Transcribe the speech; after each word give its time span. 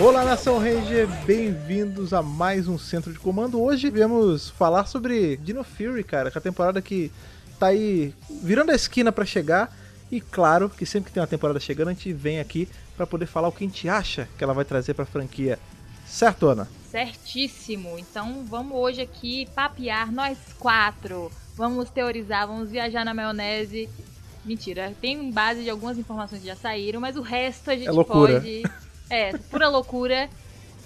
Olá, 0.00 0.24
Nação 0.24 0.58
Ranger, 0.58 1.06
bem-vindos 1.26 2.12
a 2.14 2.22
mais 2.22 2.66
um 2.66 2.78
Centro 2.78 3.12
de 3.12 3.18
Comando. 3.18 3.60
Hoje 3.60 3.90
viemos 3.90 4.48
falar 4.50 4.86
sobre 4.86 5.36
Dino 5.36 5.62
Fury, 5.62 6.02
cara, 6.02 6.30
que 6.30 6.38
é 6.38 6.40
a 6.40 6.42
temporada 6.42 6.80
que 6.80 7.12
tá 7.58 7.66
aí 7.66 8.14
virando 8.42 8.72
a 8.72 8.74
esquina 8.74 9.12
para 9.12 9.26
chegar. 9.26 9.76
E 10.10 10.20
claro 10.20 10.68
que 10.70 10.86
sempre 10.86 11.08
que 11.10 11.14
tem 11.14 11.20
uma 11.20 11.26
temporada 11.26 11.60
chegando, 11.60 11.88
a 11.88 11.92
gente 11.92 12.12
vem 12.12 12.40
aqui 12.40 12.66
para 12.96 13.06
poder 13.06 13.26
falar 13.26 13.48
o 13.48 13.52
que 13.52 13.62
a 13.62 13.66
gente 13.66 13.88
acha 13.88 14.26
que 14.38 14.42
ela 14.42 14.54
vai 14.54 14.64
trazer 14.64 14.94
pra 14.94 15.04
franquia. 15.04 15.58
Certo, 16.06 16.48
Ana? 16.48 16.66
Certíssimo. 16.90 17.98
Então 17.98 18.44
vamos 18.48 18.76
hoje 18.76 19.02
aqui 19.02 19.46
papear 19.54 20.10
nós 20.10 20.38
quatro. 20.58 21.30
Vamos 21.54 21.90
teorizar, 21.90 22.46
vamos 22.48 22.70
viajar 22.70 23.04
na 23.04 23.12
maionese. 23.12 23.88
Mentira, 24.44 24.94
tem 25.00 25.30
base 25.30 25.62
de 25.62 25.68
algumas 25.70 25.98
informações 25.98 26.40
que 26.40 26.46
já 26.48 26.56
saíram, 26.56 27.00
mas 27.00 27.16
o 27.16 27.20
resto 27.20 27.70
a 27.70 27.76
gente 27.76 27.86
É 27.88 27.92
loucura. 27.92 28.40
pode. 28.40 28.62
É, 29.10 29.36
pura 29.50 29.68
loucura, 29.68 30.30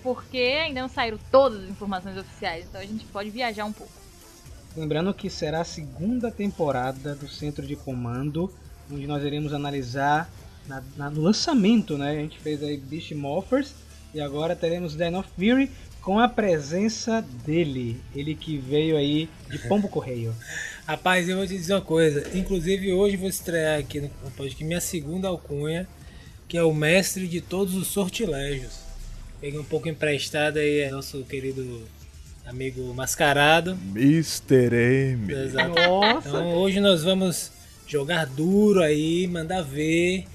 porque 0.02 0.38
ainda 0.38 0.80
não 0.80 0.88
saíram 0.88 1.18
todas 1.30 1.62
as 1.64 1.70
informações 1.70 2.16
oficiais, 2.18 2.64
então 2.68 2.80
a 2.80 2.84
gente 2.84 3.04
pode 3.06 3.30
viajar 3.30 3.64
um 3.64 3.72
pouco. 3.72 3.92
Lembrando 4.76 5.14
que 5.14 5.30
será 5.30 5.60
a 5.60 5.64
segunda 5.64 6.30
temporada 6.30 7.14
do 7.14 7.28
Centro 7.28 7.64
de 7.66 7.76
Comando, 7.76 8.52
onde 8.90 9.06
nós 9.06 9.22
iremos 9.22 9.52
analisar 9.52 10.28
na- 10.66 10.82
na- 10.96 11.10
no 11.10 11.20
lançamento, 11.20 11.96
né? 11.96 12.10
A 12.10 12.14
gente 12.14 12.38
fez 12.38 12.62
aí 12.62 12.76
Beast 12.76 13.12
Morphers 13.12 13.72
e 14.12 14.20
agora 14.20 14.56
teremos 14.56 14.94
Den 14.94 15.14
of 15.16 15.28
Fury 15.36 15.70
com 16.00 16.18
a 16.18 16.28
presença 16.28 17.22
dele, 17.46 17.98
ele 18.14 18.34
que 18.34 18.58
veio 18.58 18.96
aí 18.96 19.28
de 19.48 19.58
Pombo 19.60 19.88
Correio. 19.88 20.34
Rapaz, 20.86 21.28
eu 21.28 21.36
vou 21.36 21.46
te 21.46 21.56
dizer 21.56 21.74
uma 21.74 21.80
coisa. 21.80 22.36
Inclusive, 22.36 22.92
hoje 22.92 23.16
vou 23.16 23.28
estrear 23.28 23.78
aqui 23.80 24.00
no 24.00 24.10
podcast 24.36 24.62
minha 24.64 24.80
segunda 24.82 25.28
alcunha, 25.28 25.88
que 26.54 26.58
é 26.58 26.62
o 26.62 26.72
mestre 26.72 27.26
de 27.26 27.40
todos 27.40 27.74
os 27.74 27.88
sortilégios. 27.88 28.74
Peguei 29.40 29.58
um 29.58 29.64
pouco 29.64 29.88
emprestado 29.88 30.60
aí, 30.60 30.82
é 30.82 30.88
nosso 30.88 31.24
querido 31.24 31.82
amigo 32.46 32.94
mascarado. 32.94 33.76
Mr. 33.92 34.72
M. 34.72 35.32
Exato. 35.34 35.70
Nossa! 35.70 36.28
Então, 36.28 36.54
hoje 36.54 36.78
nós 36.78 37.02
vamos 37.02 37.50
jogar 37.88 38.26
duro 38.26 38.80
aí, 38.80 39.26
mandar 39.26 39.62
ver 39.62 40.26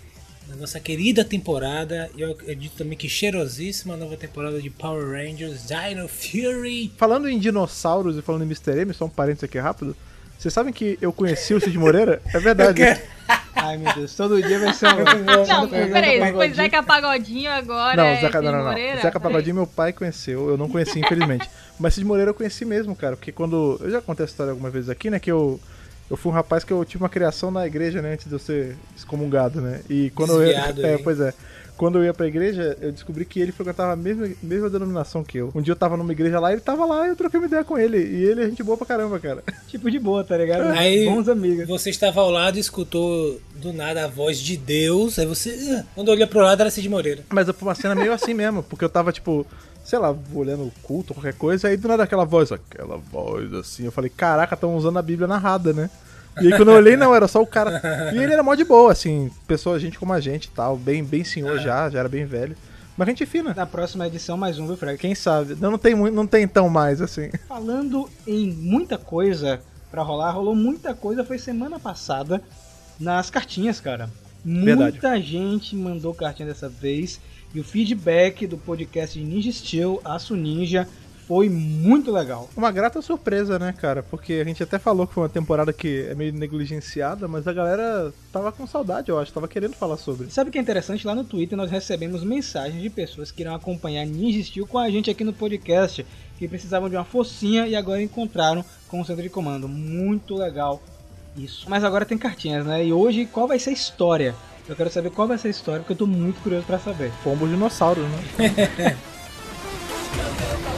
na 0.50 0.58
nossa 0.58 0.78
querida 0.78 1.24
temporada. 1.24 2.12
E 2.18 2.20
eu 2.20 2.32
acredito 2.32 2.74
também 2.76 2.98
que 2.98 3.08
cheirosíssima 3.08 3.96
nova 3.96 4.18
temporada 4.18 4.62
de 4.62 4.70
Power 4.70 5.12
Rangers 5.12 5.68
Dino 5.68 6.10
Fury. 6.10 6.92
Falando 6.98 7.30
em 7.30 7.40
dinossauros 7.40 8.18
e 8.18 8.22
falando 8.22 8.42
em 8.42 8.48
Mr. 8.48 8.78
M, 8.78 8.94
só 8.94 9.06
um 9.06 9.10
parênteses 9.10 9.46
aqui 9.46 9.58
rápido. 9.58 9.96
Vocês 10.40 10.54
sabem 10.54 10.72
que 10.72 10.98
eu 11.02 11.12
conheci 11.12 11.54
o 11.54 11.60
Cid 11.60 11.78
Moreira? 11.78 12.22
É 12.34 12.40
verdade. 12.40 12.82
Ai 13.54 13.76
meu 13.76 13.94
Deus, 13.94 14.16
todo 14.16 14.42
dia 14.42 14.58
vai 14.58 14.74
ser 14.74 14.88
um. 14.88 15.04
Não, 15.26 15.68
peraí, 15.68 16.32
foi 16.32 16.54
Zeca 16.54 16.82
Pagodinho 16.82 17.52
agora. 17.52 17.98
Não, 17.98 18.06
é 18.06 18.22
Zeca, 18.22 18.38
Cid 18.38 18.46
não, 18.46 18.52
não, 18.54 18.60
não. 18.60 18.70
Moreira? 18.70 19.02
Zeca. 19.02 19.20
Pagodinho 19.20 19.56
meu 19.56 19.68
pai 19.68 19.92
conheceu, 19.92 20.48
eu 20.48 20.58
não 20.58 20.70
conheci, 20.70 20.98
infelizmente. 20.98 21.50
Mas 21.78 21.94
Cid 21.94 22.08
Moreira 22.08 22.30
eu 22.30 22.34
conheci 22.34 22.64
mesmo, 22.64 22.96
cara, 22.96 23.18
porque 23.18 23.34
quando. 23.34 23.78
Eu 23.82 23.92
já 23.92 24.00
contei 24.00 24.24
essa 24.24 24.32
história 24.32 24.52
algumas 24.52 24.72
vezes 24.72 24.90
aqui, 24.90 25.10
né? 25.10 25.20
Que 25.20 25.30
eu. 25.30 25.60
Eu 26.10 26.16
fui 26.16 26.32
um 26.32 26.36
rapaz 26.36 26.64
que 26.64 26.72
eu 26.72 26.86
tive 26.86 27.04
uma 27.04 27.10
criação 27.10 27.52
na 27.52 27.68
igreja, 27.68 28.02
né? 28.02 28.14
Antes 28.14 28.28
de 28.28 28.32
eu 28.32 28.40
ser 28.40 28.78
excomungado, 28.96 29.60
né? 29.60 29.82
E 29.90 30.10
quando 30.12 30.32
eu 30.32 30.40
Desviado 30.40 30.80
ia. 30.80 30.88
É, 30.88 30.98
pois 31.00 31.20
é. 31.20 31.34
Quando 31.80 31.98
eu 31.98 32.04
ia 32.04 32.14
pra 32.14 32.28
igreja, 32.28 32.78
eu 32.82 32.92
descobri 32.92 33.24
que 33.24 33.40
ele 33.40 33.54
frequentava 33.54 33.94
a 33.94 33.96
mesma, 33.96 34.30
mesma 34.44 34.70
denominação 34.70 35.24
que 35.24 35.38
eu. 35.38 35.50
Um 35.56 35.62
dia 35.62 35.72
eu 35.72 35.78
tava 35.78 35.96
numa 35.96 36.12
igreja 36.12 36.38
lá, 36.38 36.52
ele 36.52 36.60
tava 36.60 36.86
lá 36.86 37.06
e 37.06 37.10
eu 37.12 37.16
troquei 37.16 37.40
uma 37.40 37.48
ideia 37.48 37.64
com 37.64 37.78
ele. 37.78 37.98
E 37.98 38.22
ele 38.26 38.44
é 38.44 38.50
gente 38.50 38.62
boa 38.62 38.76
pra 38.78 38.86
caramba, 38.86 39.18
cara. 39.18 39.42
Tipo 39.70 39.90
de 39.90 39.98
boa, 39.98 40.22
tá 40.22 40.36
ligado? 40.36 40.68
Aí- 40.78 41.06
Bons 41.06 41.30
amigos. 41.30 41.66
Você 41.70 41.90
estava 41.90 42.20
ao 42.20 42.30
lado 42.30 42.58
e 42.58 42.60
escutou 42.60 43.40
do 43.56 43.72
nada 43.72 44.04
a 44.04 44.08
voz 44.10 44.38
de 44.42 44.58
Deus. 44.58 45.18
Aí 45.18 45.26
você, 45.26 45.58
"Ah", 45.80 45.86
quando 45.96 46.10
olhou 46.10 46.28
pro 46.28 46.42
lado, 46.42 46.60
era 46.60 46.70
Cid 46.70 46.90
Moreira. 46.90 47.24
Mas 47.30 47.48
foi 47.48 47.56
uma 47.70 47.76
cena 47.76 47.96
meio 47.96 48.12
assim 48.12 48.34
mesmo, 48.34 48.62
porque 48.62 48.84
eu 48.84 48.90
tava, 48.90 49.14
tipo, 49.14 49.48
sei 49.82 50.00
lá, 50.00 50.14
olhando 50.34 50.64
o 50.64 50.72
culto, 50.84 51.14
qualquer 51.14 51.34
coisa, 51.36 51.70
aí 51.70 51.78
do 51.78 51.88
nada 51.88 52.04
aquela 52.04 52.26
voz, 52.26 52.52
aquela 52.52 52.98
voz 52.98 53.54
assim, 53.54 53.86
eu 53.86 53.92
falei, 53.94 54.10
caraca, 54.10 54.54
estão 54.54 54.76
usando 54.76 55.00
a 55.00 55.02
Bíblia 55.02 55.30
narrada, 55.30 55.72
né? 55.72 55.90
E 56.42 56.48
aí 56.48 56.58
quando 56.58 56.72
eu 56.72 56.76
olhei, 56.76 56.96
não, 56.96 57.14
era 57.14 57.28
só 57.28 57.42
o 57.42 57.48
cara. 57.48 58.12
E 58.14 58.18
ele 58.18 58.34
era 58.34 58.44
mó 58.44 58.56
de 58.56 58.64
boa, 58.64 58.92
assim, 58.92 59.30
pessoa, 59.48 59.80
gente 59.80 60.00
como 60.00 60.14
a 60.14 60.20
gente 60.20 60.46
e 60.46 60.52
tal, 60.52 60.78
bem, 60.78 61.04
bem 61.04 61.24
senhor 61.24 61.60
já, 61.60 61.90
já 61.90 62.00
era 62.00 62.10
bem 62.10 62.26
velho. 62.26 62.56
Mas 62.98 63.08
gente 63.08 63.26
fina. 63.26 63.54
Na 63.54 63.66
próxima 63.66 64.08
edição, 64.08 64.36
mais 64.36 64.60
um, 64.60 64.68
viu, 64.68 64.76
Fred? 64.76 64.98
Quem 64.98 65.16
sabe? 65.16 65.56
Não, 65.56 65.72
não 65.72 65.78
tem 65.78 65.96
muito, 65.96 66.14
não 66.14 66.28
tem 66.28 66.46
tão 66.46 66.68
mais, 66.68 67.02
assim. 67.02 67.30
Falando 67.48 68.10
em 68.28 68.52
muita 68.52 68.98
coisa 68.98 69.62
pra 69.90 70.04
rolar, 70.04 70.32
rolou 70.32 70.54
muita 70.54 70.94
coisa, 70.94 71.24
foi 71.24 71.38
semana 71.38 71.80
passada 71.80 72.42
nas 73.00 73.30
cartinhas, 73.30 73.80
cara. 73.80 74.10
Verdade. 74.44 74.92
Muita 74.92 75.22
gente 75.22 75.76
mandou 75.76 76.14
cartinha 76.14 76.48
dessa 76.48 76.68
vez 76.68 77.20
e 77.54 77.60
o 77.60 77.64
feedback 77.64 78.46
do 78.46 78.58
podcast 78.58 79.18
de 79.18 79.26
Ninja 79.26 79.52
Steel, 79.52 80.02
Aço 80.04 80.36
Ninja, 80.36 80.88
foi 81.30 81.48
muito 81.48 82.12
legal. 82.12 82.50
Uma 82.58 82.72
grata 82.72 83.04
surpresa, 83.04 83.60
né, 83.60 83.72
cara? 83.72 84.02
Porque 84.02 84.34
a 84.34 84.44
gente 84.44 84.64
até 84.64 84.80
falou 84.80 85.06
que 85.06 85.14
foi 85.14 85.22
uma 85.22 85.30
temporada 85.30 85.72
que 85.72 86.08
é 86.10 86.16
meio 86.16 86.34
negligenciada, 86.34 87.28
mas 87.28 87.48
a 87.48 87.54
galera 87.54 88.12
tava 88.34 88.52
com 88.52 88.66
saudade, 88.66 89.10
eu 89.10 89.20
acho, 89.20 89.32
tava 89.32 89.48
querendo 89.48 89.76
falar 89.76 89.98
sobre. 89.98 90.32
Sabe 90.32 90.50
o 90.50 90.52
que 90.52 90.58
é 90.58 90.62
interessante? 90.62 91.06
Lá 91.06 91.14
no 91.14 91.24
Twitter 91.24 91.56
nós 91.56 91.70
recebemos 91.70 92.24
mensagens 92.24 92.82
de 92.82 92.90
pessoas 92.90 93.30
que 93.30 93.44
irão 93.44 93.54
acompanhar 93.54 94.08
Ninja 94.08 94.44
Steel 94.44 94.66
com 94.66 94.80
a 94.80 94.90
gente 94.90 95.12
aqui 95.12 95.24
no 95.24 95.32
podcast, 95.32 96.04
que 96.40 96.48
precisavam 96.48 96.90
de 96.90 96.96
uma 96.96 97.06
focinha 97.06 97.68
e 97.68 97.76
agora 97.76 98.02
encontraram 98.02 98.66
com 98.88 99.00
o 99.00 99.06
centro 99.06 99.22
de 99.22 99.30
comando. 99.30 99.68
Muito 99.68 100.34
legal 100.34 100.82
isso. 101.38 101.70
Mas 101.70 101.84
agora 101.84 102.06
tem 102.06 102.18
cartinhas, 102.18 102.66
né? 102.66 102.84
E 102.84 102.92
hoje 102.92 103.28
qual 103.28 103.48
vai 103.48 103.60
ser 103.60 103.70
a 103.70 103.74
história? 103.74 104.34
Eu 104.68 104.76
quero 104.76 104.90
saber 104.90 105.12
qual 105.12 105.28
vai 105.28 105.38
ser 105.38 105.50
a 105.50 105.52
história, 105.52 105.82
porque 105.82 105.94
eu 105.94 105.98
tô 105.98 106.08
muito 106.08 106.42
curioso 106.42 106.66
pra 106.66 106.80
saber. 106.80 107.12
Pombo 107.24 107.48
dinossauro, 107.48 108.02
né? 108.02 108.98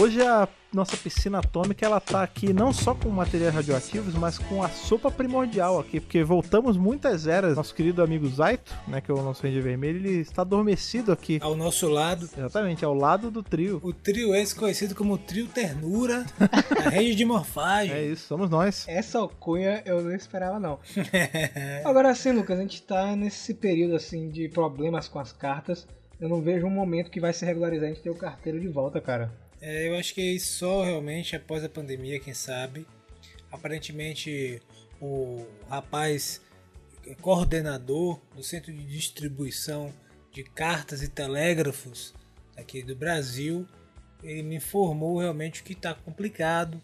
Hoje 0.00 0.22
a 0.22 0.48
nossa 0.72 0.96
piscina 0.96 1.38
atômica 1.38 1.84
ela 1.84 1.98
tá 1.98 2.22
aqui 2.22 2.52
não 2.52 2.72
só 2.72 2.94
com 2.94 3.08
materiais 3.08 3.54
radioativos, 3.54 4.14
mas 4.14 4.38
com 4.38 4.62
a 4.62 4.68
sopa 4.68 5.10
primordial 5.10 5.80
aqui, 5.80 5.98
porque 5.98 6.22
voltamos 6.22 6.76
muitas 6.76 7.26
eras. 7.26 7.56
Nosso 7.56 7.74
querido 7.74 8.02
amigo 8.02 8.28
Zaito, 8.28 8.74
né, 8.86 9.00
que 9.00 9.10
é 9.10 9.14
o 9.14 9.22
nosso 9.22 9.42
Ranger 9.42 9.62
Vermelho, 9.62 9.98
ele 9.98 10.20
está 10.20 10.42
adormecido 10.42 11.10
aqui. 11.10 11.38
Ao 11.42 11.56
nosso 11.56 11.88
lado, 11.88 12.28
Exatamente, 12.36 12.84
ao 12.84 12.94
lado 12.94 13.30
do 13.30 13.42
trio. 13.42 13.80
o 13.82 13.92
trio 13.92 14.34
esse 14.34 14.54
conhecido 14.54 14.94
como 14.94 15.16
Trio 15.16 15.46
Ternura, 15.46 16.26
a 16.84 16.90
rede 16.90 17.14
de 17.14 17.24
morfagem. 17.24 17.94
É 17.94 18.04
isso, 18.04 18.26
somos 18.28 18.50
nós. 18.50 18.84
Essa 18.88 19.18
alcunha 19.18 19.82
eu 19.86 20.02
não 20.02 20.14
esperava 20.14 20.60
não. 20.60 20.78
Agora 21.84 22.14
sim, 22.14 22.32
Lucas, 22.32 22.58
a 22.58 22.62
gente 22.62 22.82
tá 22.82 23.16
nesse 23.16 23.54
período 23.54 23.96
assim 23.96 24.28
de 24.30 24.48
problemas 24.48 25.08
com 25.08 25.18
as 25.18 25.32
cartas. 25.32 25.86
Eu 26.20 26.28
não 26.28 26.40
vejo 26.42 26.66
um 26.66 26.70
momento 26.70 27.10
que 27.10 27.20
vai 27.20 27.32
se 27.32 27.44
regularizar 27.44 27.88
a 27.88 27.92
gente 27.92 28.02
ter 28.02 28.10
o 28.10 28.14
carteiro 28.14 28.58
de 28.58 28.68
volta, 28.68 29.00
cara. 29.00 29.32
É, 29.60 29.88
eu 29.88 29.96
acho 29.96 30.14
que 30.14 30.38
só 30.38 30.84
realmente 30.84 31.36
após 31.36 31.64
a 31.64 31.68
pandemia, 31.68 32.20
quem 32.20 32.34
sabe. 32.34 32.86
Aparentemente, 33.50 34.60
o 35.00 35.46
rapaz 35.68 36.40
coordenador 37.20 38.20
do 38.34 38.42
centro 38.42 38.72
de 38.72 38.84
distribuição 38.84 39.92
de 40.32 40.44
cartas 40.44 41.02
e 41.02 41.08
telégrafos 41.08 42.14
aqui 42.56 42.82
do 42.82 42.94
Brasil, 42.94 43.66
ele 44.22 44.42
me 44.42 44.56
informou 44.56 45.18
realmente 45.18 45.62
que 45.62 45.72
está 45.72 45.94
complicado, 45.94 46.80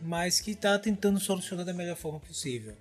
mas 0.00 0.40
que 0.40 0.50
está 0.50 0.78
tentando 0.78 1.18
solucionar 1.20 1.64
da 1.64 1.72
melhor 1.72 1.96
forma 1.96 2.20
possível. 2.20 2.74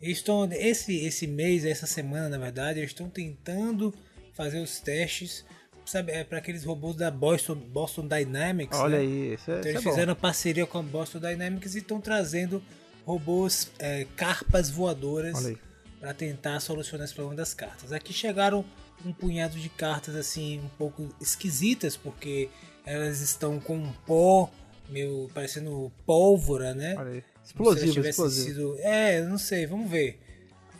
Estão, 0.00 0.48
esse, 0.52 0.96
esse 1.04 1.26
mês, 1.26 1.64
essa 1.64 1.86
semana, 1.86 2.28
na 2.28 2.38
verdade, 2.38 2.78
eles 2.78 2.90
estão 2.90 3.10
tentando 3.10 3.92
fazer 4.38 4.60
os 4.60 4.78
testes 4.80 5.44
sabe, 5.84 6.12
é, 6.12 6.22
para 6.22 6.38
aqueles 6.38 6.64
robôs 6.64 6.94
da 6.96 7.10
Boston, 7.10 7.56
Boston 7.56 8.06
Dynamics. 8.06 8.78
Olha 8.78 8.98
né? 8.98 9.02
aí, 9.04 9.34
isso 9.34 9.50
é, 9.50 9.58
Então 9.58 9.60
isso 9.60 9.68
eles 9.70 9.80
é 9.80 9.84
bom. 9.84 9.90
fizeram 9.90 10.14
parceria 10.14 10.66
com 10.66 10.78
a 10.78 10.82
Boston 10.82 11.18
Dynamics 11.18 11.74
e 11.74 11.78
estão 11.78 12.00
trazendo 12.00 12.62
robôs 13.04 13.70
é, 13.78 14.06
carpas 14.16 14.70
voadoras 14.70 15.50
para 15.98 16.14
tentar 16.14 16.60
solucionar 16.60 17.04
esse 17.06 17.14
problema 17.14 17.36
das 17.36 17.52
cartas. 17.54 17.92
Aqui 17.92 18.12
chegaram 18.12 18.64
um 19.04 19.12
punhado 19.12 19.58
de 19.58 19.68
cartas 19.68 20.14
assim 20.14 20.60
um 20.60 20.68
pouco 20.76 21.08
esquisitas 21.20 21.96
porque 21.96 22.48
elas 22.84 23.20
estão 23.20 23.58
com 23.58 23.76
um 23.78 23.92
pó 24.06 24.50
meio 24.88 25.28
parecendo 25.34 25.90
pólvora, 26.06 26.74
né? 26.74 26.94
Olha 26.98 27.10
aí. 27.12 27.24
Explosivo, 27.44 28.06
explosivo. 28.06 28.46
sido- 28.46 28.76
É, 28.80 29.22
não 29.22 29.38
sei, 29.38 29.66
vamos 29.66 29.90
ver. 29.90 30.20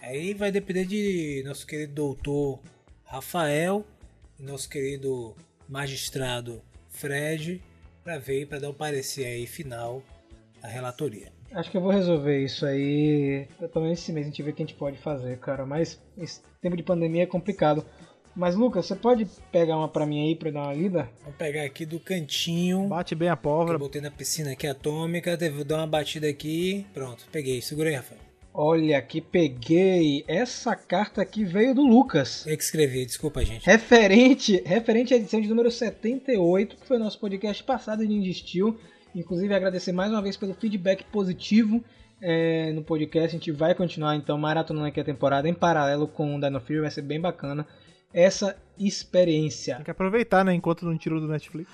Aí 0.03 0.35
vai 0.35 0.53
depender 0.53 0.85
de 0.85 1.43
nosso 1.47 1.67
querido 1.67 1.95
doutor 1.95 2.61
Rafael 3.09 3.85
e 4.39 4.43
nosso 4.43 4.69
querido 4.69 5.35
magistrado 5.67 6.63
Fred 6.91 7.63
para 8.05 8.19
ver 8.19 8.47
para 8.47 8.59
dar 8.59 8.71
o 8.71 8.75
parecer 8.75 9.25
aí 9.25 9.47
final 9.47 10.03
da 10.61 10.69
relatoria. 10.69 11.33
Acho 11.53 11.71
que 11.71 11.79
eu 11.79 11.81
vou 11.81 11.91
resolver 11.91 12.45
isso 12.45 12.67
aí. 12.67 13.49
Menos 13.75 13.99
esse 13.99 14.13
mês 14.13 14.27
a 14.27 14.29
gente 14.29 14.43
vê 14.43 14.51
o 14.51 14.53
que 14.53 14.63
a 14.63 14.67
gente 14.67 14.77
pode 14.77 14.99
fazer, 14.99 15.39
cara. 15.39 15.65
Mas 15.65 15.99
esse 16.19 16.43
tempo 16.61 16.77
de 16.77 16.83
pandemia 16.83 17.23
é 17.23 17.27
complicado. 17.27 17.85
Mas, 18.37 18.55
Lucas, 18.55 18.85
você 18.87 18.95
pode 18.95 19.27
pegar 19.51 19.79
uma 19.79 19.89
pra 19.89 20.07
mim 20.07 20.29
aí 20.29 20.37
pra 20.37 20.51
eu 20.51 20.53
dar 20.53 20.65
uma 20.65 20.75
lida? 20.75 21.09
Vou 21.25 21.33
pegar 21.33 21.65
aqui 21.65 21.87
do 21.87 21.99
cantinho. 21.99 22.87
Bate 22.87 23.15
bem 23.15 23.31
a 23.31 23.33
eu 23.33 23.37
pólvora. 23.39 23.79
botei 23.79 24.03
na 24.03 24.11
piscina 24.11 24.53
aqui 24.53 24.67
atômica. 24.67 25.37
Vou 25.51 25.65
dar 25.65 25.79
uma 25.79 25.87
batida 25.87 26.29
aqui. 26.29 26.87
Pronto, 26.93 27.27
peguei. 27.33 27.63
Segura 27.63 27.89
aí, 27.89 27.97
Rafael. 27.97 28.28
Olha, 28.61 29.01
que 29.01 29.21
peguei. 29.21 30.25
Essa 30.27 30.75
carta 30.75 31.23
aqui 31.23 31.45
veio 31.45 31.77
do 31.77 31.87
Lucas. 31.87 32.45
Eu 32.45 32.57
que 32.57 32.63
escrevi, 32.65 33.07
desculpa, 33.07 33.45
gente. 33.45 33.65
Referente, 33.65 34.61
referente 34.67 35.15
à 35.15 35.17
edição 35.17 35.41
de 35.41 35.47
número 35.47 35.71
78, 35.71 36.77
que 36.77 36.85
foi 36.85 36.97
o 36.97 36.99
nosso 36.99 37.21
podcast 37.21 37.63
passado 37.63 38.05
de 38.05 38.09
Ninja 38.09 38.33
Steel. 38.33 38.77
Inclusive, 39.15 39.55
agradecer 39.55 39.93
mais 39.93 40.11
uma 40.11 40.21
vez 40.21 40.37
pelo 40.37 40.55
feedback 40.55 41.05
positivo 41.05 41.85
é, 42.21 42.73
no 42.73 42.83
podcast. 42.83 43.29
A 43.29 43.39
gente 43.39 43.53
vai 43.53 43.77
continuar, 43.77 44.17
então, 44.17 44.37
maratonando 44.37 44.87
aqui 44.87 44.99
a 44.99 45.05
temporada 45.05 45.49
em 45.49 45.55
paralelo 45.55 46.09
com 46.09 46.35
o 46.35 46.41
Dino 46.41 46.61
Fury. 46.61 46.81
Vai 46.81 46.91
ser 46.91 47.03
bem 47.03 47.21
bacana 47.21 47.65
essa 48.13 48.57
experiência. 48.77 49.77
Tem 49.77 49.85
que 49.85 49.91
aproveitar, 49.93 50.45
né? 50.45 50.53
Enquanto 50.53 50.85
não 50.85 50.99
tirou 50.99 51.21
do 51.21 51.29
Netflix. 51.29 51.71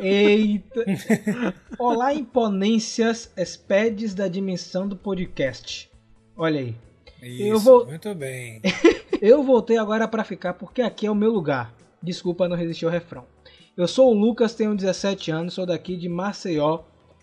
Eita! 0.00 0.86
Olá, 1.78 2.14
imponências, 2.14 3.30
espedes 3.36 4.14
da 4.14 4.26
dimensão 4.26 4.88
do 4.88 4.96
podcast. 4.96 5.92
Olha 6.36 6.60
aí. 6.60 6.74
Isso, 7.22 7.42
Eu 7.42 7.58
vou- 7.58 7.86
muito 7.86 8.14
bem. 8.14 8.60
Eu 9.20 9.42
voltei 9.42 9.78
agora 9.78 10.06
pra 10.06 10.24
ficar 10.24 10.54
porque 10.54 10.82
aqui 10.82 11.06
é 11.06 11.10
o 11.10 11.14
meu 11.14 11.30
lugar. 11.30 11.72
Desculpa 12.02 12.48
não 12.48 12.56
resistir 12.56 12.84
ao 12.84 12.90
refrão. 12.90 13.24
Eu 13.76 13.88
sou 13.88 14.10
o 14.10 14.14
Lucas, 14.18 14.54
tenho 14.54 14.74
17 14.76 15.30
anos, 15.30 15.54
sou 15.54 15.64
daqui 15.66 15.96
de 15.96 16.08
Maceió 16.08 16.80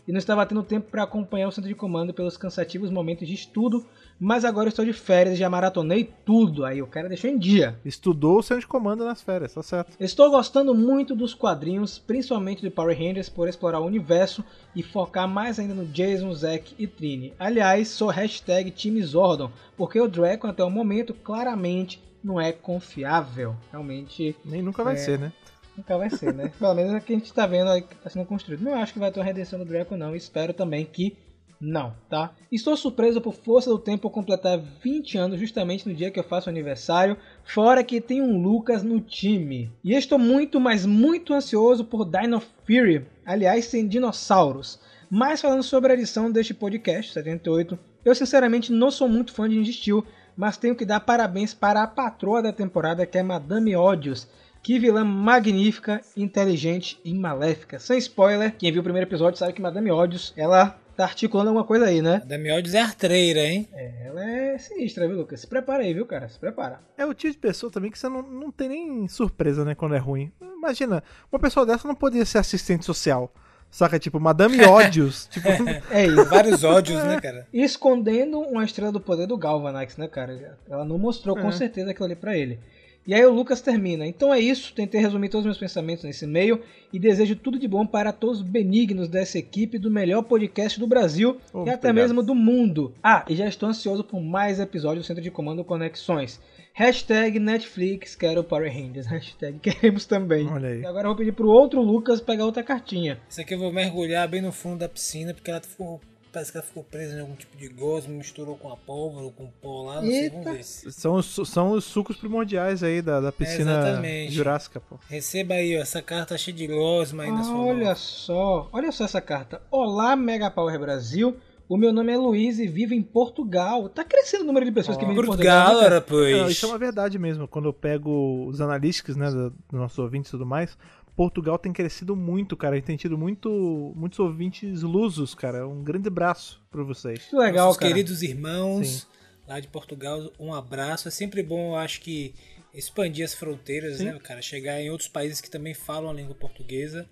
e 0.08 0.12
não 0.12 0.18
estava 0.18 0.46
tendo 0.46 0.64
tempo 0.64 0.90
para 0.90 1.04
acompanhar 1.04 1.48
o 1.48 1.52
centro 1.52 1.68
de 1.70 1.76
comando 1.76 2.14
pelos 2.14 2.36
cansativos 2.36 2.90
momentos 2.90 3.28
de 3.28 3.34
estudo, 3.36 3.86
mas 4.24 4.46
agora 4.46 4.70
estou 4.70 4.86
de 4.86 4.94
férias 4.94 5.36
já 5.36 5.50
maratonei 5.50 6.08
tudo. 6.24 6.64
Aí 6.64 6.80
o 6.80 6.86
cara 6.86 7.10
deixou 7.10 7.28
em 7.28 7.40
dia. 7.40 7.76
Estudou 7.84 8.38
o 8.38 8.44
centro 8.44 8.62
de 8.62 8.68
comando 8.68 9.04
nas 9.04 9.20
férias, 9.24 9.52
tá 9.56 9.64
certo. 9.64 9.98
Estou 10.00 10.30
gostando 10.30 10.76
muito 10.76 11.16
dos 11.16 11.34
quadrinhos, 11.34 11.98
principalmente 11.98 12.62
do 12.62 12.70
Power 12.70 12.96
Rangers, 12.96 13.30
por 13.30 13.50
explorar 13.50 13.80
o 13.80 13.86
universo 13.86 14.46
e 14.76 14.84
focar 14.84 15.28
mais 15.28 15.58
ainda 15.58 15.74
no 15.74 15.86
Jason, 15.88 16.32
Zack 16.34 16.76
e 16.78 16.86
Trini. 16.86 17.34
Aliás, 17.40 17.88
sou 17.88 18.10
hashtag 18.10 18.70
Time 18.70 19.02
Zordon, 19.02 19.52
porque 19.76 20.00
o 20.00 20.08
Draco 20.08 20.46
até 20.46 20.64
o 20.64 20.70
momento 20.70 21.16
claramente 21.16 22.00
não 22.24 22.40
é 22.40 22.52
confiável. 22.52 23.56
Realmente 23.72 24.36
Nem 24.46 24.62
nunca 24.62 24.84
vai 24.84 24.94
É. 24.94 24.98
ser, 24.98 25.18
né? 25.18 25.34
nunca 25.76 25.98
vai 25.98 26.10
ser, 26.12 26.32
né? 26.34 26.52
Pelo 26.60 26.76
menos 26.76 26.94
é 26.94 26.98
o 26.98 27.02
que 27.02 27.14
a 27.14 27.16
gente 27.16 27.34
tá 27.34 27.48
vendo 27.48 27.70
aí 27.72 27.82
que 27.82 27.96
tá 27.96 28.10
sendo 28.10 28.26
construído. 28.26 28.62
Não 28.62 28.76
acho 28.76 28.94
que 28.94 29.00
vai 29.00 29.10
ter 29.12 29.20
uma 29.20 29.26
redenção 29.26 29.58
do 29.58 29.66
Draco, 29.66 29.96
não. 29.96 30.16
Espero 30.16 30.54
também 30.54 30.86
que 30.86 31.18
não, 31.62 31.94
tá? 32.10 32.34
Estou 32.52 32.76
surpreso 32.76 33.22
por 33.22 33.36
força 33.36 33.70
do 33.70 33.78
tempo 33.78 34.10
completar 34.10 34.58
20 34.58 35.16
anos 35.20 35.40
justamente 35.40 35.88
no 35.88 35.94
dia 35.94 36.10
que 36.10 36.20
eu 36.20 36.24
faço 36.24 36.50
aniversário, 36.50 37.16
fora 37.44 37.84
que 37.84 38.02
tem 38.02 38.20
um 38.20 38.42
Lucas 38.42 38.82
no 38.82 39.00
time. 39.00 39.72
E 39.84 39.94
estou 39.94 40.18
muito, 40.18 40.60
mas 40.60 40.88
muito 40.88 41.36
ansioso 41.36 41.86
por 41.86 42.04
Dino 42.04 42.42
Fury, 42.66 43.06
aliás, 43.24 43.66
sem 43.66 43.88
dinossauros. 43.88 44.80
Mas 45.08 45.40
falando 45.40 45.62
sobre 45.62 45.92
a 45.92 45.96
edição 45.96 46.32
deste 46.32 46.54
podcast, 46.54 47.14
78, 47.14 47.78
eu 48.04 48.16
sinceramente 48.16 48.72
não 48.72 48.90
sou 48.90 49.08
muito 49.08 49.32
fã 49.32 49.48
de 49.48 49.56
Ninja 49.56 49.72
Steel, 49.72 50.04
mas 50.36 50.58
tenho 50.58 50.76
que 50.76 50.86
dar 50.86 51.02
parabéns 51.02 51.54
para 51.54 51.84
a 51.84 51.88
patroa 51.88 52.42
da 52.42 52.52
temporada, 52.52 53.06
que 53.06 53.20
é 53.20 53.24
Madame 53.24 53.76
Ódios. 53.76 54.28
Que 54.64 54.80
vilã 54.80 55.04
magnífica, 55.04 56.02
inteligente 56.16 57.00
e 57.04 57.14
maléfica. 57.14 57.80
Sem 57.80 57.98
spoiler, 57.98 58.56
quem 58.56 58.72
viu 58.72 58.82
o 58.82 58.84
primeiro 58.84 59.10
episódio 59.10 59.38
sabe 59.38 59.54
que 59.54 59.62
Madame 59.62 59.90
Ódios, 59.90 60.34
ela 60.38 60.80
tá 60.96 61.04
articulando 61.04 61.50
alguma 61.50 61.66
coisa 61.66 61.86
aí, 61.86 62.02
né? 62.02 62.22
Miodes 62.40 62.74
é 62.74 62.82
artreira, 62.82 63.42
hein? 63.42 63.68
Ela 64.06 64.24
é 64.30 64.58
sinistra, 64.58 65.08
viu, 65.08 65.18
Lucas? 65.18 65.40
Se 65.42 65.48
prepara 65.48 65.84
aí, 65.84 65.94
viu, 65.94 66.06
cara? 66.06 66.28
Se 66.30 66.38
prepara. 66.40 66.80
É 66.98 67.06
o 67.06 67.14
tipo 67.14 67.34
de 67.34 67.40
pessoa 67.40 67.72
também 67.72 67.90
que 67.92 67.98
você 68.00 68.08
não, 68.10 68.22
não 68.22 68.52
tem 68.52 68.70
nem 68.70 69.08
surpresa, 69.08 69.64
né, 69.66 69.74
quando 69.76 69.96
é 69.96 70.00
ruim. 70.00 70.32
Imagina, 70.42 71.04
uma 71.32 71.40
pessoa 71.40 71.66
dessa 71.66 71.88
não 71.88 71.96
poderia 71.96 72.26
ser 72.26 72.38
assistente 72.38 72.86
social. 72.86 73.34
Saca, 73.70 73.98
tipo, 73.98 74.20
Madame 74.20 74.62
Ódios. 74.66 75.28
tipo, 75.32 75.48
É 75.90 76.06
isso. 76.06 76.26
Vários 76.26 76.64
ódios, 76.64 77.02
né, 77.04 77.20
cara? 77.22 77.48
escondendo 77.54 78.40
uma 78.42 78.64
estrela 78.66 78.92
do 78.92 79.00
poder 79.00 79.26
do 79.28 79.38
Galvanax, 79.38 79.96
né, 79.98 80.08
cara? 80.10 80.58
Ela 80.70 80.84
não 80.84 80.98
mostrou 80.98 81.36
com 81.38 81.48
É. 81.48 81.52
certeza 81.54 81.92
aquilo 81.92 82.06
ali 82.06 82.16
pra 82.16 82.38
ele. 82.38 82.60
E 83.06 83.14
aí 83.16 83.26
o 83.26 83.34
Lucas 83.34 83.62
termina. 83.62 84.06
Então 84.06 84.32
é 84.34 84.40
isso, 84.40 84.74
tentei 84.76 85.02
resumir 85.02 85.30
todos 85.30 85.42
os 85.42 85.46
meus 85.46 85.58
pensamentos 85.58 86.04
nesse 86.04 86.26
e-mail 86.26 86.62
e 86.94 87.00
desejo 87.00 87.36
tudo 87.36 87.58
de 87.58 87.68
bom 87.68 87.86
para 87.86 88.12
todos 88.14 88.38
os 88.38 88.44
benignos 88.44 89.10
dessa 89.10 89.40
equipe 89.40 89.80
do 89.80 89.90
melhor 89.90 90.22
podcast 90.22 90.80
do 90.80 90.86
Brasil 90.86 91.38
Oh, 91.52 91.66
e 91.66 91.70
até 91.70 91.90
obrigado. 91.90 91.96
mesmo 91.96 92.22
do 92.24 92.36
mundo. 92.36 92.94
Ah, 93.04 93.26
e 93.28 93.36
já 93.36 93.48
estou 93.48 93.68
ansioso 93.68 94.04
por 94.04 94.22
mais 94.22 94.60
episódios 94.60 95.04
do 95.06 95.08
Centro 95.08 95.24
de 95.24 95.32
Comando 95.32 95.64
Conexões. 95.64 96.40
Hashtag 96.74 97.40
Netflix 97.40 98.16
quero 98.16 98.44
Power 98.44 98.72
Rangers. 98.72 99.08
Hashtag 99.10 99.58
queremos 99.60 100.06
também. 100.06 100.48
Olha 100.48 100.70
aí. 100.70 100.82
E 100.82 100.86
agora 100.86 101.06
eu 101.06 101.10
vou 101.10 101.18
pedir 101.18 101.34
pro 101.34 101.50
outro 101.50 101.82
Lucas 101.82 102.22
pegar 102.22 102.46
outra 102.46 102.64
cartinha. 102.64 103.20
Isso 103.28 103.42
aqui 103.42 103.56
eu 103.56 103.60
vou 103.60 103.74
mergulhar 103.74 104.28
bem 104.28 104.42
no 104.42 104.52
fundo 104.52 104.78
da 104.78 104.88
piscina, 104.88 105.34
porque 105.34 105.50
ela 105.50 105.60
ficou. 105.60 106.00
Parece 106.32 106.52
que 106.52 106.58
ela 106.58 106.66
ficou 106.66 106.84
presa 106.84 107.18
em 107.18 107.20
algum 107.20 107.36
tipo 107.36 107.58
de 107.58 107.68
gosma, 107.68 108.14
misturou 108.14 108.56
com 108.56 108.72
a 108.72 108.78
pólvora 108.78 109.26
ou 109.26 109.32
com 109.32 109.44
o 109.44 109.52
pó 109.62 109.84
lá, 109.88 109.96
não 109.96 110.04
sei, 110.08 110.22
Eita. 110.24 110.36
vamos 110.38 110.52
ver. 110.84 110.92
são, 110.94 111.16
os, 111.16 111.26
são 111.50 111.72
os 111.72 111.84
sucos 111.84 112.16
primordiais 112.16 112.82
aí 112.84 113.02
da, 113.02 113.20
da 113.20 113.32
piscina 113.34 113.80
Exatamente. 113.80 114.32
jurássica, 114.34 114.80
pô. 114.80 114.98
Receba 115.10 115.56
aí, 115.56 115.78
ó, 115.78 115.82
essa 115.82 116.02
carta 116.02 116.38
cheia 116.38 116.56
de 116.56 116.68
gosma 116.68 117.24
aí 117.24 117.32
na 117.32 117.44
sua 117.44 117.58
Olha 117.60 117.86
mão. 117.88 117.96
só, 117.96 118.70
olha 118.72 118.92
só 118.94 119.04
essa 119.04 119.20
carta. 119.20 119.62
Olá, 119.70 120.16
Mega 120.16 120.50
Power 120.50 120.80
Brasil. 120.80 121.36
O 121.68 121.78
meu 121.78 121.94
nome 121.94 122.12
é 122.12 122.18
Luiz 122.18 122.60
e 122.60 122.68
vivo 122.68 122.94
em 122.94 123.02
Portugal. 123.02 123.88
Tá 123.88 124.04
crescendo 124.04 124.44
o 124.44 124.48
número 124.48 124.66
de 124.66 124.74
pessoas 124.74 124.98
que 124.98 125.06
vivem 125.06 125.22
em 125.22 125.26
Portugal. 125.26 125.68
Portugal, 125.72 125.90
né, 125.92 126.00
pois. 126.06 126.38
Não, 126.38 126.50
isso 126.50 126.66
é 126.66 126.70
uma 126.70 126.78
verdade 126.78 127.18
mesmo. 127.18 127.48
Quando 127.48 127.70
eu 127.70 127.74
pego 127.74 128.46
os 128.48 128.60
analíticos, 128.60 129.16
né, 129.16 129.30
do- 129.32 129.52
dos 129.52 129.80
nossos 129.80 129.98
ouvintes 129.98 130.28
e 130.28 130.32
tudo 130.32 130.46
mais, 130.46 130.78
Portugal 131.16 131.58
tem 131.58 131.74
crescido 131.74 132.16
muito, 132.16 132.56
cara. 132.56 132.74
A 132.74 132.78
gente 132.78 132.86
tem 132.86 132.98
tido 132.98 133.18
muito, 133.18 133.94
muitos 133.96 134.18
ouvintes 134.20 134.82
lusos, 134.82 135.36
cara. 135.36 135.68
Um 135.68 135.84
grande 135.84 136.08
abraço 136.08 136.62
pra 136.72 136.84
vocês. 136.84 137.26
Que 137.26 137.36
legal, 137.36 137.68
Nossos 137.68 137.80
cara. 137.80 137.92
queridos 137.92 138.24
irmãos 138.24 138.88
Sim. 138.88 139.08
lá 139.48 139.60
de 139.60 139.68
Portugal, 139.68 140.32
um 140.40 140.54
abraço. 140.54 141.08
É 141.08 141.12
sempre 141.12 141.44
bom, 141.44 141.72
eu 141.72 141.76
acho 141.76 142.02
que, 142.02 142.34
expandir 142.74 143.26
as 143.26 143.34
fronteiras, 143.34 143.98
Sim. 143.98 144.06
né, 144.06 144.20
cara? 144.20 144.42
Chegar 144.42 144.82
em 144.82 144.90
outros 144.90 145.10
países 145.10 145.42
que 145.42 145.50
também 145.50 145.74
falam 145.74 146.10
a 146.10 146.14
língua 146.14 146.36
portuguesa. 146.36 147.08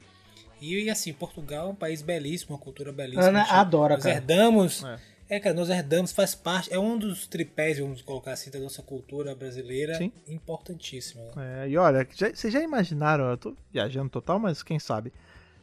E, 0.62 0.84
e, 0.84 0.90
assim, 0.90 1.14
Portugal 1.14 1.68
é 1.68 1.72
um 1.72 1.76
país 1.76 2.02
belíssimo, 2.02 2.54
uma 2.54 2.62
cultura 2.62 2.92
belíssima. 2.92 3.24
Ana 3.28 3.44
adora, 3.44 3.96
nós 3.96 4.04
cara. 4.04 4.16
herdamos. 4.16 4.84
É. 4.84 5.00
É. 5.30 5.40
cara, 5.40 5.56
nós 5.56 5.70
herdamos, 5.70 6.12
faz 6.12 6.34
parte, 6.36 6.74
é 6.74 6.80
um 6.80 6.98
dos 6.98 7.28
tripés, 7.28 7.78
vamos 7.80 8.02
colocar 8.02 8.32
assim, 8.34 8.50
da 8.50 8.60
nossa 8.60 8.82
cultura 8.82 9.36
brasileira. 9.36 9.96
Sim. 9.96 10.12
Importantíssimo. 10.28 11.24
Né? 11.36 11.66
É, 11.66 11.70
e 11.70 11.78
olha, 11.78 12.08
já- 12.16 12.30
vocês 12.34 12.52
já 12.52 12.62
imaginaram, 12.62 13.30
eu 13.30 13.38
tô 13.38 13.56
viajando 13.72 14.10
total, 14.10 14.40
mas 14.40 14.64
quem 14.64 14.80
sabe. 14.80 15.14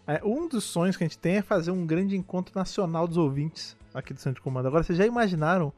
É, 0.06 0.20
um 0.25 0.49
dos 0.49 0.62
sonhos 0.64 0.96
que 0.96 1.02
a 1.02 1.06
gente 1.06 1.18
tem 1.18 1.37
é 1.37 1.42
fazer 1.42 1.73
um 1.73 1.85
grande 1.85 2.16
encontro 2.16 2.52
nacional 2.56 3.08
dos 3.08 3.16
ouvintes 3.16 3.76
aqui 3.92 4.14
do 4.14 4.20
Centro 4.20 4.37
de 4.40 4.42
Comando. 4.42 4.68
Agora, 4.68 4.85
vocês 4.85 4.96
já 4.96 5.04
imaginaram 5.04 5.73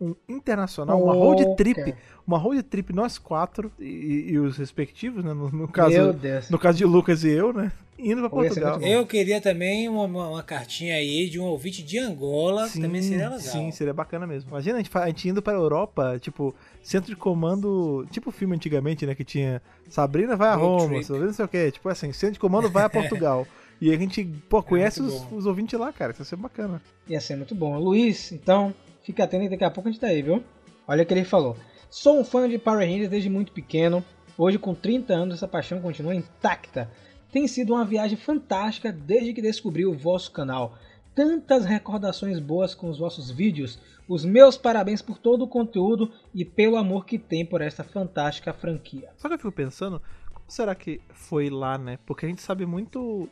um 0.00 0.14
internacional, 0.28 1.02
uma 1.02 1.14
Oh, 1.14 1.24
road 1.24 1.56
trip, 1.56 1.76
cara. 1.80 1.96
uma 2.26 2.36
road 2.38 2.62
trip 2.64 2.92
nós 2.92 3.16
quatro 3.18 3.70
e, 3.78 4.26
e 4.30 4.38
os 4.38 4.56
respectivos, 4.58 5.24
né? 5.24 5.32
No, 5.32 5.50
no 5.50 5.68
caso, 5.68 5.90
Meu 5.94 6.12
Deus. 6.12 6.50
no 6.50 6.58
caso 6.58 6.78
de 6.78 6.84
Lucas 6.84 7.24
e 7.24 7.30
eu, 7.30 7.52
né? 7.52 7.70
Indo 7.96 8.16
ia 8.22 8.22
ser 8.24 8.28
Portugal. 8.30 8.80
Eu 8.82 9.06
queria 9.06 9.40
também 9.40 9.88
uma, 9.88 10.02
uma, 10.04 10.28
uma 10.30 10.42
cartinha 10.42 10.96
aí 10.96 11.30
de 11.30 11.38
um 11.38 11.44
ouvinte 11.44 11.80
de 11.80 11.96
Angola, 11.96 12.68
que 12.68 12.80
também 12.80 13.00
seria 13.00 13.26
legal. 13.28 13.38
Sim, 13.40 13.70
seria 13.70 13.94
bacana 13.94 14.26
mesmo. 14.26 14.50
Imagina 14.50 14.78
a 14.78 14.82
gente, 14.82 14.90
a 14.98 15.06
gente 15.06 15.28
indo 15.28 15.40
pra 15.40 15.52
Europa, 15.52 16.18
tipo, 16.20 16.52
centro 16.82 17.10
de 17.10 17.16
comando, 17.16 18.04
tipo 18.10 18.32
filme 18.32 18.56
antigamente, 18.56 19.06
né? 19.06 19.14
Que 19.14 19.22
tinha 19.24 19.62
Sabrina 19.88 20.34
vai 20.34 20.48
a 20.48 20.56
Road 20.56 20.82
Roma, 20.82 20.88
trip. 20.94 21.04
Sabrina 21.04 21.26
não 21.28 21.32
sei 21.34 21.44
o 21.44 21.48
que, 21.48 21.70
tipo 21.70 21.88
assim, 21.88 22.12
centro 22.12 22.32
de 22.34 22.40
comando 22.40 22.68
vai 22.68 22.82
a 22.82 22.90
Portugal. 22.90 23.46
e 23.80 23.92
a 23.92 23.96
gente, 23.96 24.24
pô, 24.48 24.60
conhece 24.60 25.00
muito 25.00 25.14
os, 25.14 25.32
os 25.32 25.46
ouvintes 25.46 25.78
lá, 25.78 25.92
cara, 25.92 26.10
isso 26.10 26.22
ia 26.22 26.24
ser 26.26 26.36
bacana. 26.36 26.82
Ia 27.08 27.20
ser 27.20 27.36
muito 27.36 27.54
bom. 27.54 27.78
Luiz, 27.78 28.32
então, 28.32 28.74
fica 29.04 29.24
atento 29.24 29.44
que 29.44 29.50
daqui 29.50 29.64
a 29.64 29.70
pouco 29.70 29.88
a 29.88 29.92
gente 29.92 30.00
tá 30.00 30.08
aí, 30.08 30.22
viu? 30.22 30.42
Olha 30.88 31.02
o 31.02 31.06
que 31.06 31.14
ele 31.14 31.24
falou. 31.24 31.56
Sou 31.88 32.18
um 32.18 32.24
fã 32.24 32.48
de 32.48 32.58
Power 32.58 32.88
Rangers 32.88 33.10
desde 33.10 33.30
muito 33.30 33.52
pequeno. 33.52 34.04
Hoje, 34.36 34.58
com 34.58 34.74
30 34.74 35.12
anos, 35.14 35.34
essa 35.36 35.46
paixão 35.46 35.80
continua 35.80 36.14
intacta. 36.14 36.90
Tem 37.30 37.46
sido 37.46 37.74
uma 37.74 37.84
viagem 37.84 38.16
fantástica 38.16 38.90
desde 38.90 39.32
que 39.32 39.42
descobri 39.42 39.86
o 39.86 39.96
vosso 39.96 40.32
canal. 40.32 40.76
Tantas 41.14 41.64
recordações 41.64 42.40
boas 42.40 42.74
com 42.74 42.90
os 42.90 42.98
vossos 42.98 43.30
vídeos. 43.30 43.78
Os 44.08 44.24
meus 44.24 44.56
parabéns 44.56 45.00
por 45.00 45.18
todo 45.18 45.42
o 45.42 45.48
conteúdo 45.48 46.10
e 46.34 46.44
pelo 46.44 46.76
amor 46.76 47.06
que 47.06 47.18
tem 47.18 47.46
por 47.46 47.60
esta 47.60 47.84
fantástica 47.84 48.52
franquia. 48.52 49.10
Só 49.16 49.28
que 49.28 49.34
eu 49.34 49.38
fico 49.38 49.52
pensando, 49.52 50.02
como 50.32 50.50
será 50.50 50.74
que 50.74 51.00
foi 51.12 51.48
lá, 51.48 51.78
né? 51.78 51.98
Porque 52.04 52.26
a 52.26 52.28
gente 52.28 52.42
sabe 52.42 52.66
muito 52.66 53.28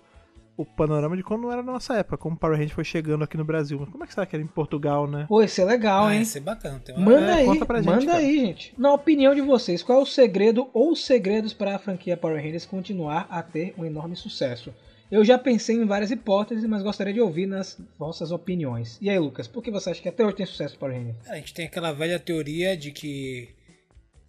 o 0.57 0.65
panorama 0.67 1.17
de 1.17 1.23
quando 1.23 1.51
era 1.51 1.63
na 1.63 1.73
nossa 1.73 1.95
época, 1.95 2.19
como 2.19 2.37
o 2.37 2.39
Power 2.39 2.57
Ranger 2.59 2.75
foi 2.75 2.85
chegando 2.85 3.25
aqui 3.25 3.37
no 3.37 3.45
Brasil. 3.45 3.79
Mas 3.81 3.89
como 3.89 4.05
é 4.05 4.07
que 4.07 4.13
será 4.15 4.27
que 4.27 4.37
era 4.37 4.43
em 4.45 4.47
Portugal, 4.49 5.07
né? 5.07 5.25
Pô, 5.29 5.43
isso 5.43 5.61
é 5.61 5.65
legal, 5.65 6.07
Ah, 6.07 6.13
hein? 6.13 6.21
ia 6.21 6.25
ser 6.27 6.41
bacana. 6.41 6.79
Tem 6.85 6.95
uma... 6.95 7.05
Manda 7.05 7.31
É, 7.31 7.35
aí, 7.35 7.47
conta 7.47 7.65
pra 7.67 7.79
gente, 7.81 7.91
manda 7.91 8.07
cara. 8.07 8.19
aí, 8.19 8.37
gente. 8.41 8.75
Na 8.77 8.93
opinião 8.93 9.35
de 9.35 9.41
vocês, 9.41 9.83
qual 9.83 9.99
é 10.01 10.03
o 10.03 10.07
segredo 10.07 10.69
ou 10.75 10.93
os 10.93 11.05
segredos 11.05 11.53
para 11.53 11.75
a 11.77 11.79
franquia 11.79 12.17
Power 12.17 12.37
Rangers 12.43 12.67
continuar 12.67 13.27
a 13.31 13.43
ter 13.43 13.75
um 13.79 13.85
enorme 13.85 14.15
sucesso? 14.15 14.73
Eu 15.11 15.25
já 15.25 15.39
pensei 15.39 15.77
em 15.77 15.85
várias 15.85 16.11
hipóteses, 16.11 16.65
mas 16.65 16.83
gostaria 16.83 17.13
de 17.13 17.21
ouvir 17.21 17.45
nas 17.47 17.79
vossas 17.99 18.31
opiniões. 18.31 18.97
E 19.01 19.11
aí, 19.11 19.19
Lucas, 19.19 19.47
por 19.47 19.63
que 19.63 19.71
você 19.71 19.91
acha 19.91 20.01
que 20.01 20.09
até 20.09 20.25
hoje 20.25 20.37
tem 20.37 20.47
sucesso 20.47 20.79
Power 20.79 20.95
Rangers? 20.97 21.17
A 21.29 21.37
gente 21.37 21.53
tem 21.53 21.67
aquela 21.67 21.93
velha 21.93 22.19
teoria 22.19 22.75
de 22.77 22.91
que 22.93 23.51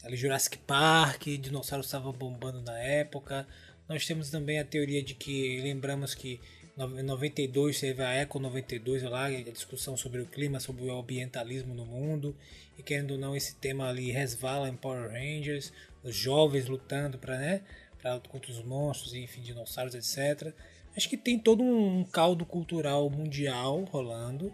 ali 0.03 0.17
Jurassic 0.17 0.57
Park, 0.59 1.27
dinossauros 1.39 1.85
estavam 1.87 2.11
bombando 2.11 2.61
na 2.61 2.77
época. 2.77 3.47
Nós 3.87 4.05
temos 4.05 4.29
também 4.29 4.59
a 4.59 4.65
teoria 4.65 5.03
de 5.03 5.13
que 5.13 5.59
lembramos 5.61 6.15
que 6.15 6.39
em 6.75 7.03
92 7.03 7.79
teve 7.79 8.01
a 8.01 8.13
Eco 8.13 8.39
92 8.39 9.03
lá, 9.03 9.25
a 9.25 9.41
discussão 9.43 9.95
sobre 9.95 10.21
o 10.21 10.25
clima, 10.25 10.59
sobre 10.59 10.85
o 10.85 10.97
ambientalismo 10.97 11.73
no 11.73 11.85
mundo. 11.85 12.35
E 12.77 12.81
querendo 12.83 13.11
ou 13.11 13.17
não, 13.17 13.35
esse 13.35 13.55
tema 13.55 13.89
ali 13.89 14.11
resvala 14.11 14.69
em 14.69 14.75
Power 14.75 15.11
Rangers, 15.11 15.71
os 16.03 16.15
jovens 16.15 16.67
lutando 16.67 17.17
para, 17.17 17.37
né, 17.37 17.61
pra, 18.01 18.19
contra 18.21 18.51
os 18.51 18.63
monstros, 18.63 19.13
enfim, 19.13 19.41
dinossauros, 19.41 19.93
etc. 19.93 20.53
Acho 20.95 21.09
que 21.09 21.17
tem 21.17 21.37
todo 21.37 21.61
um 21.61 22.03
caldo 22.03 22.45
cultural 22.45 23.09
mundial 23.09 23.83
rolando. 23.83 24.53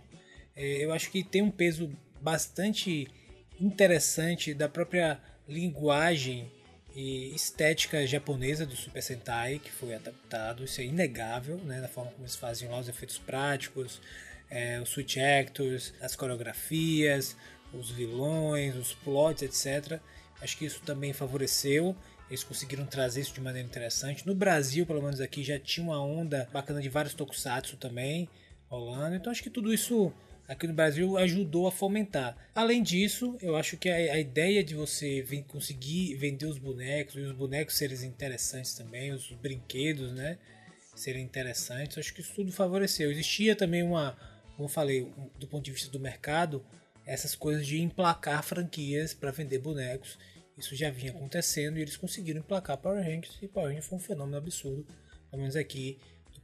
É, 0.56 0.84
eu 0.84 0.92
acho 0.92 1.12
que 1.12 1.24
tem 1.24 1.42
um 1.42 1.52
peso 1.52 1.90
bastante 2.22 3.08
interessante 3.60 4.54
da 4.54 4.68
própria 4.68 5.22
linguagem 5.48 6.52
e 7.00 7.34
estética 7.34 8.06
japonesa 8.06 8.66
do 8.66 8.76
Super 8.76 9.02
Sentai, 9.02 9.58
que 9.58 9.72
foi 9.72 9.96
adaptado, 9.96 10.66
isso 10.66 10.82
é 10.82 10.84
inegável, 10.84 11.56
né, 11.60 11.80
da 11.80 11.88
forma 11.88 12.12
como 12.12 12.26
eles 12.26 12.36
fazem 12.36 12.68
lá 12.68 12.78
os 12.78 12.90
efeitos 12.90 13.18
práticos, 13.18 14.02
é, 14.50 14.82
os 14.82 14.90
switch 14.90 15.16
actors, 15.16 15.94
as 16.02 16.14
coreografias, 16.14 17.38
os 17.74 17.90
vilões, 17.90 18.76
os 18.76 18.94
plots, 18.96 19.44
etc. 19.44 20.02
Acho 20.42 20.58
que 20.58 20.66
isso 20.66 20.82
também 20.82 21.14
favoreceu. 21.14 21.96
Eles 22.30 22.44
conseguiram 22.44 22.86
trazer 22.86 23.22
isso 23.22 23.34
de 23.34 23.40
maneira 23.40 23.66
interessante. 23.66 24.28
No 24.28 24.36
Brasil, 24.36 24.86
pelo 24.86 25.02
menos 25.02 25.22
aqui, 25.22 25.42
já 25.42 25.58
tinha 25.58 25.86
uma 25.86 26.04
onda 26.04 26.50
bacana 26.52 26.82
de 26.82 26.90
vários 26.90 27.14
tokusatsu 27.14 27.78
também 27.78 28.28
rolando. 28.68 29.16
Então 29.16 29.32
acho 29.32 29.42
que 29.42 29.50
tudo 29.50 29.74
isso 29.74 30.12
aqui 30.50 30.66
no 30.66 30.74
Brasil 30.74 31.16
ajudou 31.18 31.68
a 31.68 31.72
fomentar. 31.72 32.36
Além 32.56 32.82
disso, 32.82 33.38
eu 33.40 33.56
acho 33.56 33.78
que 33.78 33.88
a, 33.88 33.96
a 33.96 34.20
ideia 34.20 34.64
de 34.64 34.74
você 34.74 35.22
vem, 35.22 35.44
conseguir 35.44 36.16
vender 36.16 36.48
os 36.48 36.58
bonecos 36.58 37.16
e 37.16 37.20
os 37.20 37.32
bonecos 37.34 37.76
serem 37.78 38.04
interessantes 38.06 38.74
também, 38.74 39.14
os 39.14 39.32
brinquedos, 39.34 40.12
né, 40.12 40.40
serem 40.96 41.24
interessantes, 41.24 42.00
acho 42.00 42.14
que 42.14 42.22
isso 42.22 42.34
tudo 42.34 42.52
favoreceu. 42.52 43.12
Existia 43.12 43.56
também 43.56 43.84
uma, 43.84 44.18
como 44.58 44.68
eu 44.68 44.74
falei, 44.74 45.04
um- 45.04 45.30
do 45.38 45.48
ponto 45.48 45.64
de 45.64 45.72
vista 45.72 45.90
do 45.92 46.00
mercado, 46.00 46.66
essas 47.06 47.36
coisas 47.36 47.66
de 47.66 47.80
emplacar 47.80 48.44
franquias 48.44 49.14
para 49.14 49.32
vender 49.32 49.60
bonecos. 49.60 50.18
Isso 50.58 50.76
já 50.76 50.90
vinha 50.90 51.12
acontecendo 51.12 51.78
e 51.78 51.82
eles 51.82 51.96
conseguiram 51.96 52.40
emplacar 52.42 52.76
Power 52.78 53.02
Rangers 53.02 53.38
e 53.42 53.48
Power 53.48 53.68
Rangers 53.70 53.86
foi 53.86 53.98
um 53.98 54.02
fenômeno 54.02 54.38
absurdo, 54.38 54.86
pelo 55.30 55.42
menos 55.42 55.56
aqui 55.56 55.98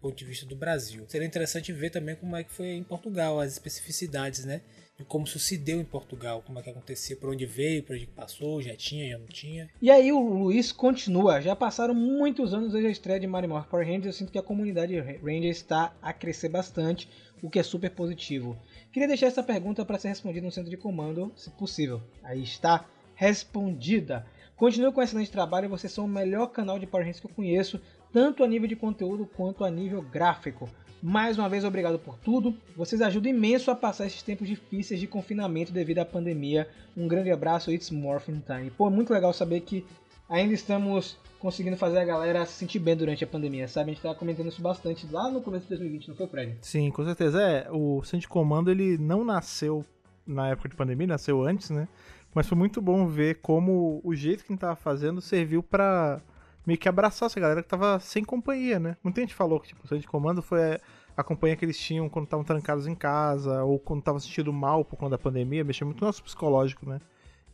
ponto 0.05 0.15
de 0.15 0.25
vista 0.25 0.45
do 0.45 0.55
Brasil. 0.55 1.03
Seria 1.07 1.25
interessante 1.25 1.73
ver 1.73 1.89
também 1.89 2.15
como 2.15 2.35
é 2.35 2.43
que 2.43 2.51
foi 2.51 2.67
em 2.67 2.83
Portugal, 2.83 3.39
as 3.39 3.53
especificidades, 3.53 4.45
né? 4.45 4.61
De 4.97 5.03
como 5.03 5.25
isso 5.25 5.39
se 5.39 5.57
deu 5.57 5.81
em 5.81 5.83
Portugal, 5.83 6.43
como 6.45 6.59
é 6.59 6.61
que 6.61 6.69
acontecia, 6.69 7.17
por 7.17 7.31
onde 7.31 7.45
veio, 7.45 7.81
por 7.81 7.95
onde 7.95 8.05
passou, 8.05 8.61
já 8.61 8.75
tinha, 8.75 9.09
já 9.09 9.17
não 9.17 9.25
tinha. 9.25 9.67
E 9.81 9.89
aí 9.89 10.11
o 10.11 10.19
Luiz 10.19 10.71
continua. 10.71 11.41
Já 11.41 11.55
passaram 11.55 11.95
muitos 11.95 12.53
anos 12.53 12.71
desde 12.71 12.87
a 12.87 12.91
estreia 12.91 13.19
de 13.19 13.25
Mario 13.25 13.49
Morph 13.49 13.67
Power 13.67 13.85
Rangers. 13.85 14.05
Eu 14.05 14.13
sinto 14.13 14.31
que 14.31 14.37
a 14.37 14.43
comunidade 14.43 14.97
Ranger 14.99 15.49
está 15.49 15.93
a 16.01 16.13
crescer 16.13 16.49
bastante, 16.49 17.09
o 17.41 17.49
que 17.49 17.57
é 17.57 17.63
super 17.63 17.89
positivo. 17.89 18.55
Queria 18.93 19.07
deixar 19.07 19.25
essa 19.25 19.43
pergunta 19.43 19.83
para 19.83 19.97
ser 19.97 20.09
respondida 20.09 20.45
no 20.45 20.51
centro 20.51 20.69
de 20.69 20.77
comando, 20.77 21.33
se 21.35 21.49
possível. 21.49 21.99
Aí 22.23 22.43
está 22.43 22.85
respondida. 23.15 24.25
Continue 24.55 24.93
com 24.93 25.01
um 25.01 25.03
excelente 25.03 25.31
trabalho. 25.31 25.67
Vocês 25.67 25.91
são 25.91 26.05
o 26.05 26.07
melhor 26.07 26.47
canal 26.47 26.79
de 26.79 26.87
Power 26.87 27.05
Rangers 27.05 27.19
que 27.19 27.25
eu 27.25 27.31
conheço, 27.35 27.81
tanto 28.15 28.45
a 28.45 28.47
nível 28.47 28.65
de 28.65 28.77
conteúdo 28.77 29.25
quanto 29.25 29.65
a 29.65 29.69
nível 29.69 30.01
gráfico. 30.01 30.69
Mais 31.03 31.37
uma 31.37 31.49
vez, 31.49 31.65
obrigado 31.65 31.99
por 31.99 32.17
tudo. 32.17 32.55
Vocês 32.73 33.01
ajudam 33.01 33.29
imenso 33.29 33.69
a 33.69 33.75
passar 33.75 34.07
esses 34.07 34.23
tempos 34.23 34.47
difíceis 34.47 35.01
de 35.01 35.05
confinamento 35.05 35.73
devido 35.73 35.99
à 35.99 36.05
pandemia. 36.05 36.65
Um 36.95 37.09
grande 37.09 37.29
abraço, 37.29 37.73
It's 37.73 37.91
Morphin 37.91 38.41
Time. 38.47 38.71
Pô, 38.71 38.87
é 38.87 38.89
muito 38.89 39.11
legal 39.11 39.33
saber 39.33 39.59
que 39.59 39.85
ainda 40.29 40.53
estamos 40.53 41.17
conseguindo 41.39 41.75
fazer 41.75 41.97
a 41.97 42.05
galera 42.05 42.45
se 42.45 42.53
sentir 42.53 42.79
bem 42.79 42.95
durante 42.95 43.21
a 43.21 43.27
pandemia, 43.27 43.67
sabe? 43.67 43.91
A 43.91 43.93
gente 43.93 44.01
tava 44.01 44.15
comentando 44.15 44.47
isso 44.47 44.61
bastante 44.61 45.05
lá 45.11 45.29
no 45.29 45.41
começo 45.41 45.63
de 45.63 45.71
2020, 45.71 46.07
não 46.07 46.15
foi, 46.15 46.27
Fred? 46.27 46.55
Sim, 46.61 46.91
com 46.91 47.03
certeza. 47.03 47.41
É, 47.41 47.67
o 47.69 48.01
Centro 48.05 48.29
Comando 48.29 48.71
ele 48.71 48.97
não 48.97 49.25
nasceu 49.25 49.83
na 50.25 50.47
época 50.51 50.69
de 50.69 50.75
pandemia, 50.77 51.07
nasceu 51.07 51.43
antes, 51.43 51.69
né? 51.69 51.85
Mas 52.33 52.47
foi 52.47 52.57
muito 52.57 52.81
bom 52.81 53.07
ver 53.07 53.41
como 53.41 53.99
o 54.05 54.15
jeito 54.15 54.45
que 54.45 54.53
a 54.53 54.53
gente 54.53 54.61
tava 54.61 54.77
fazendo 54.77 55.19
serviu 55.19 55.61
pra 55.61 56.21
meio 56.65 56.79
que 56.79 56.89
abraçar 56.89 57.27
essa 57.27 57.39
galera 57.39 57.61
que 57.61 57.69
tava 57.69 57.99
sem 57.99 58.23
companhia, 58.23 58.79
né? 58.79 58.97
Muita 59.03 59.21
gente 59.21 59.33
falou 59.33 59.59
que 59.59 59.69
tipo, 59.69 59.81
o 59.93 59.99
de 59.99 60.07
Comando 60.07 60.41
foi 60.41 60.79
a 61.15 61.23
companhia 61.23 61.55
que 61.55 61.63
eles 61.63 61.79
tinham 61.79 62.09
quando 62.09 62.25
estavam 62.25 62.43
trancados 62.43 62.87
em 62.87 62.95
casa 62.95 63.63
ou 63.63 63.79
quando 63.79 63.99
estavam 63.99 64.19
se 64.19 64.27
sentindo 64.27 64.51
mal 64.51 64.83
por 64.83 64.97
conta 64.97 65.11
da 65.11 65.17
pandemia, 65.17 65.63
mexeu 65.63 65.87
muito 65.87 66.01
no 66.01 66.07
nosso 66.07 66.23
psicológico, 66.23 66.87
né? 66.87 66.99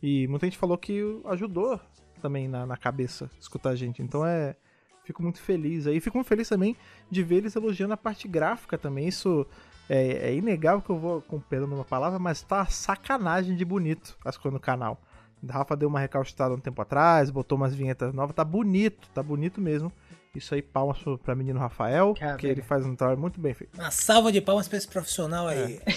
E 0.02 0.26
muita 0.26 0.46
gente 0.46 0.58
falou 0.58 0.76
que 0.76 1.00
ajudou 1.26 1.78
também 2.20 2.48
na, 2.48 2.66
na 2.66 2.76
cabeça 2.76 3.30
escutar 3.38 3.70
a 3.70 3.76
gente. 3.76 4.02
Então 4.02 4.24
é. 4.26 4.56
Fico 5.04 5.20
muito 5.20 5.40
feliz 5.40 5.88
aí. 5.88 6.00
Fico 6.00 6.16
muito 6.16 6.28
feliz 6.28 6.48
também 6.48 6.76
de 7.10 7.24
ver 7.24 7.38
eles 7.38 7.56
elogiando 7.56 7.92
a 7.92 7.96
parte 7.96 8.28
gráfica 8.28 8.78
também. 8.78 9.08
Isso 9.08 9.44
é, 9.88 10.30
é 10.30 10.34
inegável 10.34 10.80
que 10.80 10.90
eu 10.90 10.98
vou 10.98 11.22
com 11.22 11.40
perdão 11.40 11.68
numa 11.68 11.84
palavra, 11.84 12.20
mas 12.20 12.40
tá 12.40 12.64
sacanagem 12.66 13.56
de 13.56 13.64
bonito 13.64 14.16
as 14.24 14.36
coisas 14.36 14.54
no 14.54 14.60
canal. 14.60 15.00
Rafa 15.48 15.76
deu 15.76 15.88
uma 15.88 15.98
recalcitrada 16.00 16.54
um 16.54 16.60
tempo 16.60 16.80
atrás, 16.82 17.30
botou 17.30 17.56
umas 17.56 17.74
vinhetas 17.74 18.12
novas, 18.14 18.34
tá 18.34 18.44
bonito, 18.44 19.08
tá 19.14 19.22
bonito 19.22 19.60
mesmo. 19.60 19.92
Isso 20.34 20.54
aí, 20.54 20.62
palmas 20.62 20.98
pro- 20.98 21.18
pra 21.18 21.34
menino 21.34 21.58
Rafael, 21.60 22.14
Cara, 22.18 22.38
que 22.38 22.46
ele 22.46 22.62
faz 22.62 22.86
um 22.86 22.96
trabalho 22.96 23.20
muito 23.20 23.38
bem 23.38 23.52
feito. 23.52 23.74
Uma 23.78 23.90
salva 23.90 24.32
de 24.32 24.40
palmas 24.40 24.66
pra 24.66 24.78
esse 24.78 24.88
profissional 24.88 25.46
aí. 25.48 25.78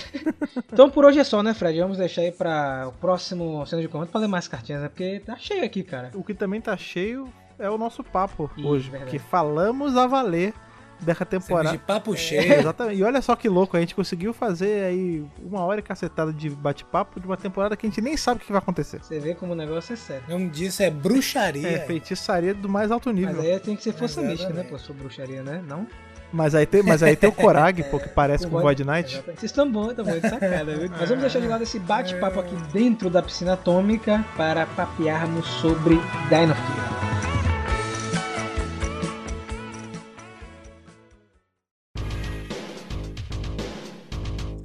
Então 0.71 0.89
por 0.89 1.05
hoje 1.05 1.19
é 1.19 1.23
só, 1.23 1.41
né, 1.41 1.53
Fred? 1.53 1.79
Vamos 1.79 1.97
deixar 1.97 2.21
aí 2.21 2.31
para 2.31 2.87
o 2.87 2.91
próximo 2.93 3.65
centro 3.65 3.81
de 3.81 3.87
comando 3.87 4.09
pra 4.09 4.19
ler 4.19 4.27
mais 4.27 4.47
cartinhas, 4.47 4.81
né? 4.81 4.89
Porque 4.89 5.19
tá 5.21 5.37
cheio 5.37 5.63
aqui, 5.63 5.83
cara. 5.83 6.11
O 6.13 6.23
que 6.23 6.33
também 6.33 6.59
tá 6.59 6.75
cheio 6.75 7.29
é 7.57 7.69
o 7.69 7.77
nosso 7.77 8.03
papo 8.03 8.49
Ih, 8.57 8.65
hoje, 8.65 8.89
verdade. 8.89 9.11
porque 9.11 9.19
falamos 9.29 9.95
a 9.95 10.05
valer 10.07 10.53
dessa 10.99 11.25
temporada. 11.25 11.71
de 11.71 11.77
papo 11.77 12.13
É, 12.13 12.17
cheio. 12.17 12.53
exatamente. 12.53 12.99
E 12.99 13.03
olha 13.03 13.21
só 13.21 13.35
que 13.35 13.47
louco, 13.49 13.75
a 13.75 13.79
gente 13.79 13.93
conseguiu 13.95 14.33
fazer 14.33 14.83
aí 14.85 15.23
uma 15.43 15.61
hora 15.61 15.79
e 15.79 15.83
cacetada 15.83 16.31
de 16.33 16.49
bate-papo 16.49 17.19
de 17.19 17.25
uma 17.25 17.37
temporada 17.37 17.75
que 17.75 17.85
a 17.85 17.89
gente 17.89 18.01
nem 18.01 18.15
sabe 18.17 18.41
o 18.41 18.45
que 18.45 18.51
vai 18.51 18.59
acontecer. 18.59 18.99
Você 19.03 19.19
vê 19.19 19.35
como 19.35 19.53
o 19.53 19.55
negócio 19.55 19.93
é 19.93 19.95
sério. 19.95 20.23
O 20.27 20.31
nome 20.31 20.49
disso 20.49 20.81
é 20.83 20.89
bruxaria. 20.89 21.67
É, 21.67 21.79
feitiçaria 21.85 22.53
do 22.53 22.69
mais 22.69 22.91
alto 22.91 23.11
nível. 23.11 23.35
Mas 23.35 23.45
aí 23.45 23.59
tem 23.59 23.75
que 23.75 23.83
ser 23.83 23.91
força 23.93 24.21
Exatamente. 24.21 24.39
mística, 24.41 24.53
né? 24.53 24.69
Pô, 24.69 24.77
sou 24.79 24.95
bruxaria, 24.95 25.43
né? 25.43 25.63
Não? 25.67 25.87
Mas 26.33 26.53
aí 26.55 26.65
tem, 26.65 26.83
mas 26.83 27.01
aí 27.03 27.15
tem 27.15 27.29
o 27.29 27.31
Korag, 27.33 27.81
pô, 27.83 27.99
que 27.99 28.09
parece 28.09 28.45
O 28.45 28.49
com 28.49 28.57
o 28.57 28.61
Void 28.61 28.83
Knight. 28.83 29.21
Vocês 29.25 29.43
estão 29.43 29.71
bons, 29.71 29.91
estão 29.91 30.03
bons 30.03 30.21
de 30.21 30.29
sacada, 30.29 30.75
viu? 30.75 30.89
Mas 30.89 31.07
vamos 31.07 31.21
deixar 31.21 31.39
de 31.39 31.47
lado 31.47 31.63
esse 31.63 31.79
bate-papo 31.79 32.39
aqui 32.39 32.55
dentro 32.73 33.09
da 33.09 33.21
piscina 33.21 33.53
atômica 33.53 34.25
para 34.35 34.65
papearmos 34.65 35.45
sobre 35.61 35.95
Dino 36.29 36.53
Fury. 36.55 37.34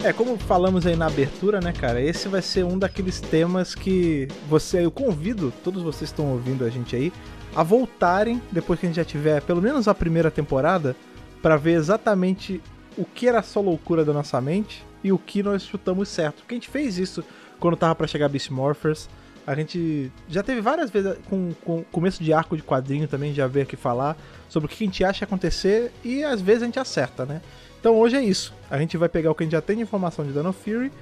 É, 0.02 0.14
como 0.14 0.38
falamos 0.38 0.87
aí 0.87 0.97
na 0.97 1.07
abertura, 1.07 1.61
né, 1.61 1.75
cara? 1.75 2.00
Esse 2.00 2.26
vai 2.26 2.40
ser 2.40 2.64
um 2.64 2.78
daqueles 2.78 3.21
temas 3.21 3.75
que 3.75 4.26
você, 4.49 4.83
eu 4.83 4.90
convido 4.90 5.52
todos 5.62 5.83
vocês 5.83 6.11
que 6.11 6.14
estão 6.14 6.33
ouvindo 6.33 6.64
a 6.64 6.71
gente 6.71 6.97
aí 6.97 7.12
a 7.54 7.62
voltarem 7.62 8.40
depois 8.50 8.80
que 8.80 8.87
a 8.87 8.88
gente 8.88 8.97
já 8.97 9.04
tiver 9.04 9.42
pelo 9.42 9.61
menos 9.61 9.88
a 9.88 9.95
primeira 9.95 10.30
temporada 10.30 10.97
pra 11.42 11.59
ver 11.59 11.73
exatamente 11.73 12.62
o 12.97 13.04
que 13.04 13.28
era 13.28 13.42
só 13.42 13.61
loucura 13.61 14.02
da 14.02 14.12
nossa 14.12 14.40
mente 14.40 14.83
e 15.04 15.12
o 15.12 15.19
que 15.19 15.42
nós 15.42 15.64
chutamos 15.64 16.09
certo. 16.09 16.37
Porque 16.37 16.54
a 16.54 16.57
gente 16.57 16.71
fez 16.71 16.97
isso 16.97 17.23
quando 17.59 17.76
tava 17.76 17.95
pra 17.95 18.07
chegar 18.07 18.28
Beast 18.30 18.50
Morphers. 18.50 19.07
A 19.47 19.54
gente 19.54 20.11
já 20.30 20.42
teve 20.42 20.62
várias 20.62 20.90
vezes 20.90 21.14
com, 21.28 21.52
com 21.62 21.85
começo 21.85 22.25
de 22.25 22.33
arco 22.33 22.57
de 22.57 22.62
quadrinho 22.62 23.07
também, 23.07 23.35
já 23.35 23.47
veio 23.47 23.64
aqui 23.64 23.76
falar 23.76 24.16
sobre 24.49 24.66
o 24.66 24.69
que 24.69 24.83
a 24.83 24.87
gente 24.87 25.04
acha 25.04 25.26
acontecer 25.26 25.92
e 26.02 26.25
às 26.25 26.40
vezes 26.40 26.62
a 26.62 26.66
gente 26.66 26.78
acerta, 26.78 27.26
né? 27.26 27.42
Então 27.81 27.99
hoje 27.99 28.17
é 28.17 28.23
isso. 28.23 28.53
A 28.71 28.79
gente 28.79 28.97
vai 28.97 29.09
pegar 29.09 29.31
o 29.31 29.35
que 29.35 29.43
a 29.43 29.47
gente 29.47 29.53
já 29.53 29.63
tem 29.63 29.77
de 29.77 29.83
informação 29.83 30.25
de 30.25 30.33
Dano 30.33 30.53
Fury 30.53 30.93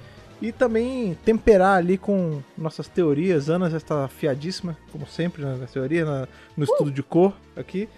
e 0.41 0.53
também 0.53 1.19
temperar 1.25 1.77
ali 1.77 1.99
com 1.99 2.41
nossas 2.57 2.87
teorias. 2.87 3.51
Ana 3.51 3.69
já 3.69 3.77
está 3.77 4.05
afiadíssima, 4.05 4.77
como 4.93 5.07
sempre, 5.07 5.43
né, 5.45 5.57
na 5.61 5.67
teoria, 5.67 6.05
na- 6.05 6.29
no 6.57 6.65
estudo 6.65 6.91
de 6.91 7.03
cor 7.03 7.35
aqui. 7.57 7.89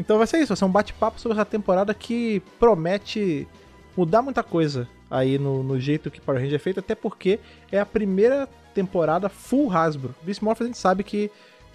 Então 0.00 0.16
vai 0.16 0.26
ser 0.26 0.38
isso, 0.38 0.48
vai 0.48 0.56
ser 0.56 0.64
um 0.64 0.70
bate-papo 0.70 1.20
sobre 1.20 1.36
essa 1.36 1.44
temporada 1.44 1.92
que 1.92 2.42
promete 2.58 3.46
mudar 3.94 4.22
muita 4.22 4.42
coisa 4.42 4.88
aí 5.10 5.38
no, 5.38 5.62
no 5.62 5.78
jeito 5.78 6.10
que 6.10 6.18
Power 6.20 6.40
Ranger 6.40 6.56
é 6.56 6.58
feito, 6.58 6.80
até 6.80 6.94
porque 6.94 7.38
é 7.70 7.78
a 7.78 7.84
primeira 7.86 8.48
temporada 8.74 9.28
full 9.28 9.70
Hasbro. 9.70 10.14
Beast 10.22 10.40
Morphers 10.40 10.64
a 10.64 10.68
gente 10.72 10.78
sabe 10.78 11.04
que 11.04 11.30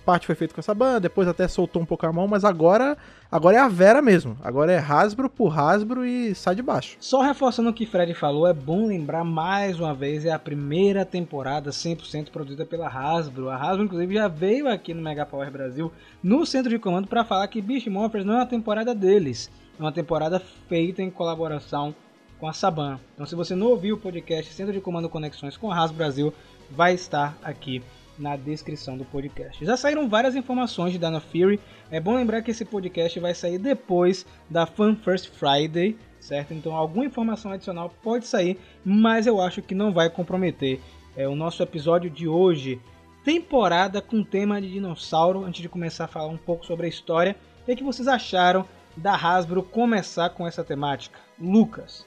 parte 0.07 0.25
foi 0.25 0.35
feita 0.35 0.53
com 0.53 0.61
essa 0.61 0.73
banda, 0.73 1.01
depois 1.01 1.27
até 1.27 1.45
soltou 1.49 1.81
um 1.81 1.85
pouco 1.85 2.05
a 2.05 2.13
mão, 2.13 2.29
mas 2.29 2.45
agora 2.45 2.97
agora 3.29 3.57
é 3.57 3.59
a 3.59 3.67
Vera 3.67 4.01
mesmo. 4.01 4.37
Agora 4.41 4.71
é 4.71 4.79
Hasbro 4.79 5.29
por 5.29 5.59
Hasbro 5.59 6.05
e 6.05 6.33
sai 6.33 6.55
de 6.55 6.61
baixo. 6.61 6.95
Só 6.97 7.21
reforçando 7.21 7.69
o 7.69 7.73
que 7.73 7.85
Fred 7.85 8.13
falou, 8.13 8.47
é 8.47 8.53
bom 8.53 8.87
lembrar 8.87 9.25
mais 9.25 9.81
uma 9.81 9.93
vez, 9.93 10.23
é 10.23 10.31
a 10.31 10.39
primeira 10.39 11.03
temporada 11.03 11.71
100% 11.71 12.29
produzida 12.29 12.65
pela 12.65 12.87
Hasbro. 12.87 13.49
A 13.49 13.57
Hasbro, 13.57 13.83
inclusive, 13.83 14.13
já 14.15 14.29
veio 14.29 14.69
aqui 14.69 14.93
no 14.93 15.01
Mega 15.01 15.25
Power 15.25 15.51
Brasil, 15.51 15.91
no 16.23 16.45
centro 16.45 16.69
de 16.69 16.79
comando, 16.79 17.09
para 17.09 17.25
falar 17.25 17.45
que 17.49 17.61
Beast 17.61 17.87
Morphers 17.87 18.23
não 18.23 18.35
é 18.35 18.37
uma 18.37 18.45
temporada 18.45 18.95
deles, 18.95 19.51
é 19.77 19.83
uma 19.83 19.91
temporada 19.91 20.41
feita 20.69 21.01
em 21.01 21.09
colaboração 21.09 21.93
com 22.39 22.47
a 22.47 22.53
Saban. 22.53 22.97
Então, 23.13 23.25
se 23.25 23.35
você 23.35 23.55
não 23.55 23.67
ouviu 23.67 23.95
o 23.95 23.99
podcast 23.99 24.53
Centro 24.53 24.71
de 24.71 24.79
Comando 24.79 25.09
Conexões 25.09 25.57
com 25.57 25.69
a 25.69 25.75
Hasbro 25.75 25.97
Brasil, 25.97 26.33
vai 26.71 26.93
estar 26.93 27.37
aqui 27.43 27.83
na 28.17 28.35
descrição 28.35 28.97
do 28.97 29.05
podcast. 29.05 29.63
Já 29.63 29.77
saíram 29.77 30.09
várias 30.09 30.35
informações 30.35 30.91
de 30.91 30.97
Dino 30.97 31.19
Fury. 31.19 31.59
É 31.91 31.99
bom 31.99 32.15
lembrar 32.15 32.41
que 32.41 32.51
esse 32.51 32.65
podcast 32.65 33.19
vai 33.19 33.33
sair 33.33 33.57
depois 33.57 34.25
da 34.49 34.65
Fan 34.65 34.95
First 34.95 35.29
Friday, 35.31 35.97
certo? 36.19 36.53
Então 36.53 36.75
alguma 36.75 37.05
informação 37.05 37.51
adicional 37.51 37.93
pode 38.01 38.25
sair, 38.25 38.59
mas 38.83 39.27
eu 39.27 39.41
acho 39.41 39.61
que 39.61 39.75
não 39.75 39.93
vai 39.93 40.09
comprometer 40.09 40.79
é, 41.15 41.27
o 41.27 41.35
nosso 41.35 41.61
episódio 41.63 42.09
de 42.09 42.27
hoje. 42.27 42.79
Temporada 43.23 44.01
com 44.01 44.23
tema 44.23 44.61
de 44.61 44.71
dinossauro. 44.71 45.43
Antes 45.43 45.61
de 45.61 45.69
começar 45.69 46.05
a 46.05 46.07
falar 46.07 46.27
um 46.27 46.37
pouco 46.37 46.65
sobre 46.65 46.85
a 46.85 46.89
história, 46.89 47.35
o 47.61 47.65
que, 47.65 47.71
é 47.71 47.75
que 47.75 47.83
vocês 47.83 48.07
acharam 48.07 48.65
da 48.95 49.13
Hasbro 49.13 49.61
começar 49.61 50.29
com 50.29 50.47
essa 50.47 50.63
temática? 50.63 51.19
Lucas. 51.39 52.05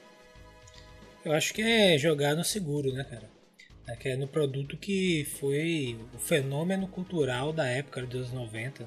Eu 1.23 1.33
acho 1.33 1.53
que 1.53 1.61
é 1.61 1.97
jogar 1.97 2.35
no 2.35 2.43
seguro, 2.43 2.91
né, 2.91 3.03
cara? 3.03 3.40
É 3.87 3.95
que 3.95 4.09
é 4.09 4.15
no 4.15 4.27
produto 4.27 4.77
que 4.77 5.25
foi 5.39 5.97
o 6.13 6.19
fenômeno 6.19 6.87
cultural 6.87 7.51
da 7.51 7.65
época 7.65 8.05
dos 8.05 8.29
anos 8.29 8.33
90. 8.33 8.83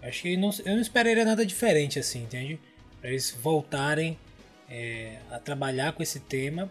Eu 0.00 0.08
acho 0.08 0.22
que 0.22 0.36
não, 0.36 0.50
eu 0.64 0.74
não 0.74 0.80
esperaria 0.80 1.24
nada 1.24 1.44
diferente 1.44 1.98
assim, 1.98 2.22
entende? 2.22 2.60
Para 3.00 3.10
eles 3.10 3.30
voltarem 3.30 4.18
é, 4.68 5.18
a 5.30 5.38
trabalhar 5.38 5.92
com 5.92 6.02
esse 6.02 6.20
tema 6.20 6.70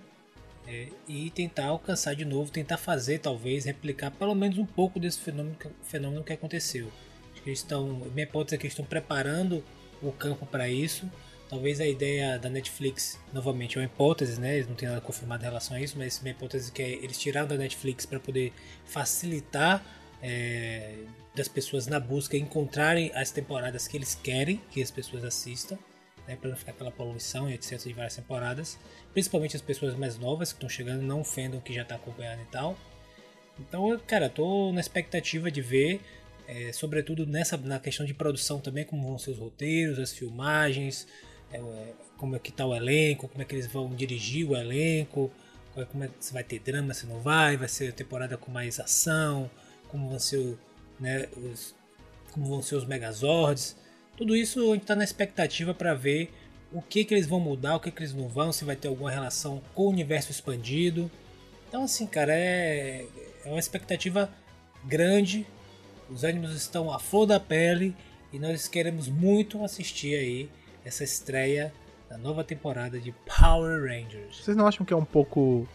é, 0.67 0.87
e 1.07 1.29
tentar 1.31 1.67
alcançar 1.67 2.15
de 2.15 2.25
novo, 2.25 2.51
tentar 2.51 2.77
fazer, 2.77 3.19
talvez, 3.19 3.65
replicar 3.65 4.11
pelo 4.11 4.35
menos 4.35 4.57
um 4.57 4.65
pouco 4.65 4.99
desse 4.99 5.19
fenômeno 5.19 5.55
que, 5.55 5.67
fenômeno 5.83 6.23
que 6.23 6.33
aconteceu. 6.33 6.91
Acho 7.33 7.41
que 7.41 7.49
eles 7.49 7.59
estão, 7.59 7.87
minha 8.13 8.23
hipótese 8.23 8.55
é 8.55 8.57
que 8.57 8.65
eles 8.65 8.73
estão 8.73 8.85
preparando 8.85 9.63
o 10.01 10.11
campo 10.11 10.45
para 10.45 10.69
isso. 10.69 11.09
Talvez 11.49 11.79
a 11.79 11.87
ideia 11.87 12.37
da 12.37 12.49
Netflix, 12.49 13.17
novamente, 13.31 13.77
é 13.77 13.81
uma 13.81 13.85
hipótese, 13.85 14.39
né? 14.39 14.55
Eles 14.55 14.67
não 14.67 14.75
tem 14.75 14.87
nada 14.89 14.99
confirmado 14.99 15.43
em 15.43 15.47
relação 15.47 15.77
a 15.77 15.81
isso, 15.81 15.97
mas 15.97 16.19
minha 16.19 16.33
hipótese 16.33 16.69
é 16.69 16.73
que 16.73 16.81
é 16.81 16.89
eles 16.89 17.17
tiraram 17.17 17.47
da 17.47 17.55
Netflix 17.55 18.05
para 18.05 18.19
poder 18.19 18.51
facilitar 18.85 19.81
é, 20.21 20.95
das 21.33 21.47
pessoas 21.47 21.87
na 21.87 21.99
busca 21.99 22.35
encontrarem 22.35 23.11
as 23.15 23.31
temporadas 23.31 23.87
que 23.87 23.95
eles 23.95 24.13
querem 24.13 24.61
que 24.71 24.81
as 24.81 24.91
pessoas 24.91 25.23
assistam, 25.23 25.77
né? 26.27 26.35
Para 26.35 26.49
não 26.49 26.57
ficar 26.57 26.73
aquela 26.73 26.91
poluição 26.91 27.49
e 27.49 27.53
etc. 27.53 27.79
de 27.79 27.93
várias 27.93 28.15
temporadas. 28.15 28.77
Principalmente 29.13 29.55
as 29.55 29.61
pessoas 29.61 29.95
mais 29.95 30.17
novas 30.17 30.51
que 30.51 30.57
estão 30.57 30.69
chegando, 30.69 31.01
não 31.01 31.21
ofendam 31.21 31.61
que 31.61 31.73
já 31.73 31.83
está 31.83 31.95
acompanhando 31.95 32.41
e 32.41 32.51
tal. 32.51 32.77
Então, 33.57 33.97
cara, 34.05 34.29
tô 34.29 34.73
na 34.73 34.81
expectativa 34.81 35.49
de 35.49 35.61
ver 35.61 36.01
é, 36.47 36.71
sobretudo 36.71 37.25
nessa 37.25 37.57
na 37.57 37.79
questão 37.79 38.05
de 38.05 38.13
produção 38.13 38.59
também, 38.59 38.85
como 38.85 39.05
vão 39.05 39.17
ser 39.17 39.31
os 39.31 39.37
roteiros, 39.37 39.99
as 39.99 40.13
filmagens, 40.13 41.05
é, 41.51 41.93
como 42.17 42.35
é 42.35 42.39
que 42.39 42.51
tá 42.51 42.65
o 42.65 42.75
elenco, 42.75 43.27
como 43.27 43.41
é 43.41 43.45
que 43.45 43.55
eles 43.55 43.67
vão 43.67 43.89
dirigir 43.93 44.49
o 44.49 44.55
elenco, 44.55 45.31
como 45.73 45.83
é, 45.83 45.85
como 45.85 46.03
é 46.03 46.07
que 46.07 46.13
se 46.19 46.33
vai 46.33 46.43
ter 46.43 46.59
drama, 46.59 46.93
se 46.93 47.05
não 47.05 47.19
vai, 47.19 47.57
vai 47.57 47.67
ser 47.67 47.93
temporada 47.93 48.37
com 48.37 48.51
mais 48.51 48.79
ação, 48.79 49.49
como 49.87 50.09
vão 50.09 50.19
ser, 50.19 50.57
né, 50.99 51.27
os, 51.37 51.75
como 52.31 52.47
vão 52.47 52.61
ser 52.61 52.75
os 52.75 52.85
Megazords. 52.85 53.75
Tudo 54.15 54.35
isso 54.35 54.59
a 54.71 54.73
gente 54.73 54.81
está 54.81 54.95
na 54.95 55.03
expectativa 55.03 55.73
para 55.73 55.93
ver 55.93 56.31
o 56.71 56.81
que 56.81 57.05
que 57.05 57.13
eles 57.13 57.27
vão 57.27 57.39
mudar, 57.39 57.75
o 57.75 57.79
que 57.79 57.91
que 57.91 57.99
eles 58.01 58.13
não 58.13 58.27
vão, 58.27 58.51
se 58.51 58.65
vai 58.65 58.75
ter 58.75 58.87
alguma 58.87 59.11
relação 59.11 59.61
com 59.73 59.83
o 59.83 59.89
universo 59.89 60.31
expandido. 60.31 61.09
Então 61.69 61.83
assim, 61.83 62.07
cara, 62.07 62.33
é, 62.33 63.05
é 63.45 63.49
uma 63.49 63.59
expectativa 63.59 64.29
grande. 64.83 65.45
Os 66.09 66.23
ânimos 66.23 66.55
estão 66.55 66.91
à 66.91 66.99
flor 66.99 67.25
da 67.25 67.39
pele 67.39 67.95
e 68.31 68.39
nós 68.39 68.67
queremos 68.67 69.07
muito 69.07 69.63
assistir 69.63 70.15
aí 70.15 70.49
essa 70.87 71.03
estreia 71.03 71.73
da 72.09 72.17
nova 72.17 72.43
temporada 72.43 72.99
de 72.99 73.13
Power 73.39 73.81
Rangers. 73.81 74.37
Vocês 74.41 74.55
não 74.55 74.65
acham 74.65 74.85
que 74.85 74.93
é 74.93 74.97
um 74.97 75.03
pouco 75.05 75.67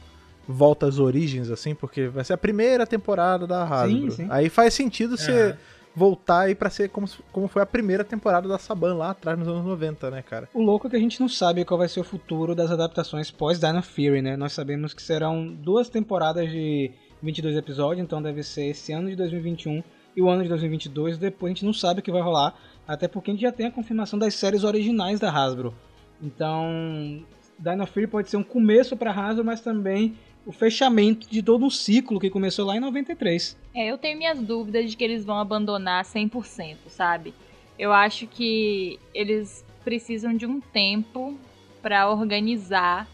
volta 0.49 0.87
às 0.87 0.99
origens, 0.99 1.51
assim? 1.51 1.75
Porque 1.75 2.09
vai 2.09 2.25
ser 2.25 2.33
a 2.33 2.39
primeira 2.39 2.87
temporada 2.87 3.47
da 3.47 3.63
Hasbro. 3.65 4.11
sim. 4.11 4.27
Aí 4.31 4.49
faz 4.49 4.73
sentido 4.75 5.17
você 5.19 5.31
Aham. 5.51 5.57
voltar 5.95 6.41
aí 6.41 6.55
pra 6.55 6.71
ser 6.71 6.89
como, 6.89 7.07
como 7.31 7.47
foi 7.47 7.61
a 7.63 7.67
primeira 7.67 8.03
temporada 8.03 8.49
da 8.49 8.59
Saban 8.59 8.95
lá 8.95 9.11
atrás, 9.11 9.39
nos 9.39 9.47
anos 9.47 9.65
90, 9.65 10.11
né, 10.11 10.23
cara? 10.23 10.49
O 10.55 10.63
louco 10.63 10.87
é 10.87 10.91
que 10.91 10.97
a 10.97 11.01
gente 11.01 11.21
não 11.21 11.29
sabe 11.29 11.65
qual 11.65 11.77
vai 11.79 11.89
ser 11.89 12.01
o 12.01 12.05
futuro 12.05 12.55
das 12.55 12.71
adaptações 12.71 13.31
pós 13.31 13.61
Dino 13.61 13.83
Fury, 13.83 14.23
né? 14.23 14.37
Nós 14.37 14.55
sabemos 14.55 14.95
que 14.95 15.03
serão 15.03 15.47
duas 15.47 15.91
temporadas 15.91 16.51
de 16.51 16.91
22 17.23 17.57
episódios, 17.57 18.03
então 18.03 18.23
deve 18.23 18.43
ser 18.43 18.65
esse 18.67 18.93
ano 18.93 19.11
de 19.11 19.17
2021 19.17 19.83
e 20.17 20.23
o 20.23 20.29
ano 20.29 20.43
de 20.43 20.49
2022. 20.49 21.19
Depois 21.19 21.51
a 21.51 21.55
gente 21.55 21.65
não 21.67 21.73
sabe 21.75 22.01
o 22.01 22.03
que 22.03 22.11
vai 22.11 22.23
rolar, 22.23 22.55
até 22.87 23.09
porque 23.09 23.31
a 23.31 23.35
gente 23.35 23.43
já 23.43 23.53
tem 23.53 23.67
a 23.67 23.71
confirmação 23.71 24.19
das 24.19 24.35
séries 24.35 24.65
originais 24.65 25.21
da 25.21 25.31
Hasbro. 25.31 25.75
Então, 26.21 27.25
Dino 27.59 27.87
Fury 27.87 28.07
pode 28.07 28.31
ser 28.31 28.37
um 28.37 28.43
começo 28.43 28.97
para 28.97 29.11
Hasbro, 29.11 29.45
mas 29.45 29.61
também 29.61 30.15
o 30.45 30.53
fechamento 30.53 31.29
de 31.29 31.43
todo 31.43 31.65
um 31.65 31.71
ciclo 31.71 32.19
que 32.19 32.31
começou 32.31 32.67
lá 32.67 32.77
em 32.77 32.81
93. 32.81 33.57
É, 33.75 33.87
eu 33.87 33.97
tenho 33.97 34.19
minhas 34.19 34.41
dúvidas 34.41 34.91
de 34.91 34.97
que 34.97 35.05
eles 35.05 35.25
vão 35.25 35.39
abandonar 35.39 36.05
100%, 36.05 36.77
sabe? 36.89 37.33
Eu 37.79 37.93
acho 37.93 38.27
que 38.27 38.99
eles 39.15 39.65
precisam 39.85 40.37
de 40.37 40.47
um 40.47 40.61
tempo 40.61 41.39
pra 41.81 42.11
organizar 42.11 43.09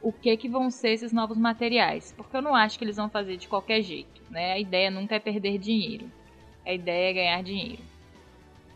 o 0.00 0.12
que 0.12 0.36
que 0.36 0.48
vão 0.48 0.70
ser 0.70 0.90
esses 0.90 1.12
novos 1.12 1.38
materiais, 1.38 2.12
porque 2.16 2.36
eu 2.36 2.42
não 2.42 2.54
acho 2.54 2.78
que 2.78 2.84
eles 2.84 2.96
vão 2.96 3.08
fazer 3.08 3.36
de 3.36 3.48
qualquer 3.48 3.82
jeito, 3.82 4.20
né? 4.30 4.52
A 4.52 4.58
ideia 4.58 4.90
nunca 4.90 5.14
é 5.14 5.20
perder 5.20 5.58
dinheiro. 5.58 6.10
A 6.66 6.72
ideia 6.72 7.10
é 7.10 7.12
ganhar 7.12 7.42
dinheiro. 7.42 7.91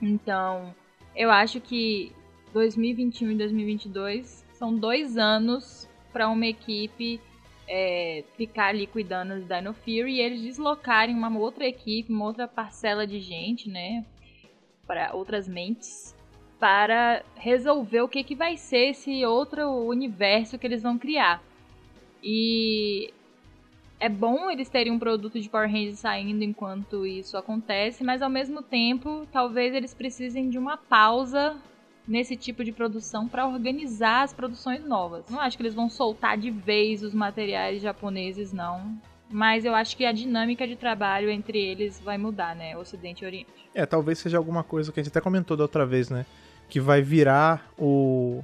Então, 0.01 0.75
eu 1.15 1.31
acho 1.31 1.61
que 1.61 2.13
2021 2.53 3.33
e 3.33 3.35
2022 3.37 4.45
são 4.53 4.75
dois 4.75 5.17
anos 5.17 5.89
para 6.13 6.29
uma 6.29 6.47
equipe 6.47 7.21
é, 7.69 8.25
ficar 8.37 8.69
ali 8.69 8.87
cuidando 8.87 9.41
do 9.41 9.47
Dino 9.47 9.75
Fury 9.75 10.15
e 10.15 10.21
eles 10.21 10.41
deslocarem 10.41 11.15
uma 11.15 11.37
outra 11.39 11.67
equipe, 11.67 12.13
uma 12.13 12.25
outra 12.25 12.47
parcela 12.47 13.07
de 13.07 13.21
gente, 13.21 13.69
né? 13.69 14.05
Para 14.87 15.15
outras 15.15 15.49
mentes, 15.49 16.15
para 16.59 17.23
resolver 17.35 18.03
o 18.03 18.09
que, 18.09 18.23
que 18.23 18.35
vai 18.35 18.57
ser 18.57 18.91
esse 18.91 19.25
outro 19.25 19.69
universo 19.87 20.59
que 20.59 20.67
eles 20.67 20.83
vão 20.83 20.97
criar. 20.97 21.43
E 22.23 23.13
é 23.99 24.09
bom 24.09 24.51
eles 24.51 24.69
terem 24.69 24.93
um 24.93 24.99
produto 24.99 25.41
de 25.41 25.49
Power 25.49 25.71
Rangers 25.71 25.99
saindo 25.99 26.45
enquanto 26.45 27.07
isso 27.07 27.37
acontece, 27.37 28.05
mas 28.05 28.21
ao 28.21 28.29
mesmo 28.29 28.63
tempo, 28.63 29.27
talvez 29.33 29.75
eles 29.75 29.95
precisem 29.95 30.51
de 30.51 30.59
uma 30.59 30.77
pausa 30.77 31.57
nesse 32.07 32.37
tipo 32.37 32.63
de 32.63 32.73
produção 32.73 33.27
para 33.27 33.47
organizar 33.47 34.23
as 34.23 34.33
produções 34.33 34.85
novas. 34.85 35.25
Não 35.29 35.41
acho 35.41 35.57
que 35.57 35.63
eles 35.63 35.75
vão 35.75 35.89
soltar 35.89 36.37
de 36.39 36.51
vez 36.51 37.03
os 37.03 37.15
materiais 37.15 37.83
japoneses, 37.83 38.53
não. 38.53 38.97
Mas 39.29 39.65
eu 39.65 39.75
acho 39.75 39.97
que 39.97 40.05
a 40.05 40.13
dinâmica 40.13 40.69
de 40.69 40.77
trabalho 40.77 41.29
entre 41.29 41.59
eles 41.59 42.01
vai 42.01 42.17
mudar, 42.17 42.55
né? 42.55 42.77
Ocidente 42.77 43.25
e 43.25 43.27
Oriente. 43.27 43.51
É, 43.75 43.85
talvez 43.85 44.21
seja 44.21 44.39
alguma 44.39 44.63
coisa 44.63 44.93
que 44.93 45.01
a 45.01 45.03
gente 45.03 45.11
até 45.11 45.21
comentou 45.21 45.57
da 45.57 45.65
outra 45.65 45.85
vez, 45.85 46.09
né? 46.09 46.25
Que 46.69 46.79
vai 46.79 47.03
virar 47.03 47.69
o, 47.77 48.41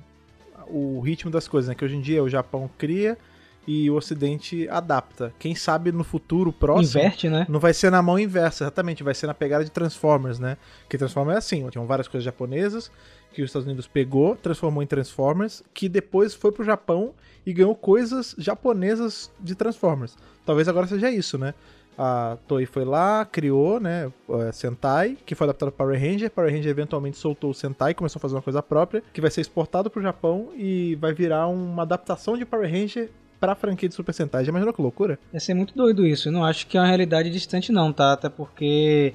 o 0.67 0.99
ritmo 1.01 1.31
das 1.31 1.47
coisas, 1.47 1.69
né? 1.69 1.75
Que 1.77 1.85
hoje 1.85 1.95
em 1.95 2.01
dia 2.01 2.21
o 2.21 2.29
Japão 2.29 2.69
cria 2.77 3.17
e 3.67 3.91
o 3.91 3.95
Ocidente 3.95 4.69
adapta. 4.69 5.33
Quem 5.39 5.55
sabe 5.55 5.93
no 5.93 6.05
futuro 6.05 6.53
próximo. 6.53 7.01
Inverte, 7.01 7.29
né? 7.29 7.47
Não 7.49 7.61
vai 7.61 7.73
ser 7.73 7.91
na 7.91 8.03
mão 8.03 8.19
inversa, 8.19 8.65
exatamente, 8.65 9.03
vai 9.03 9.15
ser 9.15 9.27
na 9.27 9.35
pegada 9.35 9.65
de 9.65 9.71
Transformers, 9.71 10.39
né? 10.39 10.57
Que 10.89 10.99
Transformers 10.99 11.37
é 11.37 11.39
assim, 11.39 11.69
tinham 11.71 11.87
várias 11.87 12.09
coisas 12.09 12.25
japonesas 12.25 12.91
que 13.33 13.43
os 13.43 13.49
Estados 13.49 13.67
Unidos 13.67 13.87
pegou, 13.87 14.37
transformou 14.37 14.83
em 14.83 14.87
Transformers, 14.87 15.63
que 15.73 15.89
depois 15.89 16.35
foi 16.35 16.53
pro 16.53 16.65
Japão 16.65 17.15
e 17.47 17.53
ganhou 17.53 17.75
coisas 17.75 18.35
japonesas 18.39 19.31
de 19.41 19.55
Transformers. 19.55 20.17
Talvez 20.45 20.69
agora 20.69 20.87
seja 20.87 21.11
isso, 21.11 21.39
né? 21.39 21.55
A 21.97 22.39
Toei 22.49 22.65
foi 22.65 22.85
lá, 22.85 23.25
criou, 23.25 23.79
né, 23.79 24.11
eh, 24.31 24.53
Sentai, 24.53 25.17
que 25.27 25.35
foi 25.35 25.47
adaptado 25.47 25.71
para 25.73 25.85
Power 25.85 26.01
Ranger. 26.01 26.31
Power 26.31 26.51
Ranger 26.51 26.71
eventualmente 26.71 27.19
soltou 27.19 27.51
o 27.51 27.55
Sentai, 27.55 27.93
começou 27.93 28.19
a 28.19 28.23
fazer 28.23 28.35
uma 28.35 28.43
coisa 28.43 28.63
própria, 28.63 29.03
que 29.13 29.21
vai 29.21 29.31
ser 29.31 29.43
exportado 29.43 29.91
pro 29.91 30.01
Japão 30.01 30.49
e 30.57 30.97
vai 30.97 31.13
virar 31.13 31.49
uma 31.49 31.83
adaptação 31.83 32.37
de 32.37 32.47
Power 32.47 32.71
Ranger 32.71 33.11
pra 33.43 33.57
franquia 33.57 33.89
de 33.89 33.95
Super 33.97 34.15
Sentai. 34.15 34.45
Já 34.45 34.51
imaginou 34.51 34.73
que 34.73 34.81
loucura? 34.81 35.19
Ia 35.35 35.41
ser 35.41 35.53
muito 35.53 35.75
doido 35.75 36.07
isso. 36.07 36.29
Eu 36.29 36.33
não 36.33 36.45
acho 36.45 36.65
que 36.65 36.79
é 36.79 36.81
uma 36.81 36.87
realidade 36.87 37.29
distante, 37.29 37.73
não, 37.73 37.93
tá? 37.93 38.13
Até 38.13 38.29
porque 38.29 39.15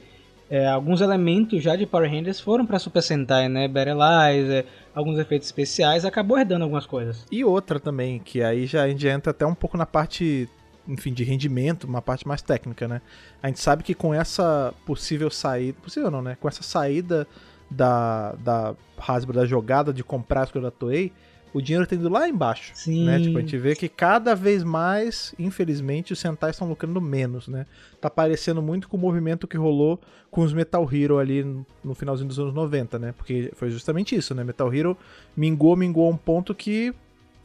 é, 0.50 0.68
alguns 0.68 1.00
elementos 1.00 1.64
já 1.64 1.78
de 1.78 1.86
Power 1.86 2.12
Rangers 2.12 2.42
foram 2.42 2.66
pra 2.66 2.78
Super 2.78 3.02
Sentai, 3.02 3.48
né? 3.48 3.70
Battleizer, 3.70 4.66
alguns 4.94 5.18
efeitos 5.18 5.48
especiais, 5.48 6.04
acabou 6.04 6.38
herdando 6.38 6.64
algumas 6.64 6.86
coisas. 6.86 7.26
E 7.32 7.46
outra 7.46 7.80
também, 7.80 8.20
que 8.20 8.44
aí 8.44 8.66
já 8.66 8.84
a 8.84 8.90
gente 8.90 9.08
entra 9.08 9.32
até 9.32 9.46
um 9.46 9.56
pouco 9.56 9.78
na 9.78 9.86
parte, 9.86 10.50
enfim, 10.86 11.14
de 11.14 11.24
rendimento, 11.24 11.86
uma 11.86 12.02
parte 12.02 12.28
mais 12.28 12.42
técnica, 12.42 12.86
né? 12.86 13.02
A 13.42 13.48
gente 13.48 13.62
sabe 13.62 13.82
que 13.82 13.94
com 13.94 14.14
essa 14.14 14.74
possível 14.86 15.30
saída, 15.32 15.78
possível 15.82 16.12
não, 16.12 16.22
né? 16.22 16.36
Com 16.42 16.50
essa 16.50 16.64
saída 16.64 17.26
da, 17.72 18.34
da 18.34 18.76
Hasbro, 18.98 19.38
da 19.38 19.46
jogada 19.46 19.94
de 19.94 20.04
comprar 20.04 20.42
as 20.42 20.52
coisas 20.52 20.70
da 20.70 20.78
Toei, 20.78 21.14
o 21.54 21.62
dinheiro 21.62 21.88
tá 21.88 21.96
indo 21.96 22.10
lá 22.10 22.28
embaixo, 22.28 22.72
Sim. 22.76 23.06
né? 23.06 23.20
Tipo, 23.20 23.38
a 23.38 23.42
gente 23.42 23.58
vê 23.58 23.76
que 23.76 23.88
cada 23.90 24.36
vez 24.36 24.64
mais, 24.64 25.34
infelizmente, 25.40 26.14
os 26.14 26.20
Sentai 26.20 26.52
estão 26.52 26.68
lucrando 26.68 27.00
menos, 27.02 27.48
né? 27.48 27.66
Tá 28.00 28.10
parecendo 28.10 28.62
muito 28.62 28.88
com 28.90 28.98
o 28.98 29.00
movimento 29.00 29.48
que 29.48 29.58
rolou 29.58 30.00
com 30.30 30.42
os 30.42 30.54
Metal 30.54 30.88
Hero 30.94 31.18
ali 31.18 31.44
no- 31.44 31.66
no 31.84 31.96
finalzinho 31.96 32.28
dos 32.28 32.38
anos 32.40 32.54
90, 32.54 33.00
né? 33.00 33.14
Porque 33.18 33.52
foi 33.56 33.70
justamente 33.70 34.16
isso, 34.16 34.36
né? 34.36 34.44
Metal 34.44 34.72
Hero 34.74 34.98
mingou, 35.36 35.76
mingou 35.76 36.08
a 36.08 36.10
um 36.12 36.18
ponto 36.18 36.54
que 36.54 36.94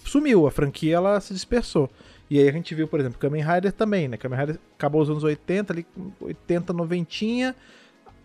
sumiu, 0.04 0.46
a 0.46 0.50
franquia 0.50 0.96
ela 0.96 1.20
se 1.20 1.32
dispersou. 1.32 1.88
E 2.28 2.38
aí 2.38 2.48
a 2.48 2.52
gente 2.52 2.74
viu, 2.74 2.88
por 2.88 2.98
exemplo, 2.98 3.18
Kamen 3.18 3.42
Rider 3.44 3.72
também, 3.72 4.08
né? 4.08 4.16
Kamen 4.16 4.38
Rider 4.38 4.58
acabou 4.76 5.00
os 5.02 5.08
anos 5.10 5.22
80, 5.22 5.72
ali, 5.72 5.86
80, 6.20 6.72
90, 6.72 7.54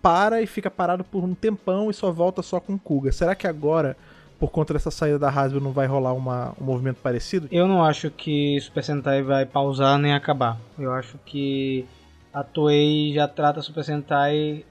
para 0.02 0.42
e 0.42 0.48
fica 0.48 0.72
parado 0.72 1.04
por 1.04 1.24
um 1.24 1.34
tempão 1.34 1.90
e 1.90 1.94
só 1.94 2.12
volta 2.12 2.42
só 2.42 2.60
com 2.60 2.78
Kuga. 2.78 3.12
Será 3.12 3.36
que 3.36 3.46
agora, 3.48 3.98
por 4.40 4.52
conta 4.52 4.74
dessa 4.74 4.92
saída 4.92 5.18
da 5.18 5.30
Hasbro, 5.30 5.60
não 5.60 5.72
vai 5.72 5.88
rolar 5.88 6.14
uma, 6.14 6.54
um 6.60 6.64
movimento 6.64 6.98
parecido? 7.02 7.48
Eu 7.52 7.68
não 7.68 7.84
acho 7.84 8.12
que 8.12 8.60
Super 8.62 8.84
Sentai 8.84 9.22
vai 9.22 9.46
pausar 9.46 9.98
nem 9.98 10.14
acabar. 10.14 10.60
Eu 10.78 10.94
acho 10.94 11.18
que 11.26 11.86
a 12.34 12.44
Toei 12.44 13.14
já 13.14 13.28
trata 13.28 13.62
Super 13.62 13.84
Sentai 13.84 14.64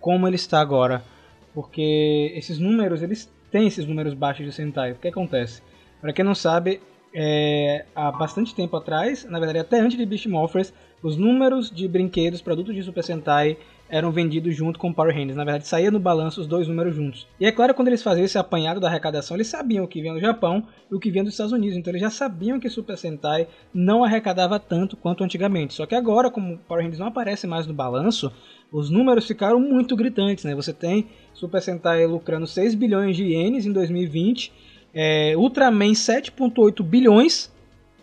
como 0.00 0.26
ele 0.26 0.36
está 0.36 0.60
agora. 0.60 1.02
Porque 1.54 2.32
esses 2.34 2.58
números, 2.58 3.02
eles 3.02 3.32
têm 3.50 3.66
esses 3.66 3.86
números 3.86 4.12
baixos 4.12 4.44
de 4.44 4.52
Sentai. 4.52 4.92
O 4.92 4.96
que 4.96 5.08
acontece? 5.08 5.62
Para 6.00 6.12
quem 6.12 6.24
não 6.24 6.34
sabe, 6.34 6.82
é, 7.14 7.86
há 7.94 8.12
bastante 8.12 8.54
tempo 8.54 8.76
atrás, 8.76 9.24
na 9.24 9.38
verdade 9.38 9.60
até 9.60 9.80
antes 9.80 9.96
de 9.96 10.04
Beast 10.04 10.26
Morphers, 10.26 10.74
os 11.02 11.16
números 11.16 11.70
de 11.70 11.88
brinquedos, 11.88 12.42
produtos 12.42 12.74
de 12.74 12.82
Super 12.82 13.02
Sentai 13.02 13.56
eram 13.88 14.10
vendidos 14.10 14.54
junto 14.54 14.78
com 14.78 14.92
Power 14.92 15.14
Rangers. 15.14 15.36
Na 15.36 15.44
verdade, 15.44 15.66
saía 15.66 15.90
no 15.90 16.00
balanço 16.00 16.40
os 16.40 16.46
dois 16.46 16.66
números 16.66 16.94
juntos. 16.94 17.26
E 17.38 17.46
é 17.46 17.52
claro, 17.52 17.74
quando 17.74 17.88
eles 17.88 18.02
faziam 18.02 18.24
esse 18.24 18.38
apanhado 18.38 18.80
da 18.80 18.88
arrecadação, 18.88 19.36
eles 19.36 19.46
sabiam 19.46 19.84
o 19.84 19.88
que 19.88 20.00
vinha 20.00 20.14
do 20.14 20.20
Japão 20.20 20.66
e 20.90 20.94
o 20.94 20.98
que 20.98 21.10
vinha 21.10 21.24
dos 21.24 21.32
Estados 21.32 21.52
Unidos. 21.52 21.76
Então 21.76 21.90
eles 21.92 22.02
já 22.02 22.10
sabiam 22.10 22.58
que 22.58 22.68
Super 22.68 22.96
Sentai 22.96 23.46
não 23.72 24.04
arrecadava 24.04 24.58
tanto 24.58 24.96
quanto 24.96 25.22
antigamente. 25.22 25.74
Só 25.74 25.86
que 25.86 25.94
agora, 25.94 26.30
como 26.30 26.58
Power 26.58 26.82
Rangers 26.82 26.98
não 26.98 27.06
aparece 27.06 27.46
mais 27.46 27.66
no 27.66 27.74
balanço, 27.74 28.32
os 28.72 28.90
números 28.90 29.26
ficaram 29.26 29.60
muito 29.60 29.96
gritantes. 29.96 30.44
Né? 30.44 30.54
Você 30.54 30.72
tem 30.72 31.06
Super 31.32 31.62
Sentai 31.62 32.06
lucrando 32.06 32.46
6 32.46 32.74
bilhões 32.74 33.16
de 33.16 33.24
ienes 33.24 33.66
em 33.66 33.72
2020, 33.72 34.52
é, 34.94 35.36
Ultraman 35.36 35.92
7,8 35.92 36.82
bilhões. 36.82 37.54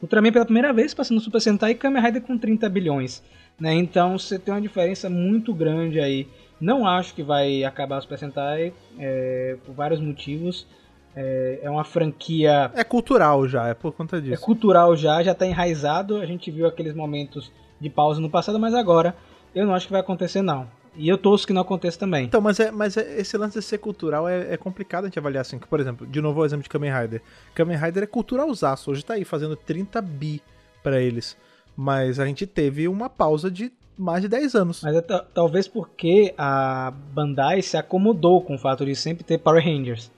Ultraman 0.02 0.32
pela 0.32 0.46
primeira 0.46 0.74
vez 0.74 0.94
passando 0.94 1.22
Super 1.22 1.42
Sentai 1.42 1.72
e 1.72 1.76
Kamen 1.76 2.02
Rider 2.02 2.22
com 2.22 2.38
30 2.38 2.70
bilhões. 2.70 3.24
Né? 3.64 3.76
Então 3.76 4.20
você 4.20 4.38
tem 4.38 4.54
uma 4.54 4.60
diferença 4.60 5.10
muito 5.10 5.54
grande 5.54 5.98
aí. 5.98 6.28
Não 6.60 6.86
acho 6.86 7.16
que 7.16 7.24
vai 7.24 7.64
acabar 7.64 7.98
o 7.98 8.02
Super 8.02 8.18
Sentai 8.20 8.74
é, 9.00 9.56
por 9.66 9.74
vários 9.74 10.02
motivos. 10.02 10.68
É, 11.16 11.60
é 11.64 11.70
uma 11.70 11.86
franquia 11.86 12.70
É 12.76 12.84
cultural 12.84 13.48
já, 13.48 13.70
é 13.70 13.74
por 13.74 13.94
conta 13.94 14.18
é 14.18 14.20
disso. 14.20 14.42
cultural 14.44 14.98
já, 14.98 15.24
já 15.24 15.32
está 15.32 15.46
enraizado. 15.48 16.18
A 16.18 16.26
gente 16.26 16.52
viu 16.52 16.68
aqueles 16.68 16.94
momentos 16.94 17.54
de 17.80 17.90
pausa 17.90 18.20
no 18.20 18.30
passado, 18.30 18.60
mas 18.60 18.74
agora 18.74 19.16
eu 19.56 19.66
não 19.66 19.74
acho 19.74 19.86
que 19.86 19.94
vai 19.94 20.02
acontecer 20.02 20.42
não. 20.42 20.68
E 20.94 21.08
eu 21.08 21.18
torço 21.18 21.48
que 21.48 21.54
não 21.54 21.62
aconteça 21.62 21.98
também. 21.98 22.26
Então, 22.26 22.42
mas, 22.42 22.60
é, 22.60 22.70
mas 22.70 22.98
é- 22.98 23.18
esse 23.18 23.38
lance 23.38 23.58
de 23.60 23.64
ser 23.64 23.78
cultural 23.78 24.28
é, 24.28 24.56
é 24.56 24.58
complicado 24.58 25.06
a 25.06 25.08
gente 25.08 25.18
avaliar 25.20 25.40
assim. 25.42 25.58
que, 25.58 25.68
Por 25.70 25.80
exemplo, 25.80 26.06
de 26.06 26.20
novo 26.20 26.42
o 26.42 26.46
exemplo 26.46 26.64
de 26.64 26.70
Kamen 26.70 26.92
Rider. 26.94 27.22
Kamen 27.56 27.78
Rider 27.78 28.04
é 28.04 28.08
culturalzaço. 28.08 28.92
Hoje 28.92 29.06
tá 29.06 29.14
aí 29.14 29.24
fazendo 29.24 29.56
30 29.56 30.02
bi 30.02 30.42
pra 30.84 31.00
eles. 31.02 31.38
Mas 31.76 32.20
a 32.20 32.26
gente 32.26 32.46
teve 32.46 32.88
uma 32.88 33.10
pausa 33.10 33.50
de 33.50 33.72
mais 33.98 34.22
de 34.22 34.28
10 34.28 34.56
anos. 34.56 34.82
Mas 34.84 34.96
é 34.96 35.02
ta- 35.02 35.26
talvez 35.34 35.68
porque 35.68 36.34
a 36.38 36.92
Bandai 37.14 37.62
se 37.62 37.78
acomodou 37.78 38.42
com 38.42 38.56
o 38.56 38.60
fato 38.60 38.86
de 38.86 38.96
sempre 38.96 39.24
ter 39.24 39.38
Power 39.38 39.64
Rangers. 39.64 40.12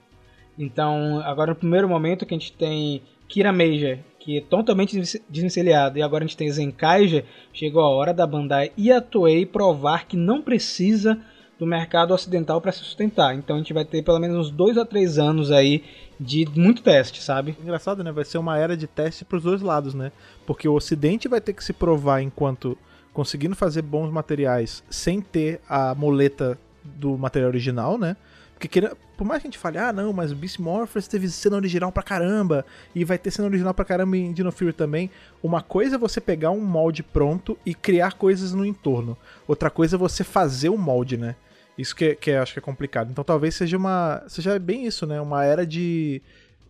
Então, 0.58 1.20
agora 1.24 1.50
no 1.50 1.56
primeiro 1.56 1.88
momento 1.88 2.24
que 2.24 2.34
a 2.34 2.38
gente 2.38 2.52
tem 2.52 3.02
Kira 3.28 3.52
Major, 3.52 3.98
que 4.18 4.38
é 4.38 4.40
totalmente 4.40 4.96
desven- 4.98 5.22
desvencilhado, 5.28 5.98
e 5.98 6.02
agora 6.02 6.24
a 6.24 6.26
gente 6.26 6.36
tem 6.36 6.50
Zenkaiger, 6.50 7.24
chegou 7.52 7.82
a 7.82 7.88
hora 7.90 8.12
da 8.14 8.26
Bandai 8.26 8.72
e 8.76 8.90
a 8.90 9.00
Toei 9.00 9.44
provar 9.44 10.06
que 10.06 10.16
não 10.16 10.40
precisa 10.42 11.18
do 11.58 11.66
mercado 11.66 12.12
ocidental 12.12 12.60
para 12.60 12.72
se 12.72 12.80
sustentar. 12.80 13.34
Então 13.34 13.56
a 13.56 13.58
gente 13.58 13.72
vai 13.72 13.84
ter 13.84 14.02
pelo 14.02 14.18
menos 14.18 14.36
uns 14.36 14.50
dois 14.50 14.76
a 14.76 14.84
três 14.84 15.18
anos 15.18 15.50
aí 15.50 15.82
de 16.18 16.46
muito 16.54 16.82
teste, 16.82 17.22
sabe? 17.22 17.56
Engraçado, 17.62 18.02
né? 18.04 18.10
Vai 18.12 18.24
ser 18.24 18.38
uma 18.38 18.58
era 18.58 18.76
de 18.76 18.86
teste 18.86 19.24
pros 19.24 19.42
dois 19.42 19.62
lados, 19.62 19.94
né? 19.94 20.12
Porque 20.46 20.68
o 20.68 20.74
Ocidente 20.74 21.28
vai 21.28 21.40
ter 21.40 21.52
que 21.52 21.64
se 21.64 21.72
provar 21.72 22.22
enquanto 22.22 22.78
conseguindo 23.12 23.56
fazer 23.56 23.82
bons 23.82 24.10
materiais 24.10 24.84
sem 24.90 25.20
ter 25.20 25.60
a 25.68 25.94
moleta 25.94 26.58
do 26.84 27.16
material 27.16 27.50
original, 27.50 27.98
né? 27.98 28.16
Porque 28.58 28.80
por 29.16 29.26
mais 29.26 29.40
que 29.42 29.48
a 29.48 29.50
gente 29.50 29.58
fale, 29.58 29.78
ah, 29.78 29.92
não, 29.92 30.12
mas 30.12 30.32
o 30.32 30.36
Beast 30.36 30.58
Morphers 30.58 31.08
teve 31.08 31.28
cena 31.28 31.56
original 31.56 31.90
pra 31.90 32.02
caramba, 32.02 32.64
e 32.94 33.04
vai 33.04 33.18
ter 33.18 33.30
cena 33.30 33.48
original 33.48 33.74
pra 33.74 33.84
caramba 33.84 34.16
em 34.16 34.32
Dino 34.32 34.52
Fury 34.52 34.72
também. 34.72 35.10
Uma 35.42 35.62
coisa 35.62 35.96
é 35.96 35.98
você 35.98 36.20
pegar 36.20 36.50
um 36.50 36.60
molde 36.60 37.02
pronto 37.02 37.58
e 37.64 37.74
criar 37.74 38.14
coisas 38.14 38.52
no 38.52 38.64
entorno. 38.64 39.16
Outra 39.46 39.70
coisa 39.70 39.96
é 39.96 39.98
você 39.98 40.24
fazer 40.24 40.68
o 40.68 40.78
molde, 40.78 41.16
né? 41.16 41.36
Isso 41.76 41.94
que, 41.94 42.14
que 42.14 42.30
eu 42.30 42.42
acho 42.42 42.52
que 42.54 42.58
é 42.58 42.62
complicado. 42.62 43.10
Então 43.10 43.24
talvez 43.24 43.54
seja 43.54 43.76
uma. 43.76 44.22
Seja 44.28 44.58
bem 44.58 44.86
isso, 44.86 45.06
né? 45.06 45.20
Uma 45.20 45.44
era 45.44 45.66
de 45.66 46.22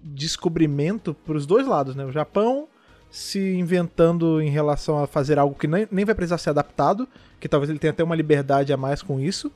descobrimento 0.02 1.14
pros 1.14 1.46
dois 1.46 1.66
lados, 1.66 1.94
né? 1.94 2.04
O 2.04 2.12
Japão 2.12 2.68
se 3.16 3.38
inventando 3.38 4.42
em 4.42 4.50
relação 4.50 5.02
a 5.02 5.06
fazer 5.06 5.38
algo 5.38 5.58
que 5.58 5.66
nem, 5.66 5.88
nem 5.90 6.04
vai 6.04 6.14
precisar 6.14 6.36
ser 6.36 6.50
adaptado, 6.50 7.08
que 7.40 7.48
talvez 7.48 7.70
ele 7.70 7.78
tenha 7.78 7.90
até 7.90 8.04
uma 8.04 8.14
liberdade 8.14 8.74
a 8.74 8.76
mais 8.76 9.00
com 9.00 9.18
isso. 9.18 9.50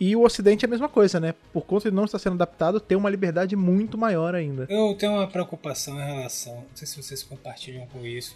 E 0.00 0.16
o 0.16 0.22
Ocidente 0.22 0.64
é 0.64 0.66
a 0.66 0.70
mesma 0.70 0.88
coisa, 0.88 1.20
né? 1.20 1.34
Por 1.52 1.66
conta 1.66 1.90
de 1.90 1.94
não 1.94 2.06
estar 2.06 2.18
sendo 2.18 2.36
adaptado, 2.36 2.80
tem 2.80 2.96
uma 2.96 3.10
liberdade 3.10 3.54
muito 3.54 3.98
maior 3.98 4.34
ainda. 4.34 4.66
Eu 4.70 4.94
tenho 4.94 5.12
uma 5.12 5.28
preocupação 5.28 6.00
em 6.00 6.06
relação, 6.06 6.54
não 6.54 6.74
sei 6.74 6.86
se 6.86 7.02
vocês 7.02 7.22
compartilham 7.22 7.86
com 7.88 8.02
isso, 8.04 8.34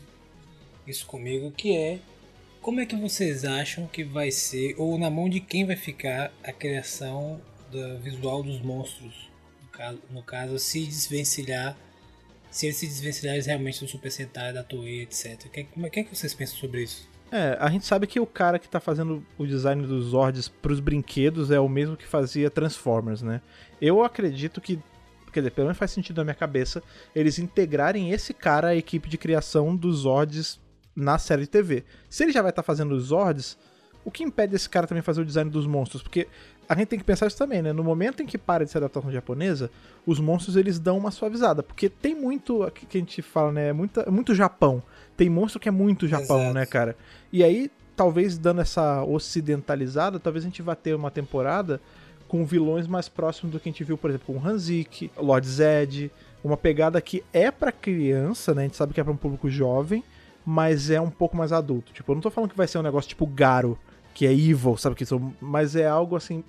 isso 0.86 1.06
comigo, 1.06 1.50
que 1.50 1.74
é 1.74 1.98
como 2.60 2.78
é 2.78 2.84
que 2.84 2.96
vocês 2.96 3.46
acham 3.46 3.86
que 3.86 4.04
vai 4.04 4.30
ser, 4.30 4.74
ou 4.76 4.98
na 4.98 5.08
mão 5.08 5.26
de 5.26 5.40
quem 5.40 5.64
vai 5.64 5.76
ficar 5.76 6.30
a 6.44 6.52
criação 6.52 7.40
do 7.72 7.98
visual 8.00 8.42
dos 8.42 8.60
monstros? 8.60 9.30
No 9.62 9.68
caso, 9.70 9.98
no 10.10 10.22
caso 10.22 10.58
se 10.58 10.84
desvencilhar, 10.84 11.74
se 12.56 12.64
eles 12.64 12.78
se 12.78 12.86
desvencilharem 12.86 13.42
realmente 13.42 13.80
do 13.80 13.86
Super 13.86 14.10
Sentai, 14.10 14.50
da 14.50 14.62
Toei, 14.62 15.02
etc. 15.02 15.44
O 15.44 15.50
que, 15.50 15.64
como 15.64 15.86
é 15.86 15.90
que, 15.90 16.00
é 16.00 16.04
que 16.04 16.16
vocês 16.16 16.32
pensam 16.32 16.56
sobre 16.56 16.84
isso? 16.84 17.06
É, 17.30 17.54
a 17.60 17.68
gente 17.68 17.84
sabe 17.84 18.06
que 18.06 18.18
o 18.18 18.24
cara 18.24 18.58
que 18.58 18.66
tá 18.66 18.80
fazendo 18.80 19.22
o 19.36 19.46
design 19.46 19.86
dos 19.86 20.06
Zords 20.06 20.48
pros 20.48 20.80
brinquedos 20.80 21.50
é 21.50 21.60
o 21.60 21.68
mesmo 21.68 21.98
que 21.98 22.06
fazia 22.06 22.50
Transformers, 22.50 23.20
né? 23.20 23.42
Eu 23.78 24.02
acredito 24.02 24.58
que, 24.58 24.78
quer 25.34 25.40
dizer, 25.40 25.50
pelo 25.50 25.66
menos 25.66 25.76
faz 25.76 25.90
sentido 25.90 26.16
na 26.16 26.24
minha 26.24 26.34
cabeça, 26.34 26.82
eles 27.14 27.38
integrarem 27.38 28.10
esse 28.10 28.32
cara 28.32 28.68
à 28.68 28.74
equipe 28.74 29.06
de 29.06 29.18
criação 29.18 29.76
dos 29.76 29.98
Zords 29.98 30.58
na 30.94 31.18
série 31.18 31.42
de 31.42 31.48
TV. 31.48 31.84
Se 32.08 32.24
ele 32.24 32.32
já 32.32 32.40
vai 32.40 32.52
estar 32.52 32.62
fazendo 32.62 32.94
os 32.94 33.08
Zords, 33.08 33.58
o 34.02 34.10
que 34.10 34.24
impede 34.24 34.56
esse 34.56 34.70
cara 34.70 34.86
também 34.86 35.02
fazer 35.02 35.20
o 35.20 35.26
design 35.26 35.50
dos 35.50 35.66
monstros? 35.66 36.02
Porque 36.02 36.26
a 36.68 36.74
gente 36.74 36.88
tem 36.88 36.98
que 36.98 37.04
pensar 37.04 37.26
isso 37.26 37.36
também, 37.36 37.62
né? 37.62 37.72
No 37.72 37.84
momento 37.84 38.22
em 38.22 38.26
que 38.26 38.36
para 38.36 38.64
de 38.64 38.70
ser 38.70 38.78
adaptação 38.78 39.10
japonesa, 39.10 39.70
os 40.06 40.18
monstros 40.18 40.56
eles 40.56 40.78
dão 40.78 40.98
uma 40.98 41.10
suavizada. 41.10 41.62
Porque 41.62 41.88
tem 41.88 42.14
muito, 42.14 42.70
que 42.72 42.98
a 42.98 43.00
gente 43.00 43.22
fala, 43.22 43.52
né? 43.52 43.72
Muita, 43.72 44.10
muito 44.10 44.34
Japão. 44.34 44.82
Tem 45.16 45.30
monstro 45.30 45.60
que 45.60 45.68
é 45.68 45.72
muito 45.72 46.08
Japão, 46.08 46.40
Exato. 46.40 46.54
né, 46.54 46.66
cara? 46.66 46.96
E 47.32 47.44
aí, 47.44 47.70
talvez 47.94 48.36
dando 48.36 48.60
essa 48.60 49.02
ocidentalizada, 49.04 50.18
talvez 50.18 50.44
a 50.44 50.48
gente 50.48 50.62
vá 50.62 50.74
ter 50.74 50.94
uma 50.94 51.10
temporada 51.10 51.80
com 52.28 52.44
vilões 52.44 52.86
mais 52.86 53.08
próximos 53.08 53.52
do 53.52 53.60
que 53.60 53.68
a 53.68 53.72
gente 53.72 53.84
viu, 53.84 53.96
por 53.96 54.10
exemplo, 54.10 54.26
com 54.26 54.40
o 54.40 54.44
Hanzik, 54.44 55.10
Lord 55.16 55.46
Zed, 55.46 56.10
uma 56.42 56.56
pegada 56.56 57.00
que 57.00 57.22
é 57.32 57.50
pra 57.50 57.70
criança, 57.70 58.54
né? 58.54 58.62
A 58.62 58.64
gente 58.64 58.76
sabe 58.76 58.92
que 58.92 59.00
é 59.00 59.04
pra 59.04 59.12
um 59.12 59.16
público 59.16 59.48
jovem, 59.48 60.02
mas 60.44 60.90
é 60.90 61.00
um 61.00 61.10
pouco 61.10 61.36
mais 61.36 61.52
adulto. 61.52 61.92
Tipo, 61.92 62.12
eu 62.12 62.14
não 62.16 62.22
tô 62.22 62.30
falando 62.30 62.50
que 62.50 62.56
vai 62.56 62.66
ser 62.66 62.78
um 62.78 62.82
negócio 62.82 63.08
tipo 63.08 63.26
Garo, 63.26 63.78
que 64.12 64.26
é 64.26 64.32
evil, 64.32 64.76
sabe 64.76 64.96
que 64.96 65.04
são, 65.04 65.32
mas 65.40 65.76
é 65.76 65.86
algo 65.86 66.16
assim 66.16 66.42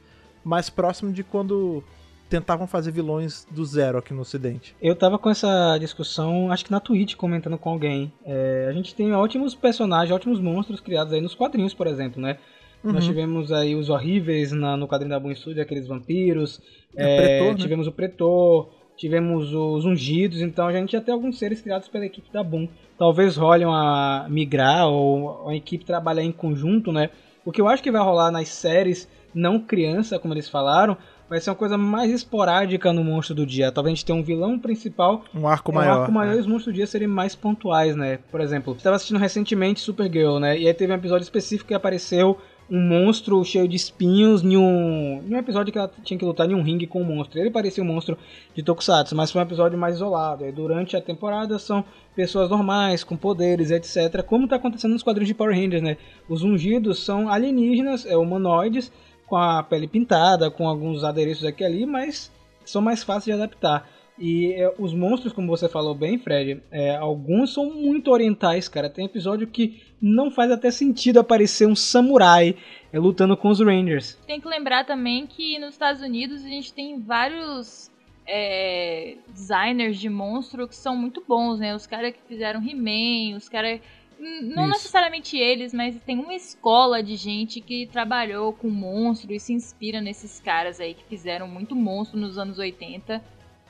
mais 0.47 0.69
próximo 0.69 1.11
de 1.11 1.23
quando 1.23 1.83
tentavam 2.29 2.67
fazer 2.67 2.91
vilões 2.91 3.45
do 3.49 3.63
zero 3.65 3.97
aqui 3.97 4.13
no 4.13 4.21
ocidente. 4.21 4.75
Eu 4.81 4.95
tava 4.95 5.17
com 5.17 5.29
essa 5.29 5.77
discussão, 5.79 6.51
acho 6.51 6.65
que 6.65 6.71
na 6.71 6.79
Twitch, 6.79 7.15
comentando 7.15 7.57
com 7.57 7.69
alguém. 7.69 8.11
É, 8.25 8.67
a 8.69 8.73
gente 8.73 8.93
tem 8.93 9.13
ótimos 9.13 9.55
personagens, 9.55 10.11
ótimos 10.13 10.39
monstros 10.39 10.81
criados 10.81 11.13
aí 11.13 11.21
nos 11.21 11.33
quadrinhos, 11.35 11.73
por 11.73 11.87
exemplo, 11.87 12.21
né? 12.21 12.37
Nós 12.83 13.03
tivemos 13.05 13.51
aí 13.51 13.75
os 13.75 13.89
horríveis 13.89 14.51
na- 14.51 14.77
no 14.77 14.87
quadrinho 14.87 15.09
da 15.09 15.19
Boom 15.19 15.33
Studio, 15.35 15.61
aqueles 15.61 15.87
vampiros. 15.87 16.61
É, 16.95 17.15
É, 17.15 17.17
Pretor, 17.39 17.51
né? 17.53 17.61
Tivemos 17.61 17.87
o 17.87 17.91
Pretor, 17.91 18.69
tivemos 18.95 19.53
os 19.53 19.83
ungidos, 19.85 20.41
então 20.41 20.67
a 20.67 20.71
gente 20.73 20.91
já 20.91 21.01
tem 21.01 21.13
alguns 21.13 21.37
seres 21.39 21.59
criados 21.61 21.87
pela 21.87 22.05
equipe 22.05 22.31
da 22.31 22.43
Boom. 22.43 22.67
Talvez 22.97 23.35
role 23.35 23.65
uma 23.65 24.27
migrar 24.29 24.87
ou 24.87 25.49
a 25.49 25.55
equipe 25.55 25.83
trabalhar 25.85 26.23
em 26.23 26.31
conjunto, 26.31 26.91
né? 26.91 27.09
O 27.45 27.51
que 27.51 27.59
eu 27.61 27.67
acho 27.67 27.81
que 27.81 27.91
vai 27.91 28.01
rolar 28.01 28.31
nas 28.31 28.47
séries 28.49 29.07
não 29.37 29.59
criança, 29.59 30.17
como 30.17 30.33
eles 30.33 30.49
falaram, 30.49 30.97
vai 31.29 31.39
ser 31.39 31.49
uma 31.49 31.55
coisa 31.55 31.77
mais 31.77 32.11
esporádica 32.11 32.91
no 32.91 33.03
Monstro 33.03 33.35
do 33.35 33.45
Dia. 33.45 33.71
Talvez 33.71 33.93
a 33.93 33.95
gente 33.95 34.05
tenha 34.05 34.17
um 34.17 34.23
vilão 34.23 34.57
principal 34.57 35.23
Um 35.33 35.47
arco 35.47 35.71
é, 35.71 35.75
maior. 35.75 35.97
Um 35.97 36.01
arco 36.01 36.11
maior 36.11 36.31
né? 36.31 36.37
e 36.37 36.39
os 36.39 36.47
monstros 36.47 36.73
do 36.73 36.75
dia 36.75 36.87
serem 36.87 37.07
mais 37.07 37.35
pontuais, 37.35 37.95
né? 37.95 38.19
Por 38.31 38.41
exemplo, 38.41 38.73
estava 38.73 38.95
assistindo 38.95 39.19
recentemente 39.19 39.79
Supergirl, 39.79 40.39
né? 40.39 40.57
E 40.57 40.67
aí 40.67 40.73
teve 40.73 40.91
um 40.91 40.95
episódio 40.95 41.23
específico 41.23 41.67
que 41.67 41.73
apareceu 41.73 42.37
um 42.69 42.81
monstro 42.81 43.41
cheio 43.45 43.67
de 43.67 43.77
espinhos 43.77 44.43
em 44.43 44.57
um, 44.57 45.23
em 45.25 45.33
um 45.33 45.37
episódio 45.37 45.71
que 45.71 45.79
ela 45.79 45.89
tinha 46.03 46.17
que 46.17 46.25
lutar 46.25 46.49
em 46.49 46.53
um 46.53 46.61
ringue 46.61 46.85
com 46.85 47.01
um 47.01 47.05
monstro. 47.05 47.39
Ele 47.39 47.49
parecia 47.49 47.81
um 47.81 47.87
monstro 47.87 48.17
de 48.53 48.61
Tokusatsu, 48.61 49.15
mas 49.15 49.31
foi 49.31 49.41
um 49.41 49.45
episódio 49.45 49.77
mais 49.77 49.95
isolado. 49.95 50.45
E 50.45 50.51
durante 50.51 50.97
a 50.97 51.01
temporada 51.01 51.57
são 51.59 51.85
pessoas 52.15 52.49
normais, 52.49 53.03
com 53.03 53.15
poderes, 53.15 53.71
etc. 53.71 54.21
Como 54.23 54.45
está 54.45 54.57
acontecendo 54.57 54.91
nos 54.91 55.03
quadrinhos 55.03 55.29
de 55.29 55.33
Power 55.33 55.55
Rangers, 55.55 55.81
né? 55.81 55.97
Os 56.27 56.43
ungidos 56.43 57.05
são 57.05 57.29
alienígenas, 57.29 58.05
é, 58.05 58.17
humanoides, 58.17 58.91
com 59.27 59.35
a 59.35 59.61
pele 59.61 59.87
pintada, 59.87 60.49
com 60.49 60.67
alguns 60.67 61.03
adereços 61.03 61.45
aqui 61.45 61.63
ali, 61.63 61.85
mas 61.85 62.31
são 62.65 62.81
mais 62.81 63.03
fáceis 63.03 63.25
de 63.25 63.31
adaptar. 63.43 63.87
E 64.17 64.53
é, 64.53 64.73
os 64.79 64.93
monstros, 64.93 65.31
como 65.31 65.47
você 65.47 65.69
falou 65.69 65.93
bem, 65.93 66.17
Fred, 66.17 66.61
é, 66.71 66.95
alguns 66.95 67.53
são 67.53 67.71
muito 67.71 68.09
orientais, 68.09 68.67
cara. 68.67 68.89
Tem 68.89 69.05
episódio 69.05 69.45
que 69.45 69.79
não 70.01 70.31
faz 70.31 70.49
até 70.51 70.71
sentido 70.71 71.19
aparecer 71.19 71.67
um 71.67 71.75
samurai 71.75 72.55
é, 72.91 72.97
lutando 72.97 73.37
com 73.37 73.49
os 73.49 73.59
Rangers. 73.59 74.17
Tem 74.25 74.41
que 74.41 74.47
lembrar 74.47 74.85
também 74.85 75.27
que 75.27 75.59
nos 75.59 75.69
Estados 75.69 76.01
Unidos 76.01 76.43
a 76.43 76.47
gente 76.47 76.73
tem 76.73 76.99
vários 76.99 77.91
é, 78.25 79.17
designers 79.29 79.99
de 79.99 80.09
monstro 80.09 80.67
que 80.67 80.75
são 80.75 80.95
muito 80.95 81.23
bons, 81.27 81.59
né? 81.59 81.75
Os 81.75 81.85
caras 81.85 82.13
que 82.13 82.19
fizeram 82.27 82.61
He-Man, 82.61 83.37
os 83.37 83.47
caras. 83.47 83.79
Não 84.19 84.63
Isso. 84.63 84.71
necessariamente 84.73 85.37
eles, 85.37 85.73
mas 85.73 85.95
tem 86.05 86.19
uma 86.19 86.33
escola 86.33 87.03
de 87.03 87.15
gente 87.15 87.61
que 87.61 87.85
trabalhou 87.87 88.51
com 88.51 88.69
monstro 88.69 89.31
e 89.31 89.39
se 89.39 89.53
inspira 89.53 90.01
nesses 90.01 90.39
caras 90.39 90.79
aí 90.79 90.93
que 90.95 91.03
fizeram 91.05 91.47
muito 91.47 91.75
monstro 91.75 92.19
nos 92.19 92.37
anos 92.37 92.57
80 92.57 93.23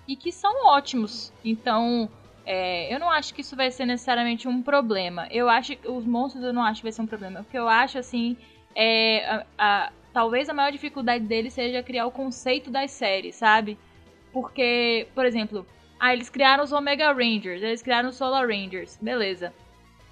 e 0.07 0.15
que 0.15 0.31
são 0.31 0.67
ótimos. 0.67 1.33
Então, 1.43 2.10
é, 2.45 2.93
eu 2.93 2.97
não 2.99 3.10
acho 3.10 3.33
que 3.33 3.41
isso 3.41 3.57
vai 3.57 3.69
ser 3.71 3.86
necessariamente 3.86 4.47
um 4.47 4.62
problema. 4.62 5.27
Eu 5.29 5.49
acho 5.49 5.75
que 5.75 5.89
os 5.89 6.05
monstros 6.05 6.43
eu 6.45 6.53
não 6.53 6.63
acho 6.63 6.79
que 6.79 6.86
vai 6.86 6.93
ser 6.93 7.01
um 7.01 7.07
problema. 7.07 7.41
O 7.41 7.45
que 7.45 7.57
eu 7.57 7.67
acho, 7.67 7.97
assim, 7.97 8.38
é. 8.73 9.25
a- 9.25 9.45
a- 9.57 9.91
talvez 10.13 10.47
a 10.49 10.53
maior 10.53 10.71
dificuldade 10.71 11.25
deles 11.25 11.53
seja 11.53 11.83
criar 11.83 12.05
o 12.07 12.12
conceito 12.12 12.71
das 12.71 12.91
séries, 12.91 13.36
sabe? 13.36 13.77
Porque, 14.31 15.07
por 15.13 15.25
exemplo, 15.25 15.65
ah, 15.99 16.13
eles 16.13 16.29
criaram 16.29 16.63
os 16.63 16.71
Omega 16.71 17.12
Rangers, 17.12 17.62
eles 17.62 17.81
criaram 17.81 18.10
os 18.10 18.15
Solar 18.15 18.47
Rangers, 18.47 18.97
beleza. 19.01 19.53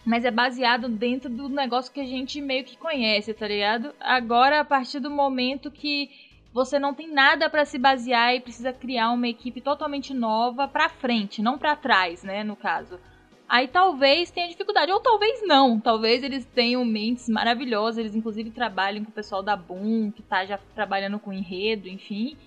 Mas 0.05 0.23
é 0.23 0.31
baseado 0.31 0.87
dentro 0.87 1.29
do 1.29 1.49
negócio 1.49 1.91
que 1.91 1.99
a 1.99 2.05
gente 2.05 2.39
meio 2.39 2.63
que 2.63 2.77
conhece, 2.77 3.33
tá 3.33 3.47
ligado? 3.47 3.93
Agora, 3.99 4.59
a 4.59 4.65
partir 4.65 4.99
do 4.99 5.09
momento 5.09 5.71
que 5.71 6.09
você 6.53 6.77
não 6.77 6.93
tem 6.93 7.11
nada 7.11 7.49
pra 7.49 7.65
se 7.65 7.77
basear 7.77 8.35
e 8.35 8.39
precisa 8.39 8.71
criar 8.71 9.11
uma 9.11 9.27
equipe 9.27 9.59
totalmente 9.59 10.13
nova 10.13 10.67
pra 10.67 10.87
frente, 10.87 11.41
não 11.41 11.57
pra 11.57 11.75
trás, 11.75 12.23
né, 12.23 12.43
no 12.43 12.55
caso. 12.55 12.99
Aí 13.47 13.67
talvez 13.67 14.31
tenha 14.31 14.47
dificuldade, 14.47 14.91
ou 14.91 14.99
talvez 14.99 15.45
não. 15.45 15.79
Talvez 15.79 16.23
eles 16.23 16.45
tenham 16.45 16.85
mentes 16.85 17.27
maravilhosas, 17.27 17.97
eles 17.97 18.15
inclusive 18.15 18.51
trabalhem 18.51 19.03
com 19.03 19.11
o 19.11 19.13
pessoal 19.13 19.43
da 19.43 19.55
Boom, 19.55 20.11
que 20.11 20.23
tá 20.23 20.45
já 20.45 20.57
trabalhando 20.73 21.19
com 21.19 21.33
enredo, 21.33 21.87
enfim. 21.87 22.37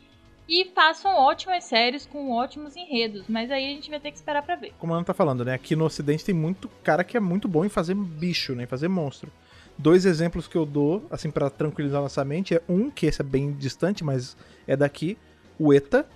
E 0.48 0.64
façam 0.74 1.14
ótimas 1.14 1.64
séries 1.64 2.06
com 2.06 2.30
ótimos 2.32 2.74
enredos, 2.74 3.24
mas 3.28 3.50
aí 3.50 3.66
a 3.66 3.68
gente 3.68 3.90
vai 3.90 4.00
ter 4.00 4.10
que 4.10 4.16
esperar 4.16 4.42
pra 4.42 4.56
ver. 4.56 4.72
Como 4.78 4.94
a 4.94 4.96
Ana 4.96 5.04
tá 5.04 5.12
falando, 5.12 5.44
né? 5.44 5.52
Aqui 5.52 5.76
no 5.76 5.84
Ocidente 5.84 6.24
tem 6.24 6.34
muito 6.34 6.68
cara 6.82 7.04
que 7.04 7.18
é 7.18 7.20
muito 7.20 7.46
bom 7.46 7.66
em 7.66 7.68
fazer 7.68 7.94
bicho, 7.94 8.54
né? 8.54 8.64
Em 8.64 8.66
fazer 8.66 8.88
monstro. 8.88 9.30
Dois 9.76 10.06
exemplos 10.06 10.48
que 10.48 10.56
eu 10.56 10.64
dou, 10.64 11.06
assim, 11.10 11.30
pra 11.30 11.50
tranquilizar 11.50 12.00
nossa 12.00 12.24
mente, 12.24 12.54
é 12.54 12.62
um, 12.68 12.90
que 12.90 13.06
esse 13.06 13.20
é 13.20 13.24
bem 13.24 13.52
distante, 13.52 14.02
mas 14.02 14.36
é 14.66 14.74
daqui, 14.74 15.18
o 15.58 15.72
ETA, 15.72 16.08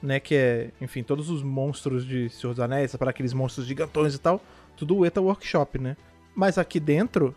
né? 0.00 0.20
Que 0.20 0.36
é, 0.36 0.70
enfim, 0.80 1.02
todos 1.02 1.28
os 1.28 1.42
monstros 1.42 2.06
de 2.06 2.30
Senhor 2.30 2.52
dos 2.52 2.60
Anéis, 2.60 2.94
para 2.94 3.10
aqueles 3.10 3.32
monstros 3.32 3.66
gigantões 3.66 4.14
e 4.14 4.18
tal, 4.18 4.40
tudo 4.76 4.96
o 4.96 5.04
ETA 5.04 5.20
Workshop, 5.20 5.80
né? 5.80 5.96
Mas 6.32 6.58
aqui 6.58 6.78
dentro, 6.78 7.34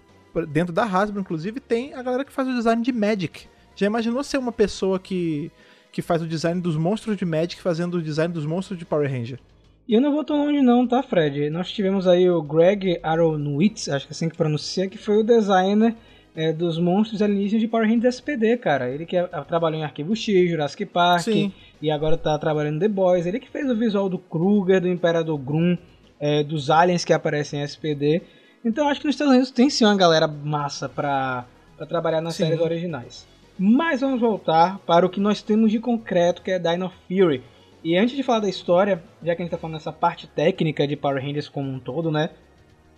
dentro 0.49 0.71
da 0.71 0.85
Hasbro, 0.85 1.19
inclusive, 1.19 1.59
tem 1.59 1.95
a 1.95 2.03
galera 2.03 2.23
que 2.23 2.31
faz 2.31 2.47
o 2.47 2.53
design 2.53 2.83
de 2.83 2.91
Magic. 2.91 3.47
Já 3.75 3.87
imaginou 3.87 4.23
ser 4.23 4.37
uma 4.37 4.51
pessoa 4.51 4.99
que, 4.99 5.51
que 5.93 6.01
faz 6.01 6.21
o 6.21 6.27
design 6.27 6.59
dos 6.59 6.75
monstros 6.75 7.15
de 7.15 7.23
Magic 7.23 7.61
fazendo 7.61 7.95
o 7.95 8.01
design 8.01 8.33
dos 8.33 8.45
monstros 8.45 8.77
de 8.77 8.83
Power 8.83 9.09
Ranger? 9.09 9.39
E 9.87 9.93
eu 9.93 10.01
não 10.01 10.11
vou 10.11 10.23
tão 10.23 10.45
longe 10.45 10.61
não, 10.61 10.87
tá, 10.87 11.03
Fred? 11.03 11.49
Nós 11.49 11.71
tivemos 11.71 12.07
aí 12.07 12.29
o 12.29 12.41
Greg 12.41 12.99
Aronowitz, 13.03 13.89
acho 13.89 14.07
que 14.07 14.11
é 14.11 14.15
assim 14.15 14.27
que 14.27 14.35
pronuncia, 14.35 14.89
que 14.89 14.97
foi 14.97 15.17
o 15.17 15.23
designer 15.23 15.95
é, 16.35 16.51
dos 16.51 16.79
monstros 16.79 17.21
alienígenas 17.21 17.61
de 17.61 17.67
Power 17.67 17.87
Rangers 17.87 18.15
SPD, 18.15 18.57
cara. 18.57 18.89
Ele 18.89 19.05
que 19.05 19.15
é, 19.15 19.23
trabalhou 19.47 19.79
em 19.79 19.83
Arquivo 19.83 20.15
X, 20.15 20.49
Jurassic 20.49 20.85
Park, 20.85 21.25
Sim. 21.25 21.51
e 21.81 21.91
agora 21.91 22.17
tá 22.17 22.37
trabalhando 22.39 22.77
em 22.77 22.79
The 22.79 22.87
Boys. 22.87 23.25
Ele 23.27 23.39
que 23.39 23.49
fez 23.49 23.69
o 23.69 23.75
visual 23.75 24.09
do 24.09 24.17
Kruger, 24.17 24.81
do 24.81 24.87
Imperador 24.87 25.37
Grum, 25.37 25.77
é, 26.19 26.43
dos 26.43 26.71
aliens 26.71 27.05
que 27.05 27.13
aparecem 27.13 27.59
em 27.59 27.63
SPD. 27.63 28.21
Então 28.65 28.87
acho 28.87 28.99
que 28.99 29.05
nos 29.05 29.15
Estados 29.15 29.33
Unidos 29.33 29.51
tem 29.51 29.69
sim 29.69 29.83
uma 29.83 29.95
galera 29.95 30.27
massa 30.27 30.89
pra, 30.89 31.45
pra 31.77 31.85
trabalhar 31.85 32.21
nas 32.21 32.35
Sim. 32.35 32.45
séries 32.45 32.61
originais. 32.61 33.27
Mas 33.57 34.01
vamos 34.01 34.19
voltar 34.19 34.79
para 34.79 35.05
o 35.05 35.09
que 35.09 35.19
nós 35.19 35.41
temos 35.41 35.71
de 35.71 35.79
concreto, 35.79 36.41
que 36.41 36.51
é 36.51 36.57
Dino 36.57 36.91
Fury. 37.07 37.43
E 37.83 37.95
antes 37.95 38.15
de 38.15 38.23
falar 38.23 38.39
da 38.39 38.49
história, 38.49 39.03
já 39.21 39.35
que 39.35 39.41
a 39.41 39.45
gente 39.45 39.51
tá 39.51 39.57
falando 39.57 39.77
dessa 39.77 39.91
parte 39.91 40.25
técnica 40.25 40.87
de 40.87 40.95
Power 40.95 41.21
Rangers 41.21 41.49
como 41.49 41.69
um 41.69 41.79
todo, 41.79 42.09
né? 42.09 42.31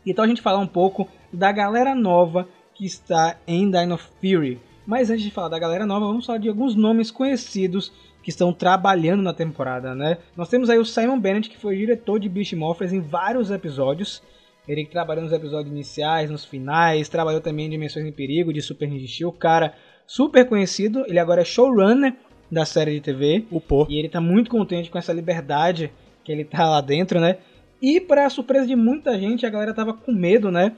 Então 0.06 0.24
a 0.24 0.28
gente 0.28 0.42
falar 0.42 0.60
um 0.60 0.68
pouco 0.68 1.10
da 1.34 1.52
galera 1.52 1.94
nova 1.94 2.48
que 2.74 2.86
está 2.86 3.38
em 3.48 3.70
Dino 3.70 3.98
Fury. 3.98 4.60
Mas 4.86 5.10
antes 5.10 5.24
de 5.24 5.32
falar 5.32 5.50
da 5.50 5.60
galera 5.60 5.86
nova, 5.86 6.06
vamos 6.06 6.26
falar 6.26 6.38
de 6.38 6.48
alguns 6.48 6.76
nomes 6.76 7.10
conhecidos 7.10 7.92
que 8.22 8.30
estão 8.30 8.54
trabalhando 8.54 9.24
na 9.24 9.34
temporada, 9.34 9.94
né? 9.94 10.20
Nós 10.38 10.50
temos 10.50 10.70
aí 10.70 10.78
o 10.78 10.86
Simon 10.86 11.20
Bennett, 11.20 11.50
que 11.50 11.58
foi 11.58 11.78
diretor 11.78 12.20
de 12.20 12.30
Beast 12.30 12.54
Morphers 12.54 12.94
em 12.94 13.02
vários 13.02 13.52
episódios. 13.52 14.22
Ele 14.68 14.86
que 14.86 14.92
trabalhou 14.92 15.24
nos 15.24 15.34
episódios 15.34 15.72
iniciais, 15.72 16.30
nos 16.30 16.46
finais, 16.46 17.10
trabalhou 17.10 17.42
também 17.42 17.66
em 17.66 17.70
Dimensões 17.70 18.06
em 18.06 18.12
Perigo, 18.12 18.54
de 18.54 18.62
Super 18.62 18.88
Ninja 18.88 19.08
Steel, 19.08 19.32
cara 19.32 19.76
super 20.08 20.48
conhecido. 20.48 21.06
Ele 21.08 21.20
agora 21.20 21.42
é 21.42 21.46
showrunner 21.46 22.14
da 22.52 22.66
série 22.66 22.96
de 22.96 23.02
TV. 23.02 23.46
O 23.52 23.60
Pô. 23.60 23.86
E 23.90 23.98
ele 23.98 24.10
tá 24.10 24.22
muito 24.22 24.50
contente 24.50 24.90
com 24.90 24.98
essa 24.98 25.14
liberdade 25.14 25.92
que 26.24 26.32
ele 26.32 26.44
tá 26.44 26.70
lá 26.70 26.82
dentro, 26.82 27.20
né? 27.20 27.38
E 27.82 28.00
para 28.00 28.30
surpresa 28.30 28.66
de 28.66 28.76
muita 28.76 29.18
gente, 29.20 29.46
a 29.46 29.50
galera 29.50 29.74
tava 29.74 29.94
com 29.94 30.12
medo, 30.12 30.50
né? 30.50 30.74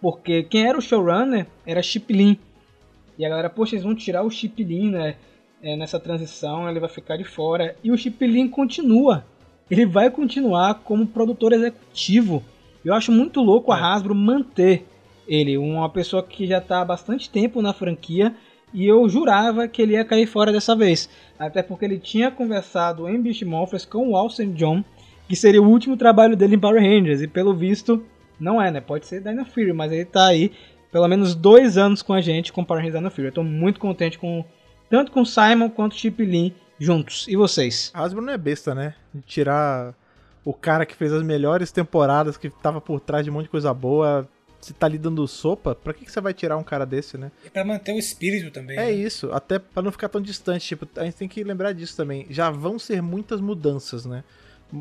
Porque 0.00 0.42
quem 0.42 0.66
era 0.66 0.78
o 0.78 0.82
showrunner 0.82 1.46
era 1.64 1.82
Chip 1.82 2.12
Lin. 2.12 2.38
E 3.18 3.24
a 3.24 3.28
galera, 3.28 3.48
poxa, 3.48 3.74
eles 3.74 3.84
vão 3.84 3.94
tirar 3.94 4.22
o 4.22 4.30
Chip 4.30 4.62
Lin, 4.62 4.90
né? 4.90 5.16
É, 5.62 5.76
nessa 5.76 5.98
transição, 5.98 6.68
ele 6.68 6.80
vai 6.80 6.88
ficar 6.88 7.16
de 7.16 7.24
fora. 7.24 7.76
E 7.82 7.90
o 7.90 7.96
Chip 7.96 8.26
Lin 8.26 8.48
continua. 8.48 9.24
Ele 9.70 9.86
vai 9.86 10.10
continuar 10.10 10.74
como 10.84 11.06
produtor 11.06 11.52
executivo. 11.52 12.42
Eu 12.84 12.94
acho 12.94 13.10
muito 13.10 13.40
louco 13.40 13.72
a 13.72 13.78
É. 13.78 13.82
Hasbro 13.82 14.14
manter 14.14 14.86
ele, 15.26 15.58
uma 15.58 15.88
pessoa 15.88 16.22
que 16.22 16.46
já 16.46 16.58
está 16.58 16.80
há 16.80 16.84
bastante 16.84 17.28
tempo 17.30 17.60
na 17.60 17.72
franquia. 17.72 18.34
E 18.72 18.84
eu 18.84 19.08
jurava 19.08 19.68
que 19.68 19.80
ele 19.80 19.94
ia 19.94 20.04
cair 20.04 20.26
fora 20.26 20.52
dessa 20.52 20.74
vez. 20.74 21.08
Até 21.38 21.62
porque 21.62 21.84
ele 21.84 21.98
tinha 21.98 22.30
conversado 22.30 23.08
em 23.08 23.20
Beast 23.20 23.42
Morphers 23.42 23.84
com 23.84 24.10
o 24.10 24.16
Alson 24.16 24.52
John, 24.52 24.84
que 25.28 25.36
seria 25.36 25.62
o 25.62 25.68
último 25.68 25.96
trabalho 25.96 26.36
dele 26.36 26.56
em 26.56 26.58
Power 26.58 26.82
Rangers. 26.82 27.22
E 27.22 27.28
pelo 27.28 27.54
visto, 27.54 28.04
não 28.38 28.60
é, 28.60 28.70
né? 28.70 28.80
Pode 28.80 29.06
ser 29.06 29.22
Dino 29.22 29.44
Fury, 29.44 29.72
mas 29.72 29.92
ele 29.92 30.04
tá 30.04 30.26
aí 30.26 30.52
pelo 30.90 31.08
menos 31.08 31.34
dois 31.34 31.76
anos 31.76 32.02
com 32.02 32.12
a 32.12 32.20
gente 32.20 32.52
com 32.52 32.64
Power 32.64 32.82
Rangers 32.82 32.98
Dino 32.98 33.10
Fury. 33.10 33.28
Eu 33.28 33.32
tô 33.32 33.42
muito 33.42 33.80
contente 33.80 34.18
com 34.18 34.44
tanto 34.90 35.10
com 35.10 35.24
Simon 35.24 35.70
quanto 35.70 35.94
Chip 35.94 36.24
Lin 36.24 36.52
juntos. 36.78 37.26
E 37.28 37.36
vocês? 37.36 37.90
A 37.94 38.02
Hasbro 38.02 38.22
não 38.22 38.32
é 38.32 38.38
besta, 38.38 38.74
né? 38.74 38.94
Tirar 39.26 39.94
o 40.44 40.52
cara 40.52 40.86
que 40.86 40.94
fez 40.94 41.12
as 41.12 41.22
melhores 41.22 41.72
temporadas, 41.72 42.36
que 42.36 42.48
tava 42.48 42.80
por 42.80 43.00
trás 43.00 43.24
de 43.24 43.30
um 43.30 43.34
monte 43.34 43.44
de 43.44 43.50
coisa 43.50 43.72
boa. 43.74 44.28
Se 44.66 44.72
tá 44.72 44.86
ali 44.86 44.98
dando 44.98 45.26
sopa, 45.28 45.76
pra 45.76 45.94
que, 45.94 46.04
que 46.04 46.10
você 46.10 46.20
vai 46.20 46.34
tirar 46.34 46.56
um 46.56 46.62
cara 46.64 46.84
desse, 46.84 47.16
né? 47.16 47.30
E 47.44 47.48
pra 47.48 47.64
manter 47.64 47.92
o 47.92 47.98
espírito 47.98 48.50
também. 48.50 48.76
É 48.76 48.86
né? 48.86 48.92
isso, 48.92 49.30
até 49.30 49.60
pra 49.60 49.80
não 49.80 49.92
ficar 49.92 50.08
tão 50.08 50.20
distante. 50.20 50.66
Tipo, 50.66 50.88
a 50.96 51.04
gente 51.04 51.14
tem 51.14 51.28
que 51.28 51.44
lembrar 51.44 51.72
disso 51.72 51.96
também. 51.96 52.26
Já 52.30 52.50
vão 52.50 52.76
ser 52.76 53.00
muitas 53.00 53.40
mudanças, 53.40 54.04
né? 54.04 54.24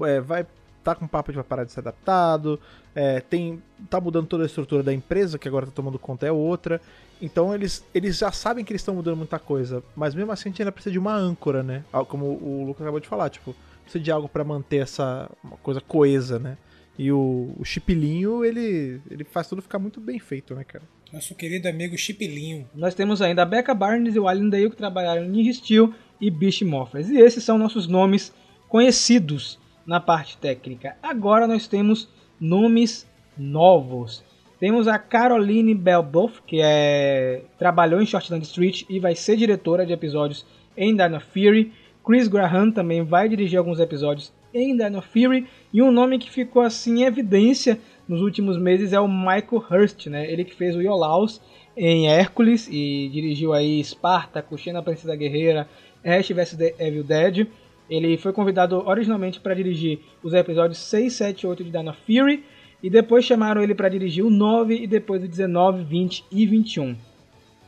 É, 0.07 0.19
vai 0.19 0.47
tá 0.83 0.95
com 0.95 1.07
papo 1.07 1.31
de 1.31 1.35
vai 1.35 1.43
parar 1.43 1.63
de 1.65 1.71
ser 1.71 1.81
adaptado. 1.81 2.59
É, 2.95 3.19
tem 3.19 3.61
tá 3.87 4.01
mudando 4.01 4.25
toda 4.25 4.41
a 4.41 4.47
estrutura 4.47 4.81
da 4.81 4.91
empresa, 4.91 5.37
que 5.37 5.47
agora 5.47 5.67
tá 5.67 5.71
tomando 5.71 5.99
conta 5.99 6.25
é 6.25 6.31
outra. 6.31 6.81
Então 7.21 7.53
eles, 7.53 7.85
eles 7.93 8.17
já 8.17 8.31
sabem 8.31 8.65
que 8.65 8.73
eles 8.73 8.81
estão 8.81 8.95
mudando 8.95 9.17
muita 9.17 9.37
coisa, 9.37 9.83
mas 9.95 10.15
mesmo 10.15 10.31
assim 10.31 10.49
a 10.49 10.51
gente 10.51 10.61
ainda 10.63 10.71
precisa 10.71 10.91
de 10.93 10.99
uma 10.99 11.13
âncora, 11.13 11.61
né? 11.61 11.83
Como 12.07 12.25
o 12.25 12.63
Lucas 12.65 12.81
acabou 12.81 12.99
de 12.99 13.07
falar, 13.07 13.29
tipo, 13.29 13.55
precisa 13.83 14.03
de 14.03 14.11
algo 14.11 14.27
pra 14.27 14.43
manter 14.43 14.77
essa 14.77 15.29
uma 15.43 15.57
coisa 15.57 15.79
coesa, 15.79 16.39
né? 16.39 16.57
E 16.97 17.11
o, 17.11 17.53
o 17.57 17.65
Chipilinho, 17.65 18.43
ele, 18.43 19.01
ele 19.09 19.23
faz 19.23 19.47
tudo 19.47 19.61
ficar 19.61 19.79
muito 19.79 19.99
bem 19.99 20.17
feito, 20.17 20.55
né, 20.55 20.63
cara? 20.63 20.83
Nosso 21.11 21.35
querido 21.35 21.67
amigo 21.67 21.97
Chipilinho. 21.97 22.67
Nós 22.73 22.95
temos 22.95 23.21
ainda 23.21 23.41
a 23.41 23.45
Becca 23.45 23.73
Barnes 23.73 24.15
e 24.15 24.19
o 24.19 24.27
Alan 24.27 24.49
Dale 24.49 24.69
que 24.69 24.75
trabalharam 24.75 25.25
em 25.25 25.29
Ninja 25.29 25.53
Steel 25.53 25.93
e 26.19 26.31
Beast 26.31 26.61
Morphers. 26.61 27.09
E 27.09 27.17
esses 27.17 27.43
são 27.43 27.57
nossos 27.57 27.87
nomes 27.87 28.33
conhecidos 28.67 29.59
na 29.85 29.99
parte 29.99 30.37
técnica. 30.37 30.97
Agora 31.03 31.47
nós 31.47 31.67
temos 31.67 32.09
nomes 32.39 33.07
novos. 33.37 34.23
Temos 34.59 34.87
a 34.87 34.97
Caroline 34.97 35.75
Belboff, 35.75 36.41
que 36.47 36.59
é... 36.61 37.43
trabalhou 37.57 38.01
em 38.01 38.05
Shortland 38.05 38.43
Street 38.43 38.83
e 38.89 38.99
vai 38.99 39.15
ser 39.15 39.35
diretora 39.35 39.85
de 39.85 39.93
episódios 39.93 40.45
em 40.77 40.95
Dino 40.95 41.19
Fury. 41.19 41.71
Chris 42.05 42.27
Graham 42.27 42.71
também 42.71 43.03
vai 43.03 43.27
dirigir 43.27 43.57
alguns 43.57 43.79
episódios 43.79 44.31
em 44.53 44.75
Dino 44.75 45.01
Fury. 45.01 45.47
E 45.75 45.81
um 45.81 45.91
nome 45.91 46.17
que 46.17 46.31
ficou 46.31 46.61
assim 46.61 47.01
em 47.01 47.03
evidência 47.03 47.77
nos 48.07 48.21
últimos 48.21 48.57
meses 48.57 48.93
é 48.93 48.99
o 49.01 49.09
Michael 49.09 49.61
Hurst, 49.69 50.07
né? 50.07 50.31
Ele 50.31 50.45
que 50.45 50.55
fez 50.55 50.73
o 50.73 50.81
Iolaus 50.81 51.41
em 51.75 52.07
Hércules 52.07 52.69
e 52.71 53.09
dirigiu 53.11 53.51
aí 53.51 53.83
Spartacus, 53.83 54.61
Xena 54.61 54.81
Princesa 54.81 55.13
Guerreira, 55.17 55.67
Ash 56.01 56.29
vs 56.29 56.53
The 56.55 56.75
Evil 56.79 57.03
Dead. 57.03 57.47
Ele 57.89 58.15
foi 58.15 58.31
convidado 58.31 58.87
originalmente 58.87 59.41
para 59.41 59.53
dirigir 59.53 59.99
os 60.23 60.33
episódios 60.33 60.77
6, 60.77 61.11
7 61.11 61.41
e 61.41 61.47
8 61.47 61.63
de 61.65 61.71
Dino 61.71 61.93
Fury 61.93 62.45
e 62.81 62.89
depois 62.89 63.25
chamaram 63.25 63.61
ele 63.61 63.75
para 63.75 63.89
dirigir 63.89 64.23
o 64.23 64.29
9 64.29 64.81
e 64.81 64.87
depois 64.87 65.25
o 65.25 65.27
19, 65.27 65.83
20 65.83 66.23
e 66.31 66.45
21. 66.45 66.95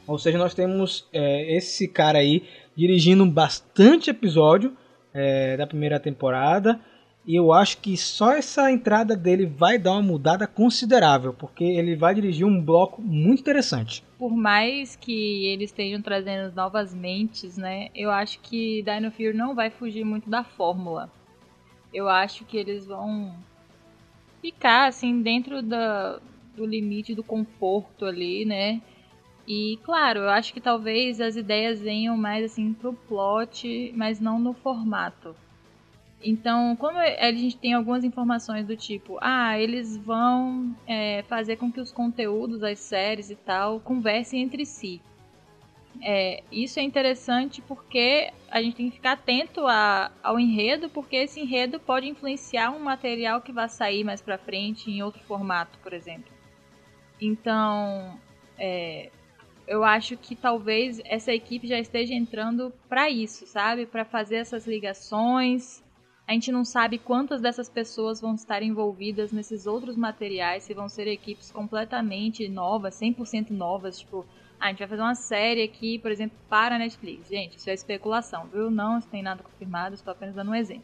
Ou 0.08 0.18
seja, 0.18 0.38
nós 0.38 0.54
temos 0.54 1.06
é, 1.12 1.58
esse 1.58 1.90
cara 1.90 2.20
aí 2.20 2.44
dirigindo 2.74 3.26
bastante 3.26 4.10
episódio 4.10 4.72
é, 5.14 5.58
da 5.58 5.68
primeira 5.68 6.00
temporada. 6.00 6.80
E 7.28 7.36
eu 7.36 7.52
acho 7.52 7.80
que 7.80 7.98
só 7.98 8.32
essa 8.32 8.72
entrada 8.72 9.14
dele 9.14 9.46
vai 9.46 9.78
dar 9.78 9.92
uma 9.92 10.02
mudada 10.02 10.48
considerável, 10.48 11.34
porque 11.34 11.62
ele 11.62 11.94
vai 11.94 12.16
dirigir 12.16 12.46
um 12.46 12.64
bloco 12.64 13.02
muito 13.02 13.42
interessante. 13.42 14.02
Por 14.18 14.32
mais 14.32 14.96
que 14.96 15.46
eles 15.46 15.70
estejam 15.70 16.02
trazendo 16.02 16.56
novas 16.56 16.96
mentes, 16.96 17.58
né? 17.58 17.90
Eu 17.94 18.10
acho 18.12 18.40
que 18.40 18.82
Dino 18.82 19.12
Fury 19.12 19.34
não 19.34 19.54
vai 19.54 19.70
fugir 19.70 20.06
muito 20.06 20.30
da 20.30 20.42
fórmula. 20.42 21.12
Eu 21.94 22.08
acho 22.08 22.46
que 22.46 22.56
eles 22.56 22.86
vão 22.86 23.36
ficar 24.42 24.88
assim 24.88 25.22
dentro 25.22 25.62
da, 25.62 26.22
do 26.56 26.66
limite 26.66 27.14
do 27.14 27.24
conforto 27.24 28.06
ali, 28.06 28.46
né? 28.46 28.82
E 29.46 29.78
claro, 29.84 30.22
eu 30.22 30.30
acho 30.30 30.54
que 30.54 30.62
talvez 30.62 31.20
as 31.20 31.36
ideias 31.36 31.82
venham 31.82 32.16
mais 32.16 32.46
assim 32.46 32.74
pro 32.74 32.94
plot, 32.94 33.92
mas 33.98 34.22
não 34.22 34.40
no 34.40 34.54
formato. 34.54 35.36
Então, 36.22 36.76
como 36.76 36.98
a 36.98 37.32
gente 37.32 37.58
tem 37.58 37.74
algumas 37.74 38.04
informações 38.04 38.66
do 38.66 38.76
tipo, 38.76 39.18
ah, 39.22 39.58
eles 39.60 39.96
vão 39.98 40.76
é, 40.88 41.24
fazer 41.24 41.58
com 41.58 41.72
que 41.72 41.80
os 41.80 41.92
conteúdos, 41.92 42.64
as 42.64 42.80
séries 42.80 43.30
e 43.30 43.36
tal, 43.36 43.80
conversem 43.80 44.42
entre 44.42 44.66
si. 44.66 45.02
É, 46.02 46.44
isso 46.52 46.80
é 46.80 46.84
interessante 46.84 47.62
porque 47.62 48.32
a 48.50 48.62
gente 48.62 48.76
tem 48.76 48.90
que 48.90 48.98
ficar 48.98 49.14
atento 49.14 49.66
a, 49.66 50.12
ao 50.22 50.40
enredo, 50.40 50.90
porque 50.90 51.16
esse 51.16 51.40
enredo 51.40 51.80
pode 51.80 52.08
influenciar 52.08 52.72
um 52.72 52.80
material 52.80 53.42
que 53.42 53.52
vai 53.52 53.70
sair 53.70 54.04
mais 54.04 54.22
pra 54.22 54.38
frente 54.38 54.90
em 54.90 55.02
outro 55.02 55.22
formato, 55.24 55.78
por 55.80 55.94
exemplo. 55.94 56.32
Então, 57.20 58.20
é, 58.58 59.10
eu 59.68 59.84
acho 59.84 60.16
que 60.18 60.36
talvez 60.36 61.02
essa 61.06 61.34
equipe 61.34 61.68
já 61.68 61.80
esteja 61.80 62.14
entrando 62.14 62.72
para 62.88 63.10
isso, 63.10 63.46
sabe? 63.48 63.86
Para 63.86 64.06
fazer 64.06 64.36
essas 64.36 64.68
ligações. 64.68 65.84
A 66.28 66.34
gente 66.34 66.52
não 66.52 66.66
sabe 66.66 66.98
quantas 66.98 67.40
dessas 67.40 67.70
pessoas 67.70 68.20
vão 68.20 68.36
estar 68.36 68.62
envolvidas 68.62 69.32
nesses 69.32 69.66
outros 69.66 69.96
materiais, 69.96 70.64
se 70.64 70.74
vão 70.74 70.90
ser 70.90 71.08
equipes 71.08 71.50
completamente 71.50 72.50
novas, 72.50 73.00
100% 73.00 73.50
novas, 73.52 74.00
tipo, 74.00 74.26
ah, 74.60 74.66
a 74.66 74.70
gente 74.70 74.80
vai 74.80 74.90
fazer 74.90 75.02
uma 75.02 75.16
série 75.16 75.64
aqui, 75.64 75.98
por 75.98 76.12
exemplo, 76.12 76.38
para 76.50 76.76
a 76.76 76.80
Netflix. 76.80 77.30
Gente, 77.30 77.58
isso 77.58 77.70
é 77.70 77.74
especulação, 77.74 78.46
viu? 78.52 78.70
Não 78.70 79.00
tem 79.00 79.24
nada 79.24 79.42
confirmado, 79.42 79.96
estou 79.96 80.12
apenas 80.12 80.36
dando 80.36 80.52
um 80.52 80.56
exemplo. 80.56 80.84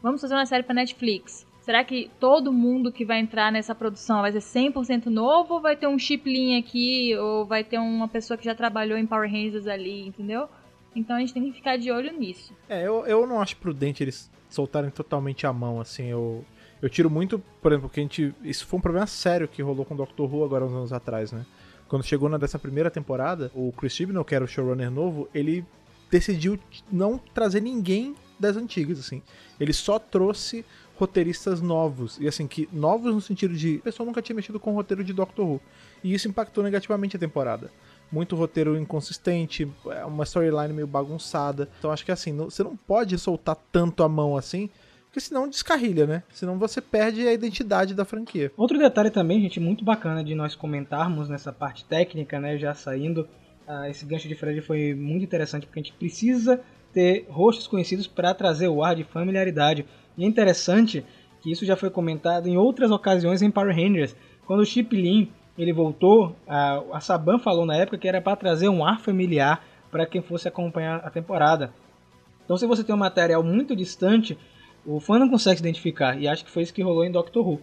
Vamos 0.00 0.20
fazer 0.20 0.34
uma 0.34 0.46
série 0.46 0.62
para 0.62 0.76
Netflix. 0.76 1.44
Será 1.60 1.82
que 1.82 2.08
todo 2.20 2.52
mundo 2.52 2.92
que 2.92 3.04
vai 3.04 3.18
entrar 3.18 3.50
nessa 3.50 3.74
produção 3.74 4.20
vai 4.20 4.30
ser 4.30 4.38
100% 4.38 5.06
novo 5.06 5.54
ou 5.54 5.60
vai 5.60 5.76
ter 5.76 5.88
um 5.88 5.98
chiplin 5.98 6.56
aqui 6.56 7.16
ou 7.16 7.44
vai 7.44 7.64
ter 7.64 7.78
uma 7.78 8.06
pessoa 8.06 8.38
que 8.38 8.44
já 8.44 8.54
trabalhou 8.54 8.96
em 8.96 9.06
Power 9.06 9.28
Rangers 9.28 9.66
ali, 9.66 10.06
entendeu? 10.06 10.48
Então 10.94 11.16
a 11.16 11.20
gente 11.20 11.34
tem 11.34 11.42
que 11.44 11.52
ficar 11.52 11.76
de 11.78 11.90
olho 11.90 12.16
nisso. 12.16 12.54
É, 12.68 12.86
eu, 12.86 13.04
eu 13.06 13.26
não 13.26 13.40
acho 13.40 13.56
prudente 13.56 14.02
eles 14.04 14.30
soltarem 14.54 14.90
totalmente 14.90 15.46
a 15.46 15.52
mão, 15.52 15.80
assim, 15.80 16.06
eu... 16.06 16.44
Eu 16.80 16.90
tiro 16.90 17.08
muito, 17.08 17.40
por 17.60 17.70
exemplo, 17.70 17.88
que 17.88 18.00
a 18.00 18.02
gente. 18.02 18.34
Isso 18.42 18.66
foi 18.66 18.76
um 18.76 18.80
problema 18.80 19.06
sério 19.06 19.46
que 19.46 19.62
rolou 19.62 19.84
com 19.84 19.94
o 19.94 19.96
Doctor 19.96 20.34
Who 20.34 20.44
agora 20.44 20.64
uns 20.64 20.72
anos 20.72 20.92
atrás, 20.92 21.30
né? 21.30 21.46
Quando 21.86 22.04
chegou 22.04 22.28
na 22.28 22.38
dessa 22.38 22.58
primeira 22.58 22.90
temporada, 22.90 23.52
o 23.54 23.70
Chris 23.70 23.92
Chibnall, 23.92 24.24
que 24.24 24.34
era 24.34 24.44
o 24.44 24.48
showrunner 24.48 24.90
novo, 24.90 25.28
ele 25.32 25.64
decidiu 26.10 26.58
não 26.90 27.18
trazer 27.18 27.60
ninguém 27.60 28.16
das 28.36 28.56
antigas, 28.56 28.98
assim. 28.98 29.22
Ele 29.60 29.72
só 29.72 30.00
trouxe 30.00 30.64
roteiristas 30.96 31.60
novos. 31.60 32.18
E 32.20 32.26
assim, 32.26 32.48
que 32.48 32.68
novos 32.72 33.14
no 33.14 33.20
sentido 33.20 33.54
de. 33.54 33.76
A 33.76 33.84
pessoa 33.84 34.04
nunca 34.04 34.20
tinha 34.20 34.34
mexido 34.34 34.58
com 34.58 34.72
o 34.72 34.74
roteiro 34.74 35.04
de 35.04 35.12
Doctor 35.12 35.46
Who. 35.46 35.60
E 36.02 36.12
isso 36.12 36.26
impactou 36.26 36.64
negativamente 36.64 37.16
a 37.16 37.20
temporada. 37.20 37.70
Muito 38.12 38.36
roteiro 38.36 38.76
inconsistente, 38.76 39.66
é 39.86 40.04
uma 40.04 40.24
storyline 40.24 40.74
meio 40.74 40.86
bagunçada. 40.86 41.68
Então 41.78 41.90
acho 41.90 42.04
que 42.04 42.12
assim, 42.12 42.36
você 42.36 42.62
não 42.62 42.76
pode 42.76 43.18
soltar 43.18 43.56
tanto 43.72 44.02
a 44.02 44.08
mão 44.08 44.36
assim, 44.36 44.68
porque 45.06 45.20
senão 45.20 45.48
descarrilha, 45.48 46.06
né? 46.06 46.22
Senão 46.32 46.58
você 46.58 46.80
perde 46.80 47.26
a 47.26 47.32
identidade 47.32 47.94
da 47.94 48.04
franquia. 48.04 48.52
Outro 48.56 48.78
detalhe 48.78 49.10
também, 49.10 49.40
gente, 49.40 49.58
muito 49.58 49.84
bacana 49.84 50.22
de 50.22 50.34
nós 50.34 50.54
comentarmos 50.54 51.28
nessa 51.28 51.52
parte 51.52 51.84
técnica, 51.84 52.38
né, 52.38 52.56
já 52.56 52.74
saindo, 52.74 53.28
ah, 53.66 53.88
esse 53.88 54.04
gancho 54.04 54.28
de 54.28 54.34
Fred 54.34 54.60
foi 54.60 54.94
muito 54.94 55.24
interessante 55.24 55.66
porque 55.66 55.80
a 55.80 55.82
gente 55.82 55.94
precisa 55.94 56.60
ter 56.92 57.26
rostos 57.28 57.66
conhecidos 57.66 58.06
para 58.06 58.34
trazer 58.34 58.68
o 58.68 58.82
ar 58.82 58.94
de 58.94 59.04
familiaridade. 59.04 59.86
E 60.16 60.24
é 60.24 60.26
interessante 60.26 61.04
que 61.40 61.50
isso 61.50 61.66
já 61.66 61.76
foi 61.76 61.90
comentado 61.90 62.46
em 62.46 62.56
outras 62.56 62.90
ocasiões 62.90 63.42
em 63.42 63.50
Power 63.50 63.74
Rangers. 63.74 64.14
Quando 64.46 64.60
o 64.60 64.66
Chip 64.66 64.94
Lin 64.94 65.30
ele 65.56 65.72
voltou, 65.72 66.34
a, 66.46 66.82
a 66.92 67.00
Saban 67.00 67.38
falou 67.38 67.66
na 67.66 67.76
época 67.76 67.98
que 67.98 68.08
era 68.08 68.20
para 68.20 68.36
trazer 68.36 68.68
um 68.68 68.84
ar 68.84 69.00
familiar 69.00 69.64
para 69.90 70.06
quem 70.06 70.22
fosse 70.22 70.48
acompanhar 70.48 70.96
a 71.04 71.10
temporada. 71.10 71.72
Então, 72.44 72.56
se 72.56 72.66
você 72.66 72.82
tem 72.82 72.94
um 72.94 72.98
material 72.98 73.42
muito 73.42 73.76
distante, 73.76 74.36
o 74.84 74.98
fã 74.98 75.18
não 75.18 75.28
consegue 75.28 75.58
se 75.58 75.62
identificar. 75.62 76.18
E 76.18 76.26
acho 76.26 76.44
que 76.44 76.50
foi 76.50 76.62
isso 76.62 76.74
que 76.74 76.82
rolou 76.82 77.04
em 77.04 77.12
Doctor 77.12 77.46
Who. 77.46 77.60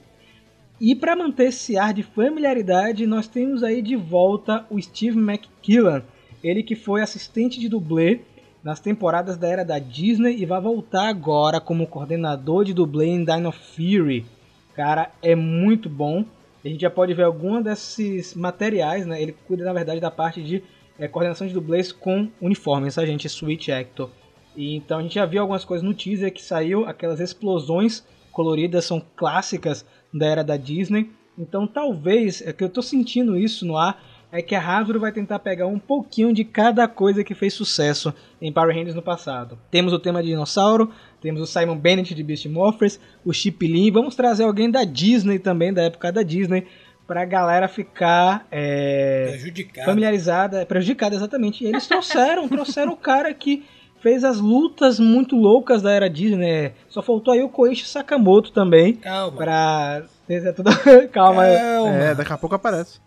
E 0.80 0.95
para 0.95 1.15
manter 1.15 1.47
esse 1.47 1.78
ar 1.78 1.93
de 1.93 2.04
familiaridade, 2.04 3.06
nós 3.06 3.28
temos 3.28 3.63
aí 3.63 3.82
de 3.82 3.95
volta 3.97 4.65
o 4.69 4.82
Steve 4.82 5.19
McKillan, 5.19 6.04
ele 6.41 6.63
que 6.63 6.75
foi 6.75 7.02
assistente 7.02 7.60
de 7.60 7.67
dublê 7.67 8.21
nas 8.63 8.80
temporadas 8.80 9.38
da 9.38 9.47
era 9.47 9.65
da 9.65 9.80
Disney 9.80 10.38
e 10.38 10.45
vai 10.45 10.62
voltar 10.62 11.10
agora 11.10 11.60
como 11.60 11.88
coordenador 11.88 12.63
de 12.63 12.73
dublê 12.73 13.08
em 13.08 13.25
Dino 13.25 13.52
Fury. 13.52 14.25
Cara, 14.73 15.12
é 15.21 15.36
muito 15.36 15.89
bom. 15.89 16.23
A 16.63 16.67
gente 16.67 16.82
já 16.82 16.89
pode 16.89 17.13
ver 17.13 17.24
algum 17.24 17.62
desses 17.62 18.36
materiais, 18.36 19.06
né? 19.06 19.22
Ele 19.22 19.32
cuida 19.48 19.63
na 19.63 19.74
verdade 19.74 20.00
da 20.00 20.12
parte 20.12 20.43
de 20.43 20.62
eh, 20.98 21.08
coordenação 21.08 21.48
de 21.48 21.54
dublês 21.54 21.91
com 21.91 22.30
uniformes, 22.41 22.98
a 22.98 23.06
gente, 23.06 23.30
Switch 23.30 23.69
Actor. 23.69 24.10
E, 24.56 24.76
então 24.76 25.00
a 25.00 25.02
gente 25.02 25.15
já 25.15 25.26
viu 25.26 25.41
algumas 25.41 25.63
coisas 25.63 25.88
no 25.88 25.93
teaser 25.93 26.34
que 26.34 26.43
saiu, 26.43 26.86
aquelas 26.86 27.19
explosões 27.19 28.06
coloridas 28.32 28.86
são 28.86 29.02
clássicas 29.15 29.86
da 30.13 30.26
era 30.26 30.43
da 30.43 30.58
Disney. 30.58 31.10
Então 31.38 31.65
talvez, 31.65 32.41
é 32.45 32.52
que 32.52 32.63
eu 32.63 32.69
tô 32.69 32.82
sentindo 32.82 33.38
isso 33.38 33.65
no 33.65 33.78
ar, 33.78 34.04
é 34.32 34.42
que 34.42 34.54
a 34.56 34.62
Hasbro 34.62 35.00
vai 35.00 35.12
tentar 35.12 35.39
pegar 35.39 35.65
um 35.65 35.80
pouquinho 35.80 36.34
de 36.34 36.44
cada 36.44 36.88
coisa 36.88 37.24
que 37.24 37.34
fez 37.34 37.54
sucesso 37.54 38.13
em 38.42 38.52
Power 38.52 38.76
Rangers 38.76 38.96
no 38.96 39.02
passado. 39.02 39.58
Temos 39.72 39.92
o 39.92 40.00
tema 40.00 40.22
de 40.22 40.30
dinossauro, 40.30 40.92
temos 41.20 41.42
o 41.42 41.48
Simon 41.48 41.78
Bennett 41.78 42.13
de 42.13 42.24
Beast 42.24 42.46
Morphers, 42.46 43.00
o 43.26 43.34
Chip 43.34 43.65
Lin, 43.68 43.92
vamos 43.92 44.15
trazer 44.15 44.44
alguém 44.44 44.70
da 44.70 44.84
Disney 44.84 45.39
também, 45.39 45.74
da 45.74 45.84
época 45.84 46.12
da 46.12 46.22
Disney, 46.22 46.68
pra 47.08 47.26
galera 47.26 47.68
ficar 47.68 48.46
é, 48.52 49.36
familiarizada, 49.84 50.63
prejudicada 50.65 51.15
exatamente. 51.15 51.63
E 51.63 51.68
eles 51.68 51.88
trouxeram, 51.88 52.48
trouxeram 52.50 52.94
o 52.94 52.98
cara 52.98 53.34
que 53.34 53.65
fez 54.00 54.24
as 54.24 54.39
lutas 54.39 55.00
muito 55.00 55.36
loucas 55.36 55.82
da 55.82 55.92
era 55.92 56.10
Disney, 56.10 56.38
né? 56.38 56.72
Só 56.88 57.02
faltou 57.02 57.34
aí 57.34 57.42
o 57.42 57.50
Koichi 57.50 57.86
Sakamoto 57.86 58.52
também 58.52 58.94
Calma. 58.94 59.38
pra 59.38 60.04
é. 60.30 61.08
Calma. 61.08 61.48
É, 61.48 62.15
daqui 62.15 62.32
a 62.32 62.38
pouco 62.38 62.56
aparece. 62.56 63.00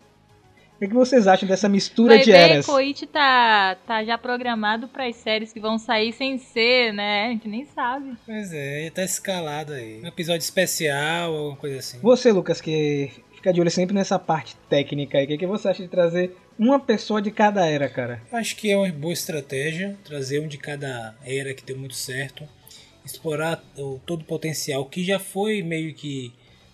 O 0.82 0.88
que 0.88 0.94
vocês 0.94 1.28
acham 1.28 1.48
dessa 1.48 1.68
mistura 1.68 2.16
Vai 2.16 2.24
de 2.24 2.32
ver, 2.32 2.38
eras? 2.38 2.66
Koichi 2.66 3.06
tá, 3.06 3.76
tá 3.86 4.04
já 4.04 4.18
programado 4.18 4.88
para 4.88 5.06
as 5.06 5.14
séries 5.14 5.52
que 5.52 5.60
vão 5.60 5.78
sair 5.78 6.12
sem 6.12 6.38
ser, 6.38 6.92
né? 6.92 7.26
A 7.26 7.28
gente 7.30 7.46
nem 7.46 7.64
sabe. 7.64 8.16
Pois 8.26 8.52
é, 8.52 8.90
tá 8.90 9.04
escalado 9.04 9.74
aí. 9.74 10.00
Um 10.02 10.08
episódio 10.08 10.40
especial, 10.40 11.32
alguma 11.32 11.56
coisa 11.56 11.78
assim. 11.78 12.00
Você, 12.00 12.32
Lucas, 12.32 12.60
que 12.60 13.12
fica 13.32 13.52
de 13.52 13.60
olho 13.60 13.70
sempre 13.70 13.94
nessa 13.94 14.18
parte 14.18 14.56
técnica 14.68 15.18
aí, 15.18 15.24
o 15.24 15.28
que, 15.28 15.38
que 15.38 15.46
você 15.46 15.68
acha 15.68 15.84
de 15.84 15.88
trazer 15.88 16.36
uma 16.58 16.80
pessoa 16.80 17.22
de 17.22 17.30
cada 17.30 17.64
era, 17.64 17.88
cara? 17.88 18.20
Acho 18.32 18.56
que 18.56 18.68
é 18.68 18.76
uma 18.76 18.90
boa 18.90 19.12
estratégia 19.12 19.96
trazer 20.02 20.40
um 20.40 20.48
de 20.48 20.58
cada 20.58 21.14
era 21.24 21.54
que 21.54 21.64
deu 21.64 21.78
muito 21.78 21.94
certo, 21.94 22.42
explorar 23.04 23.62
o, 23.78 24.00
todo 24.04 24.22
o 24.22 24.24
potencial 24.24 24.84
que 24.86 25.04
já 25.04 25.20
foi 25.20 25.62
meio 25.62 25.94
que 25.94 26.32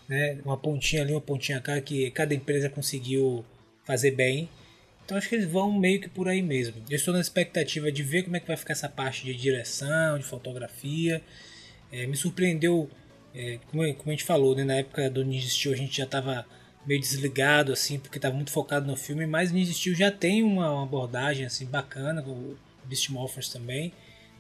né, 0.08 0.38
uma 0.46 0.56
pontinha 0.56 1.02
ali, 1.02 1.12
uma 1.12 1.20
pontinha 1.20 1.60
cá 1.60 1.78
que 1.78 2.10
cada 2.12 2.34
empresa 2.34 2.70
conseguiu 2.70 3.44
fazer 3.88 4.10
bem. 4.10 4.50
Então 5.02 5.16
acho 5.16 5.30
que 5.30 5.34
eles 5.34 5.50
vão 5.50 5.72
meio 5.72 5.98
que 5.98 6.10
por 6.10 6.28
aí 6.28 6.42
mesmo. 6.42 6.74
Eu 6.90 6.96
estou 6.96 7.14
na 7.14 7.20
expectativa 7.20 7.90
de 7.90 8.02
ver 8.02 8.24
como 8.24 8.36
é 8.36 8.40
que 8.40 8.46
vai 8.46 8.58
ficar 8.58 8.74
essa 8.74 8.90
parte 8.90 9.24
de 9.24 9.34
direção, 9.34 10.18
de 10.18 10.24
fotografia. 10.24 11.22
É, 11.90 12.06
me 12.06 12.14
surpreendeu, 12.14 12.90
é, 13.34 13.58
como, 13.70 13.82
como 13.94 14.10
a 14.10 14.10
gente 14.10 14.24
falou, 14.24 14.54
né, 14.54 14.64
na 14.64 14.74
época 14.74 15.08
do 15.08 15.24
Ninja 15.24 15.48
Steel 15.48 15.72
a 15.72 15.76
gente 15.76 15.96
já 15.96 16.04
estava 16.04 16.46
meio 16.86 17.00
desligado 17.00 17.72
assim, 17.72 17.98
porque 17.98 18.18
estava 18.18 18.34
muito 18.34 18.50
focado 18.50 18.86
no 18.86 18.94
filme, 18.94 19.26
mas 19.26 19.50
Ninja 19.50 19.72
Steel 19.72 19.96
já 19.96 20.10
tem 20.10 20.42
uma, 20.42 20.70
uma 20.70 20.82
abordagem 20.82 21.46
assim 21.46 21.64
bacana, 21.64 22.22
o 22.22 22.58
Beast 22.84 23.08
Morphers 23.08 23.48
também, 23.48 23.90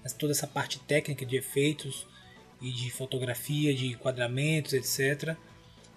mas 0.02 0.12
toda 0.12 0.32
essa 0.32 0.46
parte 0.46 0.78
técnica 0.80 1.24
de 1.24 1.36
efeitos 1.36 2.06
e 2.60 2.70
de 2.70 2.90
fotografia, 2.90 3.74
de 3.74 3.86
enquadramentos, 3.86 4.74
etc. 4.74 5.34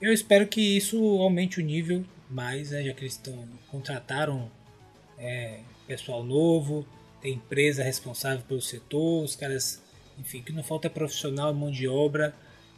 Eu 0.01 0.13
espero 0.13 0.47
que 0.47 0.61
isso 0.61 0.97
aumente 1.19 1.59
o 1.59 1.63
nível 1.63 2.05
mais, 2.31 2.71
né, 2.71 2.83
já 2.83 2.93
que 2.93 3.01
eles 3.01 3.13
estão 3.13 3.47
contrataram 3.69 4.49
é, 5.17 5.59
pessoal 5.87 6.23
novo, 6.23 6.85
tem 7.21 7.33
empresa 7.33 7.83
responsável 7.83 8.43
pelo 8.47 8.61
setor, 8.61 9.23
os 9.23 9.35
caras, 9.35 9.81
enfim, 10.19 10.41
que 10.41 10.51
não 10.51 10.63
falta 10.63 10.87
é 10.87 10.89
profissional, 10.89 11.53
mão 11.53 11.69
de 11.69 11.87
obra 11.87 12.33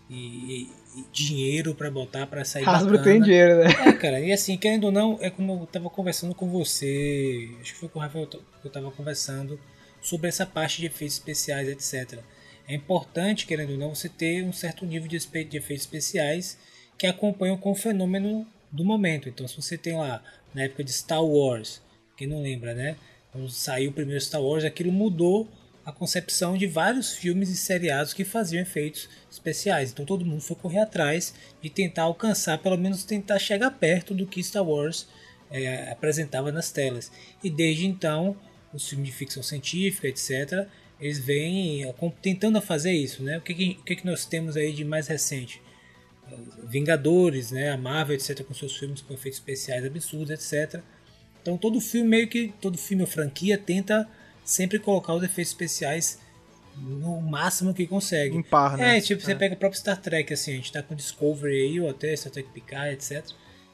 e, 0.09 0.15
e- 0.15 0.69
e 0.99 1.05
dinheiro 1.11 1.73
para 1.73 1.89
botar 1.89 2.27
para 2.27 2.43
sair 2.43 2.67
Hasbro 2.67 2.97
bacana. 2.97 3.03
tem 3.03 3.21
dinheiro, 3.21 3.55
né? 3.63 3.69
É, 3.87 3.93
cara, 3.93 4.19
e 4.19 4.31
assim, 4.33 4.57
querendo 4.57 4.85
ou 4.85 4.91
não, 4.91 5.17
é 5.21 5.29
como 5.29 5.61
eu 5.61 5.65
tava 5.67 5.89
conversando 5.89 6.35
com 6.35 6.49
você, 6.49 7.49
acho 7.61 7.73
que 7.73 7.79
foi 7.79 7.89
com 7.89 7.99
o 7.99 8.01
Rafael 8.01 8.27
que 8.27 8.37
eu 8.65 8.71
tava 8.71 8.91
conversando 8.91 9.59
sobre 10.01 10.27
essa 10.27 10.45
parte 10.45 10.81
de 10.81 10.87
efeitos 10.87 11.15
especiais, 11.17 11.67
etc. 11.69 12.19
é 12.67 12.73
importante, 12.75 13.45
querendo 13.45 13.71
ou 13.71 13.77
não, 13.77 13.95
você 13.95 14.09
ter 14.09 14.43
um 14.43 14.51
certo 14.53 14.85
nível 14.85 15.07
de 15.07 15.15
espe- 15.15 15.45
de 15.45 15.57
efeitos 15.57 15.85
especiais 15.85 16.57
que 16.97 17.07
acompanham 17.07 17.57
com 17.57 17.71
o 17.71 17.75
fenômeno 17.75 18.45
do 18.73 18.83
momento. 18.83 19.29
Então, 19.29 19.47
se 19.47 19.55
você 19.55 19.77
tem 19.77 19.95
lá, 19.95 20.21
na 20.53 20.63
época 20.63 20.83
de 20.83 20.91
Star 20.91 21.23
Wars, 21.23 21.81
quem 22.17 22.27
não 22.27 22.41
lembra, 22.41 22.73
né? 22.73 22.97
Quando 23.31 23.49
saiu 23.49 23.91
o 23.91 23.93
primeiro 23.93 24.19
Star 24.19 24.41
Wars, 24.41 24.63
aquilo 24.63 24.91
mudou 24.91 25.47
a 25.85 25.91
concepção 25.91 26.57
de 26.57 26.65
vários 26.65 27.13
filmes 27.13 27.49
e 27.49 27.57
seriados 27.57 28.13
que 28.13 28.23
faziam 28.23 28.61
efeitos 28.61 29.09
especiais. 29.29 29.91
Então 29.91 30.05
todo 30.05 30.25
mundo 30.25 30.41
foi 30.41 30.55
correr 30.55 30.79
atrás 30.79 31.33
de 31.61 31.69
tentar 31.69 32.03
alcançar, 32.03 32.57
pelo 32.57 32.77
menos 32.77 33.03
tentar 33.03 33.37
chegar 33.37 33.71
perto 33.71 34.13
do 34.13 34.25
que 34.25 34.41
Star 34.43 34.63
Wars 34.63 35.07
eh, 35.51 35.91
apresentava 35.91 36.51
nas 36.51 36.71
telas. 36.71 37.11
E 37.43 37.49
desde 37.49 37.85
então, 37.85 38.37
os 38.73 38.87
filmes 38.87 39.07
de 39.07 39.13
ficção 39.13 39.43
científica, 39.43 40.07
etc., 40.07 40.67
eles 40.99 41.19
vêm 41.19 41.93
tentando 42.21 42.61
fazer 42.61 42.93
isso. 42.93 43.21
Né? 43.23 43.37
O, 43.37 43.41
que, 43.41 43.77
o 43.79 43.83
que, 43.83 43.95
que 43.97 44.05
nós 44.05 44.25
temos 44.25 44.55
aí 44.55 44.71
de 44.71 44.85
mais 44.85 45.07
recente? 45.07 45.61
Vingadores, 46.63 47.51
né? 47.51 47.71
a 47.71 47.77
Marvel, 47.77 48.15
etc., 48.15 48.43
com 48.43 48.53
seus 48.53 48.75
filmes 48.75 49.01
com 49.01 49.13
efeitos 49.13 49.39
especiais 49.39 49.85
absurdos, 49.85 50.29
etc. 50.29 50.81
Então 51.41 51.57
todo 51.57 51.79
filme 51.81 52.09
meio 52.09 52.27
que 52.27 52.53
todo 52.61 52.77
filme 52.77 53.03
ou 53.03 53.07
franquia 53.07 53.57
tenta 53.57 54.07
sempre 54.43 54.79
colocar 54.79 55.13
os 55.13 55.23
efeitos 55.23 55.51
especiais 55.51 56.19
no 56.77 57.21
máximo 57.21 57.73
que 57.73 57.85
consegue. 57.85 58.35
Em 58.35 58.41
par, 58.41 58.77
né? 58.77 58.97
É, 58.97 59.01
tipo, 59.01 59.21
você 59.21 59.35
pega 59.35 59.53
o 59.55 59.57
próprio 59.57 59.79
Star 59.79 59.99
Trek, 59.99 60.33
assim, 60.33 60.53
a 60.53 60.55
gente 60.55 60.71
tá 60.71 60.81
com 60.81 60.95
Discovery 60.95 61.61
aí, 61.61 61.79
ou 61.79 61.89
até 61.89 62.15
Star 62.15 62.31
Trek 62.31 62.49
Picard, 62.49 62.93
etc. 62.93 63.23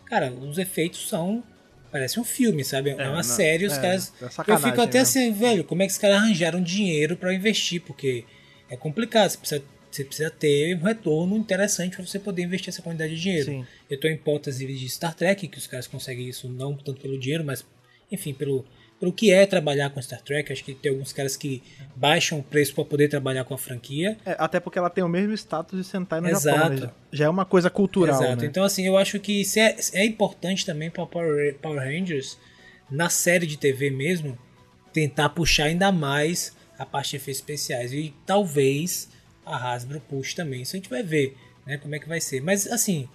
Cara, 0.05 0.32
os 0.32 0.57
efeitos 0.57 1.07
são. 1.07 1.43
Parece 1.91 2.20
um 2.20 2.24
filme, 2.24 2.64
sabe? 2.64 2.91
É, 2.91 2.95
uma 3.07 3.16
não, 3.16 3.24
série, 3.24 3.66
os 3.66 3.74
é, 3.74 3.82
caras. 3.82 4.14
é 4.22 4.51
eu 4.51 4.60
fico 4.60 4.80
até 4.82 4.99
né? 4.99 5.01
assim, 5.01 5.34
velho, 5.34 5.64
como 5.64 5.82
é 5.82 5.88
que 5.88 5.91
os 5.91 5.97
caras 5.97 6.18
arranjaram 6.18 6.62
dinheiro 6.62 7.18
pra 7.18 7.34
investir? 7.34 7.82
Porque 7.82 8.26
é 8.70 8.78
complicado, 8.78 9.30
você 9.32 9.38
precisa, 9.38 9.64
você 9.92 10.04
precisa 10.04 10.30
ter 10.30 10.76
um 10.76 10.84
retorno 10.84 11.36
interessante 11.38 11.96
pra 11.96 12.06
você 12.06 12.20
poder 12.20 12.44
investir 12.44 12.70
essa 12.70 12.82
quantidade 12.82 13.16
de 13.16 13.22
dinheiro. 13.22 13.46
Sim. 13.46 13.66
Eu 13.90 14.00
tô 14.00 14.08
em 14.08 14.14
hipótese 14.14 14.66
de 14.66 14.90
Star 14.90 15.16
Trek, 15.16 15.48
que 15.48 15.58
os 15.58 15.68
caras 15.68 15.88
conseguem 15.88 16.28
isso 16.30 16.48
não 16.48 16.76
tanto 16.76 17.02
pelo 17.02 17.18
dinheiro, 17.20 17.44
mas 17.44 17.66
enfim, 18.12 18.34
pelo, 18.34 18.66
pelo 19.00 19.12
que 19.14 19.32
é 19.32 19.46
trabalhar 19.46 19.90
com 19.92 20.02
Star 20.02 20.22
Trek. 20.22 20.52
Acho 20.52 20.64
que 20.64 20.74
tem 20.74 20.92
alguns 20.92 21.12
caras 21.14 21.36
que 21.38 21.62
baixam 21.96 22.40
o 22.40 22.44
preço 22.44 22.74
pra 22.76 22.84
poder 22.86 23.08
trabalhar 23.08 23.44
com 23.44 23.54
a 23.54 23.58
franquia. 23.58 24.18
É, 24.26 24.36
até 24.40 24.60
porque 24.60 24.78
ela 24.80 24.90
tem 24.90 25.04
o 25.04 25.08
mesmo 25.10 25.34
status 25.34 25.78
de 25.80 25.86
Sentai 25.86 26.22
no 26.22 26.28
Exato. 26.30 26.58
Japão, 26.58 26.70
né? 26.70 26.78
Já- 26.82 26.94
Já 27.12 27.26
é 27.26 27.30
uma 27.30 27.46
coisa 27.46 27.70
cultural, 27.70 28.22
Exato. 28.22 28.42
né? 28.42 28.48
Então, 28.48 28.64
assim, 28.64 28.86
eu 28.86 28.98
acho 28.98 29.20
que 29.20 29.42
isso 29.42 29.60
é, 29.60 29.76
é 29.94 30.06
importante 30.06 30.66
também 30.66 30.90
para 30.92 31.06
Power, 31.06 31.56
Power 31.60 31.80
Rangers, 31.80 32.38
na 32.92 33.10
série 33.10 33.46
de 33.48 33.58
TV 33.58 33.90
mesmo, 33.90 34.38
tentar 34.94 35.30
puxar 35.30 35.66
ainda 35.66 35.92
mais 35.92 36.56
a 36.78 36.86
parte 36.86 37.12
de 37.12 37.16
efeitos 37.18 37.42
especiais. 37.42 37.94
E 37.94 38.14
talvez 38.26 39.10
a 39.46 39.72
Hasbro 39.72 40.00
puxe 40.02 40.36
também. 40.36 40.62
Isso 40.62 40.76
a 40.76 40.80
gente 40.80 40.90
vai 40.90 41.04
ver, 41.04 41.36
né? 41.66 41.78
Como 41.78 41.96
é 41.96 42.00
que 42.00 42.08
vai 42.08 42.22
ser. 42.22 42.42
Mas, 42.42 42.68
assim, 42.68 43.08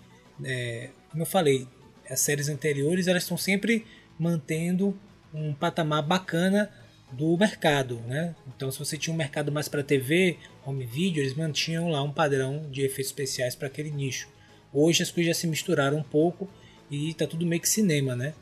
é, 0.45 0.91
como 1.11 1.23
eu 1.23 1.27
falei, 1.27 1.67
as 2.09 2.21
séries 2.21 2.49
anteriores, 2.49 3.07
elas 3.07 3.23
estão 3.23 3.37
sempre 3.37 3.85
mantendo 4.19 4.99
um 5.33 5.53
patamar 5.53 6.03
bacana 6.03 6.71
do 7.13 7.37
mercado, 7.37 8.01
né? 8.07 8.35
Então, 8.55 8.71
se 8.71 8.79
você 8.79 8.97
tinha 8.97 9.15
um 9.15 9.17
mercado 9.17 9.53
mais 9.53 9.69
para 9.69 9.83
TV, 9.83 10.37
home 10.65 10.85
video, 10.85 11.23
eles 11.23 11.35
mantinham 11.35 11.89
lá 11.89 12.03
um 12.03 12.13
padrão 12.13 12.69
de 12.71 12.83
efeitos 12.83 13.07
especiais 13.07 13.55
para 13.55 13.69
aquele 13.69 13.91
nicho. 13.91 14.29
Hoje 14.73 15.03
as 15.03 15.11
coisas 15.11 15.35
já 15.37 15.41
se 15.41 15.47
misturaram 15.47 15.99
um 15.99 16.03
pouco 16.03 16.49
e 16.91 17.15
tá 17.15 17.27
tudo 17.27 17.47
meio 17.47 17.61
que 17.61 17.69
cinema, 17.69 18.17
né? 18.17 18.35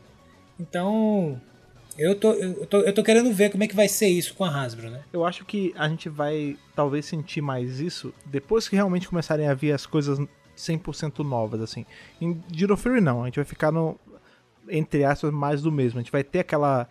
Então, 0.59 1.41
eu 1.99 2.14
tô, 2.18 2.32
eu 2.32 2.66
tô, 2.66 2.80
eu 2.80 2.93
tô 2.93 3.03
querendo 3.03 3.32
ver 3.32 3.51
como 3.51 3.64
é 3.64 3.68
que 3.68 3.76
vai 3.76 3.88
ser 3.88 4.09
isso 4.09 4.34
com 4.34 4.45
a 4.45 4.49
Hasbro, 4.49 4.90
né? 4.90 5.03
Eu 5.12 5.24
acho 5.24 5.45
que 5.45 5.74
a 5.76 5.88
gente 5.88 6.09
vai 6.09 6.57
talvez 6.74 7.07
sentir 7.07 7.40
mais 7.40 7.80
isso 7.80 8.12
depois 8.26 8.68
que 8.68 8.76
realmente 8.76 9.09
começarem 9.09 9.49
a 9.49 9.55
vir 9.55 9.72
as 9.72 9.86
coisas 9.86 10.18
100% 10.57 11.18
novas, 11.20 11.61
assim. 11.61 11.84
Em 12.20 12.40
Dino 12.49 12.76
Fury 12.76 13.01
não, 13.01 13.22
a 13.22 13.26
gente 13.26 13.36
vai 13.36 13.45
ficar 13.45 13.70
no, 13.70 13.99
entre 14.68 15.05
aspas, 15.05 15.32
mais 15.32 15.62
do 15.62 15.72
mesmo. 15.72 15.99
A 15.99 16.03
gente 16.03 16.12
vai 16.12 16.24
ter 16.24 16.40
aquela 16.40 16.88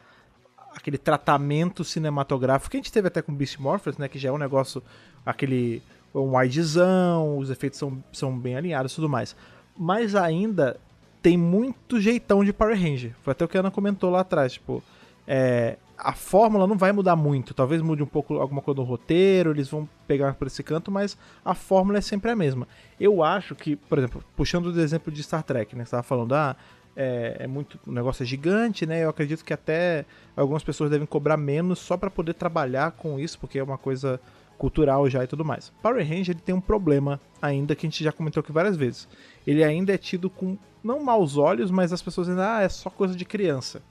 aquele 0.73 0.97
tratamento 0.97 1.83
cinematográfico 1.83 2.71
que 2.71 2.77
a 2.77 2.79
gente 2.79 2.93
teve 2.93 3.07
até 3.07 3.21
com 3.21 3.35
Beast 3.35 3.59
Morphers, 3.59 3.97
né, 3.97 4.07
que 4.07 4.17
já 4.17 4.29
é 4.29 4.31
um 4.31 4.37
negócio, 4.37 4.81
aquele 5.25 5.83
um 6.13 6.37
widezão, 6.37 7.37
os 7.37 7.49
efeitos 7.49 7.77
são, 7.77 8.03
são 8.11 8.37
bem 8.37 8.55
alinhados 8.55 8.91
e 8.91 8.95
tudo 8.95 9.09
mais. 9.09 9.35
Mas 9.77 10.15
ainda 10.15 10.79
tem 11.21 11.37
muito 11.37 11.99
jeitão 11.99 12.43
de 12.43 12.51
Power 12.51 12.75
Ranger. 12.75 13.13
Foi 13.21 13.31
até 13.31 13.45
o 13.45 13.47
que 13.47 13.57
a 13.57 13.59
Ana 13.59 13.71
comentou 13.71 14.09
lá 14.09 14.21
atrás, 14.21 14.53
tipo, 14.53 14.83
é, 15.27 15.77
a 15.97 16.13
fórmula 16.13 16.65
não 16.65 16.77
vai 16.77 16.91
mudar 16.91 17.15
muito. 17.15 17.53
Talvez 17.53 17.81
mude 17.81 18.01
um 18.01 18.07
pouco 18.07 18.35
alguma 18.39 18.61
coisa 18.61 18.81
no 18.81 18.85
roteiro, 18.85 19.51
eles 19.51 19.69
vão 19.69 19.87
pegar 20.07 20.33
por 20.33 20.47
esse 20.47 20.63
canto, 20.63 20.91
mas 20.91 21.17
a 21.45 21.53
fórmula 21.53 21.99
é 21.99 22.01
sempre 22.01 22.31
a 22.31 22.35
mesma. 22.35 22.67
Eu 22.99 23.23
acho 23.23 23.55
que, 23.55 23.75
por 23.75 23.97
exemplo, 23.97 24.23
puxando 24.35 24.67
o 24.67 24.79
exemplo 24.79 25.13
de 25.13 25.21
Star 25.21 25.43
Trek, 25.43 25.75
né? 25.75 25.85
Você 25.85 25.91
tava 25.91 26.03
falando, 26.03 26.33
ah, 26.33 26.55
é, 26.95 27.37
é 27.41 27.47
muito. 27.47 27.79
O 27.85 27.91
negócio 27.91 28.23
é 28.23 28.25
gigante, 28.25 28.85
né? 28.85 29.03
Eu 29.03 29.09
acredito 29.09 29.45
que 29.45 29.53
até 29.53 30.05
algumas 30.35 30.63
pessoas 30.63 30.89
devem 30.89 31.05
cobrar 31.05 31.37
menos 31.37 31.79
só 31.79 31.95
para 31.95 32.09
poder 32.09 32.33
trabalhar 32.33 32.91
com 32.91 33.19
isso, 33.19 33.39
porque 33.39 33.59
é 33.59 33.63
uma 33.63 33.77
coisa 33.77 34.19
cultural 34.57 35.09
já 35.09 35.23
e 35.23 35.27
tudo 35.27 35.45
mais. 35.45 35.71
Power 35.81 36.07
Ranger 36.07 36.35
ele 36.35 36.41
tem 36.41 36.53
um 36.53 36.61
problema 36.61 37.19
ainda 37.41 37.75
que 37.75 37.85
a 37.85 37.89
gente 37.89 38.03
já 38.03 38.11
comentou 38.11 38.41
aqui 38.41 38.51
várias 38.51 38.75
vezes. 38.75 39.07
Ele 39.45 39.63
ainda 39.63 39.93
é 39.93 39.97
tido 39.97 40.29
com 40.29 40.57
não 40.83 41.03
maus 41.03 41.37
olhos, 41.37 41.71
mas 41.71 41.93
as 41.93 42.01
pessoas 42.01 42.29
ainda 42.29 42.57
ah, 42.57 42.61
é 42.61 42.69
só 42.69 42.89
coisa 42.89 43.15
de 43.15 43.25
criança. 43.25 43.81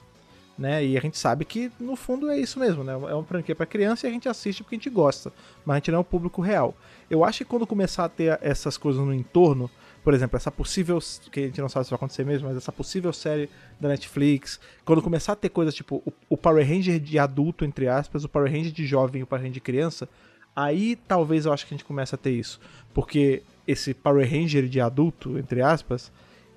Né? 0.57 0.85
E 0.85 0.97
a 0.97 1.01
gente 1.01 1.17
sabe 1.17 1.43
que 1.43 1.71
no 1.79 1.95
fundo 1.95 2.29
é 2.29 2.37
isso 2.37 2.59
mesmo, 2.59 2.83
né? 2.83 2.93
É 2.93 3.15
uma 3.15 3.23
franquia 3.23 3.55
para 3.55 3.65
criança 3.65 4.05
e 4.05 4.09
a 4.09 4.13
gente 4.13 4.29
assiste 4.29 4.61
porque 4.61 4.75
a 4.75 4.77
gente 4.77 4.89
gosta, 4.89 5.33
mas 5.65 5.75
a 5.75 5.77
gente 5.77 5.91
não 5.91 5.97
é 5.97 6.01
o 6.01 6.03
público 6.03 6.41
real. 6.41 6.75
Eu 7.09 7.23
acho 7.23 7.39
que 7.39 7.45
quando 7.45 7.65
começar 7.65 8.05
a 8.05 8.09
ter 8.09 8.37
essas 8.43 8.77
coisas 8.77 9.01
no 9.01 9.13
entorno, 9.13 9.71
por 10.03 10.13
exemplo, 10.13 10.35
essa 10.35 10.51
possível, 10.51 10.99
que 11.31 11.39
a 11.39 11.43
gente 11.43 11.61
não 11.61 11.69
sabe 11.69 11.85
se 11.85 11.91
vai 11.91 11.95
acontecer 11.95 12.25
mesmo, 12.25 12.47
mas 12.47 12.57
essa 12.57 12.71
possível 12.71 13.13
série 13.13 13.49
da 13.79 13.87
Netflix, 13.89 14.59
quando 14.83 15.01
começar 15.01 15.33
a 15.33 15.35
ter 15.35 15.49
coisas 15.49 15.73
tipo 15.73 16.01
o, 16.05 16.13
o 16.29 16.37
Power 16.37 16.67
Ranger 16.67 16.99
de 16.99 17.19
adulto, 17.19 17.65
entre 17.65 17.87
aspas, 17.87 18.23
o 18.23 18.29
Power 18.29 18.51
Ranger 18.51 18.71
de 18.71 18.85
jovem 18.85 19.21
e 19.21 19.23
o 19.23 19.27
Power 19.27 19.41
Ranger 19.41 19.53
de 19.53 19.61
criança, 19.61 20.09
aí 20.55 20.95
talvez 21.07 21.45
eu 21.45 21.53
acho 21.53 21.67
que 21.67 21.73
a 21.73 21.77
gente 21.77 21.85
comece 21.85 22.15
a 22.15 22.17
ter 22.17 22.31
isso. 22.31 22.59
Porque 22.93 23.43
esse 23.67 23.93
Power 23.93 24.27
Ranger 24.29 24.67
de 24.67 24.81
adulto, 24.81 25.37
entre 25.37 25.61
aspas, 25.61 26.11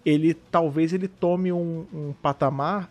ele 0.05 0.35
talvez 0.35 0.93
ele 0.93 1.09
tome 1.09 1.53
um, 1.53 1.87
um 1.93 2.15
patamar 2.23 2.91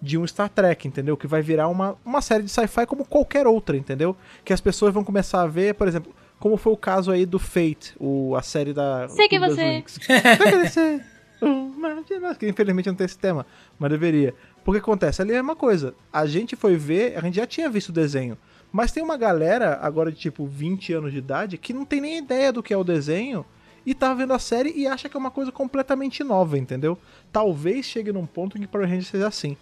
de 0.00 0.18
um 0.18 0.26
Star 0.26 0.48
Trek, 0.50 0.86
entendeu? 0.86 1.16
Que 1.16 1.26
vai 1.26 1.40
virar 1.40 1.68
uma, 1.68 1.96
uma 2.04 2.20
série 2.20 2.42
de 2.42 2.50
sci-fi 2.50 2.84
como 2.86 3.04
qualquer 3.04 3.46
outra, 3.46 3.76
entendeu? 3.76 4.14
Que 4.44 4.52
as 4.52 4.60
pessoas 4.60 4.92
vão 4.92 5.02
começar 5.02 5.40
a 5.42 5.46
ver, 5.46 5.74
por 5.74 5.88
exemplo, 5.88 6.14
como 6.38 6.56
foi 6.58 6.72
o 6.72 6.76
caso 6.76 7.10
aí 7.10 7.24
do 7.24 7.38
Fate, 7.38 7.94
o, 7.98 8.34
a 8.36 8.42
série 8.42 8.72
da. 8.74 9.08
Sei 9.08 9.28
que 9.28 9.38
você- 9.38 9.76
Winx. 9.76 9.98
Sei 10.02 10.20
que 10.20 10.68
você- 10.68 11.00
uma 11.40 12.02
de 12.02 12.18
nós, 12.18 12.36
que 12.36 12.48
infelizmente 12.48 12.86
não 12.88 12.94
tem 12.94 13.04
esse 13.06 13.18
tema, 13.18 13.46
mas 13.78 13.90
deveria. 13.90 14.34
Porque 14.64 14.78
acontece, 14.78 15.20
ali 15.22 15.32
é 15.32 15.38
a 15.38 15.42
mesma 15.42 15.56
coisa. 15.56 15.94
A 16.12 16.26
gente 16.26 16.54
foi 16.56 16.76
ver, 16.76 17.16
a 17.16 17.20
gente 17.20 17.36
já 17.36 17.46
tinha 17.46 17.68
visto 17.68 17.88
o 17.90 17.92
desenho. 17.92 18.36
Mas 18.72 18.92
tem 18.92 19.02
uma 19.02 19.16
galera, 19.16 19.78
agora 19.80 20.10
de 20.10 20.18
tipo 20.18 20.46
20 20.46 20.92
anos 20.94 21.12
de 21.12 21.18
idade, 21.18 21.56
que 21.58 21.72
não 21.72 21.84
tem 21.84 22.00
nem 22.00 22.18
ideia 22.18 22.52
do 22.52 22.62
que 22.62 22.74
é 22.74 22.76
o 22.76 22.82
desenho 22.84 23.44
e 23.86 23.94
tá 23.94 24.12
vendo 24.14 24.32
a 24.32 24.38
série 24.38 24.72
e 24.74 24.86
acha 24.86 25.08
que 25.08 25.16
é 25.16 25.20
uma 25.20 25.30
coisa 25.30 25.52
completamente 25.52 26.22
nova, 26.24 26.58
entendeu? 26.58 26.98
Talvez 27.32 27.86
chegue 27.86 28.12
num 28.12 28.26
ponto 28.26 28.56
em 28.56 28.62
que 28.62 28.66
Power 28.66 28.86
Rangers 28.88 29.08
seja 29.08 29.28
assim. 29.28 29.56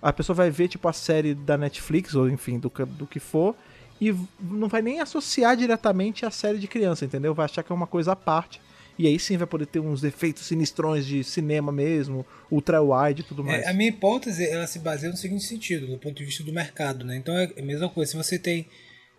A 0.00 0.12
pessoa 0.12 0.34
vai 0.34 0.50
ver, 0.50 0.68
tipo, 0.68 0.86
a 0.88 0.92
série 0.92 1.34
da 1.34 1.56
Netflix, 1.56 2.14
ou 2.14 2.28
enfim, 2.28 2.58
do, 2.58 2.68
que- 2.68 2.84
do 2.84 3.06
que 3.06 3.20
for, 3.20 3.54
e 4.00 4.12
não 4.40 4.68
vai 4.68 4.82
nem 4.82 5.00
associar 5.00 5.56
diretamente 5.56 6.26
à 6.26 6.30
série 6.30 6.58
de 6.58 6.66
criança, 6.66 7.04
entendeu? 7.04 7.32
Vai 7.34 7.44
achar 7.44 7.62
que 7.62 7.70
é 7.70 7.74
uma 7.74 7.86
coisa 7.86 8.12
à 8.12 8.16
parte. 8.16 8.60
E 8.98 9.06
aí 9.06 9.18
sim 9.18 9.36
vai 9.38 9.46
poder 9.46 9.64
ter 9.66 9.78
uns 9.80 10.04
efeitos 10.04 10.44
sinistrões 10.44 11.06
de 11.06 11.24
cinema 11.24 11.72
mesmo, 11.72 12.26
ultra-wide 12.50 13.22
e 13.22 13.24
tudo 13.24 13.42
mais. 13.42 13.62
É, 13.64 13.68
a 13.70 13.72
minha 13.72 13.88
hipótese 13.88 14.44
ela 14.46 14.66
se 14.66 14.78
baseia 14.80 15.10
no 15.10 15.16
seguinte 15.16 15.44
sentido, 15.44 15.86
do 15.86 15.96
ponto 15.98 16.14
de 16.16 16.24
vista 16.24 16.44
do 16.44 16.52
mercado, 16.52 17.04
né? 17.04 17.16
Então 17.16 17.34
é 17.38 17.50
a 17.58 17.62
mesma 17.62 17.88
coisa. 17.88 18.10
Se 18.10 18.16
você 18.18 18.38
tem, 18.38 18.66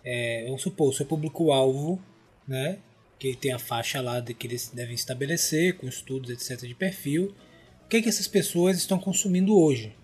é, 0.05 0.43
vamos 0.45 0.61
supor, 0.61 0.89
o 0.89 0.93
seu 0.93 1.05
público-alvo, 1.07 1.99
né? 2.47 2.77
Que 3.23 3.37
tem 3.37 3.53
a 3.53 3.57
faixa 3.57 4.01
lá 4.01 4.19
de 4.19 4.33
que 4.33 4.47
eles 4.47 4.69
devem 4.73 4.93
estabelecer, 4.93 5.77
com 5.77 5.87
estudos, 5.87 6.29
etc. 6.29 6.67
de 6.67 6.75
perfil. 6.75 7.33
O 7.85 7.87
que, 7.87 7.95
é 7.95 8.01
que 8.01 8.09
essas 8.09 8.27
pessoas 8.27 8.75
estão 8.75 8.99
consumindo 8.99 9.57
hoje? 9.57 9.95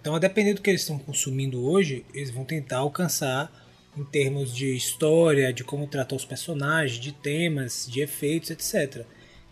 Então, 0.00 0.14
a 0.14 0.20
depender 0.20 0.54
do 0.54 0.62
que 0.62 0.70
eles 0.70 0.82
estão 0.82 1.00
consumindo 1.00 1.60
hoje, 1.68 2.06
eles 2.14 2.30
vão 2.30 2.44
tentar 2.44 2.76
alcançar 2.76 3.50
em 3.96 4.04
termos 4.04 4.54
de 4.54 4.72
história, 4.72 5.52
de 5.52 5.64
como 5.64 5.88
tratar 5.88 6.14
os 6.14 6.24
personagens, 6.24 7.00
de 7.00 7.10
temas, 7.10 7.88
de 7.90 8.02
efeitos, 8.02 8.50
etc. 8.50 9.04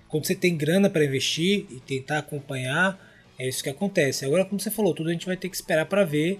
Quando 0.06 0.24
você 0.24 0.36
tem 0.36 0.56
grana 0.56 0.88
para 0.88 1.04
investir 1.04 1.66
e 1.68 1.80
tentar 1.80 2.18
acompanhar, 2.18 3.04
é 3.36 3.48
isso 3.48 3.64
que 3.64 3.68
acontece. 3.68 4.24
Agora, 4.24 4.44
como 4.44 4.60
você 4.60 4.70
falou, 4.70 4.94
tudo 4.94 5.08
a 5.08 5.12
gente 5.12 5.26
vai 5.26 5.36
ter 5.36 5.48
que 5.48 5.56
esperar 5.56 5.86
para 5.86 6.04
ver. 6.04 6.38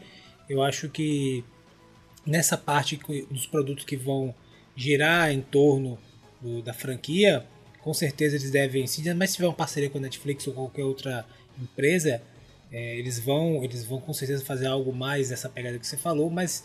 Eu 0.48 0.62
acho 0.62 0.88
que 0.90 1.42
nessa 2.24 2.56
parte 2.56 3.00
dos 3.32 3.48
produtos 3.48 3.84
que 3.84 3.96
vão 3.96 4.32
girar 4.76 5.32
em 5.32 5.40
torno 5.40 5.98
do- 6.40 6.62
da 6.62 6.72
franquia, 6.72 7.44
com 7.80 7.94
certeza 7.94 8.36
eles 8.36 8.50
devem, 8.50 8.86
se 8.86 9.14
mas 9.14 9.30
se 9.30 9.36
tiver 9.36 9.48
uma 9.48 9.54
parceria 9.54 9.88
com 9.90 9.98
a 9.98 10.00
Netflix 10.00 10.46
ou 10.46 10.52
qualquer 10.54 10.84
outra 10.84 11.24
empresa, 11.60 12.20
é, 12.72 12.98
eles 12.98 13.18
vão 13.18 13.62
eles 13.62 13.84
vão 13.84 14.00
com 14.00 14.12
certeza 14.12 14.44
fazer 14.44 14.66
algo 14.66 14.92
mais 14.92 15.28
dessa 15.28 15.48
pegada 15.48 15.78
que 15.78 15.86
você 15.86 15.96
falou, 15.96 16.28
mas 16.30 16.64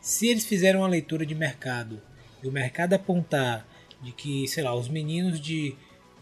se 0.00 0.26
eles 0.28 0.44
fizeram 0.46 0.80
uma 0.80 0.88
leitura 0.88 1.24
de 1.26 1.34
mercado 1.34 2.00
e 2.42 2.48
o 2.48 2.52
mercado 2.52 2.94
apontar 2.94 3.66
de 4.02 4.12
que, 4.12 4.48
sei 4.48 4.64
lá, 4.64 4.74
os 4.74 4.88
meninos 4.88 5.40
de 5.40 5.74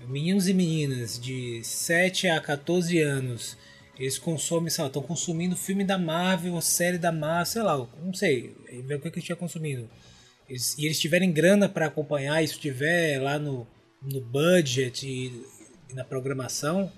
meninos 0.09 0.49
e 0.49 0.55
meninas 0.55 1.19
de 1.19 1.63
7 1.65 2.29
a 2.29 2.41
14 2.41 2.99
anos, 3.01 3.57
eles 3.99 4.19
consomem, 4.19 4.69
sei 4.71 4.83
lá, 4.83 4.89
estão 4.89 5.03
consumindo 5.03 5.57
filme 5.57 5.85
da 5.85 5.97
Marvel, 5.99 6.61
série 6.61 6.99
da 6.99 7.13
Marvel, 7.13 7.47
sei 7.47 7.63
lá, 7.63 7.89
não 8.03 8.13
sei, 8.15 8.55
ver 8.87 8.97
o 8.97 9.01
que 9.01 9.11
que 9.11 9.19
eles 9.19 9.25
estão 9.25 9.37
consumindo. 9.37 9.89
Eles, 10.51 10.77
e 10.77 10.85
eles 10.85 10.99
tiverem 10.99 11.31
grana 11.31 11.69
para 11.69 11.87
acompanhar, 11.87 12.43
isso 12.43 12.55
estiver 12.55 13.23
lá 13.23 13.39
no, 13.39 13.65
no 14.03 14.21
budget 14.21 15.07
e, 15.07 15.45
e 15.89 15.95
na 15.95 16.03
programação, 16.03 16.91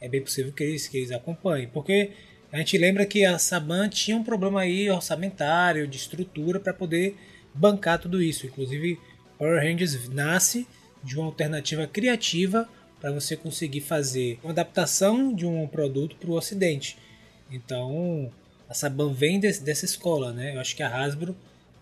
é 0.00 0.08
bem 0.08 0.20
possível 0.20 0.52
que 0.52 0.64
eles, 0.64 0.88
que 0.88 0.96
eles 0.96 1.12
acompanhem. 1.12 1.68
Porque 1.68 2.10
a 2.50 2.58
gente 2.58 2.76
lembra 2.76 3.06
que 3.06 3.24
a 3.24 3.38
Saban 3.38 3.88
tinha 3.88 4.16
um 4.16 4.24
problema 4.24 4.62
aí 4.62 4.90
orçamentário, 4.90 5.86
de 5.86 5.96
estrutura, 5.96 6.58
para 6.58 6.74
poder 6.74 7.16
bancar 7.54 8.00
tudo 8.00 8.20
isso. 8.20 8.44
Inclusive, 8.44 8.98
Power 9.38 9.62
Rangers 9.62 10.08
nasce 10.08 10.66
de 11.04 11.16
uma 11.16 11.26
alternativa 11.26 11.86
criativa 11.86 12.68
para 13.00 13.12
você 13.12 13.36
conseguir 13.36 13.82
fazer 13.82 14.40
uma 14.42 14.50
adaptação 14.50 15.32
de 15.32 15.46
um 15.46 15.68
produto 15.68 16.16
para 16.16 16.30
o 16.30 16.34
Ocidente. 16.34 16.98
Então, 17.52 18.32
a 18.68 18.74
Saban 18.74 19.12
vem 19.12 19.38
desse, 19.38 19.62
dessa 19.62 19.84
escola, 19.84 20.32
né? 20.32 20.56
Eu 20.56 20.60
acho 20.60 20.74
que 20.74 20.82
a 20.82 20.88
Hasbro 20.88 21.36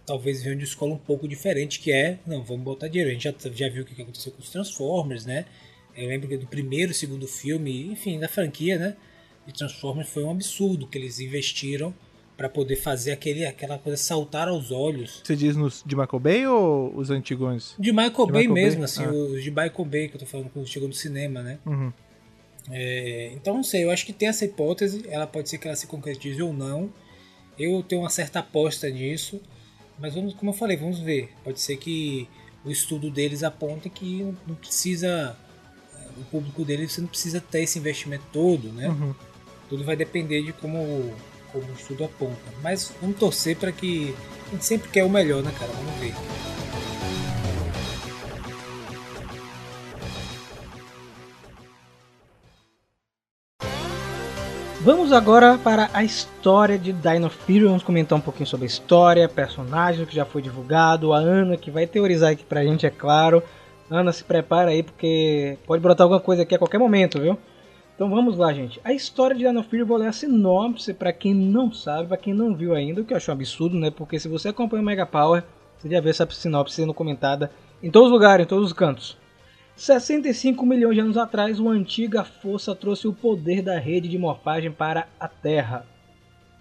talvez 0.06 0.42
venha 0.42 0.56
de 0.56 0.64
escola 0.64 0.92
um 0.94 0.98
pouco 0.98 1.26
diferente, 1.28 1.80
que 1.80 1.92
é, 1.92 2.18
não, 2.26 2.42
vamos 2.42 2.64
botar 2.64 2.88
dinheiro. 2.88 3.10
A 3.10 3.12
gente 3.14 3.22
já, 3.24 3.34
já 3.52 3.68
viu 3.68 3.82
o 3.82 3.86
que 3.86 4.00
aconteceu 4.00 4.32
com 4.32 4.40
os 4.40 4.50
Transformers, 4.50 5.24
né? 5.24 5.44
Eu 5.96 6.08
lembro 6.08 6.28
que 6.28 6.36
do 6.36 6.46
primeiro 6.46 6.92
e 6.92 6.94
segundo 6.94 7.26
filme, 7.28 7.86
enfim, 7.86 8.18
da 8.18 8.28
franquia, 8.28 8.78
né? 8.78 8.96
De 9.46 9.52
Transformers 9.52 10.08
foi 10.08 10.24
um 10.24 10.30
absurdo 10.30 10.86
que 10.86 10.98
eles 10.98 11.20
investiram 11.20 11.94
para 12.36 12.48
poder 12.48 12.74
fazer 12.74 13.12
aquele, 13.12 13.46
aquela 13.46 13.78
coisa 13.78 13.96
saltar 13.96 14.48
aos 14.48 14.72
olhos. 14.72 15.20
Você 15.22 15.36
diz 15.36 15.54
nos 15.56 15.84
de 15.86 15.94
Michael 15.94 16.18
Bay 16.18 16.46
ou 16.46 16.92
os 16.96 17.08
antigões? 17.10 17.74
De 17.78 17.92
Michael 17.92 18.26
De 18.26 18.32
Bay 18.32 18.48
Michael 18.48 18.52
mesmo, 18.54 18.80
Bay? 18.80 18.84
assim, 18.86 19.04
Ah. 19.04 19.10
os 19.12 19.42
de 19.42 19.50
Michael 19.50 19.84
Bay 19.84 20.08
que 20.08 20.16
eu 20.16 20.20
tô 20.20 20.26
falando 20.26 20.50
quando 20.50 20.66
chegou 20.66 20.88
no 20.88 20.94
cinema, 20.94 21.42
né? 21.42 21.58
Uhum. 21.64 21.92
É, 22.70 23.32
então 23.34 23.54
não 23.54 23.62
sei, 23.62 23.84
eu 23.84 23.90
acho 23.90 24.06
que 24.06 24.12
tem 24.12 24.28
essa 24.28 24.44
hipótese, 24.44 25.04
ela 25.08 25.26
pode 25.26 25.48
ser 25.48 25.58
que 25.58 25.68
ela 25.68 25.76
se 25.76 25.86
concretize 25.86 26.42
ou 26.42 26.52
não. 26.52 26.90
Eu 27.58 27.82
tenho 27.82 28.02
uma 28.02 28.10
certa 28.10 28.40
aposta 28.40 28.88
nisso, 28.88 29.40
mas 29.98 30.14
vamos, 30.14 30.34
como 30.34 30.50
eu 30.50 30.54
falei, 30.54 30.76
vamos 30.76 30.98
ver. 30.98 31.30
Pode 31.42 31.60
ser 31.60 31.76
que 31.76 32.28
o 32.64 32.70
estudo 32.70 33.10
deles 33.10 33.42
aponte 33.42 33.88
que 33.88 34.34
não 34.46 34.54
precisa, 34.54 35.36
é, 35.94 36.20
o 36.20 36.24
público 36.24 36.64
deles 36.64 36.92
você 36.92 37.00
não 37.00 37.08
precisa 37.08 37.40
ter 37.40 37.62
esse 37.62 37.78
investimento 37.78 38.24
todo, 38.32 38.72
né? 38.72 38.88
Uhum. 38.88 39.14
Tudo 39.68 39.84
vai 39.84 39.96
depender 39.96 40.42
de 40.42 40.52
como, 40.52 41.14
como 41.52 41.64
o 41.64 41.74
estudo 41.74 42.04
aponta. 42.04 42.42
Mas 42.62 42.92
vamos 43.00 43.18
torcer 43.18 43.56
para 43.56 43.72
que 43.72 44.14
a 44.48 44.50
gente 44.50 44.64
sempre 44.64 44.88
quer 44.90 45.04
o 45.04 45.10
melhor, 45.10 45.42
né, 45.42 45.52
cara? 45.58 45.72
Vamos 45.72 45.94
ver. 46.00 46.14
Vamos 54.84 55.12
agora 55.12 55.56
para 55.56 55.88
a 55.94 56.04
história 56.04 56.76
de 56.76 56.92
Dino 56.92 57.30
Fury. 57.30 57.64
Vamos 57.64 57.82
comentar 57.82 58.18
um 58.18 58.20
pouquinho 58.20 58.46
sobre 58.46 58.64
a 58.64 58.66
história, 58.66 59.26
personagem 59.26 60.04
que 60.04 60.14
já 60.14 60.26
foi 60.26 60.42
divulgado, 60.42 61.14
a 61.14 61.16
Ana 61.16 61.56
que 61.56 61.70
vai 61.70 61.86
teorizar 61.86 62.32
aqui 62.32 62.44
pra 62.44 62.62
gente, 62.62 62.84
é 62.84 62.90
claro. 62.90 63.42
Ana, 63.88 64.12
se 64.12 64.22
prepara 64.22 64.72
aí 64.72 64.82
porque 64.82 65.56
pode 65.66 65.80
brotar 65.80 66.04
alguma 66.04 66.20
coisa 66.20 66.42
aqui 66.42 66.54
a 66.54 66.58
qualquer 66.58 66.76
momento, 66.76 67.18
viu? 67.18 67.38
Então 67.94 68.10
vamos 68.10 68.36
lá, 68.36 68.52
gente. 68.52 68.78
A 68.84 68.92
história 68.92 69.34
de 69.34 69.42
Dino 69.42 69.62
Fury, 69.62 69.84
vou 69.84 69.96
ler 69.96 70.08
a 70.08 70.12
sinopse 70.12 70.92
pra 70.92 71.14
quem 71.14 71.32
não 71.32 71.72
sabe, 71.72 72.08
pra 72.08 72.18
quem 72.18 72.34
não 72.34 72.54
viu 72.54 72.74
ainda, 72.74 73.00
o 73.00 73.06
que 73.06 73.14
eu 73.14 73.16
acho 73.16 73.30
um 73.30 73.34
absurdo, 73.34 73.78
né? 73.78 73.90
Porque 73.90 74.18
se 74.18 74.28
você 74.28 74.50
acompanha 74.50 74.82
o 74.82 74.84
Mega 74.84 75.06
Power, 75.06 75.44
você 75.78 75.88
já 75.88 75.98
vê 75.98 76.10
essa 76.10 76.28
sinopse 76.30 76.76
sendo 76.76 76.92
comentada 76.92 77.50
em 77.82 77.90
todos 77.90 78.08
os 78.08 78.12
lugares, 78.12 78.44
em 78.44 78.48
todos 78.48 78.66
os 78.66 78.74
cantos. 78.74 79.16
65 79.76 80.64
milhões 80.64 80.94
de 80.94 81.00
anos 81.00 81.16
atrás, 81.16 81.58
uma 81.58 81.72
antiga 81.72 82.22
força 82.22 82.76
trouxe 82.76 83.08
o 83.08 83.12
poder 83.12 83.60
da 83.60 83.76
rede 83.76 84.08
de 84.08 84.16
morfagem 84.16 84.70
para 84.70 85.08
a 85.18 85.26
Terra. 85.26 85.84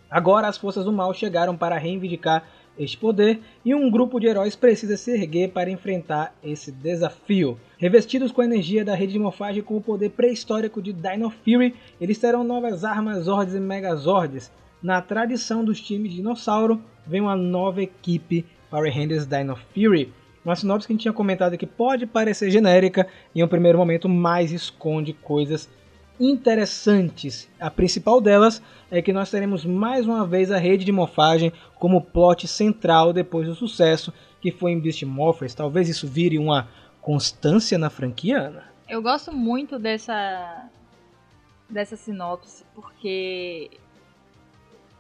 Agora 0.10 0.48
as 0.48 0.58
forças 0.58 0.84
do 0.84 0.92
mal 0.92 1.14
chegaram 1.14 1.56
para 1.56 1.78
reivindicar 1.78 2.44
este 2.78 2.98
poder 2.98 3.40
e 3.64 3.76
um 3.76 3.90
grupo 3.92 4.20
de 4.20 4.26
heróis 4.26 4.56
precisa 4.56 4.98
se 4.98 5.12
erguer 5.12 5.52
para 5.52 5.70
enfrentar 5.70 6.36
esse 6.44 6.72
desafio. 6.72 7.60
Revestidos 7.78 8.32
com 8.32 8.42
a 8.42 8.46
energia 8.46 8.84
da 8.84 8.96
rede 8.96 9.14
de 9.14 9.20
morfagem 9.20 9.62
com 9.62 9.78
o 9.78 9.82
poder 9.82 10.10
pré-histórico 10.10 10.82
de 10.82 10.92
Dino 10.92 11.30
Fury, 11.30 11.76
eles 12.02 12.18
terão 12.18 12.44
novas 12.44 12.84
armas 12.84 13.26
Zords 13.26 13.54
e 13.54 13.60
Megazords. 13.60 14.52
Na 14.82 15.02
tradição 15.04 15.64
dos 15.64 15.80
times 15.80 16.10
de 16.10 16.18
dinossauro, 16.18 16.82
vem 17.06 17.22
uma 17.22 17.36
nova 17.36 17.84
equipe 17.84 18.44
Power 18.72 18.92
Rangers 18.92 19.28
Dino 19.28 19.56
Fury. 19.56 20.12
Uma 20.44 20.56
sinopse 20.56 20.88
que 20.88 20.94
a 20.94 20.96
gente 20.96 21.04
tinha 21.04 21.14
comentado 21.14 21.58
que 21.58 21.66
pode 21.66 22.06
parecer 22.06 22.52
genérica 22.52 23.08
em 23.34 23.44
um 23.44 23.48
primeiro 23.48 23.78
momento, 23.78 24.10
mas 24.10 24.52
esconde 24.52 25.14
coisas 25.14 25.70
interessantes. 26.20 27.50
A 27.60 27.72
principal 27.72 28.22
delas 28.22 28.62
é 28.92 29.02
que 29.02 29.14
nós 29.14 29.32
teremos 29.32 29.66
mais 29.66 30.06
uma 30.06 30.26
vez 30.26 30.52
a 30.52 30.58
rede 30.58 30.86
de 30.86 30.92
morfagem 30.92 31.52
como 31.76 32.02
plot 32.02 32.48
central 32.48 33.14
depois 33.14 33.48
do 33.48 33.56
sucesso 33.56 34.14
que 34.42 34.52
foi 34.52 34.72
em 34.72 34.80
Beast 34.80 35.04
Morphers. 35.04 35.56
Talvez 35.56 35.88
isso 35.88 36.08
vire 36.08 36.38
uma 36.38 36.68
constância 37.02 37.78
na 37.78 37.90
franquia, 37.90 38.40
Ana? 38.40 38.64
Eu 38.90 39.02
gosto 39.02 39.32
muito 39.32 39.80
dessa 39.80 40.70
dessa 41.70 41.96
sinopse 41.96 42.64
porque 42.76 43.72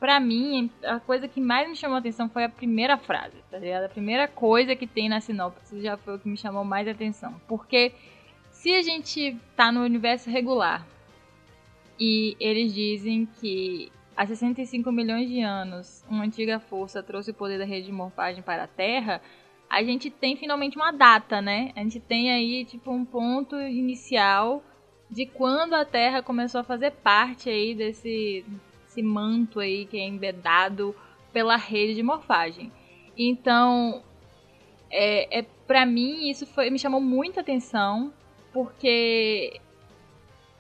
pra 0.04 0.20
mim 0.20 0.70
a 0.84 0.99
coisa 0.99 1.30
que 1.30 1.39
mais 1.39 1.66
me 1.70 1.78
chamou 1.78 1.95
a 1.95 1.99
atenção 1.99 2.28
foi 2.28 2.43
a 2.43 2.49
primeira 2.49 2.97
frase, 2.97 3.38
tá 3.49 3.58
ligado? 3.58 3.86
A 3.86 3.89
primeira 3.89 4.28
coisa 4.28 4.76
que 4.76 4.86
tem 4.86 5.08
na 5.08 5.22
sinopse 5.22 5.82
já 5.82 5.95
foi 5.95 6.18
o 6.18 6.20
que 6.20 6.28
me 6.28 6.36
chamou 6.36 6.66
mais 6.66 6.89
atenção, 6.89 7.39
porque 7.47 7.93
se 8.51 8.76
a 8.76 8.82
gente 8.82 9.38
tá 9.56 9.72
no 9.72 9.80
universo 9.80 10.30
regular 10.30 10.86
e 11.97 12.36
eles 12.38 12.74
dizem 12.74 13.26
que 13.39 13.89
há 14.14 14.28
65 14.28 14.91
milhões 14.91 15.30
de 15.30 15.39
anos 15.39 16.04
uma 16.10 16.26
antiga 16.26 16.60
força 16.60 17.01
trouxe 17.01 17.32
o 17.32 17.34
poder 17.34 17.58
da 17.58 17.64
rede 17.64 17.86
de 17.86 17.93
morfagem 17.93 18.43
para 18.43 18.66
a 18.66 18.68
Terra, 18.68 19.22
a 19.70 19.82
gente 19.84 20.10
tem 20.10 20.36
finalmente 20.36 20.76
uma 20.76 20.91
data, 20.91 21.41
né? 21.41 21.72
A 21.78 21.80
gente 21.80 22.01
tem 22.01 22.30
aí 22.30 22.66
tipo 22.66 22.91
um 22.91 23.06
ponto 23.06 23.56
inicial 23.56 24.62
de 25.10 25.26
quando 25.26 25.76
a 25.76 25.86
Terra 25.86 26.22
começou 26.22 26.60
a 26.60 26.66
fazer 26.66 26.91
parte 26.91 27.49
aí 27.49 27.74
desse 27.74 28.43
esse 28.94 29.02
manto 29.02 29.60
aí 29.60 29.86
que 29.86 29.98
é 29.98 30.08
embedado 30.08 30.96
pela 31.32 31.56
rede 31.56 31.96
de 31.96 32.04
morfagem. 32.04 32.72
Então, 33.18 34.04
é, 34.89 35.39
é 35.39 35.46
para 35.68 35.86
mim 35.86 36.30
isso 36.30 36.46
foi 36.46 36.70
me 36.70 36.78
chamou 36.78 37.02
muita 37.02 37.41
atenção 37.41 38.14
porque 38.52 39.60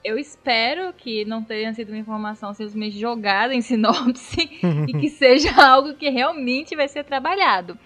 eu 0.03 0.17
espero 0.17 0.91
que 0.93 1.23
não 1.25 1.43
tenha 1.43 1.73
sido 1.73 1.89
uma 1.89 1.97
informação 1.97 2.53
simplesmente 2.53 2.99
jogada 2.99 3.53
em 3.53 3.61
sinopse 3.61 4.49
e 4.87 4.93
que 4.99 5.09
seja 5.09 5.53
algo 5.63 5.93
que 5.93 6.09
realmente 6.09 6.75
vai 6.75 6.87
ser 6.87 7.03
trabalhado. 7.03 7.77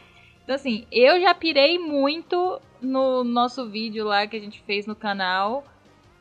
Então, 0.44 0.56
assim, 0.56 0.88
eu 0.90 1.20
já 1.20 1.36
pirei 1.36 1.78
muito 1.78 2.62
no 2.82 3.24
nosso 3.24 3.70
vídeo 3.70 4.06
lá 4.06 4.26
que 4.26 4.38
a 4.38 4.40
gente 4.40 4.62
fez 4.62 4.88
no 4.88 4.96
canal. 4.96 5.66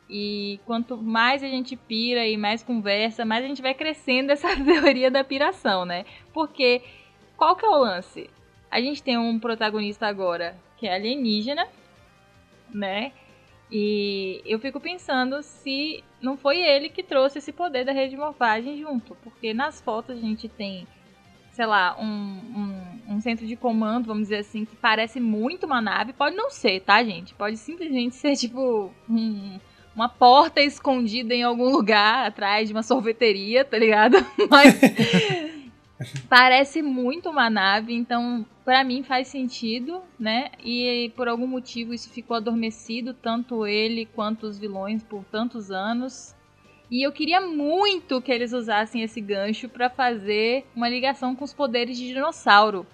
E 0.08 0.60
quanto 0.64 0.96
mais 0.96 1.42
a 1.42 1.48
gente 1.48 1.76
pira 1.76 2.26
e 2.26 2.36
mais 2.36 2.62
conversa, 2.62 3.24
mais 3.24 3.44
a 3.44 3.48
gente 3.48 3.62
vai 3.62 3.74
crescendo 3.74 4.30
essa 4.30 4.48
teoria 4.56 5.10
da 5.10 5.24
piração, 5.24 5.84
né? 5.84 6.04
Porque 6.32 6.82
qual 7.36 7.56
que 7.56 7.66
é 7.66 7.68
o 7.68 7.78
lance? 7.78 8.30
A 8.70 8.80
gente 8.80 9.02
tem 9.02 9.18
um 9.18 9.38
protagonista 9.38 10.06
agora 10.06 10.56
que 10.76 10.86
é 10.86 10.94
alienígena, 10.94 11.66
né? 12.72 13.12
E 13.70 14.42
eu 14.44 14.58
fico 14.60 14.78
pensando 14.78 15.42
se 15.42 16.04
não 16.20 16.36
foi 16.36 16.60
ele 16.60 16.88
que 16.88 17.02
trouxe 17.02 17.38
esse 17.38 17.52
poder 17.52 17.84
da 17.84 17.92
rede 17.92 18.10
de 18.10 18.16
morfagem 18.16 18.78
junto. 18.78 19.16
Porque 19.16 19.52
nas 19.52 19.80
fotos 19.80 20.16
a 20.16 20.20
gente 20.20 20.48
tem, 20.48 20.86
sei 21.50 21.66
lá, 21.66 21.96
um, 21.98 22.06
um, 22.06 23.14
um 23.14 23.20
centro 23.20 23.46
de 23.46 23.56
comando, 23.56 24.06
vamos 24.06 24.24
dizer 24.24 24.38
assim, 24.38 24.64
que 24.64 24.76
parece 24.76 25.18
muito 25.18 25.66
uma 25.66 25.80
nave. 25.80 26.12
Pode 26.12 26.36
não 26.36 26.50
ser, 26.50 26.80
tá, 26.80 27.02
gente? 27.02 27.34
Pode 27.34 27.56
simplesmente 27.56 28.14
ser 28.14 28.36
tipo 28.36 28.92
um, 29.10 29.58
uma 29.96 30.10
porta 30.10 30.60
escondida 30.60 31.34
em 31.34 31.42
algum 31.42 31.70
lugar 31.70 32.26
atrás 32.26 32.68
de 32.68 32.74
uma 32.74 32.82
sorveteria, 32.82 33.64
tá 33.64 33.78
ligado? 33.78 34.18
Mas 34.50 34.78
parece 36.28 36.82
muito 36.82 37.30
uma 37.30 37.48
nave, 37.48 37.94
então 37.94 38.44
pra 38.62 38.84
mim 38.84 39.02
faz 39.02 39.28
sentido, 39.28 40.02
né? 40.20 40.50
E 40.62 41.10
por 41.16 41.26
algum 41.28 41.46
motivo 41.46 41.94
isso 41.94 42.10
ficou 42.10 42.36
adormecido, 42.36 43.14
tanto 43.14 43.66
ele 43.66 44.04
quanto 44.04 44.46
os 44.46 44.58
vilões 44.58 45.02
por 45.02 45.24
tantos 45.24 45.70
anos. 45.70 46.36
E 46.90 47.02
eu 47.04 47.10
queria 47.10 47.40
muito 47.40 48.20
que 48.20 48.30
eles 48.30 48.52
usassem 48.52 49.02
esse 49.02 49.20
gancho 49.20 49.66
pra 49.66 49.88
fazer 49.88 50.66
uma 50.76 50.90
ligação 50.90 51.34
com 51.34 51.42
os 51.42 51.54
poderes 51.54 51.96
de 51.96 52.08
dinossauro, 52.08 52.86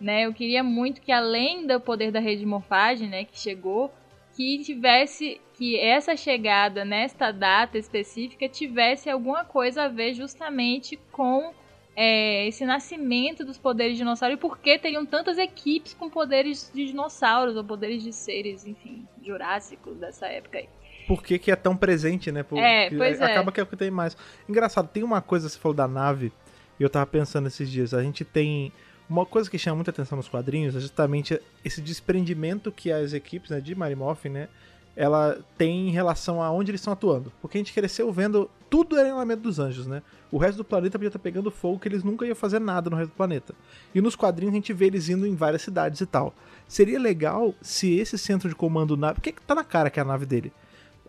né? 0.00 0.26
Eu 0.26 0.34
queria 0.34 0.64
muito 0.64 1.00
que 1.00 1.12
além 1.12 1.68
do 1.68 1.80
poder 1.80 2.10
da 2.10 2.18
rede 2.18 2.40
de 2.40 2.46
morfagem, 2.46 3.08
né, 3.08 3.24
que 3.24 3.38
chegou, 3.38 3.92
que 4.36 4.58
tivesse 4.62 5.40
que 5.54 5.78
essa 5.78 6.16
chegada 6.16 6.84
nesta 6.84 7.30
data 7.30 7.78
específica 7.78 8.48
tivesse 8.48 9.08
alguma 9.10 9.44
coisa 9.44 9.84
a 9.84 9.88
ver 9.88 10.14
justamente 10.14 10.98
com 11.10 11.52
é, 11.94 12.46
esse 12.46 12.64
nascimento 12.64 13.44
dos 13.44 13.58
poderes 13.58 13.92
de 13.92 13.98
dinossauro 13.98 14.34
e 14.34 14.38
por 14.38 14.58
que 14.58 14.78
teriam 14.78 15.04
tantas 15.04 15.36
equipes 15.38 15.92
com 15.94 16.08
poderes 16.08 16.70
de 16.74 16.86
dinossauros 16.86 17.54
ou 17.56 17.62
poderes 17.62 18.02
de 18.02 18.12
seres, 18.12 18.66
enfim, 18.66 19.06
jurássicos 19.24 19.96
dessa 19.98 20.26
época 20.26 20.58
aí. 20.58 20.68
Por 21.06 21.22
que, 21.22 21.38
que 21.38 21.50
é 21.50 21.56
tão 21.56 21.76
presente, 21.76 22.32
né? 22.32 22.42
Por- 22.42 22.58
É, 22.58 22.88
que 22.88 22.96
pois 22.96 23.20
é. 23.20 23.24
Acaba 23.24 23.52
que 23.52 23.60
é 23.60 23.62
o 23.62 23.66
que 23.66 23.76
tem 23.76 23.90
mais. 23.90 24.16
Engraçado, 24.48 24.88
tem 24.88 25.02
uma 25.02 25.20
coisa, 25.20 25.48
você 25.48 25.58
falou 25.58 25.74
da 25.74 25.86
nave, 25.88 26.32
e 26.78 26.82
eu 26.82 26.88
tava 26.88 27.04
pensando 27.06 27.48
esses 27.48 27.70
dias. 27.70 27.92
A 27.92 28.02
gente 28.02 28.24
tem. 28.24 28.72
Uma 29.12 29.26
coisa 29.26 29.50
que 29.50 29.58
chama 29.58 29.76
muita 29.76 29.90
atenção 29.90 30.16
nos 30.16 30.26
quadrinhos 30.26 30.74
é 30.74 30.80
justamente 30.80 31.38
esse 31.62 31.82
desprendimento 31.82 32.72
que 32.72 32.90
as 32.90 33.12
equipes 33.12 33.50
né, 33.50 33.60
de 33.60 33.74
Morphin, 33.74 34.30
né? 34.30 34.48
Ela 34.96 35.38
tem 35.58 35.88
em 35.88 35.90
relação 35.90 36.42
a 36.42 36.50
onde 36.50 36.70
eles 36.70 36.80
estão 36.80 36.94
atuando. 36.94 37.30
Porque 37.42 37.58
a 37.58 37.60
gente 37.60 37.74
cresceu 37.74 38.10
vendo 38.10 38.50
tudo 38.70 38.96
era 38.96 39.10
em 39.10 39.12
Lamento 39.12 39.42
dos 39.42 39.58
Anjos, 39.58 39.86
né? 39.86 40.02
O 40.30 40.38
resto 40.38 40.56
do 40.56 40.64
planeta 40.64 40.98
podia 40.98 41.08
estar 41.08 41.18
pegando 41.18 41.50
fogo 41.50 41.78
que 41.78 41.88
eles 41.88 42.02
nunca 42.02 42.24
iam 42.24 42.34
fazer 42.34 42.58
nada 42.58 42.88
no 42.88 42.96
resto 42.96 43.10
do 43.10 43.16
planeta. 43.16 43.54
E 43.94 44.00
nos 44.00 44.16
quadrinhos 44.16 44.54
a 44.54 44.56
gente 44.56 44.72
vê 44.72 44.86
eles 44.86 45.10
indo 45.10 45.26
em 45.26 45.34
várias 45.34 45.60
cidades 45.60 46.00
e 46.00 46.06
tal. 46.06 46.32
Seria 46.66 46.98
legal 46.98 47.54
se 47.60 47.94
esse 47.94 48.16
centro 48.16 48.48
de 48.48 48.54
comando 48.54 48.96
nave. 48.96 49.16
Porque 49.16 49.34
tá 49.46 49.54
na 49.54 49.62
cara 49.62 49.90
que 49.90 50.00
é 50.00 50.02
a 50.02 50.06
nave 50.06 50.24
dele. 50.24 50.50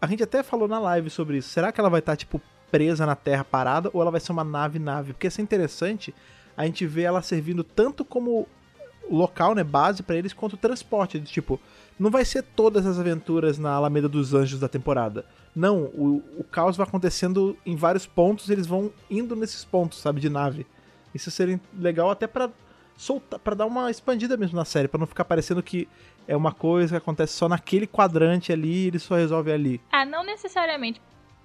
A 0.02 0.08
gente 0.08 0.22
até 0.22 0.44
falou 0.44 0.68
na 0.68 0.78
live 0.78 1.10
sobre 1.10 1.38
isso. 1.38 1.48
Será 1.48 1.72
que 1.72 1.80
ela 1.80 1.90
vai 1.90 2.00
estar, 2.00 2.18
tipo, 2.18 2.42
presa 2.70 3.06
na 3.06 3.16
Terra 3.16 3.46
parada 3.46 3.90
ou 3.94 4.02
ela 4.02 4.12
vai 4.12 4.20
ser 4.20 4.34
uma 4.34 4.44
nave-nave? 4.44 5.14
Porque 5.14 5.28
isso 5.28 5.40
é 5.40 5.44
interessante 5.44 6.14
a 6.56 6.66
gente 6.66 6.86
vê 6.86 7.04
ela 7.04 7.22
servindo 7.22 7.64
tanto 7.64 8.06
como 8.06 8.48
local, 9.10 9.54
né, 9.54 9.64
base 9.64 10.02
pra 10.04 10.16
eles, 10.16 10.34
quanto 10.34 10.58
transporte. 10.58 11.20
Tipo, 11.20 11.60
não 12.00 12.10
vai 12.10 12.26
ser 12.26 12.44
todas 12.44 12.86
as 12.86 13.00
aventuras 13.00 13.58
na 13.58 13.72
Alameda 13.72 14.08
dos 14.08 14.34
Anjos 14.34 14.60
da 14.60 14.68
temporada. 14.68 15.26
Não, 15.56 15.84
o, 15.84 16.24
o 16.40 16.44
caos 16.44 16.78
vai 16.78 16.88
acontecendo 16.88 17.58
em 17.66 17.76
vários 17.76 18.06
pontos 18.06 18.50
eles 18.50 18.66
vão 18.66 18.92
indo 19.10 19.36
nesses 19.36 19.64
pontos, 19.64 20.00
sabe, 20.00 20.20
de 20.20 20.30
nave. 20.30 20.66
Isso 21.14 21.30
seria 21.30 21.60
legal 21.78 22.10
até 22.10 22.26
pra 22.26 22.50
soltar, 22.98 23.40
para 23.40 23.56
dar 23.56 23.66
uma 23.66 23.92
expandida 23.92 24.36
mesmo 24.36 24.56
na 24.56 24.66
série, 24.66 24.88
pra 24.88 25.00
não 25.00 25.06
ficar 25.06 25.26
parecendo 25.26 25.62
que 25.62 25.88
é 26.28 26.36
uma 26.36 26.52
coisa 26.52 26.96
que 26.96 26.98
acontece 26.98 27.34
só 27.34 27.48
naquele 27.48 27.86
quadrante 27.86 28.52
ali 28.52 28.86
e 28.86 28.88
ele 28.88 29.00
só 29.00 29.16
resolve 29.16 29.52
ali. 29.52 29.82
Ah, 29.92 30.06
não 30.06 30.24
necessariamente 30.24 31.00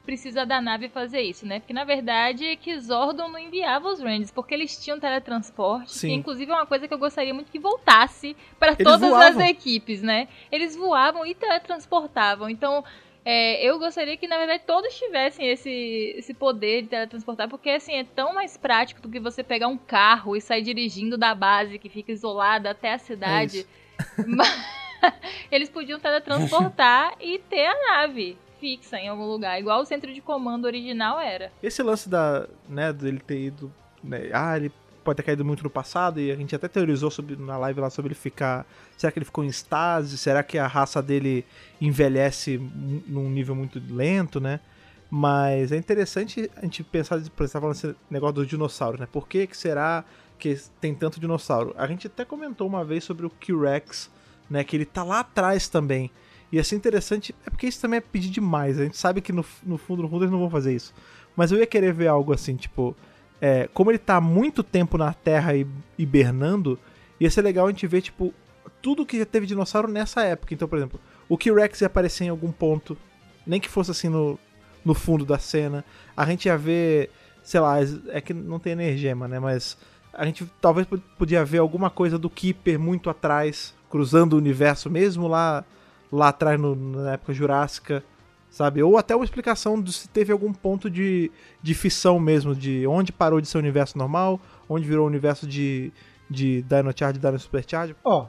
precisa 0.08 0.46
da 0.46 0.58
nave 0.58 0.88
fazer 0.88 1.20
isso, 1.20 1.44
né? 1.44 1.60
Porque 1.60 1.74
na 1.74 1.84
verdade 1.84 2.46
é 2.46 2.56
que 2.56 2.80
Zordon 2.80 3.28
não 3.28 3.38
enviava 3.38 3.88
os 3.88 4.00
Rangers, 4.00 4.30
porque 4.30 4.54
eles 4.54 4.74
tinham 4.82 4.98
teletransporte, 4.98 5.92
Sim. 5.92 6.08
que 6.08 6.14
inclusive 6.14 6.50
é 6.50 6.54
uma 6.54 6.64
coisa 6.64 6.88
que 6.88 6.94
eu 6.94 6.98
gostaria 6.98 7.34
muito 7.34 7.52
que 7.52 7.58
voltasse 7.58 8.34
para 8.58 8.74
todas 8.74 9.00
voavam. 9.00 9.42
as 9.42 9.50
equipes, 9.50 10.00
né? 10.00 10.26
Eles 10.50 10.74
voavam 10.74 11.26
e 11.26 11.34
teletransportavam. 11.34 12.48
Então, 12.48 12.82
é, 13.22 13.62
eu 13.62 13.78
gostaria 13.78 14.16
que 14.16 14.26
na 14.26 14.38
verdade 14.38 14.62
todos 14.66 14.96
tivessem 14.96 15.46
esse, 15.46 16.14
esse 16.16 16.32
poder 16.32 16.84
de 16.84 16.88
teletransportar, 16.88 17.46
porque 17.46 17.68
assim 17.68 17.96
é 17.96 18.04
tão 18.04 18.32
mais 18.32 18.56
prático 18.56 19.02
do 19.02 19.10
que 19.10 19.20
você 19.20 19.44
pegar 19.44 19.68
um 19.68 19.76
carro 19.76 20.34
e 20.34 20.40
sair 20.40 20.62
dirigindo 20.62 21.18
da 21.18 21.34
base 21.34 21.78
que 21.78 21.90
fica 21.90 22.12
isolada 22.12 22.70
até 22.70 22.94
a 22.94 22.98
cidade. 22.98 23.66
Mas 24.26 24.48
eles 25.52 25.68
podiam 25.68 26.00
teletransportar 26.00 27.14
e 27.20 27.38
ter 27.40 27.66
a 27.66 27.92
nave 27.92 28.38
fixa 28.58 28.98
em 28.98 29.08
algum 29.08 29.26
lugar, 29.26 29.58
igual 29.58 29.80
o 29.80 29.84
centro 29.84 30.12
de 30.12 30.20
comando 30.20 30.64
original 30.64 31.20
era. 31.20 31.52
Esse 31.62 31.82
lance 31.82 32.08
da, 32.08 32.46
né, 32.68 32.92
dele 32.92 33.20
ter 33.20 33.40
ido, 33.40 33.72
né, 34.02 34.30
ah, 34.32 34.56
ele 34.56 34.72
pode 35.08 35.16
ter 35.16 35.22
caído 35.22 35.44
muito 35.44 35.64
no 35.64 35.70
passado 35.70 36.20
e 36.20 36.30
a 36.30 36.36
gente 36.36 36.54
até 36.54 36.68
teorizou 36.68 37.10
sobre, 37.10 37.34
na 37.36 37.56
live 37.56 37.80
lá 37.80 37.88
sobre 37.88 38.08
ele 38.08 38.14
ficar, 38.14 38.66
será 38.96 39.10
que 39.10 39.18
ele 39.18 39.24
ficou 39.24 39.42
em 39.42 39.48
estase, 39.48 40.18
será 40.18 40.42
que 40.42 40.58
a 40.58 40.66
raça 40.66 41.02
dele 41.02 41.46
envelhece 41.80 42.58
num 43.06 43.30
nível 43.30 43.54
muito 43.54 43.80
lento, 43.88 44.38
né? 44.38 44.60
Mas 45.10 45.72
é 45.72 45.76
interessante 45.76 46.50
a 46.56 46.60
gente 46.60 46.84
pensar, 46.84 47.18
por 47.34 47.44
exemplo, 47.44 47.60
falando 47.60 47.74
esse 47.74 47.96
negócio 48.10 48.34
dos 48.34 48.46
dinossauros, 48.46 49.00
né? 49.00 49.08
Por 49.10 49.26
que, 49.26 49.46
que 49.46 49.56
será 49.56 50.04
que 50.38 50.54
tem 50.80 50.94
tanto 50.94 51.18
dinossauro? 51.18 51.74
A 51.78 51.86
gente 51.86 52.06
até 52.06 52.24
comentou 52.24 52.66
uma 52.66 52.84
vez 52.84 53.04
sobre 53.04 53.24
o 53.24 53.30
T-Rex, 53.30 54.10
né? 54.50 54.62
Que 54.62 54.76
ele 54.76 54.84
tá 54.84 55.02
lá 55.02 55.20
atrás 55.20 55.68
também. 55.68 56.10
Ia 56.50 56.64
ser 56.64 56.76
interessante, 56.76 57.34
é 57.46 57.50
porque 57.50 57.66
isso 57.66 57.80
também 57.80 57.98
é 57.98 58.00
pedir 58.00 58.30
demais. 58.30 58.78
A 58.78 58.84
gente 58.84 58.96
sabe 58.96 59.20
que 59.20 59.32
no, 59.32 59.44
no 59.64 59.76
fundo, 59.76 60.02
no 60.02 60.08
fundo 60.08 60.24
eles 60.24 60.32
não 60.32 60.38
vão 60.38 60.50
fazer 60.50 60.74
isso. 60.74 60.94
Mas 61.36 61.52
eu 61.52 61.58
ia 61.58 61.66
querer 61.66 61.92
ver 61.92 62.08
algo 62.08 62.32
assim, 62.32 62.56
tipo, 62.56 62.96
é, 63.40 63.68
como 63.74 63.90
ele 63.90 63.98
tá 63.98 64.16
há 64.16 64.20
muito 64.20 64.62
tempo 64.62 64.96
na 64.96 65.12
Terra 65.12 65.52
hibernando, 65.98 66.78
ia 67.20 67.30
ser 67.30 67.42
legal 67.42 67.66
a 67.66 67.70
gente 67.70 67.86
ver, 67.86 68.00
tipo, 68.00 68.32
tudo 68.80 69.04
que 69.04 69.18
já 69.18 69.26
teve 69.26 69.46
dinossauro 69.46 69.88
nessa 69.88 70.22
época. 70.22 70.54
Então, 70.54 70.66
por 70.66 70.78
exemplo, 70.78 71.00
o 71.28 71.36
T-Rex 71.36 71.80
ia 71.82 71.86
aparecer 71.86 72.24
em 72.24 72.28
algum 72.30 72.50
ponto, 72.50 72.96
nem 73.46 73.60
que 73.60 73.68
fosse 73.68 73.90
assim 73.90 74.08
no, 74.08 74.38
no 74.84 74.94
fundo 74.94 75.24
da 75.24 75.38
cena. 75.38 75.84
A 76.16 76.24
gente 76.24 76.46
ia 76.46 76.56
ver, 76.56 77.10
sei 77.42 77.60
lá, 77.60 77.76
é 78.08 78.20
que 78.20 78.32
não 78.32 78.58
tem 78.58 78.72
energema, 78.72 79.28
né? 79.28 79.38
Mas 79.38 79.76
a 80.12 80.24
gente 80.24 80.50
talvez 80.60 80.86
pod- 80.86 81.02
podia 81.18 81.44
ver 81.44 81.58
alguma 81.58 81.90
coisa 81.90 82.18
do 82.18 82.30
Keeper 82.30 82.78
muito 82.80 83.10
atrás, 83.10 83.74
cruzando 83.90 84.32
o 84.32 84.36
universo, 84.38 84.90
mesmo 84.90 85.28
lá, 85.28 85.64
lá 86.10 86.28
atrás 86.28 86.60
no- 86.60 86.74
na 86.74 87.12
época 87.12 87.32
jurássica, 87.32 88.02
sabe? 88.50 88.82
Ou 88.82 88.96
até 88.96 89.14
uma 89.14 89.24
explicação 89.24 89.80
de 89.80 89.92
se 89.92 90.08
teve 90.08 90.32
algum 90.32 90.52
ponto 90.52 90.88
de, 90.90 91.30
de 91.62 91.74
fissão 91.74 92.18
mesmo, 92.18 92.54
de 92.54 92.86
onde 92.86 93.12
parou 93.12 93.40
de 93.40 93.46
ser 93.48 93.58
o 93.58 93.60
universo 93.60 93.96
normal, 93.98 94.40
onde 94.68 94.86
virou 94.86 95.04
o 95.04 95.08
universo 95.08 95.46
de, 95.46 95.92
de 96.30 96.62
Dino 96.62 96.92
Charge 96.96 97.18
e 97.18 97.20
Dino 97.20 97.38
Supercharge. 97.38 97.94
Ó, 98.04 98.26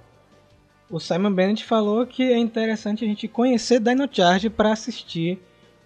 o 0.90 1.00
Simon 1.00 1.32
Bennett 1.32 1.64
falou 1.66 2.06
que 2.06 2.24
é 2.24 2.38
interessante 2.38 3.06
a 3.06 3.08
gente 3.08 3.28
conhecer 3.28 3.80
Dino 3.80 4.08
Charge 4.12 4.50
para 4.50 4.72
assistir 4.74 5.40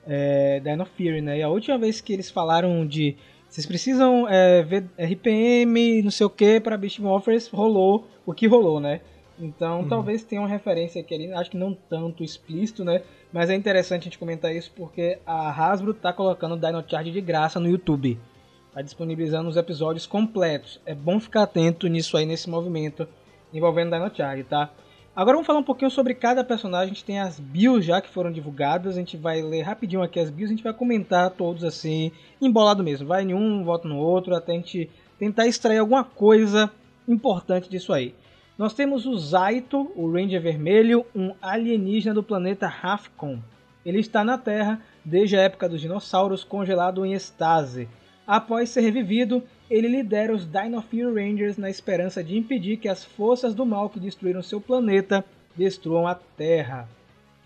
é, 0.07 0.59
Dino 0.59 0.85
Fury, 0.85 1.21
né? 1.21 1.39
E 1.39 1.43
a 1.43 1.49
última 1.49 1.77
vez 1.77 2.01
que 2.01 2.13
eles 2.13 2.29
falaram 2.31 2.85
de 2.85 3.15
vocês 3.49 3.67
precisam 3.67 4.27
é, 4.27 4.63
ver 4.63 4.85
RPM, 4.97 6.01
não 6.01 6.09
sei 6.09 6.25
o 6.25 6.29
que, 6.29 6.59
para 6.59 6.75
Beast 6.75 6.97
Morphers, 6.99 7.47
rolou 7.49 8.07
o 8.25 8.33
que 8.33 8.47
rolou, 8.47 8.79
né? 8.79 9.01
Então 9.39 9.87
talvez 9.87 10.23
tenha 10.23 10.41
uma 10.41 10.47
referência 10.47 11.01
aqui 11.01 11.13
ali, 11.13 11.33
acho 11.33 11.49
que 11.49 11.57
não 11.57 11.73
tanto 11.73 12.23
explícito, 12.23 12.83
né? 12.85 13.01
Mas 13.31 13.49
é 13.49 13.55
interessante 13.55 14.01
a 14.01 14.03
gente 14.05 14.19
comentar 14.19 14.55
isso 14.55 14.71
porque 14.75 15.17
a 15.25 15.49
Hasbro 15.49 15.93
tá 15.93 16.13
colocando 16.13 16.53
o 16.53 16.59
Dino 16.59 16.83
Charge 16.87 17.11
de 17.11 17.21
graça 17.21 17.59
no 17.59 17.67
YouTube. 17.67 18.19
Tá 18.73 18.81
disponibilizando 18.81 19.49
os 19.49 19.57
episódios 19.57 20.05
completos. 20.05 20.79
É 20.85 20.93
bom 20.93 21.19
ficar 21.19 21.43
atento 21.43 21.87
nisso 21.87 22.15
aí, 22.15 22.25
nesse 22.25 22.49
movimento 22.49 23.07
envolvendo 23.51 23.91
Dino 23.91 24.11
Charge, 24.15 24.43
tá? 24.43 24.71
Agora 25.15 25.35
vamos 25.35 25.45
falar 25.45 25.59
um 25.59 25.63
pouquinho 25.63 25.91
sobre 25.91 26.15
cada 26.15 26.43
personagem. 26.43 26.85
A 26.85 26.93
gente 26.93 27.05
tem 27.05 27.19
as 27.19 27.39
bios 27.39 27.85
já 27.85 28.01
que 28.01 28.09
foram 28.09 28.31
divulgadas. 28.31 28.95
A 28.95 28.99
gente 28.99 29.15
vai 29.15 29.43
ler 29.43 29.61
rapidinho 29.61 30.01
aqui 30.01 30.19
as 30.19 30.31
bios. 30.31 30.49
A 30.49 30.53
gente 30.53 30.63
vai 30.63 30.73
comentar 30.73 31.29
todos 31.29 31.63
assim, 31.63 32.11
embolado 32.41 32.83
mesmo. 32.83 33.07
Vai 33.07 33.21
em 33.21 33.33
um, 33.33 33.63
volta 33.63 33.87
no 33.87 33.97
outro, 33.97 34.35
até 34.35 34.53
a 34.53 34.55
gente 34.55 34.89
tentar 35.19 35.45
extrair 35.45 35.77
alguma 35.77 36.03
coisa 36.03 36.71
importante 37.07 37.69
disso 37.69 37.93
aí. 37.93 38.15
Nós 38.63 38.73
temos 38.73 39.05
o 39.05 39.17
Zaito, 39.17 39.91
o 39.93 40.09
Ranger 40.09 40.41
Vermelho, 40.41 41.05
um 41.13 41.33
alienígena 41.41 42.15
do 42.15 42.23
planeta 42.23 42.65
Rafcon. 42.65 43.39
Ele 43.85 43.99
está 43.99 44.23
na 44.23 44.37
Terra 44.37 44.81
desde 45.03 45.35
a 45.35 45.41
época 45.41 45.67
dos 45.67 45.81
dinossauros, 45.81 46.45
congelado 46.45 47.05
em 47.05 47.11
estase. 47.11 47.89
Após 48.25 48.69
ser 48.69 48.79
revivido, 48.79 49.43
ele 49.69 49.89
lidera 49.89 50.33
os 50.33 50.45
Dino 50.45 50.81
Fury 50.81 51.03
Rangers 51.13 51.57
na 51.57 51.69
esperança 51.69 52.23
de 52.23 52.37
impedir 52.37 52.77
que 52.77 52.87
as 52.87 53.03
forças 53.03 53.53
do 53.53 53.65
mal 53.65 53.89
que 53.89 53.99
destruíram 53.99 54.41
seu 54.41 54.61
planeta 54.61 55.25
destruam 55.53 56.07
a 56.07 56.15
Terra. 56.15 56.87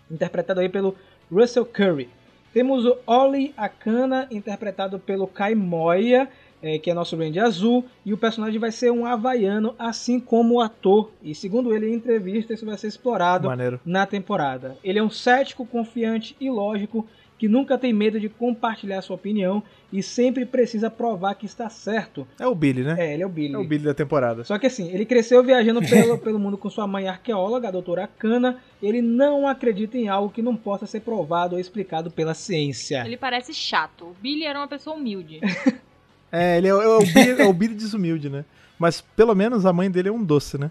Interpretado 0.08 0.60
aí 0.60 0.68
pelo 0.68 0.94
Russell 1.28 1.66
Curry. 1.66 2.08
Temos 2.54 2.84
o 2.84 2.96
Oli 3.04 3.52
Akana, 3.56 4.28
interpretado 4.30 5.00
pelo 5.00 5.26
Kai 5.26 5.56
Moya, 5.56 6.28
eh, 6.62 6.78
que 6.78 6.90
é 6.90 6.94
nosso 6.94 7.16
Ranger 7.16 7.44
azul, 7.44 7.84
e 8.04 8.12
o 8.12 8.18
personagem 8.18 8.58
vai 8.58 8.72
ser 8.72 8.90
um 8.90 9.06
havaiano, 9.06 9.74
assim 9.78 10.18
como 10.18 10.54
o 10.54 10.60
ator. 10.60 11.10
E 11.22 11.34
segundo 11.34 11.74
ele 11.74 11.88
em 11.88 11.94
entrevista, 11.94 12.52
isso 12.52 12.66
vai 12.66 12.76
ser 12.76 12.88
explorado 12.88 13.48
Maneiro. 13.48 13.80
na 13.84 14.06
temporada. 14.06 14.76
Ele 14.82 14.98
é 14.98 15.02
um 15.02 15.10
cético, 15.10 15.66
confiante 15.66 16.36
e 16.40 16.50
lógico 16.50 17.06
que 17.38 17.48
nunca 17.48 17.78
tem 17.78 17.92
medo 17.92 18.18
de 18.18 18.28
compartilhar 18.28 19.00
sua 19.00 19.14
opinião 19.14 19.62
e 19.92 20.02
sempre 20.02 20.44
precisa 20.44 20.90
provar 20.90 21.34
que 21.36 21.46
está 21.46 21.70
certo. 21.70 22.26
É 22.38 22.46
o 22.46 22.54
Billy, 22.54 22.82
né? 22.82 22.96
É, 22.98 23.14
ele 23.14 23.22
é 23.22 23.26
o 23.26 23.28
Billy. 23.28 23.54
É 23.54 23.58
o 23.58 23.64
Billy 23.64 23.84
da 23.84 23.94
temporada. 23.94 24.44
Só 24.44 24.58
que 24.58 24.66
assim, 24.66 24.92
ele 24.92 25.06
cresceu 25.06 25.42
viajando 25.42 25.80
pelo, 25.80 26.18
pelo 26.18 26.38
mundo 26.38 26.58
com 26.58 26.68
sua 26.68 26.86
mãe 26.86 27.08
arqueóloga, 27.08 27.68
a 27.68 27.70
doutora 27.70 28.08
Kana. 28.18 28.58
Ele 28.82 29.00
não 29.00 29.46
acredita 29.46 29.96
em 29.96 30.08
algo 30.08 30.32
que 30.32 30.42
não 30.42 30.56
possa 30.56 30.84
ser 30.84 31.00
provado 31.00 31.54
ou 31.54 31.60
explicado 31.60 32.10
pela 32.10 32.34
ciência. 32.34 33.04
Ele 33.06 33.16
parece 33.16 33.54
chato. 33.54 34.06
O 34.06 34.16
Billy 34.20 34.44
era 34.44 34.58
uma 34.58 34.68
pessoa 34.68 34.96
humilde. 34.96 35.40
É, 36.30 36.58
ele 36.58 36.68
é, 36.68 36.74
o- 36.74 36.82
é 36.82 36.88
o 36.96 36.98
Billy, 37.00 37.40
é 37.42 37.46
o 37.46 37.52
Billy 37.52 37.74
desumilde, 37.74 38.28
né? 38.28 38.44
Mas 38.78 39.00
pelo 39.00 39.34
menos 39.34 39.64
a 39.66 39.72
mãe 39.72 39.90
dele 39.90 40.08
é 40.08 40.12
um 40.12 40.22
doce, 40.22 40.58
né? 40.58 40.70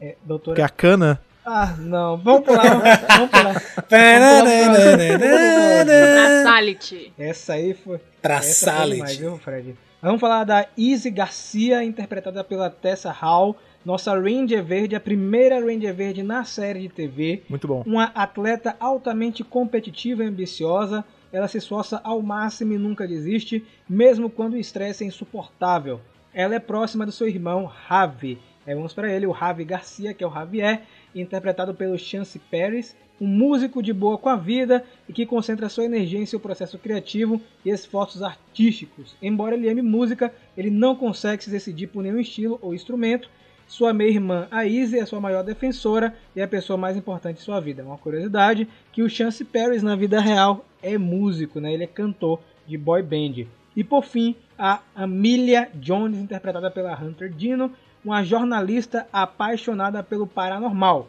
É, 0.00 0.16
doutora. 0.24 0.64
a 0.64 0.68
cana. 0.68 1.20
Ah, 1.46 1.74
não. 1.78 2.16
Vamos 2.18 2.42
pular. 2.44 2.62
Vamos 3.08 3.30
pular. 3.30 3.62
Traçality. 5.88 7.12
Essa 7.18 7.54
aí 7.54 7.74
foi. 7.74 7.98
Salad. 8.42 9.16
viu, 9.18 9.38
Fred? 9.38 9.74
Vamos 10.02 10.20
falar 10.20 10.44
da 10.44 10.66
Izzy 10.76 11.10
Garcia, 11.10 11.82
interpretada 11.82 12.44
pela 12.44 12.70
Tessa 12.70 13.10
Hall, 13.10 13.56
nossa 13.84 14.12
Ranger 14.14 14.62
Verde, 14.62 14.94
a 14.94 15.00
primeira 15.00 15.58
Ranger 15.60 15.92
Verde 15.94 16.22
na 16.22 16.44
série 16.44 16.80
de 16.80 16.88
TV. 16.88 17.42
Muito 17.48 17.66
bom. 17.66 17.82
Uma 17.86 18.04
atleta 18.14 18.76
altamente 18.78 19.42
competitiva 19.42 20.22
e 20.22 20.28
ambiciosa, 20.28 21.04
ela 21.32 21.48
se 21.48 21.58
esforça 21.58 22.00
ao 22.02 22.22
máximo 22.22 22.72
e 22.72 22.78
nunca 22.78 23.06
desiste, 23.06 23.64
mesmo 23.88 24.30
quando 24.30 24.54
o 24.54 24.58
estresse 24.58 25.04
é 25.04 25.06
insuportável. 25.06 26.00
ela 26.32 26.54
é 26.54 26.58
próxima 26.58 27.04
do 27.04 27.12
seu 27.12 27.26
irmão 27.26 27.64
Ravi. 27.64 28.38
Aí 28.66 28.74
vamos 28.74 28.92
para 28.92 29.10
ele, 29.10 29.26
o 29.26 29.30
Ravi 29.30 29.64
Garcia, 29.64 30.12
que 30.12 30.22
é 30.22 30.26
o 30.26 30.32
Javier, 30.32 30.82
interpretado 31.14 31.74
pelo 31.74 31.98
Chance 31.98 32.38
Paris, 32.38 32.94
um 33.20 33.26
músico 33.26 33.82
de 33.82 33.92
boa 33.92 34.18
com 34.18 34.28
a 34.28 34.36
vida 34.36 34.84
e 35.08 35.12
que 35.12 35.26
concentra 35.26 35.68
sua 35.68 35.86
energia 35.86 36.20
em 36.20 36.26
seu 36.26 36.38
processo 36.38 36.78
criativo 36.78 37.40
e 37.64 37.70
esforços 37.70 38.22
artísticos. 38.22 39.16
Embora 39.20 39.54
ele 39.54 39.68
ame 39.68 39.82
música, 39.82 40.32
ele 40.56 40.70
não 40.70 40.94
consegue 40.94 41.42
se 41.42 41.50
decidir 41.50 41.88
por 41.88 42.02
nenhum 42.02 42.20
estilo 42.20 42.58
ou 42.62 42.74
instrumento. 42.74 43.30
Sua 43.68 43.92
meia-irmã, 43.92 44.48
a 44.50 44.64
Izzy, 44.64 44.98
é 44.98 45.04
sua 45.04 45.20
maior 45.20 45.44
defensora 45.44 46.14
e 46.34 46.40
é 46.40 46.42
a 46.42 46.48
pessoa 46.48 46.78
mais 46.78 46.96
importante 46.96 47.36
de 47.36 47.42
sua 47.42 47.60
vida. 47.60 47.84
Uma 47.84 47.98
curiosidade 47.98 48.66
que 48.90 49.02
o 49.02 49.10
Chance 49.10 49.44
Paris 49.44 49.82
na 49.82 49.94
vida 49.94 50.18
real 50.20 50.64
é 50.82 50.96
músico, 50.96 51.60
né? 51.60 51.74
ele 51.74 51.84
é 51.84 51.86
cantor 51.86 52.40
de 52.66 52.78
boy 52.78 53.02
band. 53.02 53.46
E 53.76 53.84
por 53.84 54.04
fim, 54.04 54.34
a 54.58 54.80
Amelia 54.96 55.68
Jones, 55.74 56.18
interpretada 56.18 56.70
pela 56.70 56.98
Hunter 56.98 57.30
Dino, 57.30 57.70
uma 58.02 58.24
jornalista 58.24 59.06
apaixonada 59.12 60.02
pelo 60.02 60.26
paranormal. 60.26 61.08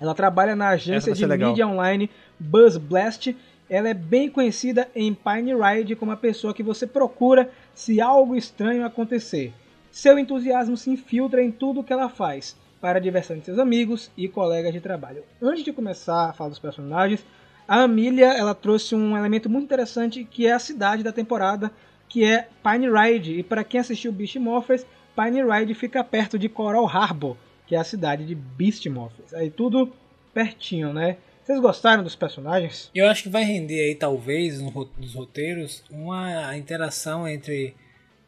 Ela 0.00 0.14
trabalha 0.14 0.56
na 0.56 0.70
agência 0.70 1.12
de 1.12 1.24
legal. 1.24 1.50
mídia 1.50 1.66
online 1.66 2.10
Buzz 2.38 2.76
Blast. 2.76 3.34
Ela 3.70 3.88
é 3.88 3.94
bem 3.94 4.28
conhecida 4.28 4.88
em 4.94 5.14
Pine 5.14 5.54
Ride 5.54 5.94
como 5.94 6.10
a 6.10 6.16
pessoa 6.16 6.52
que 6.52 6.62
você 6.62 6.86
procura 6.88 7.48
se 7.72 8.00
algo 8.00 8.34
estranho 8.34 8.84
acontecer. 8.84 9.52
Seu 9.94 10.18
entusiasmo 10.18 10.76
se 10.76 10.90
infiltra 10.90 11.40
em 11.40 11.52
tudo 11.52 11.84
que 11.84 11.92
ela 11.92 12.08
faz, 12.08 12.56
para 12.80 12.98
a 12.98 13.00
diversão 13.00 13.38
de 13.38 13.44
seus 13.44 13.60
amigos 13.60 14.10
e 14.16 14.26
colegas 14.26 14.72
de 14.72 14.80
trabalho. 14.80 15.22
Antes 15.40 15.62
de 15.62 15.72
começar 15.72 16.30
a 16.30 16.32
falar 16.32 16.50
dos 16.50 16.58
personagens, 16.58 17.24
a 17.66 17.82
Amelia 17.82 18.32
ela 18.36 18.56
trouxe 18.56 18.96
um 18.96 19.16
elemento 19.16 19.48
muito 19.48 19.66
interessante 19.66 20.24
que 20.24 20.48
é 20.48 20.52
a 20.52 20.58
cidade 20.58 21.04
da 21.04 21.12
temporada, 21.12 21.70
que 22.08 22.24
é 22.24 22.48
Pine 22.60 22.90
Ride. 22.90 23.38
E 23.38 23.44
para 23.44 23.62
quem 23.62 23.78
assistiu 23.78 24.10
Beast 24.10 24.34
Morphers, 24.34 24.84
Pine 25.14 25.44
Ride 25.44 25.72
fica 25.74 26.02
perto 26.02 26.36
de 26.40 26.48
Coral 26.48 26.88
Harbor, 26.88 27.36
que 27.64 27.76
é 27.76 27.78
a 27.78 27.84
cidade 27.84 28.26
de 28.26 28.34
Beast 28.34 28.84
Morphers. 28.86 29.32
Aí 29.32 29.48
tudo 29.48 29.92
pertinho, 30.34 30.92
né? 30.92 31.18
Vocês 31.44 31.60
gostaram 31.60 32.02
dos 32.02 32.16
personagens? 32.16 32.90
Eu 32.92 33.06
acho 33.06 33.22
que 33.22 33.28
vai 33.28 33.44
render 33.44 33.80
aí, 33.80 33.94
talvez, 33.94 34.60
nos 34.60 35.14
roteiros, 35.14 35.84
uma 35.88 36.56
interação 36.56 37.28
entre 37.28 37.76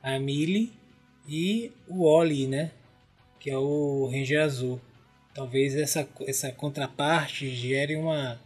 a 0.01 0.17
Millie 0.21 0.86
e 1.29 1.73
o 1.89 2.05
Oli, 2.05 2.47
né? 2.47 2.71
Que 3.41 3.51
é 3.51 3.59
o 3.59 4.09
Ranger 4.13 4.43
Azul. 4.43 4.81
Talvez 5.35 5.75
essa, 5.77 6.09
essa 6.27 6.51
contraparte 6.51 7.49
gere 7.55 7.95
uma, 7.97 8.41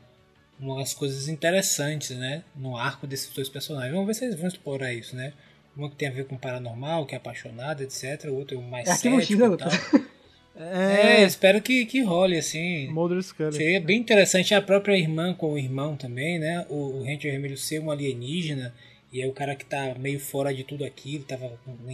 umas 0.59 0.93
coisas 0.93 1.28
interessantes, 1.28 2.11
né? 2.16 2.43
No 2.57 2.76
arco 2.76 3.07
desses 3.07 3.31
dois 3.33 3.49
personagens. 3.49 3.93
Vamos 3.93 4.07
ver 4.09 4.14
se 4.14 4.24
eles 4.24 4.37
vão 4.37 4.49
explorar 4.49 4.93
isso, 4.93 5.14
né? 5.14 5.33
Uma 5.76 5.89
que 5.89 5.97
tem 5.97 6.09
a 6.09 6.12
ver 6.12 6.26
com 6.26 6.37
paranormal, 6.37 7.07
que 7.07 7.14
é 7.14 7.18
apaixonado, 7.18 7.83
etc. 7.83 8.24
O 8.26 8.35
outro 8.35 8.57
é 8.57 8.61
o 8.61 8.62
mais 8.62 8.89
É 8.89 8.95
cético 8.95 9.16
né, 9.39 9.47
e 9.47 9.49
Lucas? 9.49 9.72
tal. 9.91 10.01
É, 10.62 11.22
espero 11.22 11.62
que, 11.62 11.87
que 11.87 12.03
role, 12.03 12.37
assim. 12.37 12.89
Mulder 12.89 13.22
Scully. 13.22 13.55
Seria 13.55 13.81
bem 13.81 13.99
interessante 13.99 14.53
a 14.53 14.61
própria 14.61 14.95
irmã 14.95 15.33
com 15.33 15.55
o 15.55 15.59
irmão 15.59 15.97
também, 15.97 16.39
né? 16.39 16.66
O, 16.68 16.99
o 16.99 17.03
Ranger 17.03 17.33
Vermelho 17.33 17.57
ser 17.57 17.81
um 17.81 17.91
alienígena 17.91 18.74
e 19.11 19.22
é 19.22 19.26
o 19.26 19.33
cara 19.33 19.55
que 19.57 19.64
tá 19.64 19.95
meio 19.99 20.20
fora 20.20 20.53
de 20.53 20.62
tudo 20.62 20.85
aquilo, 20.85 21.24
tava 21.24 21.47
em- 21.47 21.57
com- 21.64 21.91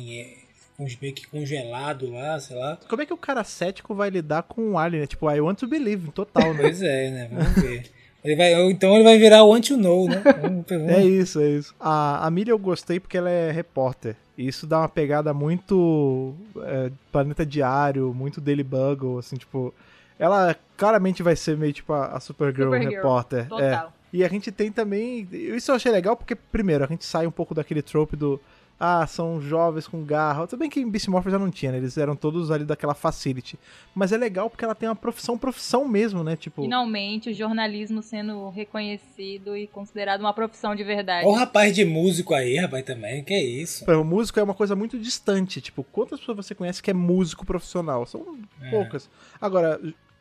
meio 0.79 1.15
que 1.15 1.27
congelado 1.27 2.11
lá, 2.11 2.39
sei 2.39 2.57
lá. 2.57 2.79
Como 2.89 3.03
é 3.03 3.07
que 3.07 3.13
o 3.15 3.17
cara 3.17 3.43
cético 3.45 3.95
vai 3.95 4.11
lidar 4.11 4.43
com 4.43 4.63
um 4.63 4.79
alien, 4.79 5.03
né? 5.03 5.07
Tipo, 5.07 5.31
I 5.31 5.41
want 5.41 5.59
to 5.59 5.67
believe, 5.67 6.11
total, 6.13 6.53
né? 6.53 6.63
Pois 6.63 6.83
é, 6.83 7.11
né? 7.11 7.29
Vamos 7.33 7.63
ver. 7.63 7.91
Ele 8.25 8.35
vai, 8.35 8.55
ou 8.61 8.71
então 8.71 8.95
ele 8.95 9.05
vai 9.05 9.19
virar 9.19 9.45
o 9.45 9.55
anti-know, 9.55 10.09
né? 10.09 10.21
Vamos, 10.43 10.65
vamos- 10.69 10.89
É 10.91 11.05
isso, 11.05 11.41
é 11.41 11.49
isso. 11.49 11.75
A, 11.79 12.27
a 12.27 12.31
Miriam 12.31 12.55
eu 12.55 12.59
gostei 12.59 12.99
porque 12.99 13.17
ela 13.17 13.31
é 13.31 13.53
repórter. 13.53 14.17
E 14.37 14.49
isso 14.49 14.67
dá 14.67 14.81
uma 14.81 14.89
pegada 14.89 15.33
muito 15.33 16.35
é, 16.63 16.91
Planeta 17.13 17.47
Diário, 17.47 18.13
muito 18.13 18.41
Daily 18.41 18.65
Bugle, 18.65 19.19
assim, 19.19 19.37
tipo... 19.37 19.73
Ela 20.19 20.57
claramente 20.77 21.23
vai 21.23 21.37
ser 21.37 21.57
meio 21.57 21.73
tipo 21.73 21.93
a, 21.93 22.07
a 22.17 22.21
Supergirl, 22.21 22.71
Supergirl, 22.73 22.95
repórter. 22.97 23.41
É. 23.41 23.45
Total. 23.45 23.93
E 24.13 24.25
a 24.25 24.29
gente 24.29 24.51
tem 24.51 24.73
também... 24.73 25.29
Isso 25.31 25.71
eu 25.71 25.77
achei 25.77 25.93
legal 25.93 26.17
porque, 26.17 26.35
primeiro, 26.35 26.85
a 26.85 26.87
gente 26.87 27.05
sai 27.05 27.27
um 27.27 27.31
pouco 27.31 27.55
daquele 27.55 27.83
trope 27.83 28.17
do... 28.17 28.41
Ah, 28.79 29.07
são 29.07 29.41
jovens 29.41 29.89
com 29.89 30.05
garra. 30.05 30.47
Tudo 30.47 30.59
bem 30.59 30.69
que 30.69 30.79
em 30.81 30.91
Beast 30.91 31.09
Morphers 31.09 31.33
já 31.33 31.39
não 31.39 31.51
tinha, 31.51 31.73
né? 31.73 31.79
Eles 31.79 31.97
eram 31.97 32.15
todos 32.15 32.51
ali 32.51 32.63
daquela 32.65 32.95
facility. 32.95 33.59
Mas 33.95 34.13
é 34.13 34.19
legal 34.19 34.51
porque 34.51 34.65
ela 34.67 34.75
tem 34.75 34.87
uma 34.87 34.95
profissão, 34.95 35.39
profissão 35.39 35.89
mesmo, 35.89 36.23
né? 36.23 36.37
Tipo... 36.37 36.61
Finalmente, 36.63 37.31
o 37.31 37.35
jornalismo 37.35 38.03
sendo 38.03 38.51
reconhecido 38.51 39.57
e 39.57 39.67
considerado 39.67 40.21
uma 40.21 40.35
profissão 40.35 40.75
de 40.75 40.85
verdade. 40.85 41.27
Olha 41.27 41.35
o 41.35 41.39
rapaz 41.39 41.75
de 41.75 41.87
músico 41.87 42.35
aí, 42.35 42.57
rapaz, 42.59 42.85
também. 42.85 43.25
Que 43.25 43.33
é 43.33 43.43
isso? 43.43 43.91
O 43.91 44.05
músico 44.05 44.39
é 44.39 44.43
uma 44.43 44.55
coisa 44.55 44.77
muito 44.77 44.99
distante. 44.99 45.61
Tipo, 45.63 45.83
quantas 45.83 46.21
pessoas 46.21 46.37
você 46.37 46.55
conhece 46.55 46.83
que 46.83 46.91
é 46.91 46.95
músico 46.95 47.47
profissional? 47.47 48.05
São 48.05 48.39
É. 48.61 48.69
poucas. 48.71 49.09
Agora, 49.41 49.81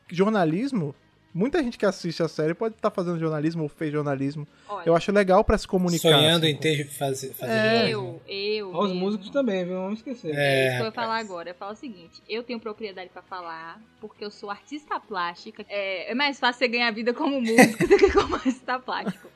jornalismo, 0.10 0.96
muita 1.36 1.62
gente 1.62 1.78
que 1.78 1.86
assiste 1.86 2.24
a 2.24 2.28
série 2.28 2.54
pode 2.56 2.74
estar 2.76 2.90
fazendo 2.90 3.20
jornalismo 3.20 3.62
ou 3.64 3.70
fez 3.70 3.92
jornalismo. 3.92 4.48
Olha, 4.68 4.88
Eu 4.90 4.96
acho 4.96 5.12
legal 5.12 5.44
pra 5.44 5.58
se 5.58 5.68
comunicar. 5.68 6.10
Sonhando 6.14 6.46
assim, 6.46 6.54
em 6.54 6.58
ter 6.58 6.88
fazer, 6.88 7.34
fazer 7.34 7.52
É. 7.52 7.70
jornalismo. 7.90 8.22
eu, 8.28 8.72
eu. 8.72 8.80
Os 8.80 8.92
músicos 8.94 9.30
também, 9.30 9.66
viu? 9.66 9.76
Não 9.76 9.84
vamos 9.84 10.00
esquecer. 10.00 10.34
É, 10.34 10.38
É, 10.40 10.68
isso 10.70 10.76
que 10.78 10.82
eu 10.82 10.86
ia 10.86 10.92
falar 10.92 11.18
agora. 11.18 11.50
Eu 11.50 11.56
falo 11.56 11.74
o 11.74 11.76
seguinte: 11.76 12.24
eu 12.28 12.42
tenho 12.42 12.60
propriedade 12.60 13.10
pra 13.10 13.22
falar, 13.22 13.80
porque 14.02 14.24
eu 14.24 14.32
sou 14.32 14.50
artista 14.50 15.00
plástica. 15.00 15.66
É, 15.70 16.12
é 16.12 16.16
mais 16.16 16.40
fácil 16.40 16.60
você 16.60 16.68
ganhar 16.68 16.90
vida 16.92 17.14
como 17.14 17.40
músico 17.42 17.86
do 17.88 17.98
que 17.98 18.12
como 18.12 18.36
artista 18.36 18.80
plástico. 18.80 19.28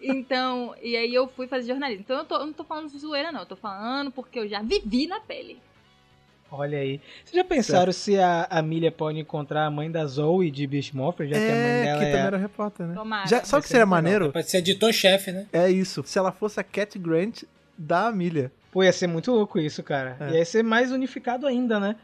Então, 0.00 0.74
e 0.82 0.96
aí 0.96 1.14
eu 1.14 1.28
fui 1.28 1.46
fazer 1.46 1.68
jornalismo. 1.68 2.02
Então 2.04 2.18
eu, 2.18 2.24
tô- 2.24 2.36
eu 2.36 2.46
não 2.46 2.52
tô 2.52 2.64
falando 2.64 2.90
de 2.90 2.98
zoeira, 2.98 3.30
não. 3.32 3.40
Eu 3.40 3.46
tô 3.46 3.56
falando 3.56 4.10
porque 4.10 4.38
eu 4.38 4.48
já 4.48 4.60
vivi 4.62 5.06
na 5.06 5.20
pele. 5.20 5.58
Olha 6.54 6.78
aí. 6.78 7.00
Vocês 7.24 7.34
já 7.34 7.44
pensaram 7.44 7.90
se 7.92 8.18
a 8.18 8.46
Amelia 8.50 8.92
pode 8.92 9.18
encontrar 9.18 9.64
a 9.66 9.70
mãe 9.70 9.90
da 9.90 10.04
Zoe 10.06 10.50
de 10.50 10.66
Beast 10.66 10.92
Morphers, 10.92 11.30
já 11.30 11.36
que 11.36 11.42
a 11.42 11.48
mãe 11.48 11.56
É, 11.56 11.82
dela 11.84 11.98
que 11.98 12.04
é... 12.04 12.10
também 12.10 12.26
era 12.26 12.36
repórter, 12.36 12.86
né? 12.86 12.94
Tomara. 12.94 13.26
Já, 13.26 13.36
sabe 13.38 13.46
o 13.46 13.50
Vai 13.50 13.60
que 13.62 13.66
ser 13.68 13.72
seria 13.72 13.86
maneiro? 13.86 14.32
Pode 14.32 14.50
ser 14.50 14.58
editor-chefe, 14.58 15.32
né? 15.32 15.46
É 15.52 15.70
isso. 15.70 16.02
Se 16.04 16.18
ela 16.18 16.30
fosse 16.30 16.60
a 16.60 16.62
Cat 16.62 16.98
Grant 16.98 17.44
da 17.78 18.08
Amelia. 18.08 18.52
Pô, 18.70 18.82
ia 18.84 18.92
ser 18.92 19.06
muito 19.06 19.32
louco 19.32 19.58
isso, 19.58 19.82
cara. 19.82 20.16
É. 20.20 20.38
Ia 20.38 20.44
ser 20.44 20.62
mais 20.62 20.92
unificado 20.92 21.46
ainda, 21.46 21.80
né? 21.80 21.96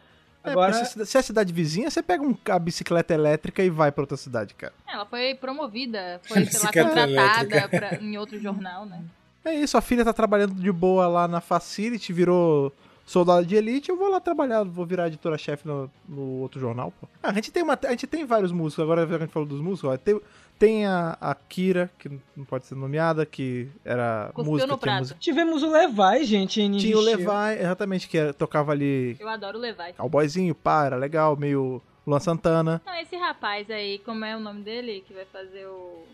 É, 0.42 0.51
Agora, 0.51 0.72
se, 0.72 1.05
se 1.05 1.16
é 1.16 1.20
a 1.20 1.22
cidade 1.22 1.53
vizinha, 1.53 1.90
você 1.90 2.03
pega 2.03 2.22
um, 2.22 2.34
a 2.49 2.59
bicicleta 2.59 3.12
elétrica 3.12 3.62
e 3.62 3.68
vai 3.68 3.90
pra 3.92 4.03
outra 4.03 4.16
cidade, 4.16 4.55
cara. 4.55 4.72
Ela 4.86 5.05
foi 5.05 5.34
promovida, 5.34 6.20
foi, 6.22 6.44
sei 6.46 6.61
lá, 6.61 6.72
contratada 6.72 7.68
pra- 7.68 7.94
em 8.01 8.16
outro 8.16 8.40
jornal, 8.40 8.86
né? 8.86 9.03
É 9.44 9.55
isso, 9.55 9.76
a 9.76 9.80
filha 9.80 10.05
tá 10.05 10.12
trabalhando 10.12 10.55
de 10.55 10.70
boa 10.72 11.07
lá 11.09 11.26
na 11.28 11.40
Facility, 11.40 12.12
virou 12.12 12.72
soldado 13.09 13.46
de 13.46 13.56
elite, 13.56 13.88
eu 13.88 13.96
vou 13.96 14.09
lá 14.09 14.20
trabalhar, 14.20 14.62
vou 14.64 14.84
virar 14.86 15.09
editora-chefe 15.09 15.66
no, 15.66 15.90
no 16.09 16.40
outro 16.40 16.61
jornal, 16.61 16.92
pô. 17.00 17.09
Ah, 17.22 17.30
a 17.30 17.32
gente 17.34 17.50
tem 17.50 17.62
uma, 17.62 17.78
a 17.82 17.90
gente 17.90 18.06
tem 18.06 18.24
vários 18.24 18.52
músicos, 18.52 18.82
agora 18.82 19.06
que 19.06 19.14
a 19.14 19.18
gente 19.18 19.30
falou 19.32 19.48
dos 19.48 19.61
músicos, 19.61 19.90
ó, 19.90 19.96
tem, 19.96 20.20
tem 20.59 20.86
a, 20.86 21.16
a 21.20 21.34
Kira, 21.34 21.90
que 21.98 22.09
não 22.36 22.44
pode 22.44 22.66
ser 22.66 22.74
nomeada, 22.74 23.24
que 23.24 23.68
era 23.84 24.30
Cuspiu 24.34 24.52
música, 24.52 24.70
no 24.72 24.78
prato. 24.78 24.98
música. 25.00 25.20
tivemos 25.20 25.62
o 25.62 25.70
Levi, 25.70 26.24
gente, 26.24 26.61
em 26.61 26.76
Tinha 26.76 26.96
o 26.98 27.00
Levi, 27.00 27.22
exatamente, 27.59 28.09
que 28.09 28.18
era- 28.18 28.32
tocava 28.34 28.72
ali 28.72 29.16
Eu 29.18 29.28
adoro 29.28 29.59
levar. 29.59 29.92
cowboyzinho, 29.94 30.54
pá, 30.54 30.84
era 30.86 30.96
legal, 30.96 31.36
meio 31.36 31.80
Luan 32.06 32.20
Santana. 32.20 32.80
Não, 32.84 32.94
esse 32.96 33.16
rapaz 33.16 33.70
aí, 33.70 33.98
como 34.00 34.24
é 34.24 34.36
o 34.36 34.40
nome 34.40 34.62
dele? 34.62 35.04
Que 35.06 35.14
vai 35.14 35.24
fazer 35.26 35.66
o, 35.66 36.04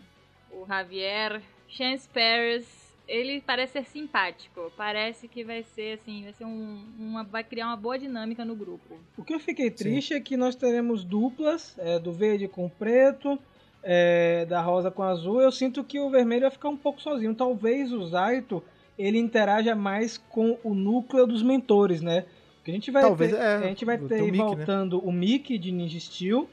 o 0.51 0.65
Javier 0.67 1.41
Chance 1.67 2.07
Paris. 2.13 2.84
Ele 3.07 3.41
parece 3.41 3.73
ser 3.73 3.85
simpático. 3.85 4.71
Parece 4.75 5.27
que 5.27 5.43
vai 5.43 5.63
ser 5.63 5.99
assim, 5.99 6.23
vai 6.23 6.33
ser 6.33 6.45
um, 6.45 6.83
uma, 6.97 7.23
vai 7.23 7.43
criar 7.43 7.67
uma 7.67 7.77
boa 7.77 7.97
dinâmica 7.97 8.43
no 8.43 8.55
grupo. 8.55 8.97
O 9.17 9.23
que 9.23 9.33
eu 9.33 9.39
fiquei 9.39 9.69
triste 9.69 10.13
é 10.13 10.19
que 10.19 10.35
nós 10.35 10.55
teremos 10.55 11.03
duplas, 11.03 11.75
é, 11.77 11.99
do 11.99 12.11
verde 12.11 12.47
com 12.47 12.65
o 12.65 12.69
preto, 12.69 13.39
é, 13.83 14.45
da 14.45 14.61
rosa 14.61 14.89
com 14.89 15.01
o 15.01 15.05
azul. 15.05 15.41
Eu 15.41 15.51
sinto 15.51 15.83
que 15.83 15.99
o 15.99 16.09
vermelho 16.09 16.41
vai 16.41 16.51
ficar 16.51 16.69
um 16.69 16.77
pouco 16.77 17.01
sozinho. 17.01 17.35
Talvez 17.35 17.91
o 17.93 18.05
Zaito 18.07 18.63
ele 18.97 19.19
interaja 19.19 19.75
mais 19.75 20.17
com 20.17 20.57
o 20.63 20.73
núcleo 20.73 21.27
dos 21.27 21.43
mentores, 21.43 22.01
né? 22.01 22.25
Porque 22.55 22.71
a 22.71 22.73
gente 22.73 22.89
vai 22.89 23.03
Talvez, 23.03 23.31
ter, 23.31 23.37
é, 23.37 23.55
a 23.57 23.67
gente 23.67 23.85
vai 23.85 23.97
ter 23.97 24.23
Mickey, 24.23 24.31
né? 24.31 24.43
voltando 24.43 24.99
o 24.99 25.11
Mickey 25.11 25.57
de 25.59 25.71
Ninja 25.71 25.99
Steel 25.99 26.49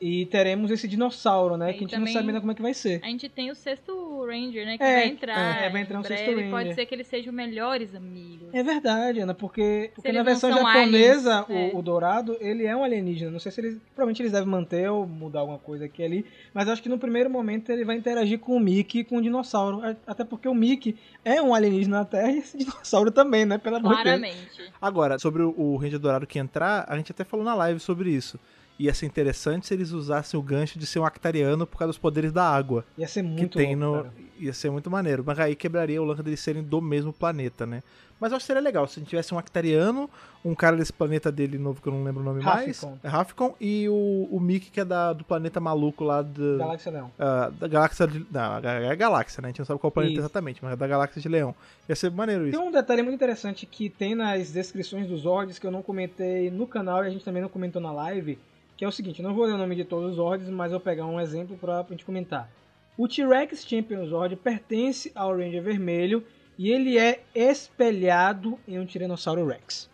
e 0.00 0.26
teremos 0.26 0.70
esse 0.70 0.86
dinossauro, 0.86 1.56
né? 1.56 1.70
E 1.70 1.72
que 1.72 1.78
a 1.78 1.80
gente 1.80 1.90
também- 1.90 2.06
não 2.06 2.20
sabe 2.20 2.28
ainda 2.28 2.40
como 2.40 2.52
é 2.52 2.54
que 2.54 2.62
vai 2.62 2.74
ser. 2.74 3.00
A 3.02 3.06
gente 3.08 3.28
tem 3.28 3.50
o 3.50 3.54
sexto 3.54 4.24
Ranger, 4.24 4.64
né? 4.64 4.78
Que 4.78 4.82
É, 4.84 4.94
vai 4.94 5.08
entrar. 5.08 5.62
é, 5.62 5.70
vai 5.70 5.80
entrar 5.82 5.98
um 6.00 6.04
sexto. 6.04 6.30
Ranger. 6.30 6.50
Pode 6.50 6.74
ser 6.74 6.86
que 6.86 6.94
eles 6.94 7.06
sejam 7.06 7.32
melhores 7.32 7.94
amigos. 7.94 8.48
É 8.52 8.62
verdade, 8.62 9.20
Ana, 9.20 9.34
porque, 9.34 9.90
porque 9.94 10.12
na 10.12 10.22
versão 10.22 10.52
são 10.52 10.58
japonesa, 10.58 11.44
aliens, 11.44 11.72
o, 11.74 11.76
é. 11.76 11.78
o 11.78 11.82
dourado, 11.82 12.36
ele 12.40 12.64
é 12.64 12.76
um 12.76 12.84
alienígena. 12.84 13.30
Não 13.30 13.40
sei 13.40 13.50
se 13.50 13.60
eles. 13.60 13.78
Provavelmente 13.94 14.22
eles 14.22 14.32
devem 14.32 14.48
manter 14.48 14.88
ou 14.90 15.06
mudar 15.06 15.40
alguma 15.40 15.58
coisa 15.58 15.84
aqui 15.86 16.02
ali. 16.02 16.24
Mas 16.54 16.66
eu 16.66 16.72
acho 16.72 16.82
que 16.82 16.88
no 16.88 16.98
primeiro 16.98 17.28
momento 17.28 17.70
ele 17.70 17.84
vai 17.84 17.96
interagir 17.96 18.38
com 18.38 18.56
o 18.56 18.60
Mickey 18.60 19.00
e 19.00 19.04
com 19.04 19.16
o 19.16 19.22
dinossauro. 19.22 19.80
Até 20.06 20.24
porque 20.24 20.48
o 20.48 20.54
Mickey 20.54 20.96
é 21.24 21.42
um 21.42 21.54
alienígena 21.54 21.98
na 21.98 22.04
Terra 22.04 22.30
e 22.32 22.38
esse 22.38 22.56
dinossauro 22.56 23.10
também, 23.10 23.44
né? 23.44 23.58
Deus. 23.58 23.80
Claramente. 23.82 24.72
Agora, 24.80 25.18
sobre 25.18 25.42
o, 25.42 25.54
o 25.58 25.76
Ranger 25.76 25.98
Dourado 25.98 26.26
que 26.26 26.38
entrar, 26.38 26.84
a 26.88 26.96
gente 26.96 27.10
até 27.12 27.24
falou 27.24 27.44
na 27.44 27.54
live 27.54 27.80
sobre 27.80 28.10
isso. 28.10 28.38
Ia 28.78 28.94
ser 28.94 29.06
interessante 29.06 29.66
se 29.66 29.74
eles 29.74 29.90
usassem 29.90 30.38
o 30.38 30.42
gancho 30.42 30.78
de 30.78 30.86
ser 30.86 31.00
um 31.00 31.04
actariano 31.04 31.66
por 31.66 31.78
causa 31.78 31.88
dos 31.88 31.98
poderes 31.98 32.32
da 32.32 32.44
água 32.44 32.84
Ia 32.96 33.08
ser 33.08 33.22
que 33.22 33.28
muito 33.28 33.58
tem 33.58 33.74
louco, 33.74 34.04
no. 34.04 34.28
Ia 34.38 34.52
ser 34.52 34.70
muito 34.70 34.88
maneiro. 34.90 35.24
Mas 35.26 35.38
aí 35.40 35.56
quebraria 35.56 36.00
o 36.00 36.04
lance 36.04 36.22
deles 36.22 36.38
serem 36.38 36.62
do 36.62 36.80
mesmo 36.80 37.12
planeta, 37.12 37.66
né? 37.66 37.82
Mas 38.20 38.32
eu 38.32 38.36
acho 38.36 38.44
que 38.44 38.46
seria 38.48 38.62
legal 38.62 38.86
se 38.86 38.98
a 38.98 39.00
gente 39.00 39.10
tivesse 39.10 39.32
um 39.32 39.38
actariano, 39.38 40.10
um 40.44 40.54
cara 40.54 40.76
desse 40.76 40.92
planeta 40.92 41.30
dele 41.30 41.56
novo 41.56 41.80
que 41.80 41.88
eu 41.88 41.92
não 41.92 42.02
lembro 42.02 42.20
o 42.20 42.24
nome 42.24 42.42
mais. 42.42 42.84
É 43.02 43.08
Rafficon. 43.08 43.54
E 43.60 43.88
o, 43.88 44.28
o 44.30 44.40
Mickey, 44.40 44.70
que 44.70 44.80
é 44.80 44.84
da, 44.84 45.12
do 45.12 45.24
planeta 45.24 45.60
maluco 45.60 46.02
lá 46.02 46.22
do, 46.22 46.58
Galáxia 46.58 46.92
Leão. 46.92 47.12
ah, 47.18 47.50
da 47.58 47.68
galáxia. 47.68 48.06
De, 48.08 48.26
não, 48.30 48.58
é 48.58 48.90
a 48.90 48.94
galáxia, 48.94 49.40
né? 49.40 49.48
A 49.48 49.50
gente 49.50 49.60
não 49.60 49.66
sabe 49.66 49.78
qual 49.78 49.90
planeta 49.90 50.14
Isso. 50.14 50.20
exatamente, 50.22 50.62
mas 50.62 50.72
é 50.72 50.76
da 50.76 50.86
galáxia 50.86 51.22
de 51.22 51.28
Leão. 51.28 51.54
Ia 51.88 51.94
ser 51.94 52.10
maneiro 52.10 52.48
isso. 52.48 52.58
Tem 52.58 52.68
um 52.68 52.72
detalhe 52.72 53.02
muito 53.02 53.14
interessante 53.14 53.66
que 53.66 53.88
tem 53.88 54.14
nas 54.16 54.50
descrições 54.50 55.06
dos 55.06 55.20
Zords 55.20 55.58
que 55.58 55.66
eu 55.66 55.70
não 55.70 55.82
comentei 55.82 56.50
no 56.50 56.66
canal 56.66 57.04
e 57.04 57.06
a 57.06 57.10
gente 57.10 57.24
também 57.24 57.42
não 57.42 57.48
comentou 57.48 57.80
na 57.80 57.92
live, 57.92 58.38
que 58.78 58.84
é 58.84 58.88
o 58.88 58.92
seguinte, 58.92 59.20
não 59.20 59.34
vou 59.34 59.44
ler 59.44 59.54
o 59.54 59.58
nome 59.58 59.74
de 59.74 59.84
todos 59.84 60.10
os 60.10 60.16
Zords, 60.16 60.48
mas 60.48 60.70
vou 60.70 60.78
pegar 60.78 61.04
um 61.04 61.20
exemplo 61.20 61.58
pra 61.58 61.84
gente 61.90 62.04
comentar. 62.04 62.48
O 62.96 63.08
T-Rex 63.08 63.66
Champion 63.66 64.06
Zord 64.06 64.36
pertence 64.36 65.10
ao 65.16 65.36
Ranger 65.36 65.60
Vermelho 65.60 66.24
e 66.56 66.70
ele 66.70 66.96
é 66.96 67.24
espelhado 67.34 68.56
em 68.68 68.78
um 68.78 68.86
Tiranossauro 68.86 69.44
Rex. 69.44 69.90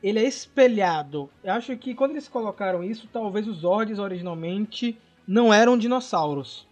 Ele 0.00 0.20
é 0.20 0.22
espelhado. 0.22 1.28
Eu 1.42 1.54
acho 1.54 1.76
que 1.76 1.92
quando 1.92 2.12
eles 2.12 2.28
colocaram 2.28 2.84
isso, 2.84 3.08
talvez 3.12 3.48
os 3.48 3.58
Zords 3.58 3.98
originalmente 3.98 4.96
não 5.26 5.52
eram 5.52 5.76
dinossauros. 5.76 6.68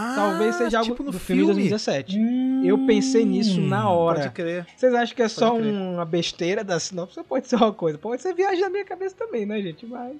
Ah, 0.00 0.14
Talvez 0.14 0.54
seja 0.54 0.78
algo 0.78 0.90
tipo 0.92 1.02
no 1.02 1.10
do 1.10 1.18
filme 1.18 1.42
de 1.42 1.46
filme. 1.48 1.68
2017. 1.70 2.18
Eu 2.64 2.86
pensei 2.86 3.24
nisso 3.24 3.60
na 3.60 3.88
hora. 3.90 4.20
Pode 4.20 4.32
crer. 4.32 4.66
Vocês 4.76 4.94
acham 4.94 5.16
que 5.16 5.22
é 5.22 5.28
só 5.28 5.56
crer. 5.56 5.72
uma 5.72 6.04
besteira 6.04 6.62
da 6.62 6.78
sinopse? 6.78 7.20
Pode 7.24 7.48
ser 7.48 7.56
uma 7.56 7.72
coisa. 7.72 7.98
Pode 7.98 8.22
ser 8.22 8.32
viagem 8.34 8.60
na 8.60 8.70
minha 8.70 8.84
cabeça 8.84 9.16
também, 9.16 9.44
né, 9.44 9.60
gente? 9.60 9.84
Mas. 9.86 10.16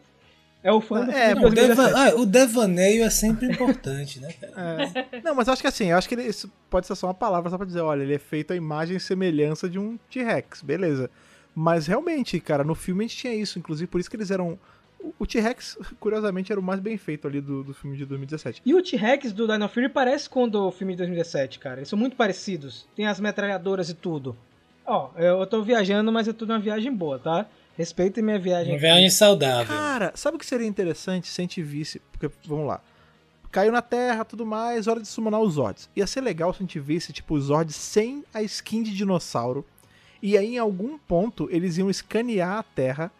É 0.65 0.73
o 0.73 0.81
fã 0.81 1.05
do 1.05 1.13
É, 1.13 1.29
filme 1.37 1.47
O, 1.47 1.51
deva- 1.51 1.75
2017. 1.77 1.95
ah, 1.95 2.21
o 2.21 2.27
devaneio 2.27 3.05
é 3.05 3.11
sempre 3.11 3.47
importante, 3.47 4.19
né, 4.19 4.33
cara? 4.33 4.83
É. 5.13 5.21
Não, 5.23 5.33
mas 5.35 5.47
eu 5.47 5.53
acho 5.53 5.63
que 5.63 5.69
assim, 5.69 5.87
eu 5.93 5.97
acho 5.97 6.09
que 6.09 6.17
ele, 6.17 6.25
isso 6.25 6.51
pode 6.69 6.85
ser 6.89 6.97
só 6.97 7.07
uma 7.07 7.15
palavra 7.15 7.49
só 7.49 7.57
pra 7.57 7.65
dizer, 7.65 7.81
olha, 7.81 8.03
ele 8.03 8.15
é 8.15 8.19
feito 8.19 8.53
a 8.53 8.57
imagem 8.57 8.97
e 8.97 9.01
semelhança 9.01 9.69
de 9.71 9.79
um 9.79 9.97
T-Rex, 10.11 10.63
beleza. 10.63 11.09
Mas 11.55 11.87
realmente, 11.87 12.41
cara, 12.41 12.65
no 12.65 12.75
filme 12.75 13.05
a 13.05 13.07
gente 13.07 13.17
tinha 13.17 13.35
isso, 13.35 13.57
inclusive 13.59 13.87
por 13.89 14.01
isso 14.01 14.11
que 14.11 14.17
eles 14.17 14.33
eram. 14.33 14.59
O- 15.19 15.27
T-Rex, 15.27 15.79
curiosamente, 16.01 16.51
era 16.53 16.61
o 16.61 16.65
mais 16.65 16.81
bem 16.81 16.97
feito 16.97 17.27
ali 17.29 17.41
do, 17.41 17.63
do 17.63 17.75
filme 17.75 17.97
de 17.97 18.05
2017. 18.07 18.63
E 18.65 18.75
o 18.75 18.83
T-Rex 18.83 19.33
do 19.33 19.47
Dino 19.47 19.69
Fury 19.69 19.89
parece 19.89 20.29
com 20.29 20.45
o 20.45 20.51
do 20.51 20.71
filme 20.71 20.95
de 20.95 20.99
2017, 20.99 21.59
cara. 21.59 21.79
Eles 21.81 21.89
são 21.89 21.99
muito 21.99 22.17
parecidos. 22.17 22.87
Tem 22.97 23.07
as 23.07 23.21
metralhadoras 23.21 23.89
e 23.91 23.95
tudo. 23.95 24.37
Ó, 24.87 25.11
eu 25.17 25.47
tô 25.47 25.63
viajando, 25.63 26.11
mas 26.11 26.27
eu 26.27 26.35
tô 26.35 26.47
numa 26.47 26.59
viagem 26.59 26.93
boa, 26.93 27.19
tá? 27.19 27.47
Respeitem 27.77 28.25
minha 28.25 28.39
viagem. 28.39 28.73
Uma 28.73 28.81
viagem 28.81 29.11
saudável. 29.11 29.67
Cara, 29.77 30.13
sabe 30.15 30.37
o 30.37 30.41
que 30.41 30.47
seria 30.47 30.67
interessante 30.67 31.29
se 31.29 31.41
a 31.41 31.43
gente 31.43 31.63
visse. 31.63 32.01
Porque, 32.11 32.29
vamos 32.47 32.67
lá. 32.67 32.81
Caiu 33.53 33.71
na 33.71 33.81
Terra, 33.81 34.25
tudo 34.25 34.45
mais, 34.45 34.87
hora 34.89 35.01
de 35.01 35.07
summonar 35.09 35.41
os 35.41 35.55
Zords. 35.55 35.89
Ia 35.95 36.07
ser 36.07 36.21
legal 36.23 36.53
se 36.53 36.59
a 36.59 36.63
gente 36.67 36.81
visse, 36.81 37.13
tipo, 37.13 37.35
os 37.35 37.45
Zords 37.45 37.77
sem 37.77 38.25
a 38.35 38.43
skin 38.43 38.83
de 38.83 38.95
dinossauro. 38.95 39.65
E 40.23 40.37
aí, 40.37 40.55
em 40.57 40.59
algum 40.59 40.99
ponto, 40.99 41.49
eles 41.51 41.79
iam 41.79 41.89
escanear 41.89 42.59
a 42.59 42.63
Terra, 42.63 43.11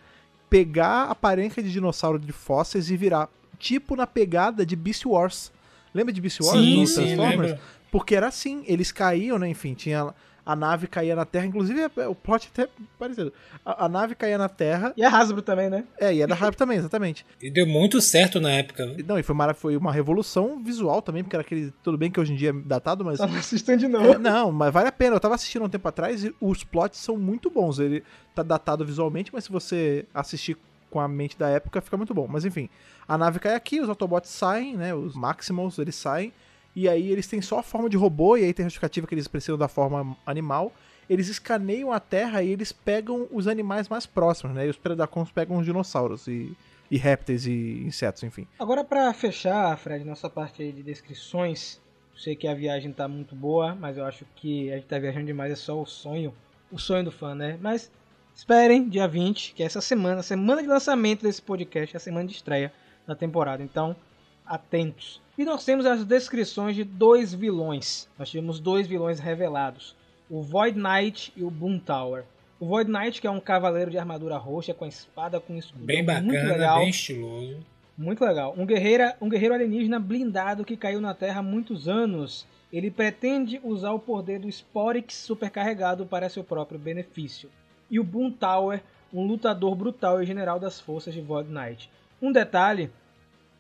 pegar 0.49 1.05
a 1.05 1.11
aparência 1.11 1.63
de 1.63 1.73
dinossauro 1.73 2.19
de 2.19 2.33
fósseis 2.33 2.91
e 2.91 2.97
virar, 2.97 3.29
tipo 3.59 3.97
na 3.97 4.07
pegada 4.07 4.65
de 4.65 4.77
Beast 4.77 5.05
Wars. 5.07 5.53
Lembra 5.95 6.13
de 6.13 6.21
Beast 6.21 6.41
Wars? 6.41 6.59
Sim, 6.59 6.87
sim, 6.87 6.95
Transformers? 6.95 7.51
lembro. 7.51 7.65
Porque 7.91 8.15
era 8.15 8.29
assim, 8.29 8.63
eles 8.67 8.93
caíam, 8.93 9.39
né? 9.39 9.49
Enfim, 9.49 9.75
tinha. 9.75 10.15
A 10.51 10.57
nave 10.57 10.87
caía 10.87 11.15
na 11.15 11.27
Terra, 11.27 11.45
inclusive 11.45 11.91
é- 11.95 12.09
o 12.09 12.15
plot 12.15 12.49
até 12.51 12.71
parecido. 12.99 13.31
A, 13.65 13.85
a 13.85 13.89
nave 13.89 14.15
caía 14.15 14.39
na 14.39 14.49
Terra, 14.49 14.95
E 14.97 15.05
a 15.05 15.09
Hasbro 15.11 15.43
também, 15.43 15.69
né? 15.69 15.85
é, 16.01 16.15
e 16.15 16.23
é 16.23 16.27
da 16.27 16.35
Harp 16.35 16.55
também, 16.55 16.79
exatamente. 16.79 17.27
E 17.43 17.51
deu 17.51 17.67
muito 17.67 18.01
certo 18.01 18.41
na 18.41 18.51
época. 18.53 18.87
viu? 18.87 19.05
Não, 19.07 19.19
e 19.19 19.23
foi, 19.23 19.35
mara- 19.35 19.53
foi 19.53 19.77
uma 19.77 19.93
revolução 19.93 20.63
visual 20.65 21.03
também, 21.03 21.23
porque 21.23 21.37
era 21.37 21.43
aquele. 21.43 21.71
Tudo 21.83 21.99
bem 21.99 22.11
que 22.11 22.19
hoje 22.19 22.33
em 22.33 22.37
dia 22.37 22.49
é 22.49 22.53
datado, 22.55 23.05
mas. 23.05 23.19
Só 23.19 23.27
não 23.27 23.37
assistam 23.37 23.77
de 23.77 23.85
É, 23.85 23.89
novo. 23.89 24.19
não, 24.19 24.51
mas 24.51 24.73
vale 24.73 24.89
a 24.89 24.93
pena. 24.93 25.17
Eu 25.17 25.21
tava 25.21 25.35
assistindo 25.35 25.67
um 25.67 25.69
tempo 25.69 25.87
atrás 25.87 26.25
e 26.25 26.35
os 26.41 26.65
plots 26.65 26.99
são 26.99 27.19
muito 27.19 27.51
bons. 27.51 27.79
Ele 27.79 28.03
tá 28.35 28.43
datado 28.43 28.87
visualmente, 28.87 29.31
mas 29.33 29.45
se 29.45 29.53
você 29.53 30.07
assistir 30.15 30.57
com 30.91 30.99
a 30.99 31.07
mente 31.07 31.37
da 31.39 31.51
época, 31.51 31.83
fica 31.83 31.99
muito 31.99 32.15
bom. 32.15 32.27
Mas 32.27 32.47
enfim, 32.47 32.71
a 33.07 33.19
nave 33.19 33.39
cai 33.39 33.55
aqui, 33.55 33.81
os 33.83 33.89
Autobots 33.91 34.31
saem, 34.31 34.79
né? 34.79 34.95
Os 34.95 35.15
Maximals, 35.15 35.79
eles 35.79 35.95
saem. 35.95 36.33
E 36.75 36.89
aí 36.89 37.11
eles 37.11 37.27
têm 37.27 37.41
só 37.41 37.59
a 37.59 37.63
forma 37.63 37.89
de 37.89 37.97
robô, 37.97 38.37
e 38.37 38.45
aí 38.45 38.55
tem 38.55 38.65
a 38.65 38.69
justificativa 38.69 39.07
que 39.07 39.15
eles 39.15 39.29
precisam 39.29 39.59
da 39.59 39.69
forma 39.69 40.17
animal. 40.25 40.73
Eles 41.09 41.29
escaneiam 41.29 41.93
a 41.93 41.99
Terra 41.99 42.43
e 42.43 42.51
eles 42.51 42.71
pegam 42.71 43.27
os 43.33 43.49
animais 43.49 43.89
mais 43.89 44.07
próximos, 44.07 44.55
né? 44.55 44.67
E 44.67 44.71
os 44.71 44.77
Predacons 44.77 45.31
pegam 45.31 45.57
os 45.57 45.65
dinossauros 45.65 46.27
e, 46.29 46.55
e 46.91 46.99
répteis 46.99 47.47
e 47.47 47.83
insetos, 47.85 48.23
enfim. 48.23 48.47
Agora, 48.59 48.85
pra 48.85 49.13
fechar, 49.15 49.77
Fred, 49.79 50.05
nossa 50.05 50.29
parte 50.29 50.63
aí 50.63 50.71
de 50.71 50.83
descrições, 50.83 51.81
eu 52.15 52.21
sei 52.21 52.37
que 52.37 52.47
a 52.47 52.55
viagem 52.55 52.93
tá 52.93 53.09
muito 53.09 53.35
boa, 53.35 53.75
mas 53.75 53.97
eu 53.97 54.05
acho 54.05 54.27
que 54.37 54.71
a 54.71 54.77
gente 54.77 54.87
tá 54.87 54.99
viajando 54.99 55.27
demais, 55.27 55.51
é 55.51 55.57
só 55.57 55.81
o 55.81 55.87
sonho, 55.87 56.35
o 56.71 56.79
sonho 56.79 57.05
do 57.05 57.11
fã, 57.11 57.35
né? 57.35 57.59
Mas 57.61 57.91
esperem, 58.35 58.89
dia 58.89 59.09
20, 59.09 59.55
que 59.55 59.63
é 59.63 59.67
essa 59.67 59.81
semana, 59.81 60.23
semana 60.23 60.63
de 60.63 60.69
lançamento 60.69 61.23
desse 61.23 61.41
podcast, 61.41 61.97
é 61.97 61.99
a 61.99 62.01
semana 62.01 62.29
de 62.29 62.35
estreia 62.35 62.73
da 63.07 63.17
temporada, 63.17 63.63
então 63.63 63.97
atentos. 64.45 65.21
E 65.39 65.45
nós 65.45 65.65
temos 65.65 65.87
as 65.87 66.05
descrições 66.05 66.75
de 66.75 66.83
dois 66.83 67.33
vilões, 67.33 68.09
nós 68.19 68.29
tivemos 68.29 68.59
dois 68.59 68.89
vilões 68.89 69.21
revelados, 69.21 69.95
o 70.29 70.43
Void 70.43 70.77
Knight 70.77 71.33
e 71.37 71.45
o 71.45 71.51
Boom 71.51 71.79
Tower. 71.79 72.25
O 72.59 72.67
Void 72.67 72.91
Knight, 72.91 73.21
que 73.21 73.27
é 73.29 73.31
um 73.31 73.39
cavaleiro 73.39 73.89
de 73.89 73.97
armadura 73.97 74.37
roxa 74.37 74.75
com 74.75 74.85
espada 74.85 75.39
com 75.39 75.57
escudo 75.57 75.85
Bem 75.85 76.03
muito 76.03 76.07
bacana, 76.07 76.53
legal. 76.53 76.79
bem 76.81 76.89
estiloso. 76.89 77.57
Muito 77.97 78.25
legal. 78.25 78.53
Um, 78.59 78.67
guerreira, 78.67 79.17
um 79.21 79.29
guerreiro 79.29 79.55
alienígena 79.55 80.01
blindado 80.01 80.65
que 80.65 80.77
caiu 80.77 81.01
na 81.01 81.15
Terra 81.15 81.39
há 81.39 81.43
muitos 81.43 81.87
anos. 81.87 82.45
Ele 82.73 82.91
pretende 82.91 83.61
usar 83.63 83.93
o 83.93 83.99
poder 84.01 84.41
do 84.41 84.49
Sporix 84.49 85.15
supercarregado 85.15 86.05
para 86.05 86.29
seu 86.29 86.43
próprio 86.43 86.81
benefício. 86.81 87.49
E 87.89 88.01
o 88.01 88.05
Boom 88.05 88.33
Tower, 88.33 88.83
um 89.15 89.25
lutador 89.25 89.77
brutal 89.77 90.21
e 90.21 90.27
general 90.27 90.59
das 90.59 90.81
forças 90.81 91.15
de 91.15 91.21
Void 91.21 91.49
Knight. 91.49 91.89
Um 92.21 92.33
detalhe 92.33 92.91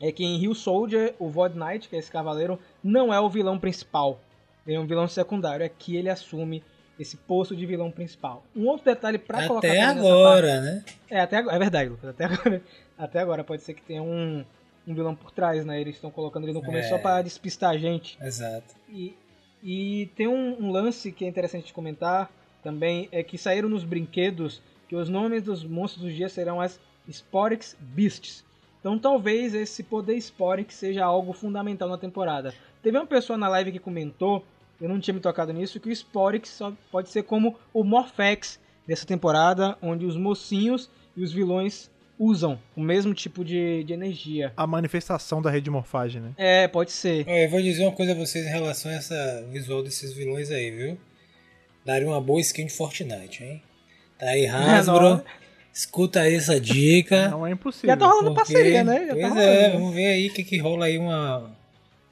é 0.01 0.13
que 0.13 0.25
em 0.25 0.39
Rio 0.39 0.55
Soldier, 0.55 1.15
o 1.19 1.29
Void 1.29 1.59
Knight, 1.59 1.89
que 1.89 1.97
é 1.97 1.99
esse 1.99 2.11
cavaleiro, 2.11 2.59
não 2.83 3.13
é 3.13 3.21
o 3.21 3.29
vilão 3.29 3.59
principal. 3.59 4.21
Ele 4.67 4.77
é 4.77 4.81
um 4.81 4.87
vilão 4.87 5.09
secundário. 5.09 5.65
Aqui 5.65 5.97
ele 5.97 6.09
assume 6.09 6.63
esse 6.99 7.17
posto 7.17 7.55
de 7.57 7.65
vilão 7.65 7.91
principal. 7.91 8.43
Um 8.55 8.67
outro 8.67 8.85
detalhe 8.85 9.19
para 9.19 9.47
colocar 9.47 9.69
Até 9.69 9.81
agora, 9.81 10.61
né? 10.61 10.85
é, 11.09 11.21
até 11.21 11.37
agora, 11.37 11.57
é 11.57 11.59
verdade, 11.59 11.91
Lucas. 11.91 12.11
Até 12.11 12.25
agora, 12.25 12.63
até 12.99 13.19
agora 13.21 13.45
pode 13.45 13.63
ser 13.63 13.75
que 13.75 13.83
tenha 13.83 14.03
um, 14.03 14.45
um 14.87 14.95
vilão 14.95 15.15
por 15.15 15.31
trás, 15.31 15.65
né? 15.65 15.81
Eles 15.81 15.95
estão 15.95 16.11
colocando 16.11 16.45
ele 16.45 16.53
no 16.53 16.63
começo 16.63 16.87
É. 16.87 16.91
só 16.91 16.99
pra 16.99 17.23
despistar 17.23 17.71
a 17.71 17.79
gente. 17.79 18.19
Exato. 18.21 18.75
E, 18.91 19.15
e 19.63 20.11
tem 20.17 20.27
um, 20.29 20.57
um 20.61 20.71
lance 20.71 21.11
que 21.13 21.25
é 21.25 21.29
interessante 21.29 21.67
de 21.67 21.73
comentar 21.73 22.31
também, 22.63 23.09
é 23.13 23.23
que 23.23 23.39
saíram 23.39 23.69
nos 23.69 23.85
brinquedos 23.85 24.61
que 24.89 24.97
os 24.97 25.09
nomes 25.09 25.43
dos 25.43 25.65
monstros 25.65 26.05
do 26.05 26.13
dia 26.13 26.29
serão 26.29 26.61
as 26.61 26.81
Sporix 27.09 27.77
Beasts. 27.81 28.45
Então 28.81 28.99
talvez 28.99 29.55
esse 29.55 29.83
poder 29.83 30.17
Sporix 30.17 30.75
seja 30.75 31.05
algo 31.05 31.33
fundamental 31.33 31.89
na 31.89 31.99
temporada. 31.99 32.55
Teve 32.83 32.97
uma 32.97 33.07
pessoa 33.07 33.37
na 33.37 33.49
live 33.49 33.73
que 33.73 33.79
comentou, 33.79 34.45
eu 34.81 34.89
não 34.89 35.01
tinha 35.01 35.15
me 35.15 35.21
tocado 35.21 35.53
nisso, 35.53 35.81
que 35.81 35.89
o 35.89 35.93
Sporix 35.93 36.51
só 36.51 36.73
pode 36.91 37.09
ser 37.11 37.25
como 37.25 37.57
o 37.73 37.83
Morphex 37.83 38.61
dessa 38.87 39.05
temporada, 39.05 39.77
onde 39.83 40.07
os 40.07 40.17
mocinhos 40.17 40.89
e 41.17 41.23
os 41.23 41.33
vilões 41.33 41.91
usam 42.19 42.59
o 42.75 42.81
mesmo 42.81 43.15
tipo 43.15 43.45
de, 43.45 43.85
de 43.85 43.93
energia. 43.93 44.53
A 44.57 44.67
manifestação 44.67 45.41
da 45.41 45.51
rede 45.51 45.65
de 45.65 45.71
morfagem, 45.71 46.21
né? 46.21 46.33
É, 46.37 46.67
pode 46.67 46.91
ser. 46.91 47.25
Olha, 47.29 47.45
eu 47.45 47.51
vou 47.51 47.61
dizer 47.63 47.85
uma 47.85 47.93
coisa 47.93 48.13
a 48.13 48.15
vocês 48.15 48.45
em 48.47 48.51
relação 48.51 48.91
a 48.91 48.95
essa 48.95 49.47
visual 49.51 49.83
desses 49.83 50.13
vilões 50.13 50.51
aí, 50.51 50.71
viu? 50.71 50.99
Daria 51.85 52.09
uma 52.09 52.21
boa 52.21 52.41
skin 52.41 52.67
de 52.67 52.73
Fortnite, 52.73 53.45
hein? 53.45 53.63
Tá 54.19 54.27
aí, 54.27 54.47
Hasbro. 54.49 55.01
não. 55.01 55.25
Escuta 55.79 56.21
aí 56.23 56.35
essa 56.35 56.59
dica. 56.61 57.29
Não 57.29 57.47
é 57.47 57.53
impossível. 57.53 57.91
Já 57.91 57.97
tá 57.97 58.07
rolando 58.07 58.35
Porque- 58.35 58.53
parceria, 58.53 58.83
né? 58.83 59.07
Já 59.07 59.13
pois 59.13 59.23
tá 59.23 59.29
rolando. 59.29 59.49
é, 59.49 59.71
vamos 59.71 59.95
ver 59.95 60.07
aí 60.07 60.27
o 60.29 60.33
que, 60.33 60.43
que 60.43 60.59
rola 60.59 60.87
aí 60.87 60.99
uma, 60.99 61.51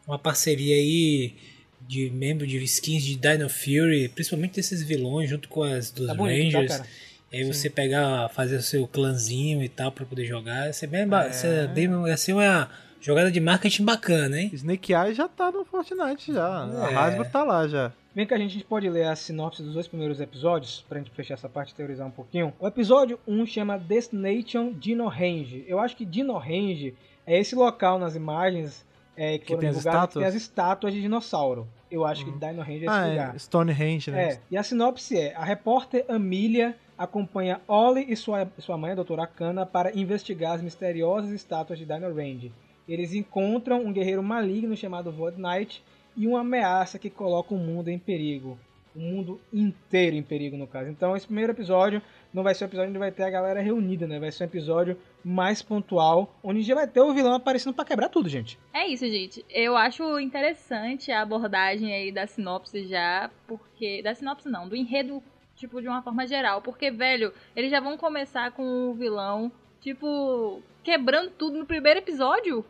uma 0.07 0.19
parceria 0.19 0.77
aí 0.77 1.35
de 1.81 2.09
membro 2.11 2.47
de 2.47 2.57
skins 2.63 3.03
de 3.03 3.17
Dino 3.17 3.49
Fury, 3.49 4.09
principalmente 4.09 4.55
desses 4.55 4.85
vilões 4.85 5.29
junto 5.29 5.49
com 5.49 5.65
as 5.65 5.91
dos 5.91 6.07
Tá 6.07 6.15
bonito, 6.15 6.53
tá, 6.53 6.59
Rangers. 6.59 6.77
cara? 6.79 6.89
aí 7.33 7.43
você 7.45 7.69
pegar, 7.69 8.29
fazer 8.31 8.57
o 8.57 8.63
seu 8.63 8.87
clãzinho 8.87 9.61
e 9.63 9.69
tal 9.69 9.91
pra 9.91 10.07
poder 10.07 10.25
jogar. 10.27 10.67
Ia 10.67 10.73
ser 10.73 10.87
bem, 10.87 11.07
ba- 11.07 11.27
ia 11.27 11.33
ser 11.33 11.67
bem 11.69 11.89
ser 12.17 12.35
uma 12.35 12.71
jogada 13.01 13.31
de 13.33 13.41
marketing 13.41 13.85
bacana, 13.85 14.41
hein? 14.41 14.51
Snake 14.55 14.93
Eyes 14.95 15.17
já 15.17 15.27
tá 15.29 15.51
no 15.51 15.65
Fortnite 15.65 16.33
já. 16.33 16.69
É. 16.89 16.95
A 16.95 17.05
Hasbro 17.07 17.25
tá 17.31 17.43
lá 17.43 17.67
já. 17.67 17.93
Vem 18.17 18.27
cá, 18.27 18.35
a 18.35 18.39
gente 18.39 18.65
pode 18.65 18.89
ler 18.89 19.05
a 19.09 19.15
sinopse 19.15 19.63
dos 19.63 19.75
dois 19.75 19.87
primeiros 19.87 20.23
episódios, 20.23 20.83
pra 20.89 20.97
gente 20.97 21.11
fechar 21.11 21.35
essa 21.35 21.51
parte 21.51 21.73
e 21.73 21.75
teorizar 21.75 22.07
um 22.07 22.11
pouquinho. 22.11 22.51
O 22.59 22.67
episódio 22.67 23.21
1 23.29 23.45
chama 23.45 23.79
Destination 23.79 24.73
Dino 24.73 25.07
Range. 25.07 25.67
Eu 25.69 25.79
acho 25.79 25.95
que 25.95 26.07
Dino 26.07 26.33
Range 26.39 26.95
é 27.27 27.39
esse 27.39 27.55
local 27.55 27.99
nas 27.99 28.17
imagens 28.17 28.87
é, 29.15 29.37
que, 29.37 29.45
Que 29.45 29.57
tem 29.59 29.69
as 29.69 29.77
divulgadas 29.77 30.15
que 30.15 30.19
tem 30.19 30.25
as 30.29 30.35
estátuas? 30.35 30.35
estátuas 30.35 30.95
de 30.95 31.03
dinossauro. 31.03 31.69
Eu 31.91 32.07
acho 32.07 32.25
que 32.25 32.31
Dino 32.31 32.63
Range 32.63 32.73
é 32.73 32.87
esse 32.87 32.89
Ah, 32.89 33.07
lugar. 33.07 33.35
é. 33.35 33.39
Stonehenge, 33.39 34.11
né? 34.11 34.29
É, 34.31 34.41
e 34.51 34.57
a 34.57 34.63
sinopse 34.63 35.15
é: 35.21 35.35
a 35.37 35.45
repórter 35.45 36.07
Amelia 36.09 36.75
acompanha 36.97 37.61
Ollie 37.69 38.11
e 38.11 38.17
sua, 38.17 38.51
sua 38.59 38.79
mãe, 38.79 38.93
a 38.93 38.95
doutora 38.95 39.25
Akana, 39.25 39.67
para 39.67 39.95
investigar 39.95 40.55
as 40.55 40.63
misteriosas 40.63 41.33
estátuas 41.33 41.79
de 41.79 41.85
Dino 41.85 42.15
Range. 42.15 42.51
Eles 42.89 43.13
encontram 43.13 43.85
um 43.85 43.93
guerreiro 43.93 44.23
maligno 44.23 44.75
chamado 44.75 45.13
Void 45.13 45.37
Knight 45.39 45.85
e 46.17 46.27
uma 46.27 46.41
ameaça 46.41 46.99
que 46.99 47.11
coloca 47.11 47.55
o 47.55 47.59
mundo 47.59 47.89
em 47.89 47.99
perigo. 47.99 48.59
O 48.95 48.99
mundo 48.99 49.39
inteiro 49.53 50.17
em 50.17 50.23
perigo, 50.23 50.57
no 50.57 50.67
caso. 50.67 50.89
Então, 50.89 51.15
esse 51.15 51.27
primeiro 51.27 51.53
episódio 51.53 52.01
não 52.33 52.43
vai 52.43 52.55
ser 52.55 52.65
um 52.65 52.69
episódio 52.69 52.91
onde 52.91 52.99
vai 52.99 53.13
ter 53.13 53.25
a 53.25 53.31
galera 53.31 53.61
reunida, 53.61 54.07
né? 54.07 54.19
Vai 54.19 54.33
ser 54.33 54.45
um 54.45 54.47
episódio 54.47 54.97
mais 55.23 55.61
pontual, 55.61 56.35
onde 56.43 56.63
já 56.63 56.75
vai 56.75 56.87
ter 56.87 57.01
o 57.01 57.13
vilão 57.13 57.35
aparecendo 57.35 57.75
para 57.75 57.85
quebrar 57.85 58.09
tudo, 58.09 58.29
gente. 58.29 58.59
É 58.73 58.87
isso, 58.87 59.07
gente. 59.07 59.45
Eu 59.51 59.77
acho 59.77 60.19
interessante 60.19 61.13
a 61.13 61.21
abordagem 61.21 61.93
aí 61.93 62.11
da 62.11 62.27
sinopse 62.27 62.87
já, 62.87 63.31
porque. 63.47 64.03
Da 64.03 64.15
sinopse 64.15 64.49
não, 64.49 64.67
do 64.67 64.75
enredo, 64.75 65.23
tipo, 65.57 65.83
de 65.83 65.89
uma 65.89 66.03
forma 66.03 66.27
geral. 66.27 66.63
Porque, 66.63 66.91
velho, 66.91 67.35
eles 67.55 67.71
já 67.71 67.81
vão 67.81 67.99
começar 67.99 68.51
com 68.53 68.91
o 68.91 68.95
vilão, 68.95 69.53
tipo, 69.83 70.63
quebrando 70.83 71.31
tudo 71.31 71.59
no 71.59 71.67
primeiro 71.67 72.01
episódio. 72.01 72.65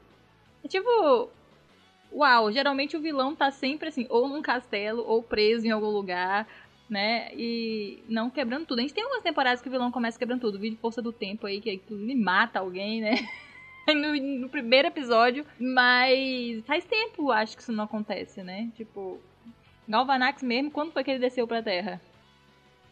É 0.64 0.68
tipo. 0.68 1.30
Uau, 2.12 2.50
geralmente 2.50 2.96
o 2.96 3.00
vilão 3.00 3.34
tá 3.34 3.50
sempre 3.50 3.88
assim, 3.88 4.06
ou 4.08 4.28
num 4.28 4.42
castelo, 4.42 5.04
ou 5.06 5.22
preso 5.22 5.66
em 5.66 5.70
algum 5.70 5.90
lugar, 5.90 6.46
né? 6.88 7.30
E 7.34 8.02
não 8.08 8.30
quebrando 8.30 8.66
tudo. 8.66 8.78
A 8.78 8.82
gente 8.82 8.94
tem 8.94 9.02
algumas 9.02 9.22
temporadas 9.22 9.60
que 9.60 9.68
o 9.68 9.70
vilão 9.70 9.90
começa 9.90 10.18
quebrando 10.18 10.40
tudo. 10.40 10.58
Vídeo 10.58 10.78
Força 10.80 11.02
do 11.02 11.12
Tempo 11.12 11.46
aí, 11.46 11.60
que 11.60 11.80
ele 11.90 12.14
mata 12.14 12.60
alguém, 12.60 13.00
né? 13.00 13.14
No, 13.86 14.16
no 14.16 14.48
primeiro 14.48 14.88
episódio. 14.88 15.46
Mas 15.60 16.60
faz 16.66 16.84
tempo, 16.84 17.30
acho 17.30 17.56
que 17.56 17.62
isso 17.62 17.70
não 17.70 17.84
acontece, 17.84 18.42
né? 18.42 18.68
Tipo, 18.74 19.20
Galvanax 19.86 20.42
mesmo, 20.42 20.72
quando 20.72 20.90
foi 20.90 21.04
que 21.04 21.10
ele 21.12 21.20
desceu 21.20 21.46
pra 21.46 21.62
Terra? 21.62 22.00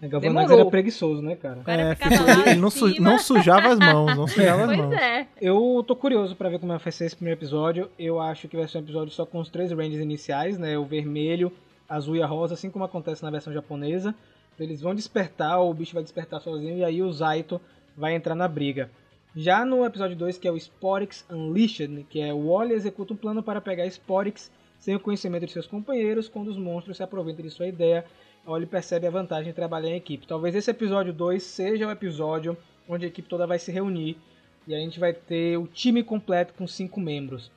A 0.04 0.08
Galvanax 0.08 0.34
Demorou. 0.46 0.60
era 0.60 0.70
preguiçoso, 0.70 1.22
né, 1.22 1.34
cara? 1.36 1.60
É, 1.66 1.94
ficou- 1.94 2.28
ele 2.46 2.60
não, 2.60 2.70
su- 2.70 3.00
não 3.00 3.18
sujava 3.18 3.68
as 3.68 3.78
mãos, 3.78 4.14
não 4.16 4.26
sujava 4.28 4.64
as 4.70 4.76
mãos. 4.76 4.92
é. 4.92 5.26
Eu 5.40 5.82
tô 5.86 5.96
curioso 5.96 6.36
pra 6.36 6.48
ver 6.50 6.58
como 6.58 6.76
vai 6.76 6.92
ser 6.92 7.06
esse 7.06 7.16
primeiro 7.16 7.38
episódio. 7.40 7.88
Eu 7.98 8.20
acho 8.20 8.46
que 8.46 8.56
vai 8.56 8.68
ser 8.68 8.78
um 8.78 8.82
episódio 8.82 9.12
só 9.14 9.24
com 9.24 9.38
os 9.40 9.48
três 9.48 9.70
ranges 9.72 10.00
iniciais, 10.00 10.58
né? 10.58 10.76
O 10.76 10.84
vermelho, 10.84 11.50
azul 11.88 12.16
e 12.16 12.22
a 12.22 12.26
rosa, 12.26 12.54
assim 12.54 12.68
como 12.70 12.84
acontece 12.84 13.22
na 13.22 13.30
versão 13.30 13.52
japonesa. 13.52 14.14
Eles 14.60 14.80
vão 14.82 14.94
despertar, 14.94 15.58
o 15.60 15.72
bicho 15.72 15.94
vai 15.94 16.02
despertar 16.02 16.40
sozinho 16.40 16.76
e 16.76 16.84
aí 16.84 17.02
o 17.02 17.10
Zaito 17.12 17.60
vai 17.96 18.14
entrar 18.14 18.34
na 18.34 18.46
briga. 18.46 18.90
Já 19.34 19.64
no 19.64 19.84
episódio 19.84 20.14
2, 20.16 20.38
que 20.38 20.46
é 20.46 20.52
o 20.52 20.56
Sporix 20.56 21.24
Unleashed, 21.30 22.06
que 22.08 22.20
é 22.20 22.32
o 22.32 22.52
Wally 22.52 22.72
executa 22.74 23.12
um 23.14 23.16
plano 23.16 23.42
para 23.42 23.60
pegar 23.60 23.84
Sporix 23.86 24.50
sem 24.78 24.94
o 24.94 25.00
conhecimento 25.00 25.46
de 25.46 25.52
seus 25.52 25.66
companheiros, 25.66 26.28
quando 26.28 26.48
os 26.48 26.56
monstros 26.58 26.98
se 26.98 27.02
aproveitam 27.02 27.42
de 27.42 27.50
sua 27.50 27.66
ideia, 27.66 28.04
Wally 28.46 28.66
percebe 28.66 29.06
a 29.06 29.10
vantagem 29.10 29.46
de 29.46 29.52
trabalhar 29.52 29.90
em 29.90 29.96
equipe. 29.96 30.26
Talvez 30.26 30.54
esse 30.54 30.70
episódio 30.70 31.12
2 31.12 31.42
seja 31.42 31.86
o 31.86 31.90
episódio 31.90 32.56
onde 32.88 33.04
a 33.04 33.08
equipe 33.08 33.28
toda 33.28 33.46
vai 33.46 33.58
se 33.58 33.72
reunir 33.72 34.18
e 34.66 34.74
a 34.74 34.78
gente 34.78 34.98
vai 35.00 35.12
ter 35.12 35.58
o 35.58 35.66
time 35.66 36.02
completo 36.02 36.54
com 36.54 36.66
cinco 36.66 37.00
membros. 37.00 37.50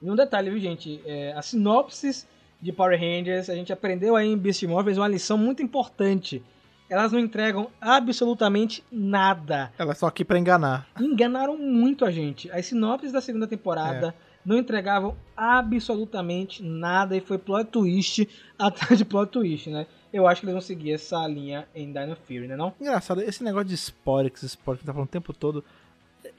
E 0.00 0.10
um 0.10 0.16
detalhe, 0.16 0.50
viu, 0.50 0.58
gente? 0.58 1.00
É, 1.04 1.32
a 1.32 1.42
sinopses 1.42 2.26
de 2.60 2.72
Power 2.72 2.98
Rangers, 2.98 3.50
a 3.50 3.54
gente 3.54 3.72
aprendeu 3.72 4.16
aí 4.16 4.28
em 4.28 4.36
Beast 4.36 4.62
Morphers 4.64 4.98
uma 4.98 5.08
lição 5.08 5.36
muito 5.36 5.62
importante. 5.62 6.42
Elas 6.88 7.12
não 7.12 7.20
entregam 7.20 7.70
absolutamente 7.80 8.82
nada. 8.90 9.70
Ela 9.78 9.92
é 9.92 9.94
só 9.94 10.06
aqui 10.06 10.24
pra 10.24 10.38
enganar. 10.38 10.86
Enganaram 10.98 11.58
muito 11.58 12.04
a 12.04 12.10
gente. 12.10 12.50
As 12.50 12.66
sinopses 12.66 13.12
da 13.12 13.20
segunda 13.20 13.46
temporada 13.46 14.14
não 14.44 14.56
entregavam 14.56 15.14
absolutamente 15.36 16.62
nada 16.62 17.14
e 17.14 17.20
foi 17.20 17.36
plot 17.36 17.70
twist 17.70 18.26
atrás 18.58 18.96
de 18.96 19.04
plot 19.04 19.30
twist, 19.30 19.68
né? 19.68 19.86
Eu 20.12 20.26
acho 20.26 20.40
que 20.40 20.46
eles 20.46 20.54
vão 20.54 20.60
seguir 20.60 20.92
essa 20.92 21.26
linha 21.26 21.68
em 21.74 21.92
Dino 21.92 22.16
Fury, 22.16 22.48
né 22.48 22.56
não? 22.56 22.72
Engraçado, 22.80 23.20
esse 23.22 23.44
negócio 23.44 23.68
de 23.68 23.74
Sporix, 23.74 24.42
Sporix 24.42 24.80
que 24.80 24.86
tá 24.86 24.92
falando 24.92 25.08
o 25.08 25.12
tempo 25.12 25.32
todo. 25.32 25.64